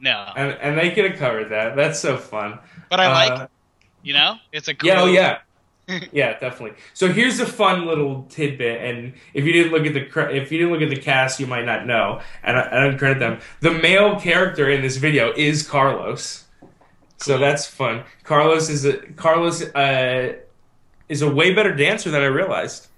No, 0.00 0.32
and 0.36 0.52
and 0.60 0.78
they 0.78 0.90
could 0.90 1.04
have 1.10 1.18
covered 1.18 1.50
that. 1.50 1.76
That's 1.76 2.00
so 2.00 2.16
fun. 2.16 2.58
but 2.90 3.00
I 3.00 3.08
like. 3.12 3.40
Uh, 3.40 3.46
You 4.02 4.14
know, 4.14 4.36
it's 4.52 4.68
a 4.68 4.74
cool. 4.74 4.88
Yeah, 4.88 5.00
oh 5.02 5.06
yeah, 5.20 5.38
yeah, 6.12 6.38
definitely. 6.38 6.76
So 6.94 7.12
here's 7.12 7.40
a 7.40 7.46
fun 7.46 7.86
little 7.86 8.24
tidbit, 8.28 8.82
and 8.82 9.12
if 9.34 9.44
you 9.44 9.52
didn't 9.52 9.72
look 9.72 9.86
at 9.86 9.94
the 9.94 10.04
if 10.34 10.50
you 10.52 10.58
didn't 10.58 10.72
look 10.72 10.82
at 10.82 10.90
the 10.90 11.00
cast, 11.00 11.40
you 11.40 11.46
might 11.46 11.64
not 11.64 11.86
know, 11.86 12.20
and 12.42 12.56
I, 12.58 12.62
I 12.70 12.80
don't 12.84 12.98
credit 12.98 13.18
them. 13.18 13.40
The 13.60 13.70
male 13.72 14.18
character 14.20 14.68
in 14.70 14.80
this 14.82 14.96
video 14.98 15.32
is 15.36 15.66
Carlos, 15.66 16.44
so 17.18 17.38
that's 17.38 17.66
fun. 17.66 18.04
Carlos 18.24 18.68
is 18.68 18.84
a 18.84 18.96
Carlos 19.16 19.62
uh, 19.74 20.34
is 21.08 21.22
a 21.22 21.28
way 21.30 21.54
better 21.54 21.74
dancer 21.74 22.10
than 22.10 22.22
I 22.22 22.26
realized. 22.26 22.88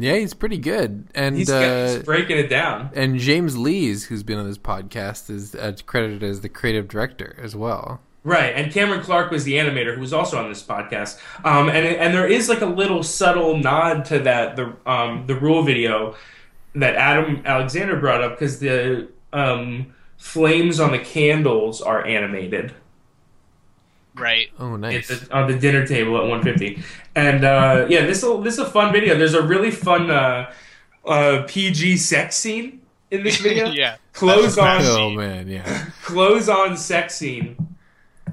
Yeah, 0.00 0.16
he's 0.16 0.34
pretty 0.34 0.58
good. 0.58 1.06
And 1.14 1.36
He's, 1.36 1.50
uh, 1.50 1.94
he's 1.96 2.04
breaking 2.04 2.38
it 2.38 2.48
down. 2.48 2.90
and 2.94 3.18
James 3.18 3.56
Lees, 3.56 4.04
who's 4.04 4.22
been 4.22 4.38
on 4.38 4.46
this 4.48 4.58
podcast, 4.58 5.30
is 5.30 5.54
uh, 5.54 5.74
credited 5.86 6.22
as 6.22 6.40
the 6.40 6.48
creative 6.48 6.88
director 6.88 7.36
as 7.40 7.54
well. 7.54 8.00
Right, 8.22 8.52
and 8.54 8.70
Cameron 8.70 9.00
Clark 9.02 9.30
was 9.30 9.44
the 9.44 9.54
animator 9.54 9.94
who 9.94 10.00
was 10.00 10.12
also 10.12 10.36
on 10.42 10.50
this 10.50 10.62
podcast. 10.62 11.18
Um, 11.42 11.68
and 11.70 11.86
and 11.86 12.12
there 12.14 12.26
is 12.28 12.50
like 12.50 12.60
a 12.60 12.66
little 12.66 13.02
subtle 13.02 13.56
nod 13.56 14.04
to 14.06 14.18
that 14.20 14.56
the 14.56 14.76
um, 14.84 15.26
the 15.26 15.34
rule 15.34 15.62
video 15.62 16.14
that 16.74 16.96
Adam 16.96 17.42
Alexander 17.46 17.96
brought 17.96 18.22
up 18.22 18.32
because 18.38 18.58
the 18.60 19.08
um, 19.32 19.94
flames 20.18 20.80
on 20.80 20.90
the 20.92 20.98
candles 20.98 21.80
are 21.80 22.04
animated 22.06 22.74
Right. 24.20 24.48
Oh, 24.58 24.76
nice. 24.76 25.08
the, 25.08 25.34
on 25.34 25.50
the 25.50 25.58
dinner 25.58 25.86
table 25.86 26.16
at 26.16 26.22
150. 26.28 26.82
And 27.14 27.44
uh, 27.44 27.86
yeah, 27.88 28.06
this 28.06 28.22
will 28.22 28.40
this 28.40 28.54
is 28.54 28.60
a 28.60 28.70
fun 28.70 28.92
video. 28.92 29.16
There's 29.16 29.34
a 29.34 29.42
really 29.42 29.70
fun 29.70 30.10
uh, 30.10 30.52
uh, 31.06 31.44
PG 31.48 31.96
sex 31.96 32.36
scene 32.36 32.80
in 33.10 33.22
this 33.24 33.38
video. 33.40 33.70
yeah. 33.70 33.96
Clothes 34.12 34.56
That's 34.56 34.86
on, 34.88 34.92
the 34.94 35.00
oh 35.00 35.10
man, 35.10 35.48
yeah. 35.48 35.86
clothes 36.02 36.48
on 36.48 36.76
sex 36.76 37.14
scene, 37.14 37.56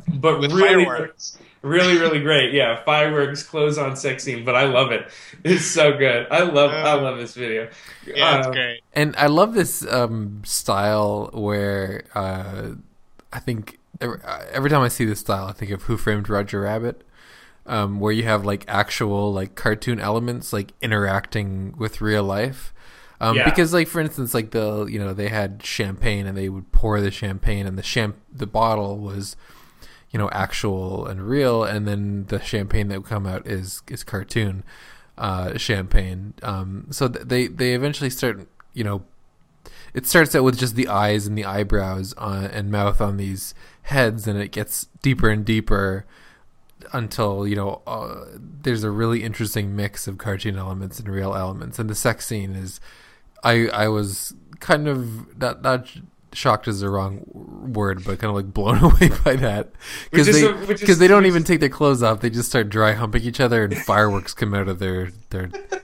but 0.08 0.40
With 0.40 0.52
really. 0.52 0.86
fireworks. 0.86 1.38
Really, 1.64 1.98
really 1.98 2.22
great. 2.22 2.54
Yeah, 2.54 2.82
fireworks, 2.86 3.42
clothes 3.44 3.78
on 3.80 3.96
sex 3.98 4.24
scene, 4.24 4.46
but 4.46 4.56
I 4.56 4.66
love 4.66 4.92
it. 4.92 5.10
It's 5.44 5.66
so 5.66 5.98
good. 5.98 6.28
I 6.32 6.44
love, 6.44 6.70
I 6.72 6.94
love 6.94 7.18
this 7.18 7.34
video. 7.34 7.68
Yeah, 8.06 8.38
it's 8.38 8.48
Uh, 8.48 8.52
great. 8.52 8.82
And 8.94 9.16
I 9.18 9.26
love 9.26 9.54
this 9.56 9.86
um, 9.92 10.44
style 10.46 11.30
where 11.34 12.04
uh, 12.14 12.70
I 13.34 13.40
think 13.40 13.80
every, 14.02 14.20
uh, 14.24 14.46
every 14.52 14.70
time 14.70 14.82
I 14.82 14.88
see 14.88 15.06
this 15.06 15.20
style, 15.20 15.46
I 15.46 15.52
think 15.54 15.72
of 15.72 15.84
Who 15.84 15.98
Framed 15.98 16.30
Roger 16.30 16.62
Rabbit, 16.62 17.04
um, 17.66 18.00
where 18.00 18.12
you 18.12 18.24
have 18.24 18.46
like 18.46 18.66
actual 18.68 19.34
like 19.34 19.56
cartoon 19.56 20.00
elements 20.00 20.54
like 20.54 20.74
interacting 20.82 21.74
with 21.78 22.02
real 22.02 22.24
life. 22.24 22.74
Um, 23.20 23.36
Yeah. 23.36 23.46
Because 23.46 23.74
like 23.74 23.88
for 23.88 24.00
instance, 24.00 24.34
like 24.34 24.52
the 24.52 24.86
you 24.86 25.00
know 25.00 25.14
they 25.14 25.30
had 25.30 25.64
champagne 25.64 26.28
and 26.28 26.38
they 26.38 26.50
would 26.50 26.72
pour 26.72 27.02
the 27.02 27.12
champagne 27.12 27.66
and 27.66 27.78
the 27.78 27.82
champ 27.82 28.16
the 28.32 28.48
bottle 28.48 28.98
was 28.98 29.36
you 30.12 30.20
know 30.20 30.30
actual 30.32 31.06
and 31.06 31.28
real 31.28 31.64
and 31.64 31.88
then 31.88 32.26
the 32.28 32.40
champagne 32.40 32.88
that 32.88 33.00
would 33.00 33.10
come 33.10 33.26
out 33.28 33.46
is 33.46 33.82
is 33.90 34.04
cartoon 34.06 34.64
uh 35.18 35.58
champagne 35.58 36.34
um 36.44 36.88
so 36.92 37.10
th- 37.10 37.26
they 37.28 37.48
they 37.48 37.74
eventually 37.74 38.10
start 38.10 38.48
you 38.74 38.86
know 38.86 39.04
it 39.94 40.06
starts 40.06 40.34
out 40.36 40.44
with 40.44 40.58
just 40.58 40.76
the 40.76 40.88
eyes 40.88 41.28
and 41.28 41.38
the 41.38 41.44
eyebrows 41.44 42.14
on, 42.14 42.46
and 42.46 42.72
mouth 42.72 43.02
on 43.02 43.18
these 43.18 43.54
heads 43.88 44.28
and 44.28 44.38
it 44.40 44.52
gets 44.52 44.88
deeper 45.02 45.30
and 45.30 45.44
deeper 45.46 46.06
until 46.94 47.48
you 47.48 47.56
know 47.56 47.82
uh, 47.88 48.26
there's 48.36 48.84
a 48.84 48.92
really 48.92 49.24
interesting 49.24 49.76
mix 49.76 50.08
of 50.08 50.18
cartoon 50.18 50.58
elements 50.58 51.00
and 51.00 51.08
real 51.10 51.34
elements. 51.34 51.80
And 51.80 51.90
the 51.90 51.96
sex 51.96 52.26
scene 52.26 52.56
is 52.56 52.80
i 53.44 53.68
i 53.68 53.88
was 53.88 54.34
kind 54.60 54.88
of 54.88 55.38
not 55.40 55.62
not 55.62 55.88
shocked 56.34 56.68
is 56.68 56.80
the 56.82 56.90
wrong 56.90 57.22
word 57.34 58.04
but 58.04 58.20
kind 58.20 58.30
of 58.30 58.36
like 58.36 58.54
blown 58.54 58.78
away 58.80 59.10
by 59.24 59.36
that. 59.36 59.72
Because 60.12 60.28
they 60.28 60.46
a- 60.48 60.54
which 60.66 60.76
is- 60.76 60.82
because 60.82 61.00
they 61.00 61.08
don't 61.08 61.24
which 61.24 61.30
even 61.32 61.44
take 61.44 61.60
their 61.60 61.70
clothes 61.70 62.04
off. 62.04 62.20
They 62.22 62.30
just 62.30 62.50
start 62.50 62.70
dry 62.70 62.94
humping 62.94 63.24
each 63.24 63.40
other 63.40 63.64
and 63.64 63.76
fireworks 63.78 64.34
come 64.34 64.54
out 64.54 64.68
of 64.68 64.80
their 64.80 65.12
their 65.30 65.44
And 65.44 65.54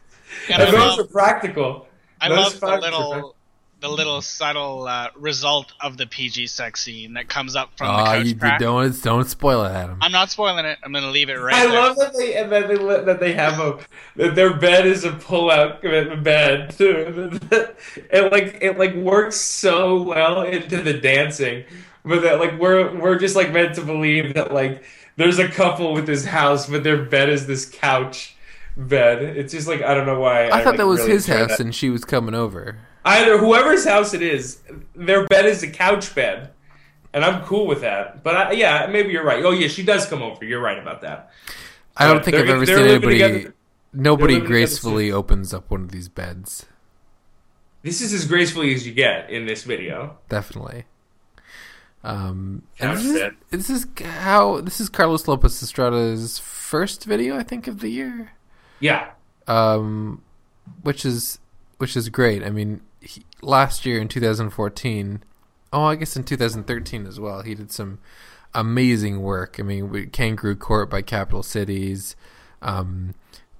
And 0.50 0.62
I 0.62 0.72
those 0.72 0.74
love, 0.74 1.00
are 1.00 1.04
practical. 1.06 1.88
I 2.20 2.28
those 2.30 2.38
love 2.38 2.54
the 2.54 2.60
facts 2.60 2.86
are 2.86 2.92
little, 2.92 3.36
the 3.84 3.90
little 3.90 4.22
subtle 4.22 4.88
uh, 4.88 5.10
result 5.16 5.74
of 5.82 5.98
the 5.98 6.08
PG 6.08 6.48
sex 6.48 6.82
scene 6.84 7.14
that 7.14 7.28
comes 7.28 7.56
up 7.56 7.70
from 7.78 7.88
the 7.88 7.94
Ah, 7.94 8.06
couch 8.06 8.24
you, 8.26 8.30
you 8.32 8.36
crack. 8.38 8.60
don't 8.60 9.04
don't 9.04 9.30
spoil 9.30 9.64
it 9.66 9.72
adam 9.72 9.98
I'm 10.02 10.12
not 10.12 10.32
spoiling 10.32 10.66
it. 10.66 10.80
I'm 10.84 10.92
going 10.94 11.04
to 11.04 11.12
leave 11.12 11.30
it 11.30 11.36
right 11.36 11.54
I 11.54 11.68
there. 11.68 11.82
love 11.82 11.98
that 11.98 12.14
they 12.18 12.34
and 12.36 12.52
that 12.52 12.68
they 12.70 12.78
let- 12.78 13.06
that 13.06 13.20
they 13.20 13.34
have 13.34 13.60
a 13.60 13.80
that 14.16 14.36
their 14.36 14.54
bed 14.56 14.88
is 14.88 15.04
a 15.04 15.12
pull 15.12 15.52
out 15.52 15.82
bed 15.82 16.72
too. 16.78 17.40
It 18.12 18.32
like 18.32 18.58
it 18.62 18.78
like 18.80 18.96
works 18.96 19.36
so 19.36 20.02
well 20.02 20.44
into 20.44 20.82
the 20.82 20.94
dancing, 20.94 21.66
but 22.06 22.22
that 22.24 22.40
like 22.40 22.58
we're 22.60 22.96
we're 22.98 23.18
just 23.20 23.36
like 23.36 23.52
meant 23.52 23.76
to 23.76 23.82
believe 23.82 24.34
that 24.36 24.54
like 24.54 24.84
there's 25.18 25.40
a 25.40 25.48
couple 25.50 25.94
with 25.94 26.06
this 26.08 26.26
house, 26.26 26.68
but 26.70 26.84
their 26.84 27.04
bed 27.04 27.30
is 27.30 27.46
this 27.48 27.70
couch 27.70 28.36
bed. 28.78 29.22
It's 29.22 29.52
just 29.54 29.68
like 29.68 29.82
I 29.82 29.94
don't 29.94 30.06
know 30.06 30.20
why. 30.20 30.46
i, 30.48 30.50
thought 30.50 30.66
like, 30.68 30.78
that 30.78 30.88
was 30.88 31.00
really 31.02 31.12
his 31.12 31.28
house 31.28 31.50
that. 31.50 31.60
and 31.60 31.76
she 31.76 31.90
was 31.90 32.06
coming 32.06 32.34
over 32.34 32.78
Either 33.06 33.38
whoever's 33.38 33.86
house 33.86 34.14
it 34.14 34.22
is, 34.22 34.62
their 34.96 35.26
bed 35.28 35.46
is 35.46 35.62
a 35.64 35.70
couch 35.70 36.14
bed. 36.16 36.52
and 37.14 37.24
I'm 37.24 37.44
cool 37.44 37.68
with 37.68 37.82
that. 37.82 38.24
But 38.24 38.36
I, 38.36 38.52
yeah, 38.54 38.88
maybe 38.90 39.12
you're 39.12 39.24
right. 39.26 39.44
Oh 39.44 39.52
yeah, 39.52 39.68
she 39.68 39.84
does 39.84 40.06
come 40.06 40.22
over. 40.24 40.44
You're 40.46 40.62
right 40.62 40.80
about 40.80 41.02
that. 41.02 41.32
I 41.98 42.08
don't 42.08 42.18
But 42.18 42.26
think 42.26 42.38
I've 42.38 42.50
ever 42.50 42.66
seen 42.66 42.78
anybody. 42.80 43.20
together- 43.20 43.54
Nobody 43.96 44.40
gracefully 44.40 45.12
opens 45.12 45.54
up 45.54 45.70
one 45.70 45.82
of 45.84 45.92
these 45.92 46.10
beds. 46.10 46.66
This 47.84 48.02
is 48.02 48.12
as 48.14 48.26
gracefully 48.26 48.74
as 48.74 48.88
you 48.88 48.94
get 48.94 49.30
in 49.30 49.46
this 49.46 49.64
video. 49.64 50.18
Definitely. 50.30 50.86
Um, 52.04 52.64
Kind 52.80 52.92
and 52.92 53.00
this, 53.00 53.06
is, 53.06 53.32
this 53.52 53.70
is 53.70 53.88
how 54.04 54.60
this 54.62 54.82
is 54.82 54.90
Carlos 54.90 55.28
Lopez 55.28 55.62
Estrada's 55.62 56.38
first 56.40 57.06
video, 57.06 57.38
I 57.38 57.44
think, 57.44 57.68
of 57.68 57.80
the 57.80 57.90
year. 57.90 58.32
Yeah, 58.80 59.12
um, 59.48 60.22
which 60.82 61.06
is 61.06 61.40
which 61.78 61.96
is 61.96 62.10
great. 62.10 62.44
I 62.44 62.50
mean, 62.50 62.82
he, 63.04 63.26
last 63.42 63.86
year 63.86 64.00
in 64.00 64.08
2014, 64.08 65.24
oh, 65.72 65.84
I 65.84 65.96
guess 65.96 66.16
in 66.16 66.24
2013 66.24 67.06
as 67.06 67.20
well, 67.20 67.42
he 67.42 67.56
did 67.56 67.72
some 67.72 68.00
amazing 68.54 69.22
work. 69.22 69.58
I 69.60 69.64
mean, 69.64 69.90
with 69.90 70.12
Kangaroo 70.12 70.56
Court 70.56 70.90
by 70.90 71.02
Capital 71.02 71.44
Cities, 71.44 72.16
um, 72.62 73.14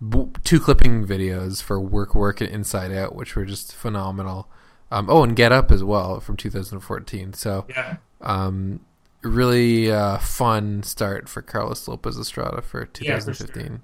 b- 0.08 0.28
two 0.44 0.60
clipping 0.60 1.06
videos 1.06 1.62
for 1.62 1.80
Work 1.80 2.16
Work 2.16 2.42
and 2.42 2.50
Inside 2.50 2.92
Out, 2.92 3.16
which 3.16 3.36
were 3.36 3.46
just 3.46 3.76
phenomenal. 3.76 4.48
Um, 4.92 5.10
oh, 5.10 5.24
and 5.24 5.36
Get 5.36 5.52
Up 5.52 5.72
as 5.72 5.84
well 5.84 6.20
from 6.20 6.38
2014. 6.38 7.34
So, 7.34 7.66
yeah. 7.70 7.98
um, 8.22 8.80
really 9.24 9.92
uh, 9.92 10.20
fun 10.20 10.84
start 10.84 11.28
for 11.28 11.42
Carlos 11.42 11.88
Lopez 11.88 12.18
Estrada 12.18 12.62
for 12.62 12.88
Yeah, 13.00 13.20
for 13.20 13.34
sure. 13.34 13.48
2015. 13.48 13.82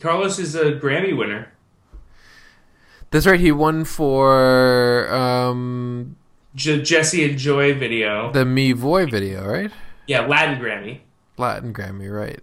Carlos 0.00 0.38
is 0.38 0.54
a 0.54 0.72
Grammy 0.72 1.16
winner. 1.16 1.52
That's 3.12 3.26
right. 3.26 3.38
He 3.38 3.52
won 3.52 3.84
for 3.84 5.12
um, 5.12 6.16
J- 6.54 6.82
Jesse 6.82 7.28
and 7.28 7.38
Joy 7.38 7.74
video. 7.78 8.32
the 8.32 8.44
Me 8.44 8.72
Voy 8.72 9.06
video, 9.06 9.46
right? 9.46 9.70
yeah, 10.06 10.26
Latin 10.26 10.58
Grammy. 10.60 11.00
Latin 11.36 11.72
Grammy, 11.72 12.10
right? 12.12 12.40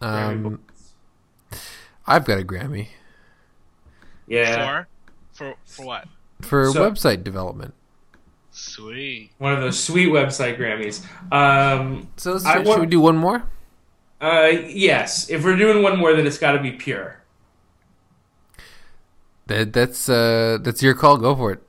Grammy 0.00 0.46
Um, 0.46 0.60
I've 2.06 2.24
got 2.24 2.38
a 2.38 2.42
Grammy 2.44 2.88
Yeah, 4.26 4.84
For 5.32 5.54
for 5.54 5.54
for 5.66 5.84
what? 5.86 6.04
for 6.42 6.70
So- 6.72 6.88
website 6.90 7.24
development. 7.24 7.74
Sweet. 8.50 9.30
one 9.38 9.52
of 9.52 9.60
those 9.60 9.78
sweet 9.78 10.08
website 10.08 10.58
Grammys. 10.58 11.04
Um, 11.32 12.08
So 12.16 12.32
let's, 12.32 12.44
I 12.44 12.56
should 12.58 12.66
want- 12.66 12.80
we 12.80 12.86
do 12.86 12.98
one 13.00 13.16
more? 13.16 13.44
uh, 14.20 14.50
yes, 14.66 15.30
if 15.30 15.44
we're 15.44 15.56
doing 15.56 15.80
one 15.82 15.96
more, 15.98 16.12
then 16.14 16.26
it's 16.26 16.38
got 16.38 16.52
to 16.52 16.58
be 16.60 16.72
pure. 16.72 17.17
That, 19.48 19.72
that's 19.72 20.08
uh, 20.08 20.58
that's 20.62 20.82
your 20.82 20.94
call. 20.94 21.16
Go 21.18 21.34
for 21.34 21.52
it. 21.52 21.62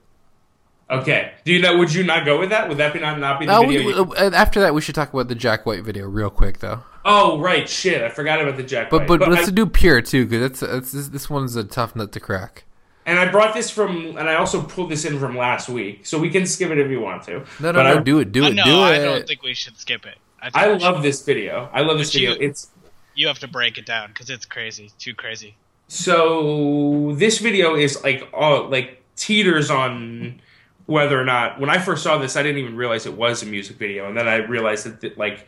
Okay. 0.91 1.34
Do 1.45 1.53
you 1.53 1.61
know? 1.61 1.77
Would 1.77 1.93
you 1.93 2.03
not 2.03 2.25
go 2.25 2.39
with 2.39 2.49
that? 2.49 2.67
Would 2.67 2.77
that 2.77 2.93
be 2.93 2.99
not 2.99 3.19
not 3.19 3.39
be 3.39 3.45
the 3.45 3.53
Uh, 3.53 3.61
video? 3.61 3.86
we, 3.86 3.93
you- 3.93 4.13
uh, 4.13 4.32
after 4.34 4.59
that, 4.61 4.73
we 4.73 4.82
should 4.82 4.95
talk 4.95 5.13
about 5.13 5.27
the 5.27 5.36
Jack 5.36 5.65
White 5.65 5.84
video 5.84 6.07
real 6.07 6.30
quick, 6.30 6.59
though. 6.59 6.84
oh 7.05 7.39
right, 7.39 7.69
shit! 7.69 8.01
I 8.01 8.09
forgot 8.09 8.41
about 8.41 8.57
the 8.57 8.63
Jack. 8.63 8.89
But 8.89 9.01
White. 9.01 9.07
but, 9.07 9.19
but 9.21 9.30
let's 9.30 9.47
I- 9.47 9.51
do 9.51 9.65
pure 9.65 10.01
too, 10.01 10.25
because 10.25 10.41
that's, 10.41 10.59
that's 10.71 10.91
this, 10.91 11.07
this 11.09 11.30
one's 11.30 11.55
a 11.55 11.63
tough 11.63 11.95
nut 11.95 12.11
to 12.13 12.19
crack. 12.19 12.65
and 13.05 13.17
I 13.19 13.32
brought 13.32 13.53
this 13.53 13.69
from, 13.69 14.17
and 14.17 14.27
I 14.30 14.36
also 14.36 14.61
pulled 14.61 14.89
this 14.91 15.05
in 15.05 15.19
from 15.19 15.38
last 15.38 15.69
week, 15.69 16.05
so 16.05 16.17
we 16.19 16.30
can 16.30 16.45
skip 16.45 16.69
it 16.71 16.80
if 16.80 16.89
you 16.91 16.99
want 16.99 17.23
to. 17.23 17.34
No, 17.59 17.71
no, 17.71 17.73
But 17.73 17.84
no, 17.84 17.97
I, 17.97 17.99
do 17.99 18.19
it, 18.19 18.32
do 18.32 18.43
Uh, 18.45 18.49
it, 18.49 18.53
no, 18.55 18.63
do 18.65 18.80
I 18.80 18.93
it. 18.95 19.03
don't 19.05 19.27
think 19.27 19.41
we 19.43 19.53
should 19.53 19.77
skip 19.77 20.05
it. 20.05 20.17
I, 20.41 20.49
I 20.53 20.67
we 20.67 20.73
should- 20.73 20.82
love 20.82 21.01
this 21.03 21.23
video. 21.23 21.69
I 21.71 21.82
love 21.82 21.97
this 21.99 22.09
But 22.09 22.13
video. 22.19 22.32
you- 22.34 22.49
It's 22.49 22.69
You 23.15 23.27
have 23.27 23.39
to 23.39 23.47
break 23.47 23.77
it 23.77 23.86
down 23.86 24.07
because 24.09 24.30
it's 24.30 24.45
crazy, 24.45 24.91
too 24.97 25.13
crazy. 25.13 25.55
So 25.89 27.15
this 27.15 27.39
video 27.39 27.75
is 27.75 28.03
like 28.03 28.29
all 28.31 28.69
like 28.69 29.01
teeters 29.15 29.71
on 29.71 30.39
whether 30.85 31.19
or 31.19 31.25
not 31.25 31.59
when 31.59 31.71
I 31.71 31.79
first 31.79 32.03
saw 32.03 32.19
this 32.19 32.35
I 32.35 32.43
didn't 32.43 32.59
even 32.59 32.75
realize 32.75 33.07
it 33.07 33.15
was 33.15 33.41
a 33.41 33.47
music 33.47 33.77
video 33.77 34.07
and 34.07 34.15
then 34.15 34.27
I 34.27 34.35
realized 34.35 35.01
that, 35.01 35.17
like 35.17 35.47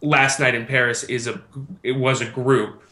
last 0.00 0.38
night 0.38 0.54
in 0.54 0.64
Paris 0.66 1.02
is 1.02 1.26
a 1.26 1.42
it 1.82 1.92
was 1.92 2.20
a 2.20 2.30
group 2.30 2.84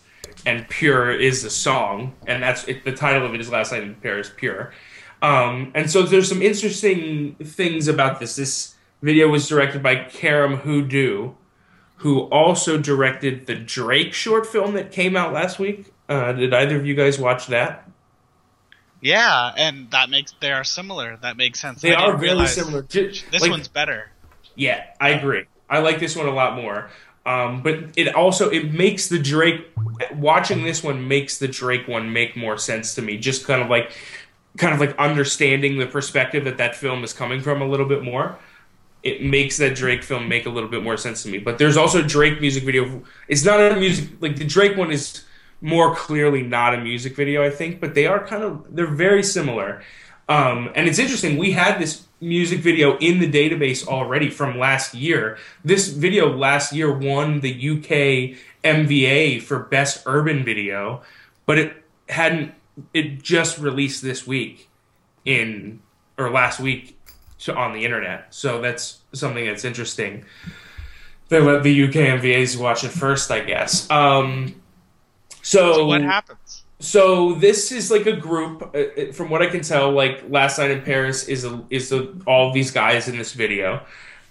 and 0.44 0.68
pure 0.68 1.12
is 1.12 1.44
a 1.44 1.50
song 1.50 2.16
and 2.26 2.42
that's 2.42 2.66
it, 2.66 2.84
the 2.84 2.92
title 2.92 3.24
of 3.24 3.32
it 3.32 3.40
is 3.40 3.48
last 3.48 3.70
night 3.70 3.84
in 3.84 3.94
Paris 3.94 4.32
pure 4.36 4.72
um, 5.22 5.70
and 5.76 5.88
so 5.88 6.02
there's 6.02 6.28
some 6.28 6.42
interesting 6.42 7.36
things 7.36 7.86
about 7.86 8.18
this 8.18 8.34
this 8.34 8.74
video 9.02 9.28
was 9.28 9.46
directed 9.46 9.84
by 9.84 9.94
Karim 9.94 10.58
Huu 10.58 10.88
Do 10.88 11.36
who 12.02 12.22
also 12.22 12.76
directed 12.76 13.46
the 13.46 13.54
Drake 13.54 14.12
short 14.12 14.44
film 14.44 14.74
that 14.74 14.90
came 14.90 15.16
out 15.16 15.32
last 15.32 15.60
week. 15.60 15.92
Uh, 16.08 16.32
did 16.32 16.52
either 16.52 16.76
of 16.76 16.86
you 16.86 16.94
guys 16.94 17.18
watch 17.18 17.46
that? 17.48 17.88
Yeah, 19.00 19.52
and 19.56 19.90
that 19.90 20.10
makes 20.10 20.32
they 20.40 20.52
are 20.52 20.64
similar. 20.64 21.16
That 21.22 21.36
makes 21.36 21.60
sense. 21.60 21.80
They 21.82 21.94
I 21.94 22.04
are 22.06 22.16
realize- 22.16 22.54
similar. 22.54 22.82
This 22.82 23.24
like- 23.40 23.50
one's 23.50 23.68
better. 23.68 24.10
Yeah, 24.54 24.84
I 25.00 25.10
agree. 25.10 25.44
I 25.70 25.78
like 25.78 25.98
this 25.98 26.14
one 26.14 26.26
a 26.26 26.32
lot 26.34 26.56
more. 26.56 26.90
Um, 27.24 27.62
but 27.62 27.78
it 27.96 28.14
also 28.14 28.50
it 28.50 28.72
makes 28.72 29.08
the 29.08 29.18
Drake 29.18 29.64
watching 30.14 30.64
this 30.64 30.82
one 30.82 31.06
makes 31.08 31.38
the 31.38 31.48
Drake 31.48 31.86
one 31.88 32.12
make 32.12 32.36
more 32.36 32.58
sense 32.58 32.94
to 32.96 33.02
me. 33.02 33.16
Just 33.16 33.46
kind 33.46 33.62
of 33.62 33.70
like 33.70 33.92
kind 34.58 34.74
of 34.74 34.80
like 34.80 34.94
understanding 34.98 35.78
the 35.78 35.86
perspective 35.86 36.44
that 36.44 36.58
that 36.58 36.74
film 36.76 37.02
is 37.04 37.12
coming 37.12 37.40
from 37.40 37.62
a 37.62 37.66
little 37.66 37.86
bit 37.86 38.02
more. 38.02 38.36
It 39.02 39.22
makes 39.24 39.56
that 39.58 39.74
Drake 39.74 40.02
film 40.02 40.28
make 40.28 40.46
a 40.46 40.50
little 40.50 40.68
bit 40.68 40.82
more 40.82 40.96
sense 40.96 41.22
to 41.22 41.28
me. 41.28 41.38
But 41.38 41.58
there's 41.58 41.76
also 41.76 42.02
Drake 42.02 42.40
music 42.40 42.64
video. 42.64 43.02
It's 43.28 43.44
not 43.44 43.60
a 43.60 43.76
music 43.76 44.10
like 44.20 44.36
the 44.36 44.44
Drake 44.44 44.76
one 44.76 44.90
is 44.92 45.24
more 45.62 45.94
clearly 45.94 46.42
not 46.42 46.74
a 46.74 46.78
music 46.78 47.16
video, 47.16 47.42
I 47.42 47.50
think, 47.50 47.80
but 47.80 47.94
they 47.94 48.06
are 48.06 48.26
kind 48.26 48.42
of 48.42 48.74
they're 48.74 48.86
very 48.86 49.22
similar. 49.22 49.82
Um, 50.28 50.70
and 50.74 50.88
it's 50.88 50.98
interesting. 50.98 51.38
We 51.38 51.52
had 51.52 51.80
this 51.80 52.06
music 52.20 52.60
video 52.60 52.98
in 52.98 53.20
the 53.20 53.30
database 53.30 53.86
already 53.86 54.28
from 54.28 54.58
last 54.58 54.94
year. 54.94 55.38
This 55.64 55.88
video 55.88 56.36
last 56.36 56.72
year 56.72 56.92
won 56.92 57.40
the 57.40 57.52
UK 57.52 58.38
MVA 58.64 59.40
for 59.40 59.60
best 59.60 60.02
urban 60.06 60.44
video, 60.44 61.02
but 61.46 61.58
it 61.58 61.82
hadn't. 62.08 62.54
It 62.92 63.22
just 63.22 63.58
released 63.58 64.02
this 64.02 64.26
week 64.26 64.68
in 65.24 65.80
or 66.18 66.30
last 66.30 66.58
week 66.58 66.98
to, 67.40 67.54
on 67.54 67.72
the 67.72 67.84
internet. 67.84 68.34
So 68.34 68.60
that's 68.60 69.00
something 69.12 69.44
that's 69.44 69.64
interesting. 69.64 70.24
They 71.28 71.40
let 71.40 71.62
the 71.62 71.84
UK 71.84 71.94
MVAs 72.20 72.58
watch 72.58 72.84
it 72.84 72.90
first, 72.90 73.30
I 73.30 73.40
guess. 73.40 73.90
Um, 73.90 74.61
so, 75.42 75.72
So 75.74 75.86
what 75.86 76.02
happens? 76.02 76.64
so 76.80 77.34
this 77.34 77.72
is 77.72 77.90
like 77.90 78.06
a 78.06 78.16
group. 78.16 78.62
uh, 78.74 78.78
uh, 78.78 79.12
From 79.12 79.30
what 79.30 79.42
I 79.42 79.46
can 79.48 79.62
tell, 79.62 79.92
like 79.92 80.24
last 80.28 80.58
night 80.58 80.70
in 80.70 80.82
Paris 80.82 81.28
is 81.28 81.44
a, 81.44 81.62
is 81.70 81.90
the, 81.90 82.20
all 82.26 82.52
these 82.52 82.70
guys 82.70 83.08
in 83.08 83.18
this 83.18 83.32
video. 83.34 83.84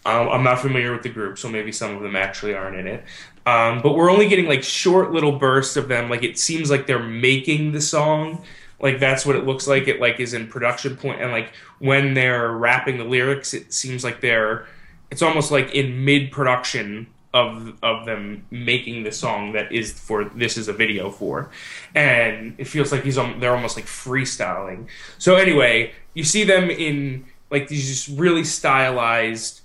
Um, 0.05 0.29
I'm 0.29 0.43
not 0.43 0.59
familiar 0.59 0.91
with 0.93 1.03
the 1.03 1.09
group, 1.09 1.37
so 1.37 1.47
maybe 1.49 1.71
some 1.71 1.95
of 1.95 2.01
them 2.01 2.15
actually 2.15 2.55
aren't 2.55 2.75
in 2.77 2.87
it. 2.87 3.03
Um, 3.45 3.81
but 3.81 3.95
we're 3.95 4.11
only 4.11 4.27
getting 4.27 4.47
like 4.47 4.63
short 4.63 5.11
little 5.11 5.33
bursts 5.37 5.77
of 5.77 5.87
them. 5.87 6.09
Like 6.09 6.23
it 6.23 6.39
seems 6.39 6.69
like 6.71 6.87
they're 6.87 6.99
making 7.03 7.71
the 7.73 7.81
song. 7.81 8.43
Like 8.79 8.99
that's 8.99 9.25
what 9.25 9.35
it 9.35 9.45
looks 9.45 9.67
like. 9.67 9.87
It 9.87 9.99
like 10.01 10.19
is 10.19 10.33
in 10.33 10.47
production 10.47 10.97
point, 10.97 11.21
and 11.21 11.31
like 11.31 11.53
when 11.79 12.13
they're 12.15 12.51
rapping 12.51 12.97
the 12.97 13.03
lyrics, 13.03 13.53
it 13.53 13.73
seems 13.73 14.03
like 14.03 14.21
they're. 14.21 14.65
It's 15.11 15.21
almost 15.21 15.51
like 15.51 15.75
in 15.75 16.03
mid 16.05 16.31
production 16.31 17.07
of 17.33 17.77
of 17.81 18.05
them 18.05 18.45
making 18.51 19.03
the 19.03 19.11
song 19.11 19.53
that 19.53 19.71
is 19.71 19.91
for 19.93 20.25
this 20.25 20.57
is 20.57 20.67
a 20.67 20.73
video 20.73 21.09
for, 21.09 21.49
and 21.95 22.55
it 22.57 22.65
feels 22.65 22.91
like 22.91 23.03
he's. 23.03 23.15
They're 23.15 23.55
almost 23.55 23.75
like 23.75 23.85
freestyling. 23.85 24.87
So 25.17 25.35
anyway, 25.35 25.93
you 26.13 26.23
see 26.23 26.43
them 26.43 26.69
in 26.69 27.25
like 27.49 27.67
these 27.67 27.87
just 27.87 28.19
really 28.19 28.43
stylized 28.43 29.61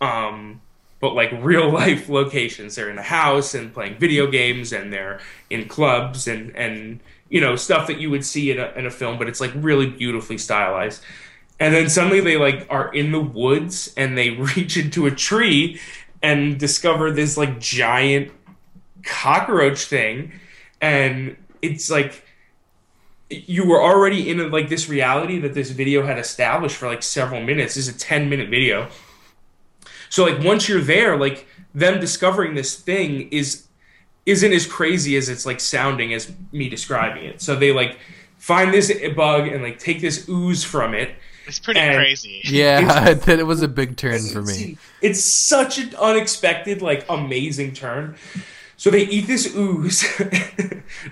um, 0.00 0.60
but 1.00 1.14
like 1.14 1.30
real 1.40 1.70
life 1.70 2.08
locations. 2.08 2.74
They're 2.74 2.90
in 2.90 2.98
a 2.98 3.02
house 3.02 3.54
and 3.54 3.72
playing 3.72 3.98
video 3.98 4.30
games, 4.30 4.72
and 4.72 4.92
they're 4.92 5.20
in 5.50 5.68
clubs 5.68 6.26
and 6.26 6.54
and 6.56 7.00
you 7.28 7.40
know 7.40 7.56
stuff 7.56 7.86
that 7.86 7.98
you 7.98 8.10
would 8.10 8.24
see 8.24 8.50
in 8.50 8.58
a, 8.58 8.72
in 8.76 8.86
a 8.86 8.90
film, 8.90 9.18
but 9.18 9.28
it's 9.28 9.40
like 9.40 9.52
really 9.54 9.86
beautifully 9.86 10.38
stylized. 10.38 11.02
And 11.60 11.74
then 11.74 11.88
suddenly 11.88 12.20
they 12.20 12.36
like 12.36 12.66
are 12.70 12.92
in 12.94 13.10
the 13.10 13.20
woods 13.20 13.92
and 13.96 14.16
they 14.16 14.30
reach 14.56 14.76
into 14.76 15.06
a 15.06 15.10
tree 15.10 15.80
and 16.22 16.58
discover 16.58 17.10
this 17.10 17.36
like 17.36 17.60
giant 17.60 18.32
cockroach 19.04 19.84
thing, 19.84 20.32
and 20.80 21.36
it's 21.62 21.90
like 21.90 22.24
you 23.30 23.66
were 23.66 23.82
already 23.82 24.30
in 24.30 24.50
like 24.50 24.68
this 24.68 24.88
reality 24.88 25.38
that 25.40 25.54
this 25.54 25.70
video 25.70 26.04
had 26.04 26.18
established 26.18 26.76
for 26.76 26.86
like 26.86 27.02
several 27.02 27.42
minutes. 27.42 27.74
This 27.74 27.88
is 27.88 27.94
a 27.94 27.98
ten 27.98 28.28
minute 28.28 28.48
video. 28.48 28.88
So 30.10 30.24
like 30.24 30.42
once 30.42 30.68
you're 30.68 30.80
there, 30.80 31.16
like 31.16 31.46
them 31.74 32.00
discovering 32.00 32.54
this 32.54 32.76
thing 32.76 33.28
is 33.30 33.66
isn't 34.26 34.52
as 34.52 34.66
crazy 34.66 35.16
as 35.16 35.28
it's 35.28 35.46
like 35.46 35.60
sounding 35.60 36.12
as 36.12 36.32
me 36.52 36.68
describing 36.68 37.24
it. 37.24 37.40
So 37.40 37.56
they 37.56 37.72
like 37.72 37.98
find 38.36 38.72
this 38.72 38.92
bug 39.14 39.48
and 39.48 39.62
like 39.62 39.78
take 39.78 40.00
this 40.00 40.28
ooze 40.28 40.64
from 40.64 40.94
it. 40.94 41.10
It's 41.48 41.58
pretty 41.58 41.80
and- 41.80 41.96
crazy. 41.96 42.42
Yeah, 42.44 43.14
that 43.14 43.38
it 43.38 43.46
was 43.46 43.62
a 43.62 43.68
big 43.68 43.96
turn 43.96 44.20
for 44.28 44.42
me. 44.42 44.78
It's 45.00 45.22
such 45.22 45.78
an 45.78 45.94
unexpected, 45.96 46.82
like 46.82 47.04
amazing 47.08 47.72
turn. 47.72 48.16
So 48.76 48.90
they 48.90 49.02
eat 49.02 49.26
this 49.26 49.56
ooze 49.56 50.04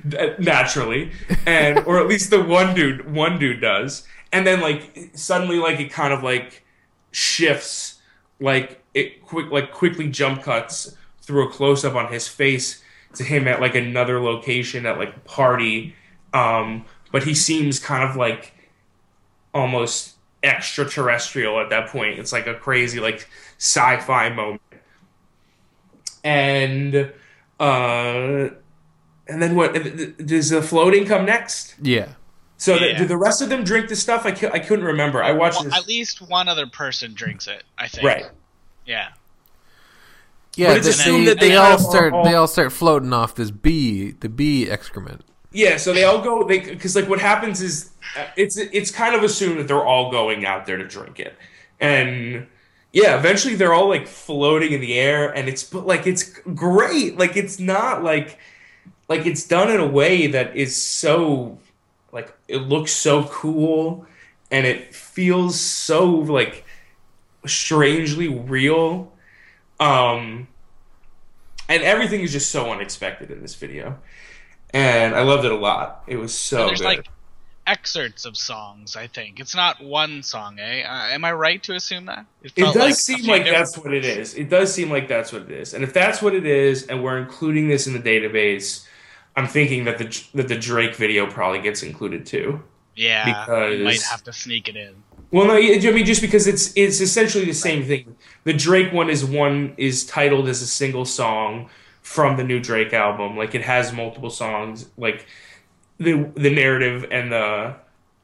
naturally, 0.39 1.11
and 1.47 1.81
or 1.81 1.99
at 1.99 2.07
least 2.07 2.31
the 2.31 2.41
one 2.41 2.75
dude, 2.77 3.13
one 3.13 3.41
dude 3.41 3.61
does, 3.61 4.07
and 4.33 4.47
then 4.47 4.61
like 4.61 5.11
suddenly, 5.15 5.59
like 5.59 5.81
it 5.81 5.91
kind 5.91 6.13
of 6.13 6.23
like 6.23 6.65
shifts, 7.11 8.01
like 8.39 8.83
it 8.95 9.25
quick 9.25 9.51
like 9.51 9.73
quickly 9.73 10.09
jump 10.09 10.43
cuts 10.43 10.95
through 11.23 11.49
a 11.49 11.51
close 11.51 11.85
up 11.85 11.97
on 11.97 12.13
his 12.13 12.29
face 12.29 12.85
to 13.15 13.25
him 13.25 13.49
at 13.49 13.61
like 13.61 13.75
another 13.75 14.21
location 14.21 14.87
at 14.87 14.97
like 14.97 15.17
a 15.17 15.21
party. 15.21 15.97
Um, 16.33 16.85
but 17.11 17.25
he 17.25 17.35
seems 17.35 17.81
kind 17.81 18.09
of 18.09 18.15
like 18.15 18.53
almost 19.53 20.16
extraterrestrial 20.47 21.61
at 21.61 21.69
that 21.71 21.89
point. 21.89 22.19
It's 22.19 22.33
like 22.33 22.47
a 22.47 22.55
crazy 22.55 23.01
like 23.01 23.29
sci-fi 23.59 24.31
moment. 24.31 24.63
And 26.25 27.13
uh 27.61 28.49
and 29.29 29.43
then 29.43 29.55
what 29.57 29.73
does 30.25 30.51
the 30.51 30.63
floating 30.63 31.05
come 31.07 31.25
next? 31.25 31.75
Yeah. 31.83 32.09
So 32.59 32.79
the, 32.79 32.87
Yeah. 32.93 32.99
do 32.99 33.07
the 33.07 33.17
rest 33.17 33.43
of 33.43 33.49
them 33.49 33.65
drink 33.65 33.89
the 33.89 33.97
stuff? 33.97 34.25
I, 34.25 34.31
cou- 34.33 34.51
I 34.53 34.61
couldn't 34.61 34.85
remember. 34.85 35.23
I 35.23 35.33
watched 35.33 35.57
Well, 35.57 35.65
this. 35.65 35.77
at 35.79 35.87
least 35.87 36.23
one 36.29 36.49
other 36.49 36.67
person 36.67 37.13
drinks 37.15 37.47
it. 37.49 37.65
I 37.77 37.89
think. 37.89 38.07
Right. 38.07 38.27
Yeah. 38.87 39.09
Yeah, 40.57 40.69
But 40.69 40.77
it's 40.79 40.87
they, 40.87 40.91
assumed 40.93 41.27
that 41.29 41.39
they 41.41 41.51
they 41.51 41.57
all 41.57 41.73
have 41.73 41.81
start 41.81 42.13
all- 42.15 42.25
they 42.25 42.35
all 42.35 42.47
start 42.47 42.73
floating 42.73 43.13
off 43.13 43.35
this 43.35 43.51
bee 43.51 44.13
the 44.13 44.29
bee 44.29 44.71
excrement. 44.71 45.23
Yeah, 45.57 45.79
so 45.79 45.95
they 45.95 46.05
all 46.05 46.21
go 46.21 46.47
they 46.47 46.59
because 46.59 46.95
like 46.95 47.09
what 47.09 47.19
happens 47.19 47.63
is 47.63 47.91
uh, 48.15 48.27
it's 48.37 48.59
it's 48.59 48.91
kind 48.91 49.15
of 49.15 49.23
assumed 49.23 49.59
that 49.59 49.67
they're 49.67 49.83
all 49.83 50.11
going 50.11 50.45
out 50.45 50.67
there 50.67 50.77
to 50.77 50.87
drink 50.87 51.19
it, 51.19 51.35
and 51.81 52.47
yeah, 52.93 53.17
eventually 53.17 53.55
they're 53.55 53.73
all 53.73 53.89
like 53.89 54.07
floating 54.07 54.73
in 54.73 54.83
the 54.83 54.99
air, 54.99 55.35
and 55.35 55.49
it's 55.49 55.65
but 55.65 55.87
like 55.87 56.07
it's 56.07 56.25
great, 56.55 57.17
like 57.19 57.39
it's 57.39 57.59
not 57.59 58.05
like 58.05 58.39
like 59.09 59.25
it's 59.25 59.49
done 59.49 59.71
in 59.71 59.81
a 59.81 59.87
way 59.87 60.27
that 60.27 60.55
is 60.55 60.77
so 60.77 61.59
like 62.13 62.37
it 62.49 62.59
looks 62.59 62.93
so 62.93 63.25
cool, 63.25 64.05
and 64.51 64.67
it 64.67 64.95
feels 64.95 65.59
so 65.59 66.05
like 66.07 66.67
strangely 67.47 68.29
real, 68.29 69.11
um, 69.81 70.49
and 71.67 71.83
everything 71.83 72.21
is 72.21 72.31
just 72.31 72.51
so 72.51 72.71
unexpected 72.71 73.31
in 73.31 73.41
this 73.41 73.55
video 73.55 73.99
and 74.71 75.15
I 75.15 75.23
loved 75.23 75.45
it 75.45 75.53
a 75.53 75.57
lot. 75.57 76.05
It 76.07 76.17
was 76.17 76.35
so 76.35 76.61
And 76.61 76.69
there's 76.71 76.81
good. 76.81 76.87
like 76.87 77.09
excerpts 77.67 78.25
of 78.25 78.37
songs. 78.37 78.97
I 78.97 79.07
think 79.07 79.41
it's 79.41 79.55
not 79.55 79.83
one 79.83 80.23
song. 80.23 80.59
Eh? 80.59 80.83
Uh, 80.83 81.09
am 81.09 81.25
I 81.25 81.33
right 81.33 81.63
to 81.65 81.75
assume 81.75 82.07
that? 82.07 82.27
it 82.43 82.53
felt 82.53 82.75
does 82.75 82.83
like 82.83 82.95
seem 82.95 83.27
like 83.27 83.45
that's 83.45 83.77
what 83.77 83.93
it 83.93 84.05
is. 84.05 84.35
It 84.35 84.49
does 84.49 84.73
seem 84.73 84.91
like 84.91 85.09
that's 85.09 85.33
what 85.33 85.43
it 85.43 85.51
is. 85.51 85.75
And 85.75 85.83
if 85.83 85.93
that's 85.93 86.23
what 86.23 86.35
it 86.35 86.47
is, 86.47 86.87
and 86.87 87.03
we're 87.03 87.19
including 87.19 87.69
this 87.69 87.87
in 87.87 87.93
the 87.93 87.99
database, 87.99 88.87
I'm 89.35 89.47
thinking 89.49 89.85
that 89.85 89.99
the 89.99 90.25
that 90.35 90.49
the 90.49 90.57
Drake 90.59 90.95
video 90.97 91.27
probably 91.27 91.61
gets 91.61 91.83
included 91.83 92.25
too. 92.27 92.63
Yeah, 92.95 93.25
because- 93.25 93.79
you 93.79 93.85
might 93.85 94.03
have 94.03 94.25
to 94.25 94.33
sneak 94.33 94.69
it 94.69 94.77
in. 94.77 94.95
Well, 95.33 95.47
no, 95.49 95.55
I 95.55 95.91
mean 95.93 96.07
just 96.07 96.21
because 96.23 96.47
it's 96.47 96.73
it's 96.77 97.01
essentially 97.01 97.45
the 97.45 97.53
same 97.53 97.85
thing. 97.85 98.17
The 98.45 98.53
Drake 98.53 98.93
one 98.93 99.11
is 99.11 99.25
one 99.25 99.75
is 99.77 100.07
titled 100.07 100.49
as 100.49 100.63
a 100.63 100.67
single 100.67 101.05
song 101.05 101.69
from 102.07 102.37
the 102.37 102.45
new 102.45 102.61
Drake 102.61 102.93
album. 102.93 103.37
Like 103.37 103.57
it 103.57 103.63
has 103.63 103.93
multiple 103.93 104.31
songs. 104.31 104.87
Like 104.97 105.27
the 105.99 106.31
the 106.37 106.51
narrative 106.51 107.05
and 107.11 107.33
the 107.33 107.75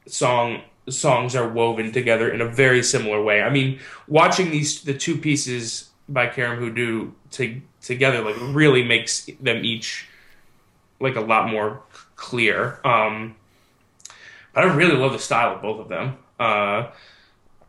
song 0.07 0.61
songs 0.89 1.35
are 1.35 1.49
woven 1.49 1.91
together 1.91 2.31
in 2.31 2.39
a 2.39 2.47
very 2.47 2.81
similar 2.81 3.21
way. 3.21 3.41
I 3.41 3.49
mean, 3.49 3.79
watching 4.07 4.51
these 4.51 4.83
the 4.83 4.93
two 4.93 5.17
pieces 5.17 5.89
by 6.07 6.27
Karim 6.27 6.61
Huu 6.61 6.73
Do 6.73 7.13
to, 7.31 7.61
together 7.81 8.21
like 8.21 8.37
really 8.39 8.83
makes 8.83 9.29
them 9.41 9.65
each 9.65 10.07
like 11.01 11.17
a 11.17 11.21
lot 11.21 11.49
more 11.49 11.81
clear. 12.15 12.79
Um, 12.85 13.35
but 14.53 14.63
I 14.63 14.73
really 14.73 14.95
love 14.95 15.11
the 15.11 15.19
style 15.19 15.55
of 15.55 15.61
both 15.61 15.81
of 15.81 15.89
them. 15.89 16.17
Uh, 16.39 16.89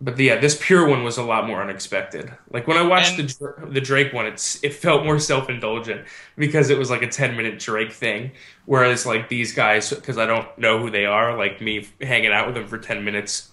but 0.01 0.19
yeah, 0.19 0.39
this 0.39 0.59
pure 0.61 0.89
one 0.89 1.05
was 1.05 1.17
a 1.19 1.23
lot 1.23 1.47
more 1.47 1.63
unexpected. 1.63 2.33
Like 2.51 2.67
when 2.67 2.77
I 2.77 2.83
watched 2.83 3.19
And- 3.19 3.29
the 3.29 3.67
the 3.71 3.81
Drake 3.81 4.13
one, 4.13 4.27
it's 4.27 4.63
it 4.63 4.75
felt 4.75 5.05
more 5.05 5.19
self 5.19 5.49
indulgent 5.49 6.07
because 6.37 6.71
it 6.71 6.79
was 6.79 6.91
like 6.91 7.03
a 7.03 7.09
ten 7.09 7.37
minute 7.37 7.59
Drake 7.59 7.93
thing. 7.93 8.33
Whereas 8.67 9.07
like 9.07 9.29
these 9.29 9.53
guys, 9.53 9.91
because 9.91 10.19
I 10.19 10.27
don't 10.27 10.47
know 10.59 10.79
who 10.79 10.91
they 10.91 11.05
are, 11.07 11.37
like 11.37 11.61
me 11.61 11.89
hanging 12.01 12.33
out 12.33 12.47
with 12.47 12.55
them 12.55 12.67
for 12.67 12.79
ten 12.79 13.05
minutes 13.05 13.51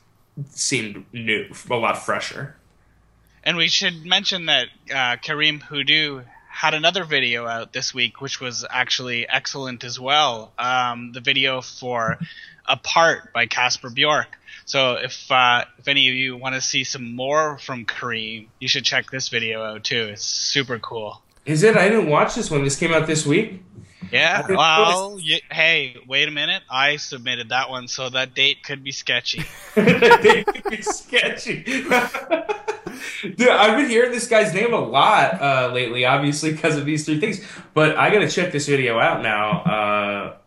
seemed 0.49 1.05
new, 1.11 1.51
a 1.69 1.75
lot 1.75 1.97
fresher. 2.03 2.55
And 3.43 3.57
we 3.57 3.67
should 3.67 4.05
mention 4.05 4.45
that 4.45 4.67
uh, 4.93 5.17
Karim 5.17 5.59
Huu 5.59 5.83
Do 5.85 6.21
had 6.47 6.73
another 6.73 7.03
video 7.03 7.47
out 7.47 7.73
this 7.73 7.93
week, 7.93 8.21
which 8.21 8.39
was 8.39 8.65
actually 8.69 9.27
excellent 9.27 9.83
as 9.83 9.99
well. 9.99 10.51
Um, 10.59 11.11
the 11.13 11.21
video 11.21 11.61
for 11.61 12.19
"Apart" 12.65 13.33
by 13.33 13.45
Casper 13.47 13.89
Bjork. 13.89 14.27
So 14.71 14.93
if 14.93 15.29
uh, 15.29 15.65
if 15.79 15.89
any 15.89 16.07
of 16.07 16.15
you 16.15 16.37
want 16.37 16.55
to 16.55 16.61
see 16.61 16.85
some 16.85 17.13
more 17.13 17.57
from 17.57 17.83
Karim, 17.83 18.47
you 18.57 18.69
should 18.69 18.85
check 18.85 19.11
this 19.11 19.27
video 19.27 19.61
out 19.61 19.83
too. 19.83 20.11
It's 20.13 20.23
super 20.23 20.79
cool. 20.79 21.21
Is 21.45 21.63
it? 21.63 21.75
I 21.75 21.89
didn't 21.89 22.07
watch 22.07 22.35
this 22.35 22.49
one. 22.49 22.63
This 22.63 22.77
came 22.77 22.93
out 22.93 23.05
this 23.05 23.25
week. 23.25 23.61
Yeah. 24.13 24.47
Well, 24.47 25.15
y 25.17 25.41
hey, 25.51 25.97
wait 26.07 26.29
a 26.29 26.31
minute. 26.31 26.63
I 26.71 26.95
submitted 26.95 27.49
that 27.49 27.69
one, 27.69 27.89
so 27.89 28.09
that 28.11 28.33
date 28.33 28.63
could 28.63 28.81
be 28.81 28.93
sketchy. 28.93 29.43
it's 29.75 30.99
sketchy. 30.99 31.63
Dude, 33.23 33.49
I've 33.49 33.75
been 33.75 33.89
hearing 33.89 34.11
this 34.11 34.29
guy's 34.29 34.53
name 34.53 34.73
a 34.73 34.79
lot 34.79 35.41
uh, 35.41 35.71
lately, 35.73 36.05
obviously 36.05 36.53
because 36.53 36.77
of 36.77 36.85
these 36.85 37.03
three 37.05 37.19
things. 37.19 37.45
But 37.73 37.97
I 37.97 38.09
gotta 38.09 38.29
check 38.29 38.53
this 38.53 38.67
video 38.67 38.99
out 38.99 39.21
now. 39.21 39.63
Uh, 39.63 40.37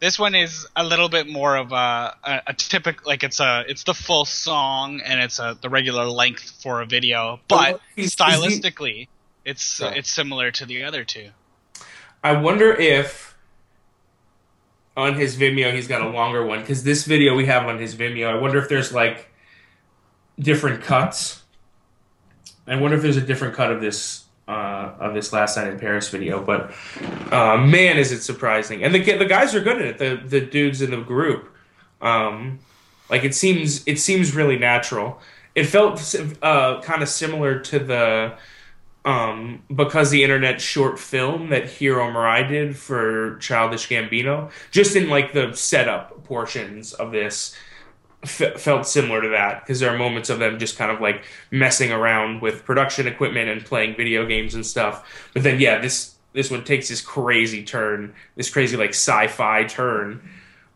This 0.00 0.18
one 0.18 0.34
is 0.34 0.66
a 0.74 0.82
little 0.82 1.10
bit 1.10 1.28
more 1.28 1.56
of 1.56 1.72
a 1.72 2.16
a, 2.24 2.40
a 2.48 2.54
typical 2.54 3.02
like 3.06 3.22
it's 3.22 3.38
a 3.38 3.64
it's 3.68 3.84
the 3.84 3.92
full 3.94 4.24
song 4.24 5.00
and 5.04 5.20
it's 5.20 5.38
a 5.38 5.58
the 5.60 5.68
regular 5.68 6.04
length 6.06 6.58
for 6.62 6.80
a 6.80 6.86
video, 6.86 7.18
oh, 7.18 7.40
but 7.48 7.72
Well, 7.74 7.80
he's- 7.96 8.08
is 8.08 8.14
he- 8.14 8.24
stylistically, 8.24 9.08
it's 9.44 9.78
Yeah. 9.80 9.90
it's 9.90 10.10
similar 10.10 10.50
to 10.52 10.64
the 10.66 10.84
other 10.84 11.04
two. 11.04 11.30
I 12.24 12.32
wonder 12.32 12.72
if 12.72 13.36
on 14.96 15.14
his 15.14 15.36
Vimeo 15.36 15.72
he's 15.74 15.86
got 15.88 16.00
a 16.02 16.08
longer 16.08 16.44
one 16.44 16.60
because 16.60 16.82
this 16.82 17.04
video 17.04 17.34
we 17.34 17.46
have 17.46 17.66
on 17.66 17.78
his 17.78 17.94
Vimeo. 17.94 18.28
I 18.28 18.36
wonder 18.36 18.58
if 18.58 18.68
there's 18.68 18.92
like 18.92 19.30
different 20.38 20.82
cuts. 20.82 21.42
I 22.66 22.76
wonder 22.76 22.96
if 22.96 23.02
there's 23.02 23.16
a 23.16 23.20
different 23.22 23.54
cut 23.54 23.70
of 23.70 23.80
this 23.80 24.24
uh, 24.50 24.94
of 24.98 25.14
this 25.14 25.32
last 25.32 25.56
night 25.56 25.68
in 25.68 25.78
Paris 25.78 26.08
video. 26.08 26.42
But 26.42 26.72
uh, 27.32 27.56
man, 27.56 27.98
is 27.98 28.10
it 28.10 28.22
surprising! 28.22 28.82
And 28.82 28.94
the 28.94 29.00
the 29.16 29.24
guys 29.24 29.54
are 29.54 29.60
good 29.60 29.80
at 29.80 29.86
it. 29.86 29.98
The 29.98 30.20
the 30.22 30.40
dudes 30.40 30.82
in 30.82 30.90
the 30.90 31.00
group, 31.00 31.48
um, 32.02 32.58
like 33.08 33.22
it 33.22 33.34
seems 33.34 33.86
it 33.86 33.98
seems 34.00 34.34
really 34.34 34.58
natural. 34.58 35.20
It 35.54 35.64
felt 35.64 36.14
uh, 36.42 36.80
kind 36.82 37.02
of 37.02 37.08
similar 37.08 37.60
to 37.60 37.78
the 37.78 38.34
um, 39.04 39.62
because 39.74 40.10
the 40.10 40.24
internet 40.24 40.60
short 40.60 40.98
film 40.98 41.50
that 41.50 41.68
Hiro 41.68 42.10
Murai 42.10 42.48
did 42.48 42.76
for 42.76 43.36
Childish 43.38 43.88
Gambino, 43.88 44.50
just 44.70 44.96
in 44.96 45.08
like 45.08 45.32
the 45.32 45.52
setup 45.54 46.24
portions 46.24 46.92
of 46.92 47.12
this, 47.12 47.56
f- 48.22 48.60
felt 48.60 48.86
similar 48.86 49.22
to 49.22 49.28
that 49.28 49.60
because 49.60 49.80
there 49.80 49.92
are 49.92 49.98
moments 49.98 50.30
of 50.30 50.38
them 50.38 50.58
just 50.58 50.76
kind 50.76 50.90
of 50.90 51.00
like 51.00 51.24
messing 51.50 51.92
around 51.92 52.40
with 52.42 52.64
production 52.64 53.06
equipment 53.06 53.48
and 53.48 53.64
playing 53.64 53.96
video 53.96 54.26
games 54.26 54.54
and 54.54 54.64
stuff. 54.64 55.28
But 55.34 55.42
then, 55.42 55.60
yeah, 55.60 55.78
this 55.78 56.14
this 56.32 56.50
one 56.50 56.64
takes 56.64 56.88
this 56.88 57.00
crazy 57.00 57.64
turn, 57.64 58.14
this 58.36 58.50
crazy 58.50 58.76
like 58.76 58.90
sci-fi 58.90 59.64
turn, 59.64 60.22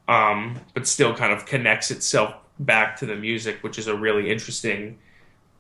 um, 0.09 0.59
but 0.75 0.87
still 0.87 1.15
kind 1.15 1.33
of 1.33 1.47
connects 1.47 1.91
itself 1.91 2.35
back 2.59 2.97
to 2.99 3.07
the 3.07 3.17
music, 3.17 3.59
which 3.63 3.79
is 3.79 3.87
a 3.87 3.95
really 3.95 4.31
interesting. 4.31 4.99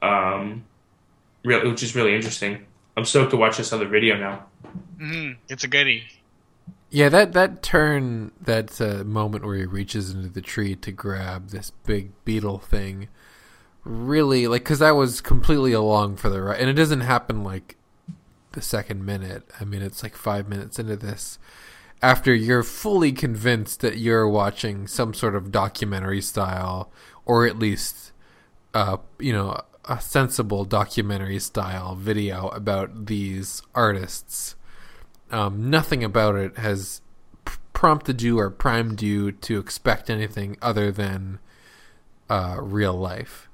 Um, 0.02 0.64
real, 1.44 1.70
which 1.70 1.82
is 1.82 1.94
really 1.94 2.14
interesting. 2.14 2.66
I'm 2.96 3.04
stoked 3.04 3.30
to 3.32 3.36
watch 3.36 3.56
this 3.56 3.72
other 3.72 3.88
video 3.88 4.16
now. 4.16 4.46
hmm 4.98 5.32
It's 5.48 5.64
a 5.64 5.68
goodie. 5.68 6.04
Yeah, 6.94 7.08
that 7.08 7.32
that 7.32 7.60
turn, 7.60 8.30
that 8.40 8.80
uh, 8.80 9.02
moment 9.02 9.44
where 9.44 9.56
he 9.56 9.66
reaches 9.66 10.10
into 10.12 10.28
the 10.28 10.40
tree 10.40 10.76
to 10.76 10.92
grab 10.92 11.48
this 11.48 11.72
big 11.84 12.12
beetle 12.24 12.60
thing, 12.60 13.08
really 13.82 14.46
like 14.46 14.62
because 14.62 14.80
I 14.80 14.92
was 14.92 15.20
completely 15.20 15.72
along 15.72 16.18
for 16.18 16.28
the 16.30 16.40
ride, 16.40 16.60
and 16.60 16.70
it 16.70 16.74
doesn't 16.74 17.00
happen 17.00 17.42
like 17.42 17.78
the 18.52 18.62
second 18.62 19.04
minute. 19.04 19.42
I 19.60 19.64
mean, 19.64 19.82
it's 19.82 20.04
like 20.04 20.14
five 20.14 20.48
minutes 20.48 20.78
into 20.78 20.94
this, 20.94 21.40
after 22.00 22.32
you're 22.32 22.62
fully 22.62 23.10
convinced 23.10 23.80
that 23.80 23.98
you're 23.98 24.28
watching 24.28 24.86
some 24.86 25.14
sort 25.14 25.34
of 25.34 25.50
documentary 25.50 26.20
style, 26.20 26.92
or 27.26 27.44
at 27.44 27.58
least, 27.58 28.12
uh, 28.72 28.98
you 29.18 29.32
know, 29.32 29.60
a 29.86 30.00
sensible 30.00 30.64
documentary 30.64 31.40
style 31.40 31.96
video 31.96 32.50
about 32.50 33.06
these 33.06 33.62
artists 33.74 34.54
um, 35.34 35.68
nothing 35.70 36.04
about 36.04 36.36
it 36.36 36.56
has 36.58 37.00
prompted 37.72 38.22
you 38.22 38.38
or 38.38 38.50
primed 38.50 39.02
you 39.02 39.32
to 39.32 39.58
expect 39.58 40.08
anything 40.08 40.56
other 40.62 40.90
than 40.92 41.38
uh, 42.30 42.56
real 42.60 42.94
life. 42.94 43.48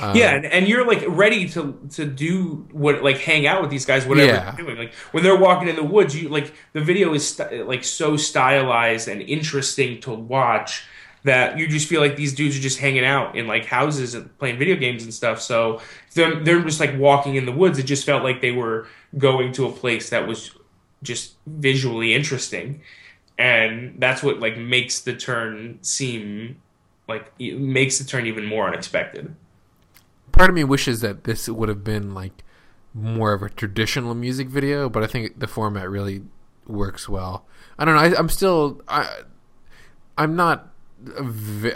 Um, 0.00 0.16
yeah, 0.16 0.34
and, 0.34 0.44
and 0.46 0.66
you're 0.68 0.86
like 0.86 1.04
ready 1.06 1.48
to 1.50 1.78
to 1.92 2.04
do 2.04 2.66
what 2.72 3.04
like 3.04 3.18
hang 3.18 3.46
out 3.46 3.60
with 3.62 3.70
these 3.70 3.86
guys, 3.86 4.04
whatever 4.06 4.32
Yeah. 4.32 4.50
they're 4.50 4.64
doing. 4.64 4.76
Like 4.76 4.92
when 5.12 5.22
they're 5.22 5.36
walking 5.38 5.68
in 5.68 5.76
the 5.76 5.84
woods, 5.84 6.20
you 6.20 6.28
like 6.28 6.52
the 6.72 6.80
video 6.80 7.14
is 7.14 7.28
st- 7.28 7.68
like 7.68 7.84
so 7.84 8.16
stylized 8.16 9.06
and 9.06 9.22
interesting 9.22 10.00
to 10.00 10.12
watch 10.12 10.84
that 11.22 11.58
you 11.58 11.66
just 11.68 11.88
feel 11.88 12.00
like 12.00 12.16
these 12.16 12.34
dudes 12.34 12.56
are 12.58 12.60
just 12.60 12.78
hanging 12.80 13.04
out 13.04 13.36
in 13.36 13.46
like 13.46 13.66
houses 13.66 14.14
and 14.14 14.36
playing 14.38 14.58
video 14.58 14.74
games 14.76 15.04
and 15.04 15.14
stuff. 15.14 15.40
So 15.40 15.80
they're, 16.14 16.40
they're 16.42 16.60
just 16.62 16.80
like 16.80 16.98
walking 16.98 17.36
in 17.36 17.46
the 17.46 17.52
woods. 17.52 17.78
It 17.78 17.84
just 17.84 18.04
felt 18.04 18.22
like 18.24 18.40
they 18.42 18.50
were 18.52 18.86
going 19.16 19.52
to 19.52 19.66
a 19.66 19.72
place 19.72 20.10
that 20.10 20.26
was 20.26 20.50
just 21.04 21.36
visually 21.46 22.14
interesting. 22.14 22.80
And 23.38 23.96
that's 23.98 24.22
what 24.22 24.40
like 24.40 24.56
makes 24.58 25.00
the 25.00 25.14
turn 25.14 25.78
seem 25.82 26.60
like 27.08 27.32
it 27.38 27.58
makes 27.58 27.98
the 27.98 28.04
turn 28.04 28.26
even 28.26 28.46
more 28.46 28.66
unexpected. 28.66 29.34
Part 30.32 30.50
of 30.50 30.56
me 30.56 30.64
wishes 30.64 31.00
that 31.02 31.24
this 31.24 31.48
would 31.48 31.68
have 31.68 31.84
been 31.84 32.14
like 32.14 32.42
more 32.92 33.32
of 33.32 33.42
a 33.42 33.50
traditional 33.50 34.14
music 34.14 34.48
video, 34.48 34.88
but 34.88 35.02
I 35.02 35.06
think 35.06 35.38
the 35.38 35.46
format 35.46 35.88
really 35.90 36.22
works 36.66 37.08
well. 37.08 37.46
I 37.78 37.84
don't 37.84 37.94
know. 37.94 38.00
I, 38.00 38.18
I'm 38.18 38.28
still 38.28 38.80
I 38.88 39.22
I'm 40.16 40.36
not 40.36 40.70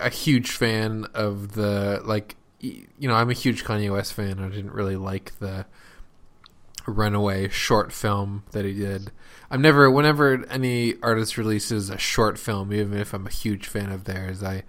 a 0.01 0.09
huge 0.09 0.53
fan 0.53 1.07
of 1.13 1.53
the 1.53 2.01
like 2.05 2.37
you 2.61 2.87
know 3.01 3.15
I'm 3.15 3.31
a 3.31 3.35
huge 3.35 3.65
Kanye 3.65 3.93
West 3.93 4.15
fan. 4.15 4.39
I 4.39 4.49
didn't 4.49 4.73
really 4.73 4.97
like 4.97 5.39
the 5.39 5.67
Runaway 6.89 7.49
short 7.49 7.93
film 7.93 8.45
that 8.53 8.65
he 8.65 8.73
did. 8.73 9.13
I'm 9.51 9.63
never 9.63 9.91
whenever 9.91 10.45
any 10.51 10.95
artist 11.03 11.39
releases 11.39 11.91
a 11.91 11.99
short 11.99 12.39
film, 12.39 12.73
even 12.73 12.99
if 12.99 13.15
I'm 13.15 13.27
a 13.27 13.31
huge 13.31 13.67
fan 13.67 13.93
of 13.93 14.05
theirs, 14.05 14.43
I 14.43 14.65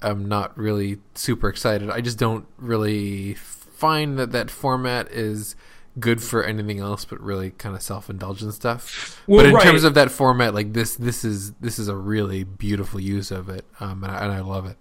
I'm 0.00 0.28
not 0.28 0.56
really 0.56 0.98
super 1.14 1.48
excited. 1.48 1.90
I 1.90 2.00
just 2.00 2.18
don't 2.18 2.46
really 2.56 3.34
find 3.34 4.18
that 4.18 4.32
that 4.32 4.50
format 4.50 5.10
is 5.10 5.56
good 5.98 6.22
for 6.22 6.44
anything 6.44 6.78
else 6.78 7.04
but 7.04 7.20
really 7.20 7.50
kind 7.50 7.74
of 7.74 7.82
self-indulgent 7.82 8.54
stuff. 8.54 9.20
Well, 9.26 9.38
but 9.38 9.46
in 9.46 9.54
right. 9.54 9.64
terms 9.64 9.84
of 9.84 9.94
that 9.94 10.10
format, 10.10 10.54
like 10.54 10.72
this, 10.72 10.96
this 10.96 11.24
is 11.24 11.52
this 11.54 11.78
is 11.78 11.88
a 11.88 11.96
really 11.96 12.44
beautiful 12.44 13.00
use 13.00 13.30
of 13.30 13.48
it, 13.48 13.64
um, 13.80 14.04
and, 14.04 14.12
I, 14.12 14.24
and 14.24 14.32
I 14.32 14.40
love 14.40 14.66
it. 14.66 14.76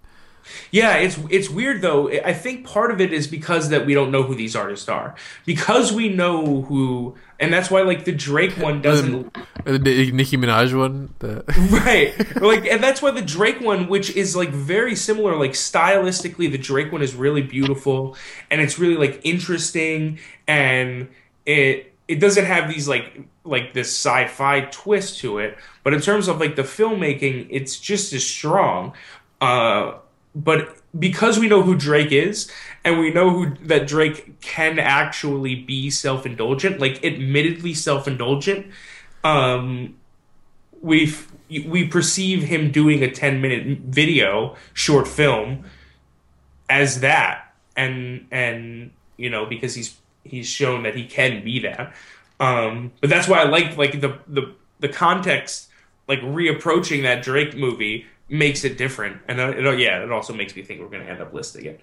Yeah, 0.71 0.95
it's 0.95 1.17
it's 1.29 1.49
weird 1.49 1.81
though. 1.81 2.09
I 2.09 2.33
think 2.33 2.65
part 2.65 2.91
of 2.91 3.01
it 3.01 3.13
is 3.13 3.27
because 3.27 3.69
that 3.69 3.85
we 3.85 3.93
don't 3.93 4.11
know 4.11 4.23
who 4.23 4.35
these 4.35 4.55
artists 4.55 4.89
are. 4.89 5.15
Because 5.45 5.91
we 5.91 6.09
know 6.09 6.63
who, 6.63 7.15
and 7.39 7.53
that's 7.53 7.69
why 7.69 7.81
like 7.81 8.05
the 8.05 8.11
Drake 8.11 8.57
one 8.57 8.81
doesn't. 8.81 9.35
Uh, 9.65 9.77
The 9.77 10.11
Nicki 10.11 10.37
Minaj 10.37 10.77
one, 10.77 11.13
the 11.19 11.43
right 11.71 12.41
like 12.41 12.65
and 12.65 12.83
that's 12.83 13.01
why 13.01 13.11
the 13.11 13.21
drake 13.21 13.61
one 13.61 13.87
which 13.87 14.15
is 14.15 14.35
like 14.35 14.49
very 14.49 14.95
similar 14.95 15.35
like 15.35 15.51
stylistically 15.51 16.51
the 16.51 16.57
drake 16.57 16.91
one 16.91 17.01
is 17.01 17.15
really 17.15 17.41
beautiful 17.41 18.15
and 18.49 18.61
it's 18.61 18.79
really 18.79 18.95
like 18.95 19.19
interesting 19.23 20.19
and 20.47 21.09
it 21.45 21.93
it 22.07 22.19
doesn't 22.19 22.45
have 22.45 22.69
these 22.69 22.87
like 22.87 23.21
like 23.43 23.73
this 23.73 23.87
sci-fi 23.89 24.61
twist 24.71 25.19
to 25.19 25.39
it 25.39 25.57
but 25.83 25.93
in 25.93 26.01
terms 26.01 26.27
of 26.27 26.39
like 26.39 26.55
the 26.55 26.63
filmmaking 26.63 27.47
it's 27.49 27.79
just 27.79 28.13
as 28.13 28.25
strong 28.25 28.93
uh 29.41 29.93
but 30.37 30.77
because 30.97 31.39
we 31.39 31.47
know 31.47 31.63
who 31.63 31.75
Drake 31.75 32.11
is 32.11 32.49
and 32.83 32.99
we 32.99 33.11
know 33.11 33.31
who 33.31 33.55
that 33.65 33.87
Drake 33.87 34.39
can 34.39 34.77
actually 34.77 35.55
be 35.55 35.89
self-indulgent 35.89 36.79
like 36.79 37.03
admittedly 37.03 37.73
self-indulgent 37.73 38.67
um 39.23 39.95
we 40.79 41.11
we 41.49 41.87
perceive 41.87 42.43
him 42.43 42.71
doing 42.71 43.01
a 43.03 43.09
10 43.09 43.41
minute 43.41 43.79
video 43.79 44.55
short 44.73 45.07
film 45.07 45.65
as 46.69 46.99
that. 46.99 47.53
And 47.75 48.27
and 48.31 48.91
you 49.17 49.29
know 49.29 49.45
because 49.45 49.73
he's 49.73 49.97
he's 50.23 50.47
shown 50.47 50.83
that 50.83 50.95
he 50.95 51.05
can 51.05 51.43
be 51.43 51.59
that. 51.59 51.93
Um 52.39 52.91
but 53.01 53.09
that's 53.09 53.27
why 53.27 53.39
i 53.39 53.43
liked 53.45 53.77
like 53.77 54.01
the 54.01 54.19
the 54.27 54.53
the 54.79 54.89
context 54.89 55.69
like 56.07 56.19
reapproaching 56.19 57.01
that 57.01 57.23
drake 57.23 57.55
movie 57.55 58.05
makes 58.29 58.63
it 58.63 58.77
different 58.77 59.21
and 59.27 59.39
uh, 59.39 59.49
it, 59.49 59.79
yeah 59.79 60.03
it 60.03 60.11
also 60.11 60.33
makes 60.33 60.55
me 60.55 60.61
think 60.61 60.79
we're 60.81 60.89
going 60.89 61.03
to 61.03 61.09
end 61.09 61.21
up 61.21 61.33
listing 61.33 61.65
it 61.65 61.79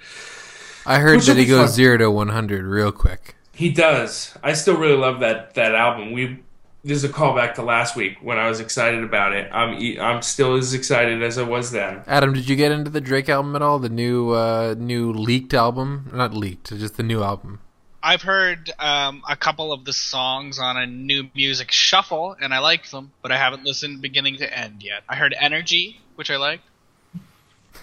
I 0.87 0.99
heard 0.99 1.17
Which 1.17 1.27
that 1.27 1.37
he 1.39 1.47
goes 1.47 1.69
fun. 1.69 1.75
zero 1.75 1.97
to 1.97 2.11
one 2.11 2.29
hundred 2.29 2.65
real 2.67 2.93
quick. 2.93 3.37
He 3.55 3.71
does. 3.71 4.37
I 4.43 4.53
still 4.53 4.77
really 4.77 4.99
love 4.99 5.21
that 5.21 5.55
that 5.55 5.75
album. 5.75 6.13
We 6.13 6.41
this 6.85 6.99
is 6.99 7.05
a 7.05 7.09
callback 7.09 7.55
to 7.55 7.63
last 7.63 7.97
week 7.97 8.19
when 8.21 8.37
I 8.37 8.51
was 8.51 8.61
excited 8.61 9.03
about 9.03 9.33
it. 9.33 9.51
I'm 9.51 9.81
I'm 9.99 10.21
still 10.21 10.57
as 10.57 10.75
excited 10.75 11.23
as 11.23 11.39
I 11.39 11.43
was 11.43 11.71
then. 11.71 12.03
Adam, 12.07 12.35
did 12.35 12.47
you 12.51 12.55
get 12.57 12.71
into 12.71 12.91
the 12.91 13.01
Drake 13.01 13.31
album 13.31 13.57
at 13.57 13.63
all? 13.63 13.79
The 13.79 13.89
new 13.89 14.33
uh, 14.33 14.75
new 14.77 15.11
leaked 15.11 15.55
album, 15.55 16.11
not 16.13 16.35
leaked, 16.35 16.69
just 16.77 16.99
the 16.99 17.03
new 17.03 17.23
album. 17.23 17.61
I've 18.05 18.21
heard 18.21 18.71
um, 18.79 19.23
a 19.27 19.35
couple 19.35 19.73
of 19.73 19.87
the 19.87 19.95
songs 19.95 20.59
on 20.59 20.77
a 20.77 20.87
new 20.87 21.31
music 21.35 21.73
shuffle, 21.73 22.37
and 22.39 22.53
I 22.53 22.59
liked 22.59 22.91
them, 22.91 23.13
but 23.23 23.33
I 23.33 23.39
haven't 23.39 23.65
listened 23.65 24.03
beginning 24.03 24.37
to 24.37 24.59
end 24.59 24.83
yet. 24.83 25.03
I 25.09 25.17
heard 25.17 25.35
Energy, 25.41 26.03
which 26.15 26.31
I 26.31 26.37
liked. 26.37 26.65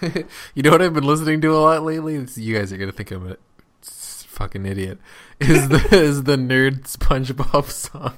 you 0.54 0.62
know 0.62 0.70
what 0.70 0.80
I've 0.80 0.94
been 0.94 1.02
listening 1.02 1.40
to 1.40 1.48
a 1.48 1.58
lot 1.58 1.82
lately? 1.82 2.14
It's, 2.14 2.38
you 2.38 2.56
guys 2.56 2.72
are 2.72 2.76
gonna 2.76 2.92
think 2.92 3.10
I'm 3.10 3.32
a 3.32 3.36
fucking 3.82 4.64
idiot. 4.64 4.98
Is 5.40 5.68
the 5.68 5.88
is 5.92 6.22
the 6.22 6.36
nerd 6.36 6.82
SpongeBob 6.82 7.68
song? 7.68 8.14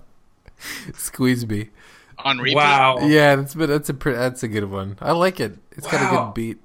Squeeze 0.94 1.46
me. 1.46 1.70
On 2.18 2.38
repeat. 2.38 2.56
Wow. 2.56 2.98
Yeah, 3.00 3.36
that's 3.36 3.54
but 3.54 3.70
that's 3.70 3.88
a 3.88 3.92
that's 3.94 4.42
a 4.42 4.48
good 4.48 4.70
one. 4.70 4.98
I 5.00 5.12
like 5.12 5.40
it. 5.40 5.56
It's 5.72 5.86
got 5.86 6.02
a 6.02 6.16
good 6.16 6.34
beat. 6.34 6.58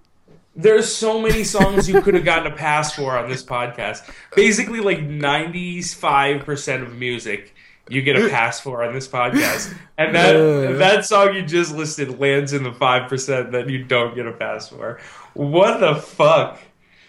There's 0.55 0.93
so 0.93 1.21
many 1.21 1.43
songs 1.43 1.87
you 1.87 2.01
could 2.01 2.15
have 2.15 2.25
gotten 2.25 2.51
a 2.51 2.55
pass 2.55 2.93
for 2.93 3.17
on 3.17 3.29
this 3.29 3.43
podcast. 3.43 4.09
Basically, 4.35 4.79
like 4.79 4.99
95% 4.99 6.81
of 6.81 6.95
music 6.95 7.53
you 7.89 8.01
get 8.03 8.15
a 8.15 8.29
pass 8.29 8.59
for 8.59 8.83
on 8.83 8.93
this 8.93 9.07
podcast. 9.07 9.75
And 9.97 10.15
that 10.15 10.77
that 10.77 11.05
song 11.05 11.35
you 11.35 11.41
just 11.43 11.75
listed 11.75 12.19
lands 12.19 12.53
in 12.53 12.63
the 12.63 12.71
5% 12.71 13.51
that 13.51 13.69
you 13.69 13.83
don't 13.83 14.15
get 14.15 14.27
a 14.27 14.31
pass 14.31 14.69
for. 14.69 14.99
What 15.33 15.79
the 15.79 15.95
fuck? 15.95 16.59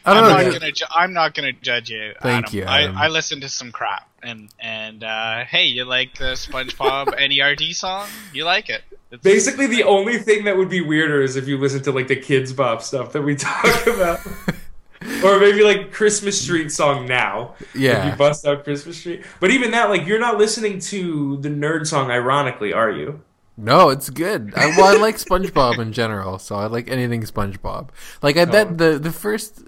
I 0.04 0.12
I'm 0.18 0.24
don't 0.44 0.52
gonna. 0.54 0.72
Ju- 0.72 0.86
I'm 0.90 1.12
not 1.12 1.34
gonna 1.34 1.52
judge 1.52 1.90
you. 1.90 2.14
Thank 2.22 2.46
Adam. 2.46 2.58
you, 2.58 2.64
Adam. 2.64 2.96
I, 2.96 3.04
I 3.04 3.08
listened 3.08 3.42
to 3.42 3.48
some 3.48 3.70
crap, 3.70 4.08
and 4.22 4.48
and 4.60 5.02
uh, 5.04 5.44
hey, 5.44 5.64
you 5.66 5.84
like 5.84 6.16
the 6.18 6.32
SpongeBob 6.34 7.06
NERD 7.18 7.74
song? 7.74 8.08
You 8.32 8.44
like 8.44 8.68
it? 8.68 8.82
It's, 9.10 9.22
Basically, 9.22 9.66
the 9.66 9.82
only 9.84 10.18
thing 10.18 10.44
that 10.44 10.56
would 10.56 10.68
be 10.68 10.80
weirder 10.80 11.22
is 11.22 11.36
if 11.36 11.48
you 11.48 11.58
listen 11.58 11.82
to 11.82 11.92
like 11.92 12.08
the 12.08 12.16
Kidz 12.16 12.54
Bop 12.54 12.82
stuff 12.82 13.12
that 13.12 13.22
we 13.22 13.34
talk 13.36 13.86
about, 13.86 14.20
or 15.24 15.40
maybe 15.40 15.62
like 15.62 15.92
Christmas 15.92 16.40
Street 16.40 16.70
song 16.70 17.06
now. 17.06 17.54
If 17.60 17.74
Yeah. 17.76 18.10
you 18.10 18.16
bust 18.16 18.46
out 18.46 18.64
Christmas 18.64 18.98
Street, 18.98 19.24
but 19.40 19.50
even 19.50 19.70
that, 19.72 19.88
like, 19.90 20.06
you're 20.06 20.20
not 20.20 20.38
listening 20.38 20.78
to 20.80 21.38
the 21.38 21.48
nerd 21.48 21.86
song. 21.86 22.10
Ironically, 22.10 22.72
are 22.72 22.90
you? 22.90 23.20
No, 23.56 23.90
it's 23.90 24.08
good. 24.08 24.54
I, 24.56 24.66
well, 24.68 24.84
I 24.84 24.98
like 24.98 25.16
SpongeBob 25.16 25.78
in 25.80 25.92
general, 25.92 26.38
so 26.38 26.54
I 26.54 26.66
like 26.66 26.88
anything 26.90 27.22
SpongeBob. 27.24 27.88
Like 28.22 28.36
I 28.38 28.44
bet 28.46 28.78
the 28.78 28.98
the 28.98 29.12
first, 29.12 29.64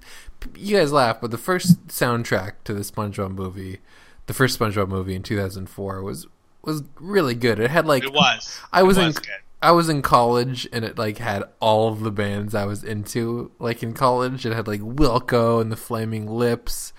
you 0.56 0.78
guys 0.78 0.92
laugh, 0.92 1.20
but 1.20 1.30
the 1.30 1.36
first 1.36 1.88
soundtrack 1.88 2.52
to 2.64 2.72
the 2.72 2.80
SpongeBob 2.80 3.34
movie, 3.34 3.80
the 4.26 4.34
first 4.34 4.58
SpongeBob 4.58 4.88
movie 4.88 5.14
in 5.14 5.22
2004 5.22 6.02
was 6.02 6.26
was 6.62 6.82
really 7.00 7.34
good. 7.34 7.58
It 7.58 7.70
had 7.70 7.86
like 7.86 8.04
it 8.04 8.12
was. 8.12 8.60
I 8.72 8.82
was, 8.82 8.96
it 8.96 9.02
in 9.02 9.12
good. 9.12 9.26
I 9.60 9.72
was 9.72 9.88
in 9.88 10.02
college 10.02 10.68
and 10.72 10.84
it 10.84 10.98
like 10.98 11.18
had 11.18 11.44
all 11.60 11.88
of 11.88 12.00
the 12.00 12.10
bands 12.10 12.54
I 12.54 12.64
was 12.64 12.84
into. 12.84 13.50
Like 13.58 13.82
in 13.82 13.94
college, 13.94 14.46
it 14.46 14.52
had 14.52 14.68
like 14.68 14.80
Wilco 14.80 15.60
and 15.60 15.72
the 15.72 15.76
Flaming 15.76 16.26
Lips, 16.26 16.92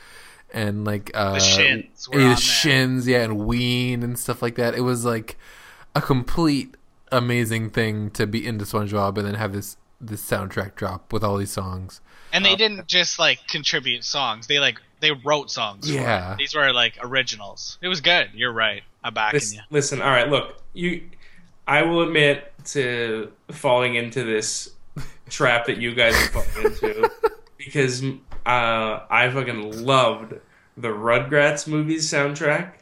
and 0.54 0.86
like 0.86 1.12
uh, 1.14 1.40
Shins 1.40 2.10
were 2.10 2.22
on 2.22 2.30
the. 2.32 2.36
Shins, 2.36 3.08
yeah, 3.08 3.24
and 3.24 3.46
Ween 3.46 4.04
and 4.04 4.18
stuff 4.18 4.42
like 4.42 4.56
that. 4.56 4.76
It 4.76 4.82
was 4.82 5.06
like 5.06 5.38
a 5.96 6.02
complete 6.02 6.76
amazing 7.12 7.70
thing 7.70 8.10
to 8.10 8.26
be 8.26 8.46
into 8.46 8.66
SpongeBob 8.66 9.18
and 9.18 9.28
then 9.28 9.36
have 9.36 9.54
this 9.54 9.78
this 10.08 10.28
soundtrack 10.28 10.76
drop 10.76 11.14
with 11.14 11.24
all 11.24 11.38
these 11.38 11.52
songs. 11.52 12.02
And 12.32 12.44
they 12.44 12.56
didn't 12.56 12.88
just 12.88 13.20
like 13.20 13.48
contribute 13.48 14.04
songs. 14.04 14.48
They 14.48 14.60
like 14.60 14.80
they 15.00 15.12
wrote 15.12 15.52
songs. 15.52 15.88
for. 15.88 15.94
Yeah. 15.94 16.36
These 16.38 16.56
were 16.56 16.74
like 16.74 16.98
originals. 17.02 17.78
It 17.82 17.88
was 17.88 18.02
good. 18.02 18.30
You're 18.34 18.54
right. 18.54 18.84
I'm 19.04 19.14
backing 19.14 19.38
Listen, 19.38 19.58
you. 19.58 19.64
listen, 19.70 20.02
all 20.02 20.10
right, 20.10 20.30
look, 20.30 20.62
you. 20.74 21.10
I 21.68 21.84
will 21.84 22.02
admit 22.02 22.52
to 22.68 23.32
falling 23.52 23.96
into 23.96 24.24
this 24.24 24.72
trap 25.30 25.66
that 25.68 25.78
you 25.78 25.94
guys 25.94 26.16
have 26.16 26.30
fallen 26.32 26.74
into 26.74 27.12
because 27.58 28.04
uh, 28.46 29.00
I 29.10 29.30
fucking 29.30 29.86
loved 29.86 30.34
the 30.76 30.90
Rugrats 30.90 31.68
movies 31.68 32.10
soundtrack 32.12 32.74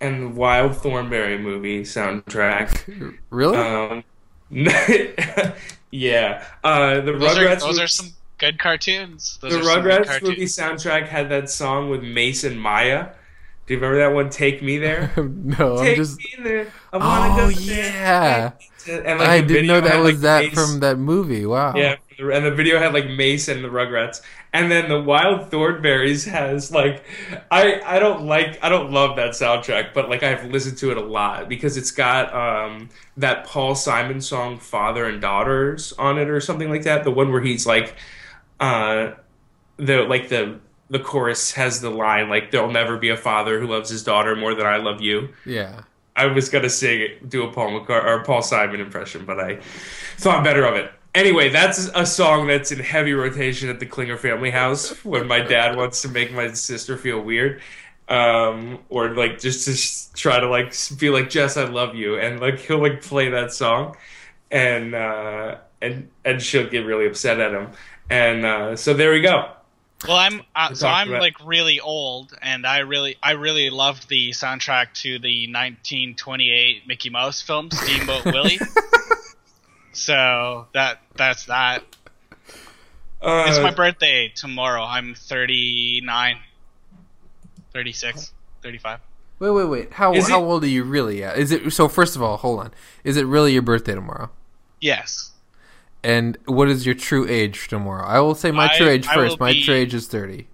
and 0.00 0.22
the 0.22 0.28
Wild 0.28 0.76
Thornberry 0.76 1.38
movie 1.38 1.82
soundtrack. 1.82 3.16
Really? 3.30 3.56
Um, 3.56 4.04
yeah, 5.90 6.44
uh, 6.64 7.00
the 7.00 7.12
Those, 7.12 7.36
are, 7.36 7.40
Rugrats. 7.42 7.60
those 7.60 7.62
movie- 7.74 7.82
are 7.82 7.88
some 7.88 8.08
good 8.38 8.58
cartoons. 8.58 9.38
Those 9.40 9.52
the 9.52 9.58
are 9.60 9.62
some 9.64 9.82
good 9.82 10.02
Rugrats 10.06 10.22
movie 10.22 10.44
soundtrack 10.44 11.08
had 11.08 11.28
that 11.30 11.50
song 11.50 11.90
with 11.90 12.02
Mase 12.02 12.44
and 12.44 12.60
Mya 12.60 13.12
Do 13.66 13.74
you 13.74 13.80
remember 13.80 13.98
that 13.98 14.14
one? 14.14 14.30
Take 14.30 14.62
me 14.62 14.78
there. 14.78 15.10
no, 15.16 15.78
I'm 15.78 15.84
Take 15.84 15.96
just. 15.96 16.18
me 16.18 16.30
there. 16.42 16.72
I 16.92 16.96
wanna 16.98 17.34
Oh 17.34 17.36
go 17.36 17.50
there. 17.50 17.92
yeah, 17.92 18.52
And, 18.88 19.18
like, 19.18 19.28
I 19.28 19.40
didn't 19.42 19.66
know 19.66 19.80
that 19.80 19.92
had, 19.92 20.00
was 20.00 20.12
like, 20.14 20.20
that 20.22 20.44
Mase- 20.44 20.54
from 20.54 20.80
that 20.80 20.98
movie. 20.98 21.44
Wow. 21.46 21.74
Yeah, 21.76 21.96
and 22.18 22.44
the 22.46 22.50
video 22.50 22.78
had 22.78 22.92
like 22.94 23.08
Mase 23.08 23.48
and 23.48 23.62
the 23.64 23.68
Rugrats, 23.68 24.22
and 24.58 24.70
then 24.70 24.88
the 24.88 25.00
Wild 25.00 25.50
Thornberries 25.50 26.24
has 26.24 26.72
like, 26.72 27.04
I 27.50 27.80
I 27.84 27.98
don't 27.98 28.26
like 28.26 28.58
I 28.62 28.68
don't 28.68 28.90
love 28.90 29.16
that 29.16 29.30
soundtrack, 29.30 29.94
but 29.94 30.08
like 30.08 30.22
I've 30.22 30.44
listened 30.50 30.78
to 30.78 30.90
it 30.90 30.96
a 30.96 31.04
lot 31.04 31.48
because 31.48 31.76
it's 31.76 31.92
got 31.92 32.34
um 32.34 32.88
that 33.16 33.46
Paul 33.46 33.74
Simon 33.74 34.20
song 34.20 34.58
"Father 34.58 35.04
and 35.06 35.20
Daughters" 35.20 35.92
on 35.92 36.18
it 36.18 36.28
or 36.28 36.40
something 36.40 36.68
like 36.68 36.82
that. 36.82 37.04
The 37.04 37.10
one 37.12 37.30
where 37.30 37.40
he's 37.40 37.66
like, 37.66 37.94
uh, 38.58 39.12
the 39.76 40.02
like 40.02 40.28
the 40.28 40.58
the 40.90 40.98
chorus 40.98 41.52
has 41.52 41.80
the 41.80 41.90
line 41.90 42.28
like 42.28 42.50
there'll 42.50 42.70
never 42.72 42.96
be 42.96 43.10
a 43.10 43.16
father 43.16 43.60
who 43.60 43.66
loves 43.66 43.90
his 43.90 44.02
daughter 44.02 44.34
more 44.34 44.54
than 44.54 44.66
I 44.66 44.78
love 44.78 45.00
you. 45.00 45.28
Yeah. 45.44 45.82
I 46.16 46.26
was 46.26 46.48
gonna 46.48 46.68
sing 46.70 47.00
it, 47.00 47.30
do 47.30 47.44
a 47.44 47.52
Paul 47.52 47.78
McCart- 47.80 48.04
or 48.04 48.24
Paul 48.24 48.42
Simon 48.42 48.80
impression, 48.80 49.24
but 49.24 49.38
I 49.38 49.60
thought 50.16 50.42
better 50.42 50.64
of 50.64 50.74
it. 50.74 50.90
Anyway, 51.14 51.48
that's 51.48 51.88
a 51.94 52.04
song 52.06 52.46
that's 52.46 52.70
in 52.70 52.78
heavy 52.78 53.12
rotation 53.12 53.68
at 53.68 53.80
the 53.80 53.86
Klinger 53.86 54.16
family 54.16 54.50
house 54.50 55.04
when 55.04 55.26
my 55.26 55.40
dad 55.40 55.76
wants 55.76 56.02
to 56.02 56.08
make 56.08 56.32
my 56.32 56.52
sister 56.52 56.96
feel 56.96 57.20
weird, 57.20 57.60
um, 58.08 58.78
or 58.88 59.14
like 59.14 59.40
just 59.40 59.64
to 59.66 60.14
try 60.16 60.38
to 60.38 60.48
like 60.48 60.74
be 60.98 61.10
like 61.10 61.30
Jess, 61.30 61.56
I 61.56 61.64
love 61.64 61.94
you, 61.94 62.18
and 62.18 62.40
like 62.40 62.58
he'll 62.58 62.80
like 62.80 63.02
play 63.02 63.30
that 63.30 63.52
song, 63.52 63.96
and 64.50 64.94
uh, 64.94 65.56
and 65.80 66.08
and 66.24 66.42
she'll 66.42 66.68
get 66.68 66.84
really 66.84 67.06
upset 67.06 67.40
at 67.40 67.52
him, 67.52 67.70
and 68.10 68.44
uh, 68.44 68.76
so 68.76 68.94
there 68.94 69.10
we 69.12 69.20
go. 69.20 69.50
Well, 70.06 70.16
I'm 70.16 70.42
uh, 70.54 70.74
so 70.74 70.86
I'm 70.86 71.08
about- 71.08 71.22
like 71.22 71.34
really 71.44 71.80
old, 71.80 72.32
and 72.40 72.66
I 72.66 72.80
really 72.80 73.16
I 73.22 73.32
really 73.32 73.70
loved 73.70 74.08
the 74.08 74.30
soundtrack 74.30 74.92
to 75.02 75.18
the 75.18 75.46
1928 75.46 76.86
Mickey 76.86 77.10
Mouse 77.10 77.40
film 77.40 77.70
Steamboat 77.70 78.26
Willie. 78.26 78.60
So 79.98 80.66
that 80.74 81.00
that's 81.16 81.46
that. 81.46 81.82
Uh, 83.20 83.46
It's 83.48 83.58
my 83.58 83.72
birthday 83.72 84.32
tomorrow. 84.34 84.82
I'm 84.84 85.14
39, 85.16 86.38
36, 87.72 88.32
35. 88.62 89.00
Wait, 89.40 89.50
wait, 89.50 89.64
wait. 89.64 89.92
How 89.92 90.12
Is 90.14 90.28
how 90.28 90.40
it- 90.40 90.44
old 90.46 90.64
are 90.64 90.68
you 90.68 90.84
really? 90.84 91.22
At? 91.24 91.36
Is 91.36 91.50
it 91.50 91.70
so? 91.72 91.88
First 91.88 92.14
of 92.16 92.22
all, 92.22 92.36
hold 92.36 92.60
on. 92.60 92.72
Is 93.04 93.16
it 93.16 93.26
really 93.26 93.52
your 93.52 93.62
birthday 93.62 93.94
tomorrow? 93.94 94.30
Yes. 94.80 95.32
And 96.04 96.38
what 96.46 96.68
is 96.68 96.86
your 96.86 96.94
true 96.94 97.26
age 97.28 97.66
tomorrow? 97.66 98.06
I 98.06 98.20
will 98.20 98.36
say 98.36 98.52
my 98.52 98.68
I- 98.72 98.76
true 98.76 98.88
age 98.88 99.06
I 99.08 99.16
will 99.16 99.24
first. 99.30 99.40
My 99.40 99.52
be- 99.52 99.64
true 99.64 99.74
age 99.74 99.94
is 99.94 100.06
thirty. 100.06 100.46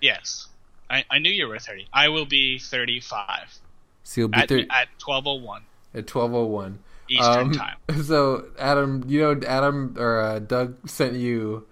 Yes. 0.00 0.46
I, 0.90 1.04
I 1.10 1.18
knew 1.20 1.30
you 1.30 1.48
were 1.48 1.58
30. 1.58 1.86
I 1.90 2.08
will 2.10 2.26
be 2.26 2.58
35 2.58 3.58
So 4.04 4.20
you'll 4.20 4.28
be 4.28 4.36
at, 4.36 4.48
30 4.50 4.64
at 4.68 4.88
1201 5.02 5.62
at 5.94 6.06
twelve 6.06 6.34
oh 6.34 6.44
one. 6.44 6.80
Eastern 7.12 7.52
time. 7.52 7.76
So 8.04 8.46
Adam, 8.58 9.04
you 9.06 9.20
know 9.20 9.40
Adam 9.46 9.94
or 9.98 10.20
uh, 10.20 10.38
Doug 10.38 10.88
sent 10.88 11.14
you. 11.14 11.66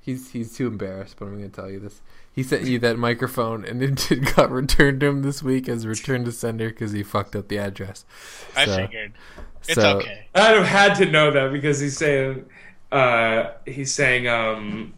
He's 0.00 0.30
he's 0.30 0.56
too 0.56 0.66
embarrassed, 0.66 1.16
but 1.18 1.26
I'm 1.26 1.38
going 1.38 1.50
to 1.50 1.54
tell 1.54 1.70
you 1.70 1.78
this. 1.78 2.02
He 2.34 2.42
sent 2.42 2.64
you 2.64 2.78
that 2.80 2.98
microphone, 2.98 3.64
and 3.64 3.82
it 3.82 4.34
got 4.36 4.50
returned 4.50 5.00
to 5.00 5.06
him 5.06 5.22
this 5.22 5.42
week 5.42 5.68
as 5.68 5.86
returned 5.86 6.24
to 6.24 6.32
sender 6.32 6.70
because 6.70 6.92
he 6.92 7.02
fucked 7.02 7.36
up 7.36 7.48
the 7.48 7.58
address. 7.58 8.04
I 8.56 8.64
So- 8.66 8.76
figured. 8.76 9.12
It's 9.68 9.74
so- 9.74 9.98
okay. 9.98 10.26
I'd 10.34 10.56
have 10.56 10.66
had 10.66 10.94
to 10.94 11.06
know 11.06 11.30
that 11.30 11.52
because 11.52 11.78
he's 11.78 11.96
saying, 11.96 12.46
uh, 12.90 13.50
he's 13.64 13.94
saying, 13.94 14.26
um, 14.26 14.92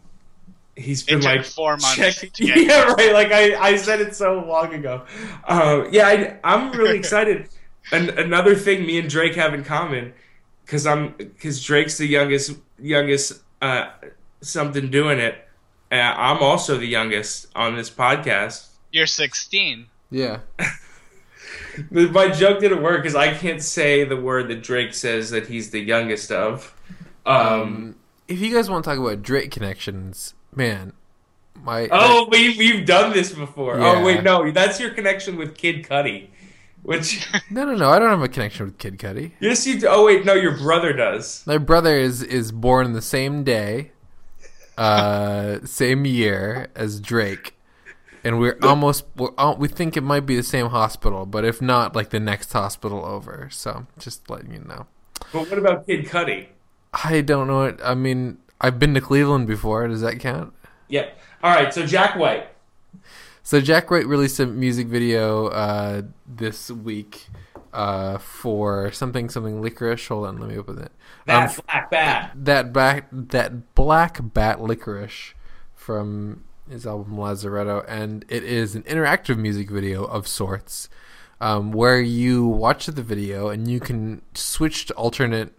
he's 0.75 1.03
been 1.03 1.19
It 1.19 1.21
took 1.21 1.35
like 1.35 1.45
four 1.45 1.71
months 1.73 1.95
checking. 1.95 2.31
to 2.31 2.45
get 2.45 2.57
yeah, 2.65 2.83
right. 2.97 3.13
Like 3.13 3.31
I, 3.31 3.55
I 3.55 3.75
said 3.75 4.01
it 4.01 4.15
so 4.15 4.39
long 4.39 4.73
ago. 4.73 5.03
Uh, 5.43 5.85
yeah, 5.91 6.07
I, 6.07 6.39
I'm 6.55 6.71
really 6.71 6.97
excited. 6.97 7.49
And 7.91 8.09
another 8.09 8.55
thing, 8.55 8.85
me 8.85 8.99
and 8.99 9.09
Drake 9.09 9.35
have 9.35 9.53
in 9.53 9.63
common, 9.63 10.13
because 10.65 10.85
I'm 10.87 11.13
because 11.17 11.63
Drake's 11.63 11.97
the 11.97 12.07
youngest, 12.07 12.57
youngest, 12.79 13.41
uh, 13.61 13.89
something 14.41 14.89
doing 14.89 15.19
it. 15.19 15.47
And 15.91 16.01
I'm 16.01 16.39
also 16.41 16.77
the 16.77 16.87
youngest 16.87 17.47
on 17.55 17.75
this 17.75 17.89
podcast. 17.89 18.67
You're 18.91 19.05
16. 19.05 19.85
Yeah, 20.09 20.39
My 21.89 22.29
joke 22.29 22.59
didn't 22.59 22.81
work 22.81 23.01
because 23.01 23.15
I 23.15 23.33
can't 23.33 23.61
say 23.61 24.03
the 24.03 24.15
word 24.15 24.47
that 24.47 24.63
Drake 24.63 24.93
says 24.93 25.29
that 25.31 25.47
he's 25.47 25.71
the 25.71 25.79
youngest 25.81 26.31
of. 26.31 26.73
Um, 27.25 27.35
Um, 27.35 27.95
if 28.27 28.39
you 28.39 28.53
guys 28.53 28.69
want 28.69 28.85
to 28.85 28.89
talk 28.89 28.99
about 28.99 29.21
Drake 29.21 29.51
connections, 29.51 30.33
man, 30.55 30.93
my 31.61 31.87
Oh, 31.91 32.27
we 32.31 32.57
we've 32.57 32.85
done 32.85 33.13
this 33.13 33.33
before. 33.33 33.79
Yeah. 33.79 33.95
Oh 33.97 34.05
wait, 34.05 34.23
no, 34.23 34.49
that's 34.51 34.79
your 34.79 34.91
connection 34.91 35.37
with 35.37 35.55
Kid 35.55 35.83
Cudi. 35.83 36.27
Which 36.85 37.27
no, 37.49 37.65
no, 37.65 37.73
no. 37.73 37.89
I 37.89 37.97
don't 37.97 38.09
have 38.09 38.21
a 38.21 38.27
connection 38.27 38.67
with 38.67 38.77
Kid 38.77 38.99
Cudi. 38.99 39.31
yes, 39.39 39.65
you. 39.65 39.79
Do. 39.79 39.87
Oh 39.89 40.05
wait, 40.05 40.23
no, 40.23 40.33
your 40.33 40.55
brother 40.55 40.93
does. 40.93 41.43
My 41.47 41.57
brother 41.57 41.97
is 41.97 42.21
is 42.21 42.51
born 42.51 42.93
the 42.93 43.01
same 43.01 43.43
day, 43.43 43.91
uh, 44.77 45.65
same 45.65 46.05
year 46.05 46.67
as 46.75 46.99
Drake, 46.99 47.55
and 48.23 48.39
we're 48.39 48.59
almost 48.61 49.05
we're, 49.15 49.31
we 49.55 49.67
think 49.67 49.97
it 49.97 50.01
might 50.01 50.27
be 50.27 50.35
the 50.35 50.43
same 50.43 50.67
hospital, 50.67 51.25
but 51.25 51.43
if 51.43 51.59
not, 51.59 51.95
like 51.95 52.11
the 52.11 52.19
next 52.19 52.53
hospital 52.53 53.03
over. 53.03 53.49
So 53.51 53.87
just 53.97 54.29
letting 54.29 54.53
you 54.53 54.59
know. 54.59 54.85
But 55.33 55.49
what 55.49 55.57
about 55.57 55.87
Kid 55.87 56.05
Cudi? 56.05 56.49
I 56.93 57.21
don't 57.21 57.47
know 57.47 57.63
it. 57.63 57.79
I 57.83 57.95
mean, 57.95 58.37
I've 58.61 58.77
been 58.77 58.93
to 58.93 59.01
Cleveland 59.01 59.47
before. 59.47 59.87
Does 59.87 60.01
that 60.01 60.19
count? 60.19 60.53
Yep. 60.89 61.17
All 61.41 61.55
right. 61.55 61.73
So 61.73 61.83
Jack 61.83 62.15
White. 62.15 62.47
So 63.45 63.61
Jack 63.61 63.91
White 63.91 64.07
released 64.07 64.39
a 64.39 64.47
music 64.47 64.87
video 64.87 65.49
uh, 65.49 66.01
this 66.25 66.71
week 66.71 67.27
uh, 67.73 68.17
for 68.17 68.91
something 68.91 69.29
something 69.29 69.61
licorice. 69.61 70.07
Hold 70.07 70.25
on, 70.25 70.39
let 70.39 70.49
me 70.49 70.57
open 70.57 70.79
it. 70.79 70.91
Um, 71.29 71.47
That 71.47 71.61
Black 71.67 71.91
Bat. 71.91 72.31
that 72.35 72.73
back 72.73 73.07
that 73.11 73.75
black 73.75 74.19
bat 74.33 74.61
licorice 74.61 75.35
from 75.75 76.43
his 76.67 76.87
album 76.87 77.17
Lazaretto, 77.17 77.85
and 77.87 78.25
it 78.29 78.43
is 78.43 78.73
an 78.73 78.81
interactive 78.81 79.37
music 79.37 79.69
video 79.69 80.05
of 80.05 80.27
sorts, 80.27 80.89
um, 81.39 81.71
where 81.71 82.01
you 82.01 82.47
watch 82.47 82.87
the 82.87 83.03
video 83.03 83.49
and 83.49 83.67
you 83.67 83.79
can 83.79 84.23
switch 84.33 84.87
to 84.87 84.93
alternate 84.95 85.53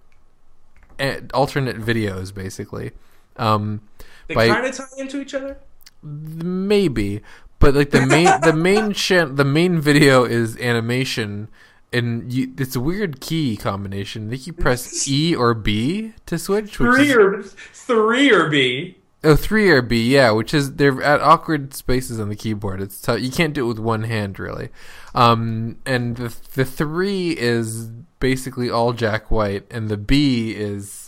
eh, 0.99 1.21
alternate 1.33 1.77
videos, 1.77 2.35
basically. 2.35 2.91
Um, 3.37 3.83
They 4.27 4.35
kind 4.35 4.67
of 4.67 4.75
tie 4.75 4.85
into 4.99 5.21
each 5.21 5.35
other. 5.35 5.59
maybe, 6.03 7.23
but 7.59 7.75
like 7.75 7.91
the 7.91 8.05
main 8.07 8.29
the 8.43 8.53
main 8.53 8.93
chan- 8.93 9.37
the 9.37 9.45
main 9.45 9.81
video 9.81 10.25
is 10.25 10.57
animation. 10.59 11.49
And 11.93 12.31
you, 12.33 12.53
it's 12.59 12.75
a 12.77 12.81
weird 12.81 13.21
key 13.21 13.57
combination. 13.57 14.27
I 14.27 14.31
think 14.31 14.47
you 14.49 14.53
press 14.53 15.07
E 15.09 15.35
or 15.35 15.55
B 15.55 16.13
to 16.27 16.37
switch. 16.39 16.79
which 16.79 16.95
Three 16.95 17.11
is- 17.11 17.17
or 17.17 17.43
three 17.43 18.31
or 18.33 18.49
B. 18.51 18.97
Oh, 19.25 19.35
three 19.35 19.71
or 19.71 19.83
B, 19.83 20.13
yeah, 20.13 20.31
which 20.33 20.53
is 20.53 20.75
they're 20.75 21.03
at 21.03 21.21
awkward 21.21 21.75
spaces 21.75 22.21
on 22.21 22.29
the 22.29 22.37
keyboard. 22.37 22.81
It's 22.81 23.01
tough. 23.01 23.21
You 23.21 23.31
can't 23.31 23.55
do 23.55 23.65
it 23.65 23.69
with 23.69 23.79
one 23.79 24.03
hand, 24.05 24.39
really. 24.39 24.69
Um, 25.15 25.79
and 25.87 26.17
the 26.17 26.37
the 26.55 26.65
three 26.65 27.31
is 27.31 27.87
basically 28.21 28.69
all 28.71 28.93
Jack 28.93 29.31
White, 29.31 29.65
and 29.71 29.89
the 29.89 29.97
B 29.97 30.53
is 30.53 31.06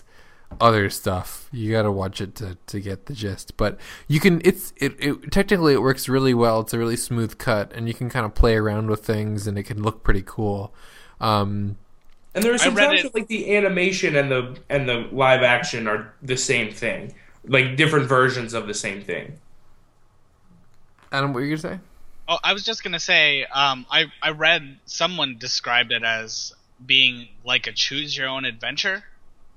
other 0.60 0.90
stuff. 0.90 1.48
You 1.52 1.72
got 1.72 1.82
to 1.82 1.92
watch 1.92 2.20
it 2.20 2.34
to, 2.36 2.56
to 2.66 2.80
get 2.80 3.06
the 3.06 3.12
gist. 3.12 3.56
But 3.56 3.78
you 4.06 4.20
can. 4.20 4.40
It's 4.44 4.72
it, 4.76 4.94
it 4.98 5.30
technically 5.32 5.74
it 5.74 5.82
works 5.82 6.08
really 6.08 6.34
well. 6.34 6.60
It's 6.60 6.72
a 6.74 6.78
really 6.78 6.96
smooth 6.96 7.38
cut, 7.38 7.72
and 7.74 7.86
you 7.88 7.94
can 7.94 8.08
kind 8.10 8.24
of 8.26 8.34
play 8.34 8.56
around 8.56 8.88
with 8.90 9.04
things, 9.04 9.46
and 9.46 9.58
it 9.58 9.64
can 9.64 9.82
look 9.82 10.02
pretty 10.02 10.22
cool. 10.24 10.72
Um, 11.20 11.76
And 12.34 12.42
there 12.44 12.52
are 12.52 12.54
I 12.54 12.58
some 12.58 12.74
times 12.76 13.00
it- 13.00 13.02
that, 13.04 13.14
like 13.14 13.28
the 13.28 13.56
animation 13.56 14.16
and 14.16 14.30
the 14.30 14.56
and 14.68 14.88
the 14.88 15.08
live 15.12 15.42
action 15.42 15.86
are 15.86 16.14
the 16.22 16.36
same 16.36 16.72
thing, 16.72 17.14
like 17.46 17.76
different 17.76 18.08
versions 18.08 18.54
of 18.54 18.66
the 18.66 18.74
same 18.74 19.02
thing. 19.02 19.38
Adam, 21.10 21.32
what 21.32 21.40
were 21.40 21.46
you 21.46 21.56
gonna 21.56 21.76
say? 21.76 21.80
Oh, 22.28 22.38
I 22.44 22.52
was 22.52 22.64
just 22.64 22.84
gonna 22.84 23.00
say, 23.00 23.44
um, 23.44 23.86
I 23.90 24.06
I 24.22 24.30
read 24.30 24.78
someone 24.84 25.38
described 25.38 25.92
it 25.92 26.02
as 26.02 26.52
being 26.84 27.28
like 27.44 27.66
a 27.66 27.72
choose 27.72 28.16
your 28.16 28.28
own 28.28 28.44
adventure. 28.44 29.04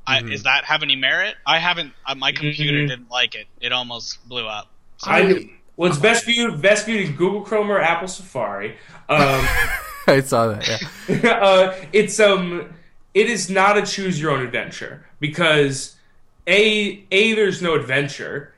I, 0.08 0.22
Mhm. 0.22 0.34
is 0.34 0.44
that 0.44 0.66
have 0.66 0.84
any 0.84 0.96
merit? 0.96 1.36
I 1.46 1.60
haven't. 1.60 1.94
Uh, 2.06 2.16
my 2.16 2.32
computer 2.32 2.78
Mhm. 2.80 2.88
didn't 2.90 3.10
like 3.12 3.36
it. 3.36 3.48
It 3.60 3.72
almost 3.72 4.28
blew 4.28 4.48
up. 4.48 4.68
So- 4.98 5.12
I 5.12 5.50
well, 5.78 5.90
it's 5.92 6.00
best 6.00 6.26
viewed 6.26 6.62
best 6.62 6.86
viewed 6.86 7.06
in 7.08 7.16
Google 7.16 7.42
Chrome 7.42 7.72
or 7.72 7.80
Apple 7.80 8.08
Safari. 8.08 8.78
Um, 9.10 9.48
I 10.08 10.22
saw 10.22 10.48
that. 10.48 10.68
Yeah. 11.08 11.30
uh, 11.32 11.76
it's 11.94 12.20
um, 12.20 12.74
it 13.14 13.30
is 13.30 13.50
not 13.50 13.78
a 13.78 13.84
choose 13.86 14.20
your 14.20 14.32
own 14.32 14.42
adventure 14.44 15.06
because 15.20 15.96
a 16.48 17.04
a 17.12 17.34
there's 17.34 17.62
no 17.62 17.76
adventure. 17.76 18.54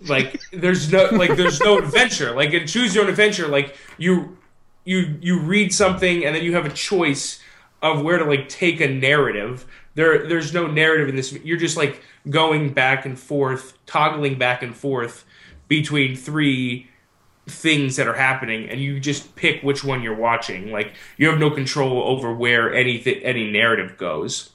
Like 0.00 0.40
there's 0.52 0.92
no 0.92 1.06
like 1.06 1.36
there's 1.36 1.58
no 1.60 1.78
adventure. 1.78 2.30
Like 2.30 2.52
in 2.52 2.66
choose 2.68 2.94
your 2.94 3.02
own 3.04 3.10
adventure, 3.10 3.48
like 3.48 3.76
you 3.98 4.38
you 4.84 5.18
you 5.20 5.40
read 5.40 5.74
something 5.74 6.24
and 6.24 6.34
then 6.36 6.44
you 6.44 6.54
have 6.54 6.66
a 6.66 6.70
choice 6.70 7.40
of 7.82 8.02
where 8.02 8.18
to 8.18 8.24
like 8.24 8.48
take 8.48 8.80
a 8.80 8.86
narrative. 8.88 9.66
There 9.98 10.28
there's 10.28 10.54
no 10.54 10.68
narrative 10.68 11.08
in 11.08 11.16
this. 11.16 11.32
You're 11.32 11.56
just 11.58 11.76
like 11.76 12.00
going 12.30 12.72
back 12.72 13.04
and 13.04 13.18
forth, 13.18 13.76
toggling 13.84 14.38
back 14.38 14.62
and 14.62 14.76
forth 14.76 15.24
between 15.66 16.14
three 16.14 16.88
things 17.48 17.96
that 17.96 18.06
are 18.06 18.14
happening 18.14 18.68
and 18.68 18.80
you 18.80 19.00
just 19.00 19.34
pick 19.34 19.60
which 19.62 19.82
one 19.82 20.02
you're 20.02 20.14
watching 20.14 20.70
like 20.70 20.92
you 21.16 21.26
have 21.30 21.38
no 21.38 21.50
control 21.50 22.02
over 22.02 22.34
where 22.34 22.74
anything 22.74 23.14
any 23.22 23.50
narrative 23.50 23.96
goes 23.96 24.50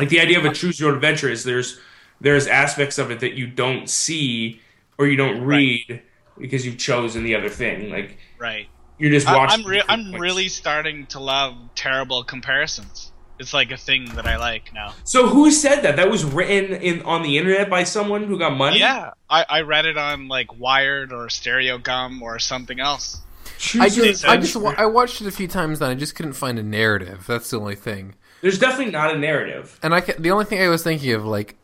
like 0.00 0.08
the 0.08 0.18
idea 0.18 0.36
of 0.36 0.44
a 0.44 0.52
choose 0.52 0.80
your 0.80 0.88
own 0.90 0.96
adventure 0.96 1.28
is 1.28 1.44
there's 1.44 1.78
there's 2.20 2.48
aspects 2.48 2.98
of 2.98 3.12
it 3.12 3.20
that 3.20 3.34
you 3.34 3.46
don't 3.46 3.88
see 3.88 4.60
or 4.98 5.06
you 5.06 5.16
don't 5.16 5.44
read 5.44 6.02
because 6.36 6.66
you've 6.66 6.76
chosen 6.78 7.22
the 7.22 7.36
other 7.36 7.48
thing 7.48 7.88
like 7.88 8.18
Right. 8.36 8.66
you're 8.98 9.12
just 9.12 9.28
watching 9.28 9.64
I'm 9.64 9.70
re- 9.70 9.82
I'm 9.88 10.12
really 10.14 10.48
starting 10.48 11.06
to 11.06 11.20
love 11.20 11.54
terrible 11.76 12.24
comparisons. 12.24 13.12
It's 13.38 13.54
like 13.54 13.70
a 13.70 13.76
thing 13.76 14.06
that 14.16 14.26
I 14.26 14.36
like 14.36 14.72
now. 14.74 14.94
so 15.04 15.28
who 15.28 15.50
said 15.50 15.82
that 15.82 15.96
that 15.96 16.10
was 16.10 16.24
written 16.24 16.80
in 16.80 17.02
on 17.02 17.22
the 17.22 17.38
internet 17.38 17.70
by 17.70 17.84
someone 17.84 18.24
who 18.24 18.38
got 18.38 18.56
money 18.56 18.80
Yeah, 18.80 19.12
I, 19.30 19.44
I 19.48 19.60
read 19.62 19.86
it 19.86 19.96
on 19.96 20.28
like 20.28 20.58
Wired 20.58 21.12
or 21.12 21.26
Stereogum 21.26 22.20
or 22.20 22.38
something 22.38 22.80
else. 22.80 23.20
I 23.78 23.88
just, 23.88 24.24
I 24.26 24.36
just, 24.36 24.56
I 24.56 24.86
watched 24.86 25.20
it 25.20 25.26
a 25.26 25.32
few 25.32 25.48
times 25.48 25.80
and 25.80 25.90
I 25.90 25.94
just 25.94 26.14
couldn't 26.14 26.34
find 26.34 26.58
a 26.58 26.62
narrative. 26.62 27.24
That's 27.26 27.50
the 27.50 27.58
only 27.58 27.74
thing. 27.74 28.14
there's 28.40 28.58
definitely 28.58 28.92
not 28.92 29.14
a 29.14 29.18
narrative 29.18 29.78
And 29.82 29.94
I, 29.94 30.00
the 30.00 30.30
only 30.30 30.44
thing 30.44 30.62
I 30.62 30.68
was 30.68 30.84
thinking 30.84 31.12
of, 31.12 31.24
like, 31.24 31.56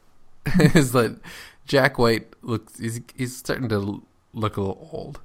is 0.75 0.93
that 0.93 1.21
Jack 1.67 1.99
White 1.99 2.27
looks, 2.43 2.79
he's, 2.79 3.01
he's 3.15 3.37
starting 3.37 3.69
to 3.69 4.03
look 4.33 4.57
a 4.57 4.61
little 4.61 4.89
old. 4.93 5.21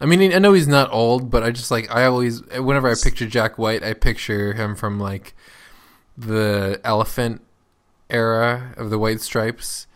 I 0.00 0.06
mean, 0.06 0.32
I 0.32 0.38
know 0.38 0.52
he's 0.52 0.68
not 0.68 0.92
old, 0.92 1.30
but 1.30 1.42
I 1.42 1.50
just 1.50 1.70
like, 1.70 1.94
I 1.94 2.04
always, 2.04 2.42
whenever 2.48 2.90
I 2.90 2.94
picture 2.94 3.26
Jack 3.26 3.58
White, 3.58 3.82
I 3.82 3.94
picture 3.94 4.52
him 4.52 4.74
from 4.74 4.98
like 5.00 5.34
the 6.16 6.80
elephant 6.84 7.42
era 8.10 8.74
of 8.76 8.90
the 8.90 8.98
White 8.98 9.20
Stripes. 9.20 9.86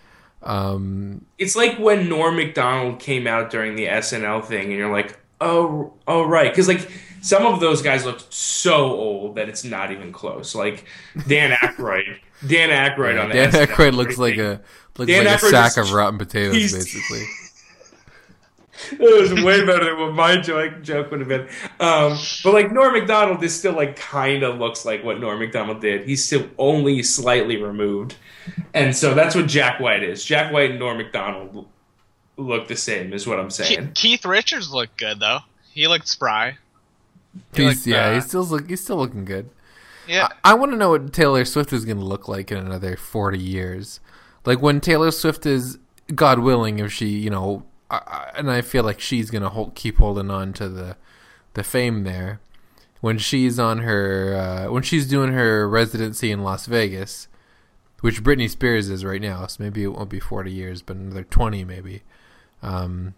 Um, 0.43 1.27
it's 1.39 1.55
like 1.57 1.79
when 1.79 2.09
Norm 2.09 2.37
Macdonald 2.37 2.99
came 2.99 3.27
out 3.27 3.51
during 3.51 3.77
the 3.77 3.87
SNL 3.87 4.45
thing, 4.45 4.65
and 4.65 4.73
you're 4.73 4.93
like, 4.93 5.19
oh, 5.41 5.93
oh, 6.07 6.25
right, 6.25 6.51
because 6.51 6.69
like 6.69 6.91
some 7.23 7.47
of 7.47 7.61
those 7.61 7.83
guys 7.83 8.05
look 8.05 8.21
so 8.31 8.75
old 8.75 9.37
that 9.37 9.49
it's 9.49 9.65
not 9.65 9.91
even 9.93 10.13
close. 10.13 10.55
Like 10.55 10.87
Dan 11.27 11.51
Aykroyd, 11.63 12.19
Dan 12.47 12.71
Aykroyd 12.71 13.23
on 13.23 13.29
the 13.29 13.35
Dan 13.35 13.53
SNL 13.53 13.67
Aykroyd 13.67 13.95
looks 13.95 14.19
like 14.19 14.39
a 14.39 14.61
looks 14.97 15.11
Dan 15.11 15.27
like 15.27 15.43
a 15.43 15.47
sack 15.47 15.77
of 15.77 15.93
rotten 15.93 16.19
potatoes, 16.19 16.73
basically. 16.73 17.25
it 18.93 19.21
was 19.21 19.33
way 19.45 19.65
better 19.65 19.85
than 19.85 19.99
what 19.99 20.15
my 20.15 20.37
joke, 20.37 20.83
joke 20.83 21.11
would 21.11 21.21
have 21.21 21.29
been. 21.29 21.49
Um, 21.81 22.19
but 22.43 22.55
like 22.55 22.73
Norm 22.73 22.93
Macdonald 22.93 23.43
is 23.43 23.57
still 23.57 23.73
like 23.73 23.97
kind 23.97 24.43
of 24.43 24.59
looks 24.59 24.85
like 24.85 25.05
what 25.05 25.21
Norm 25.21 25.39
Macdonald 25.39 25.81
did. 25.81 26.07
He's 26.07 26.25
still 26.25 26.49
only 26.59 27.03
slightly 27.03 27.57
removed, 27.57 28.17
and 28.75 28.95
so 28.95 29.15
that's 29.15 29.35
what 29.35 29.47
Jack 29.47 29.81
White 29.81 30.03
is. 30.03 30.25
Jack 30.25 30.53
White 30.53 30.71
and 30.71 30.79
Norm 30.79 30.99
Macdonald 30.99 31.67
look 32.37 32.69
the 32.69 32.77
same, 32.77 33.13
is 33.13 33.27
what 33.27 33.39
I'm 33.39 33.51
saying. 33.51 33.93
Keith 33.95 34.25
Richards 34.25 34.73
looked 34.73 34.97
good 34.99 35.21
though. 35.21 35.41
He 35.73 35.87
looked 35.87 36.09
spry. 36.09 36.59
He 37.55 37.63
He's, 37.63 37.77
looked, 37.77 37.87
yeah, 37.87 38.07
uh, 38.07 38.15
he's 38.15 38.27
still 38.27 38.45
look, 38.45 38.69
he's 38.69 38.83
still 38.83 38.97
looking 38.97 39.25
good. 39.25 39.51
Yeah, 40.09 40.29
I 40.43 40.55
want 40.55 40.73
to 40.73 40.77
know 40.77 40.91
what 40.91 41.13
Taylor 41.13 41.45
Swift 41.45 41.73
is 41.73 41.85
going 41.85 41.99
to 41.99 42.05
look 42.05 42.27
like 42.27 42.51
in 42.51 42.59
another 42.59 42.97
40 42.97 43.39
years. 43.39 44.01
Like 44.45 44.61
when 44.61 44.81
Taylor 44.81 45.11
Swift 45.11 45.47
is, 45.47 45.79
God 46.15 46.41
willing, 46.41 46.79
if 46.81 46.93
she, 46.93 47.09
you 47.09 47.31
know, 47.31 47.65
I, 47.91 48.31
and 48.37 48.51
I 48.51 48.61
feel 48.61 48.85
like 48.85 49.01
she's 49.01 49.31
going 49.31 49.43
to 49.43 49.49
hold, 49.49 49.75
keep 49.75 49.99
holding 49.99 50.31
on 50.31 50.53
to 50.55 50.69
the 50.69 50.97
the 51.55 51.65
fame 51.65 52.05
there. 52.05 52.41
When 53.01 53.19
she's 53.19 53.59
on 53.59 53.79
her, 53.79 54.37
uh, 54.37 54.71
when 54.71 54.83
she's 54.83 55.09
doing 55.09 55.33
her 55.33 55.69
residency 55.69 56.31
in 56.31 56.43
Las 56.43 56.67
Vegas, 56.67 57.29
which 58.01 58.23
Britney 58.23 58.49
Spears 58.49 58.91
is 58.91 59.05
right 59.05 59.21
now, 59.21 59.47
so 59.47 59.63
maybe 59.63 59.83
it 59.83 59.89
won't 59.89 60.11
be 60.11 60.21
40 60.21 60.53
years, 60.53 60.83
but 60.83 60.97
another 60.97 61.25
20 61.25 61.65
maybe. 61.65 62.03
Um, 62.63 63.15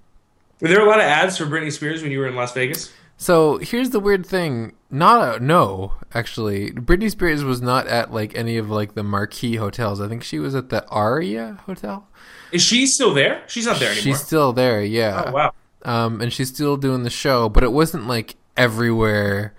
Were 0.61 0.69
there 0.69 0.81
a 0.81 0.89
lot 0.89 1.01
of 1.01 1.05
ads 1.05 1.37
for 1.37 1.47
Britney 1.47 1.73
Spears 1.73 2.01
when 2.01 2.13
you 2.13 2.21
were 2.21 2.29
in 2.29 2.37
Las 2.37 2.53
Vegas? 2.53 2.93
So 3.17 3.59
here's 3.59 3.91
the 3.91 4.01
weird 4.01 4.25
thing. 4.25 4.73
Not 4.91 5.37
a, 5.37 5.45
no, 5.45 5.95
actually, 6.15 6.71
Britney 6.71 7.11
Spears 7.11 7.45
was 7.45 7.61
not 7.61 7.87
at 7.87 8.13
like 8.13 8.37
any 8.37 8.57
of 8.57 8.71
like 8.71 8.95
the 8.95 9.05
marquee 9.05 9.57
hotels. 9.57 10.01
I 10.01 10.09
think 10.09 10.23
she 10.23 10.39
was 10.39 10.55
at 10.55 10.71
the 10.71 10.87
Aria 10.89 11.59
Hotel. 11.67 12.09
Is 12.53 12.63
she 12.63 12.87
still 12.87 13.15
there? 13.15 13.43
She's 13.47 13.67
not 13.67 13.79
there 13.79 13.91
anymore. 13.93 14.03
She's 14.03 14.21
still 14.23 14.53
there, 14.53 14.83
yeah. 14.85 15.25
oh 15.27 15.33
wow. 15.33 15.55
Um, 15.85 16.21
and 16.21 16.33
she's 16.33 16.49
still 16.49 16.77
doing 16.77 17.03
the 17.03 17.11
show, 17.11 17.49
but 17.49 17.65
it 17.65 17.73
wasn't 17.73 18.07
like 18.07 18.37
everywhere. 18.57 19.55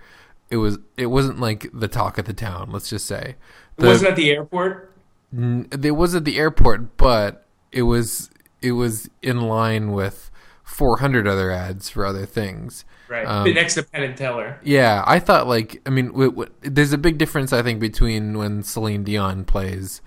It 0.50 0.56
was. 0.58 0.78
It 0.96 1.06
wasn't 1.06 1.40
like 1.40 1.68
the 1.74 1.88
talk 1.88 2.16
of 2.18 2.24
the 2.26 2.32
town. 2.32 2.70
Let's 2.70 2.88
just 2.88 3.06
say. 3.06 3.36
It 3.76 3.84
wasn't 3.84 4.10
at 4.10 4.16
the 4.16 4.30
airport. 4.30 4.92
N- 5.36 5.68
It 5.72 5.90
was 5.92 6.14
at 6.14 6.24
the 6.24 6.38
airport, 6.38 6.96
but 6.96 7.44
it 7.72 7.82
was 7.82 8.30
it 8.62 8.72
was 8.72 9.10
in 9.20 9.40
line 9.42 9.92
with 9.92 10.30
400 10.62 11.26
other 11.26 11.50
ads 11.50 11.90
for 11.90 12.06
other 12.06 12.24
things. 12.24 12.84
Right. 13.08 13.26
Um, 13.26 13.52
next 13.52 13.74
to 13.74 13.82
Penn 13.82 14.02
and 14.04 14.16
Teller. 14.16 14.58
Yeah, 14.62 15.02
I 15.06 15.18
thought 15.18 15.46
like 15.46 15.82
I 15.86 15.90
mean, 15.90 16.06
w- 16.08 16.30
w- 16.30 16.50
there's 16.62 16.92
a 16.92 16.98
big 16.98 17.18
difference 17.18 17.52
I 17.52 17.62
think 17.62 17.80
between 17.80 18.38
when 18.38 18.62
Celine 18.62 19.02
Dion 19.04 19.44
plays 19.44 20.00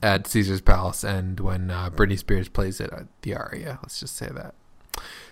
at 0.00 0.26
Caesar's 0.26 0.60
Palace 0.60 1.04
and 1.04 1.38
when 1.40 1.70
uh, 1.70 1.90
Britney 1.90 2.18
Spears 2.18 2.48
plays 2.48 2.80
it 2.80 2.90
at 2.92 3.06
the 3.22 3.34
Aria. 3.34 3.78
Let's 3.82 4.00
just 4.00 4.16
say 4.16 4.28
that. 4.32 4.54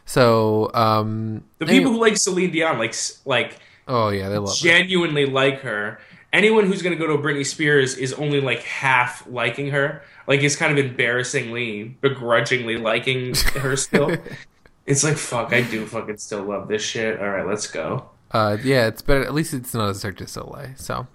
So 0.05 0.71
um, 0.75 1.45
The 1.59 1.67
people 1.67 1.93
who 1.93 2.01
like 2.01 2.17
Celine 2.17 2.51
Dion, 2.51 2.79
like 2.79 2.95
like 3.25 3.59
oh 3.87 4.09
yeah, 4.09 4.29
they 4.29 4.39
love 4.39 4.57
genuinely 4.57 5.27
like 5.27 5.61
her. 5.61 6.01
Anyone 6.33 6.67
who's 6.67 6.81
going 6.83 6.97
to 6.97 6.99
go 6.99 7.09
to 7.17 7.21
Britney 7.21 7.45
Spears 7.45 7.97
is 7.97 8.13
only 8.15 8.41
like 8.41 8.63
half 8.63 9.27
liking 9.27 9.71
her. 9.71 10.03
Like 10.27 10.43
is 10.43 10.55
kind 10.57 10.77
of 10.77 10.85
embarrassingly, 10.85 11.85
begrudgingly 12.01 12.77
liking 12.77 13.35
her 13.57 13.77
still. 13.77 14.17
it's 14.87 15.03
like 15.05 15.17
fuck, 15.17 15.53
I 15.53 15.63
do 15.63 15.87
fucking 15.87 16.19
still 16.19 16.45
love 16.45 16.69
this 16.69 16.83
shit. 16.83 17.21
All 17.21 17.29
right, 17.31 17.47
let's 17.47 17.67
go. 17.67 18.11
Uh, 18.31 18.57
yeah, 18.63 18.87
it's 18.87 19.03
better. 19.03 19.25
At 19.25 19.35
least 19.35 19.55
it's 19.55 19.75
not 19.75 19.91
a 19.91 19.95
Cirque 19.95 20.17
du 20.19 20.27
Soleil. 20.27 20.71
So 20.77 21.07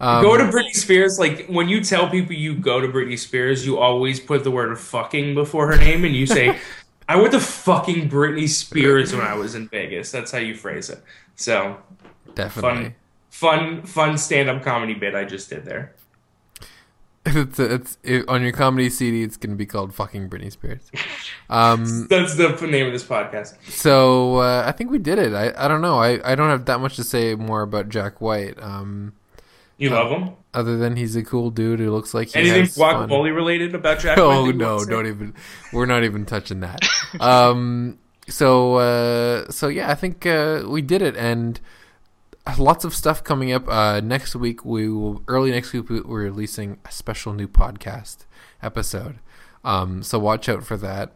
um, 0.00 0.22
go 0.22 0.36
to 0.36 0.44
Britney 0.44 0.74
Spears. 0.74 1.18
Like 1.18 1.46
when 1.46 1.68
you 1.68 1.82
tell 1.82 2.08
people 2.08 2.34
you 2.34 2.54
go 2.54 2.80
to 2.80 2.88
Britney 2.88 3.18
Spears, 3.18 3.66
you 3.66 3.78
always 3.78 4.20
put 4.20 4.44
the 4.44 4.50
word 4.50 4.78
"fucking" 4.78 5.34
before 5.34 5.68
her 5.68 5.78
name, 5.78 6.04
and 6.04 6.14
you 6.14 6.26
say, 6.26 6.58
"I 7.08 7.16
went 7.16 7.32
to 7.32 7.40
fucking 7.40 8.10
Britney 8.10 8.48
Spears 8.48 9.12
when 9.12 9.22
I 9.22 9.34
was 9.34 9.54
in 9.54 9.68
Vegas." 9.68 10.10
That's 10.10 10.30
how 10.30 10.38
you 10.38 10.54
phrase 10.54 10.90
it. 10.90 11.02
So 11.34 11.78
definitely. 12.34 12.94
fun, 13.30 13.80
fun, 13.80 13.82
fun 13.82 14.18
stand-up 14.18 14.62
comedy 14.62 14.94
bit 14.94 15.14
I 15.14 15.24
just 15.24 15.50
did 15.50 15.64
there. 15.64 15.94
it's 17.26 17.58
it's 17.58 17.98
it, 18.04 18.28
on 18.28 18.42
your 18.42 18.52
comedy 18.52 18.88
CD. 18.88 19.24
It's 19.24 19.36
going 19.36 19.50
to 19.50 19.56
be 19.56 19.66
called 19.66 19.92
"Fucking 19.94 20.28
Britney 20.28 20.52
Spears." 20.52 20.90
Um, 21.50 22.06
That's 22.10 22.36
the 22.36 22.50
name 22.68 22.86
of 22.86 22.92
this 22.92 23.02
podcast. 23.02 23.56
So 23.68 24.36
uh, 24.36 24.62
I 24.64 24.72
think 24.72 24.92
we 24.92 24.98
did 24.98 25.18
it. 25.18 25.32
I, 25.32 25.52
I 25.56 25.66
don't 25.66 25.80
know. 25.80 25.98
I, 25.98 26.20
I 26.30 26.34
don't 26.36 26.50
have 26.50 26.66
that 26.66 26.80
much 26.80 26.96
to 26.96 27.04
say 27.04 27.34
more 27.34 27.62
about 27.62 27.88
Jack 27.88 28.20
White. 28.20 28.62
Um, 28.62 29.14
You 29.78 29.90
love 29.90 30.10
him? 30.10 30.30
other 30.54 30.78
than 30.78 30.96
he's 30.96 31.14
a 31.16 31.22
cool 31.22 31.50
dude 31.50 31.80
who 31.80 31.90
looks 31.90 32.14
like 32.14 32.28
he 32.28 32.38
Anything 32.40 32.62
guacamole 32.64 33.34
related 33.34 33.74
about 33.74 33.98
Jack? 33.98 34.16
Oh 34.20 34.50
no, 34.50 34.84
don't 34.86 35.06
even. 35.06 35.34
We're 35.72 35.84
not 35.86 36.02
even 36.02 36.24
touching 36.24 36.60
that. 36.60 36.80
um. 37.20 37.98
So 38.28 38.76
uh. 38.76 39.50
So 39.50 39.68
yeah, 39.68 39.90
I 39.90 39.94
think 39.94 40.24
uh, 40.24 40.62
we 40.66 40.80
did 40.82 41.02
it, 41.02 41.14
and 41.16 41.60
lots 42.58 42.84
of 42.86 42.94
stuff 42.94 43.22
coming 43.22 43.52
up. 43.52 43.68
Uh, 43.68 44.00
next 44.00 44.34
week 44.34 44.64
we 44.64 44.88
will 44.88 45.22
early 45.28 45.50
next 45.50 45.72
week 45.74 45.90
we- 45.90 46.00
we're 46.00 46.22
releasing 46.22 46.78
a 46.86 46.90
special 46.92 47.32
new 47.34 47.48
podcast 47.48 48.24
episode. 48.62 49.18
Um. 49.64 50.02
So 50.02 50.18
watch 50.18 50.48
out 50.48 50.64
for 50.64 50.76
that. 50.78 51.12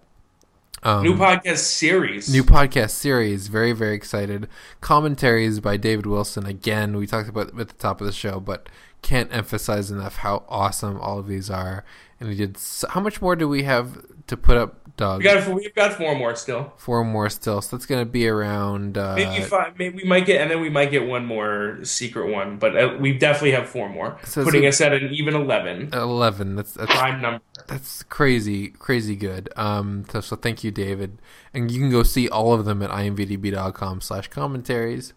Um, 0.83 1.03
New 1.03 1.15
podcast 1.15 1.59
series. 1.59 2.33
New 2.33 2.43
podcast 2.43 2.91
series. 2.91 3.49
Very, 3.49 3.73
very 3.73 3.95
excited. 3.95 4.49
Commentaries 4.81 5.61
by 5.61 5.77
David 5.77 6.07
Wilson. 6.07 6.47
Again, 6.47 6.97
we 6.97 7.07
talked 7.07 7.29
about 7.29 7.59
at 7.59 7.69
the 7.69 7.75
top 7.75 8.01
of 8.01 8.07
the 8.07 8.13
show, 8.13 8.41
but 8.41 8.69
can't 9.03 9.33
emphasize 9.35 9.91
enough 9.91 10.17
how 10.17 10.45
awesome 10.49 10.99
all 10.99 11.19
of 11.19 11.27
these 11.27 11.51
are. 11.51 11.85
And 12.21 12.29
we 12.29 12.35
did. 12.35 12.57
So, 12.59 12.87
how 12.89 13.01
much 13.01 13.21
more 13.23 13.35
do 13.35 13.49
we 13.49 13.63
have 13.63 13.99
to 14.27 14.37
put 14.37 14.59
up, 14.59 14.95
Doug? 14.99 15.19
we 15.21 15.25
got 15.25 15.49
we've 15.49 15.75
got 15.75 15.95
four 15.95 16.15
more 16.15 16.37
still. 16.37 16.73
Four 16.77 17.03
more 17.03 17.31
still. 17.31 17.63
So 17.63 17.75
that's 17.77 17.87
going 17.87 18.03
to 18.05 18.11
be 18.11 18.29
around. 18.29 18.99
Uh, 18.99 19.15
Maybe 19.17 19.43
five. 19.43 19.79
Maybe 19.79 20.03
we 20.03 20.05
might 20.05 20.27
get, 20.27 20.43
and 20.43 20.51
then 20.51 20.61
we 20.61 20.69
might 20.69 20.91
get 20.91 21.07
one 21.07 21.25
more 21.25 21.79
secret 21.83 22.31
one. 22.31 22.59
But 22.59 22.77
uh, 22.77 22.97
we 23.01 23.15
definitely 23.15 23.53
have 23.53 23.71
four 23.71 23.89
more, 23.89 24.19
So- 24.25 24.45
putting 24.45 24.63
so- 24.63 24.69
us 24.69 24.81
at 24.83 24.93
an 24.93 25.15
even 25.15 25.35
eleven. 25.35 25.89
Eleven. 25.95 26.57
That's 26.57 26.75
that's 26.75 26.93
Prime 26.93 27.23
number. 27.23 27.41
that's 27.67 28.03
crazy, 28.03 28.69
crazy 28.69 29.17
good. 29.17 29.49
Um, 29.57 30.05
so, 30.11 30.21
so 30.21 30.37
thank 30.37 30.63
you, 30.63 30.71
David, 30.71 31.19
and 31.55 31.71
you 31.71 31.81
can 31.81 31.91
go 31.91 32.03
see 32.03 32.29
all 32.29 32.53
of 32.53 32.67
them 32.67 32.83
at 32.83 32.91
imvdb.com 32.91 34.03
slash 34.03 34.29
commentaries. 34.29 35.15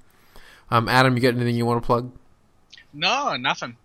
Um, 0.71 0.87
Adam, 0.87 1.15
you 1.17 1.21
got 1.21 1.35
anything 1.35 1.55
you 1.57 1.65
want 1.65 1.83
to 1.83 1.85
plug? 1.85 2.13
no, 2.93 3.35
nothing. 3.35 3.75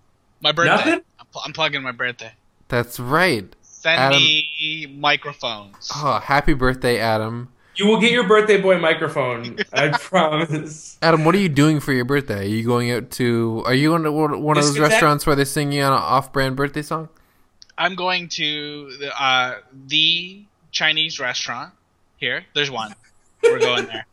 My 0.41 0.53
birthday. 0.53 0.71
Nothing? 0.77 1.01
I'm, 1.19 1.27
pl- 1.33 1.43
I'm 1.45 1.53
plugging 1.53 1.83
my 1.83 1.91
birthday. 1.93 2.33
That's 2.69 3.01
right. 3.01 3.55
Send 3.63 3.99
Adam- 4.01 4.19
me 4.23 4.95
microphones. 4.99 5.91
Oh, 5.95 6.19
happy 6.19 6.55
birthday, 6.55 6.99
Adam. 6.99 7.49
You 7.77 7.87
will 7.87 8.01
get 8.01 8.11
your 8.11 8.27
birthday 8.27 8.61
boy 8.61 8.79
microphone. 8.79 9.57
I 9.73 9.89
promise. 10.01 10.99
Adam, 11.01 11.25
what 11.25 11.35
are 11.37 11.39
you 11.39 11.49
doing 11.49 11.79
for 11.79 11.93
your 11.93 12.05
birthday? 12.05 12.41
Are 12.41 12.49
you 12.49 12.65
going 12.65 12.91
out 12.91 13.13
to? 13.13 13.63
Are 13.67 13.73
you 13.75 13.91
going 13.91 14.03
to 14.03 14.11
one 14.11 14.43
one 14.43 14.59
of 14.59 14.65
those 14.65 14.77
Discotheque? 14.77 14.81
restaurants 14.89 15.27
where 15.27 15.37
they 15.37 15.45
sing 15.45 15.71
you 15.71 15.83
an 15.85 15.93
off-brand 15.93 16.57
birthday 16.57 16.83
song? 16.83 17.09
I'm 17.79 17.95
going 17.95 18.29
to 18.31 18.97
the, 18.99 19.23
uh, 19.23 19.59
the 19.87 20.43
Chinese 20.73 21.21
restaurant 21.21 21.73
here. 22.17 22.45
There's 22.53 22.71
one. 22.71 22.97
We're 23.45 23.61
going 23.61 23.87
there. 23.87 24.05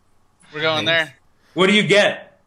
We're 0.53 0.61
going 0.61 0.85
Nice. 0.85 1.07
there. 1.07 1.15
What 1.55 1.65
do 1.67 1.73
you 1.73 1.87
get? 1.87 2.39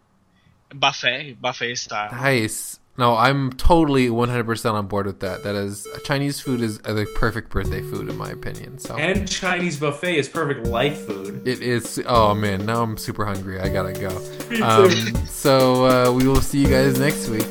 Buffet, 0.73 1.39
buffet 1.41 1.75
style. 1.75 2.13
Nice. 2.13 2.78
No, 2.99 3.17
I'm 3.17 3.53
totally 3.53 4.09
100% 4.09 4.73
on 4.73 4.87
board 4.89 5.07
with 5.07 5.21
that. 5.21 5.45
That 5.45 5.55
is 5.55 5.87
Chinese 6.05 6.41
food 6.41 6.61
is 6.61 6.81
uh, 6.85 6.93
the 6.95 7.07
perfect 7.15 7.49
birthday 7.51 7.81
food 7.81 8.09
in 8.09 8.17
my 8.17 8.31
opinion. 8.31 8.79
So 8.79 8.97
And 8.97 9.29
Chinese 9.29 9.79
buffet 9.79 10.17
is 10.19 10.29
perfect 10.29 10.67
life 10.67 11.07
food. 11.07 11.47
it 11.47 11.61
is. 11.63 12.03
Oh 12.07 12.35
man, 12.35 12.67
now 12.67 12.83
I'm 12.83 12.97
super 12.97 13.25
hungry. 13.25 13.61
I 13.61 13.69
gotta 13.69 13.93
go. 13.93 14.11
Um, 14.63 14.91
so 15.27 15.85
uh, 15.87 16.13
we 16.13 16.27
will 16.27 16.41
see 16.41 16.61
you 16.61 16.69
guys 16.69 16.99
next 16.99 17.29
week. 17.29 17.47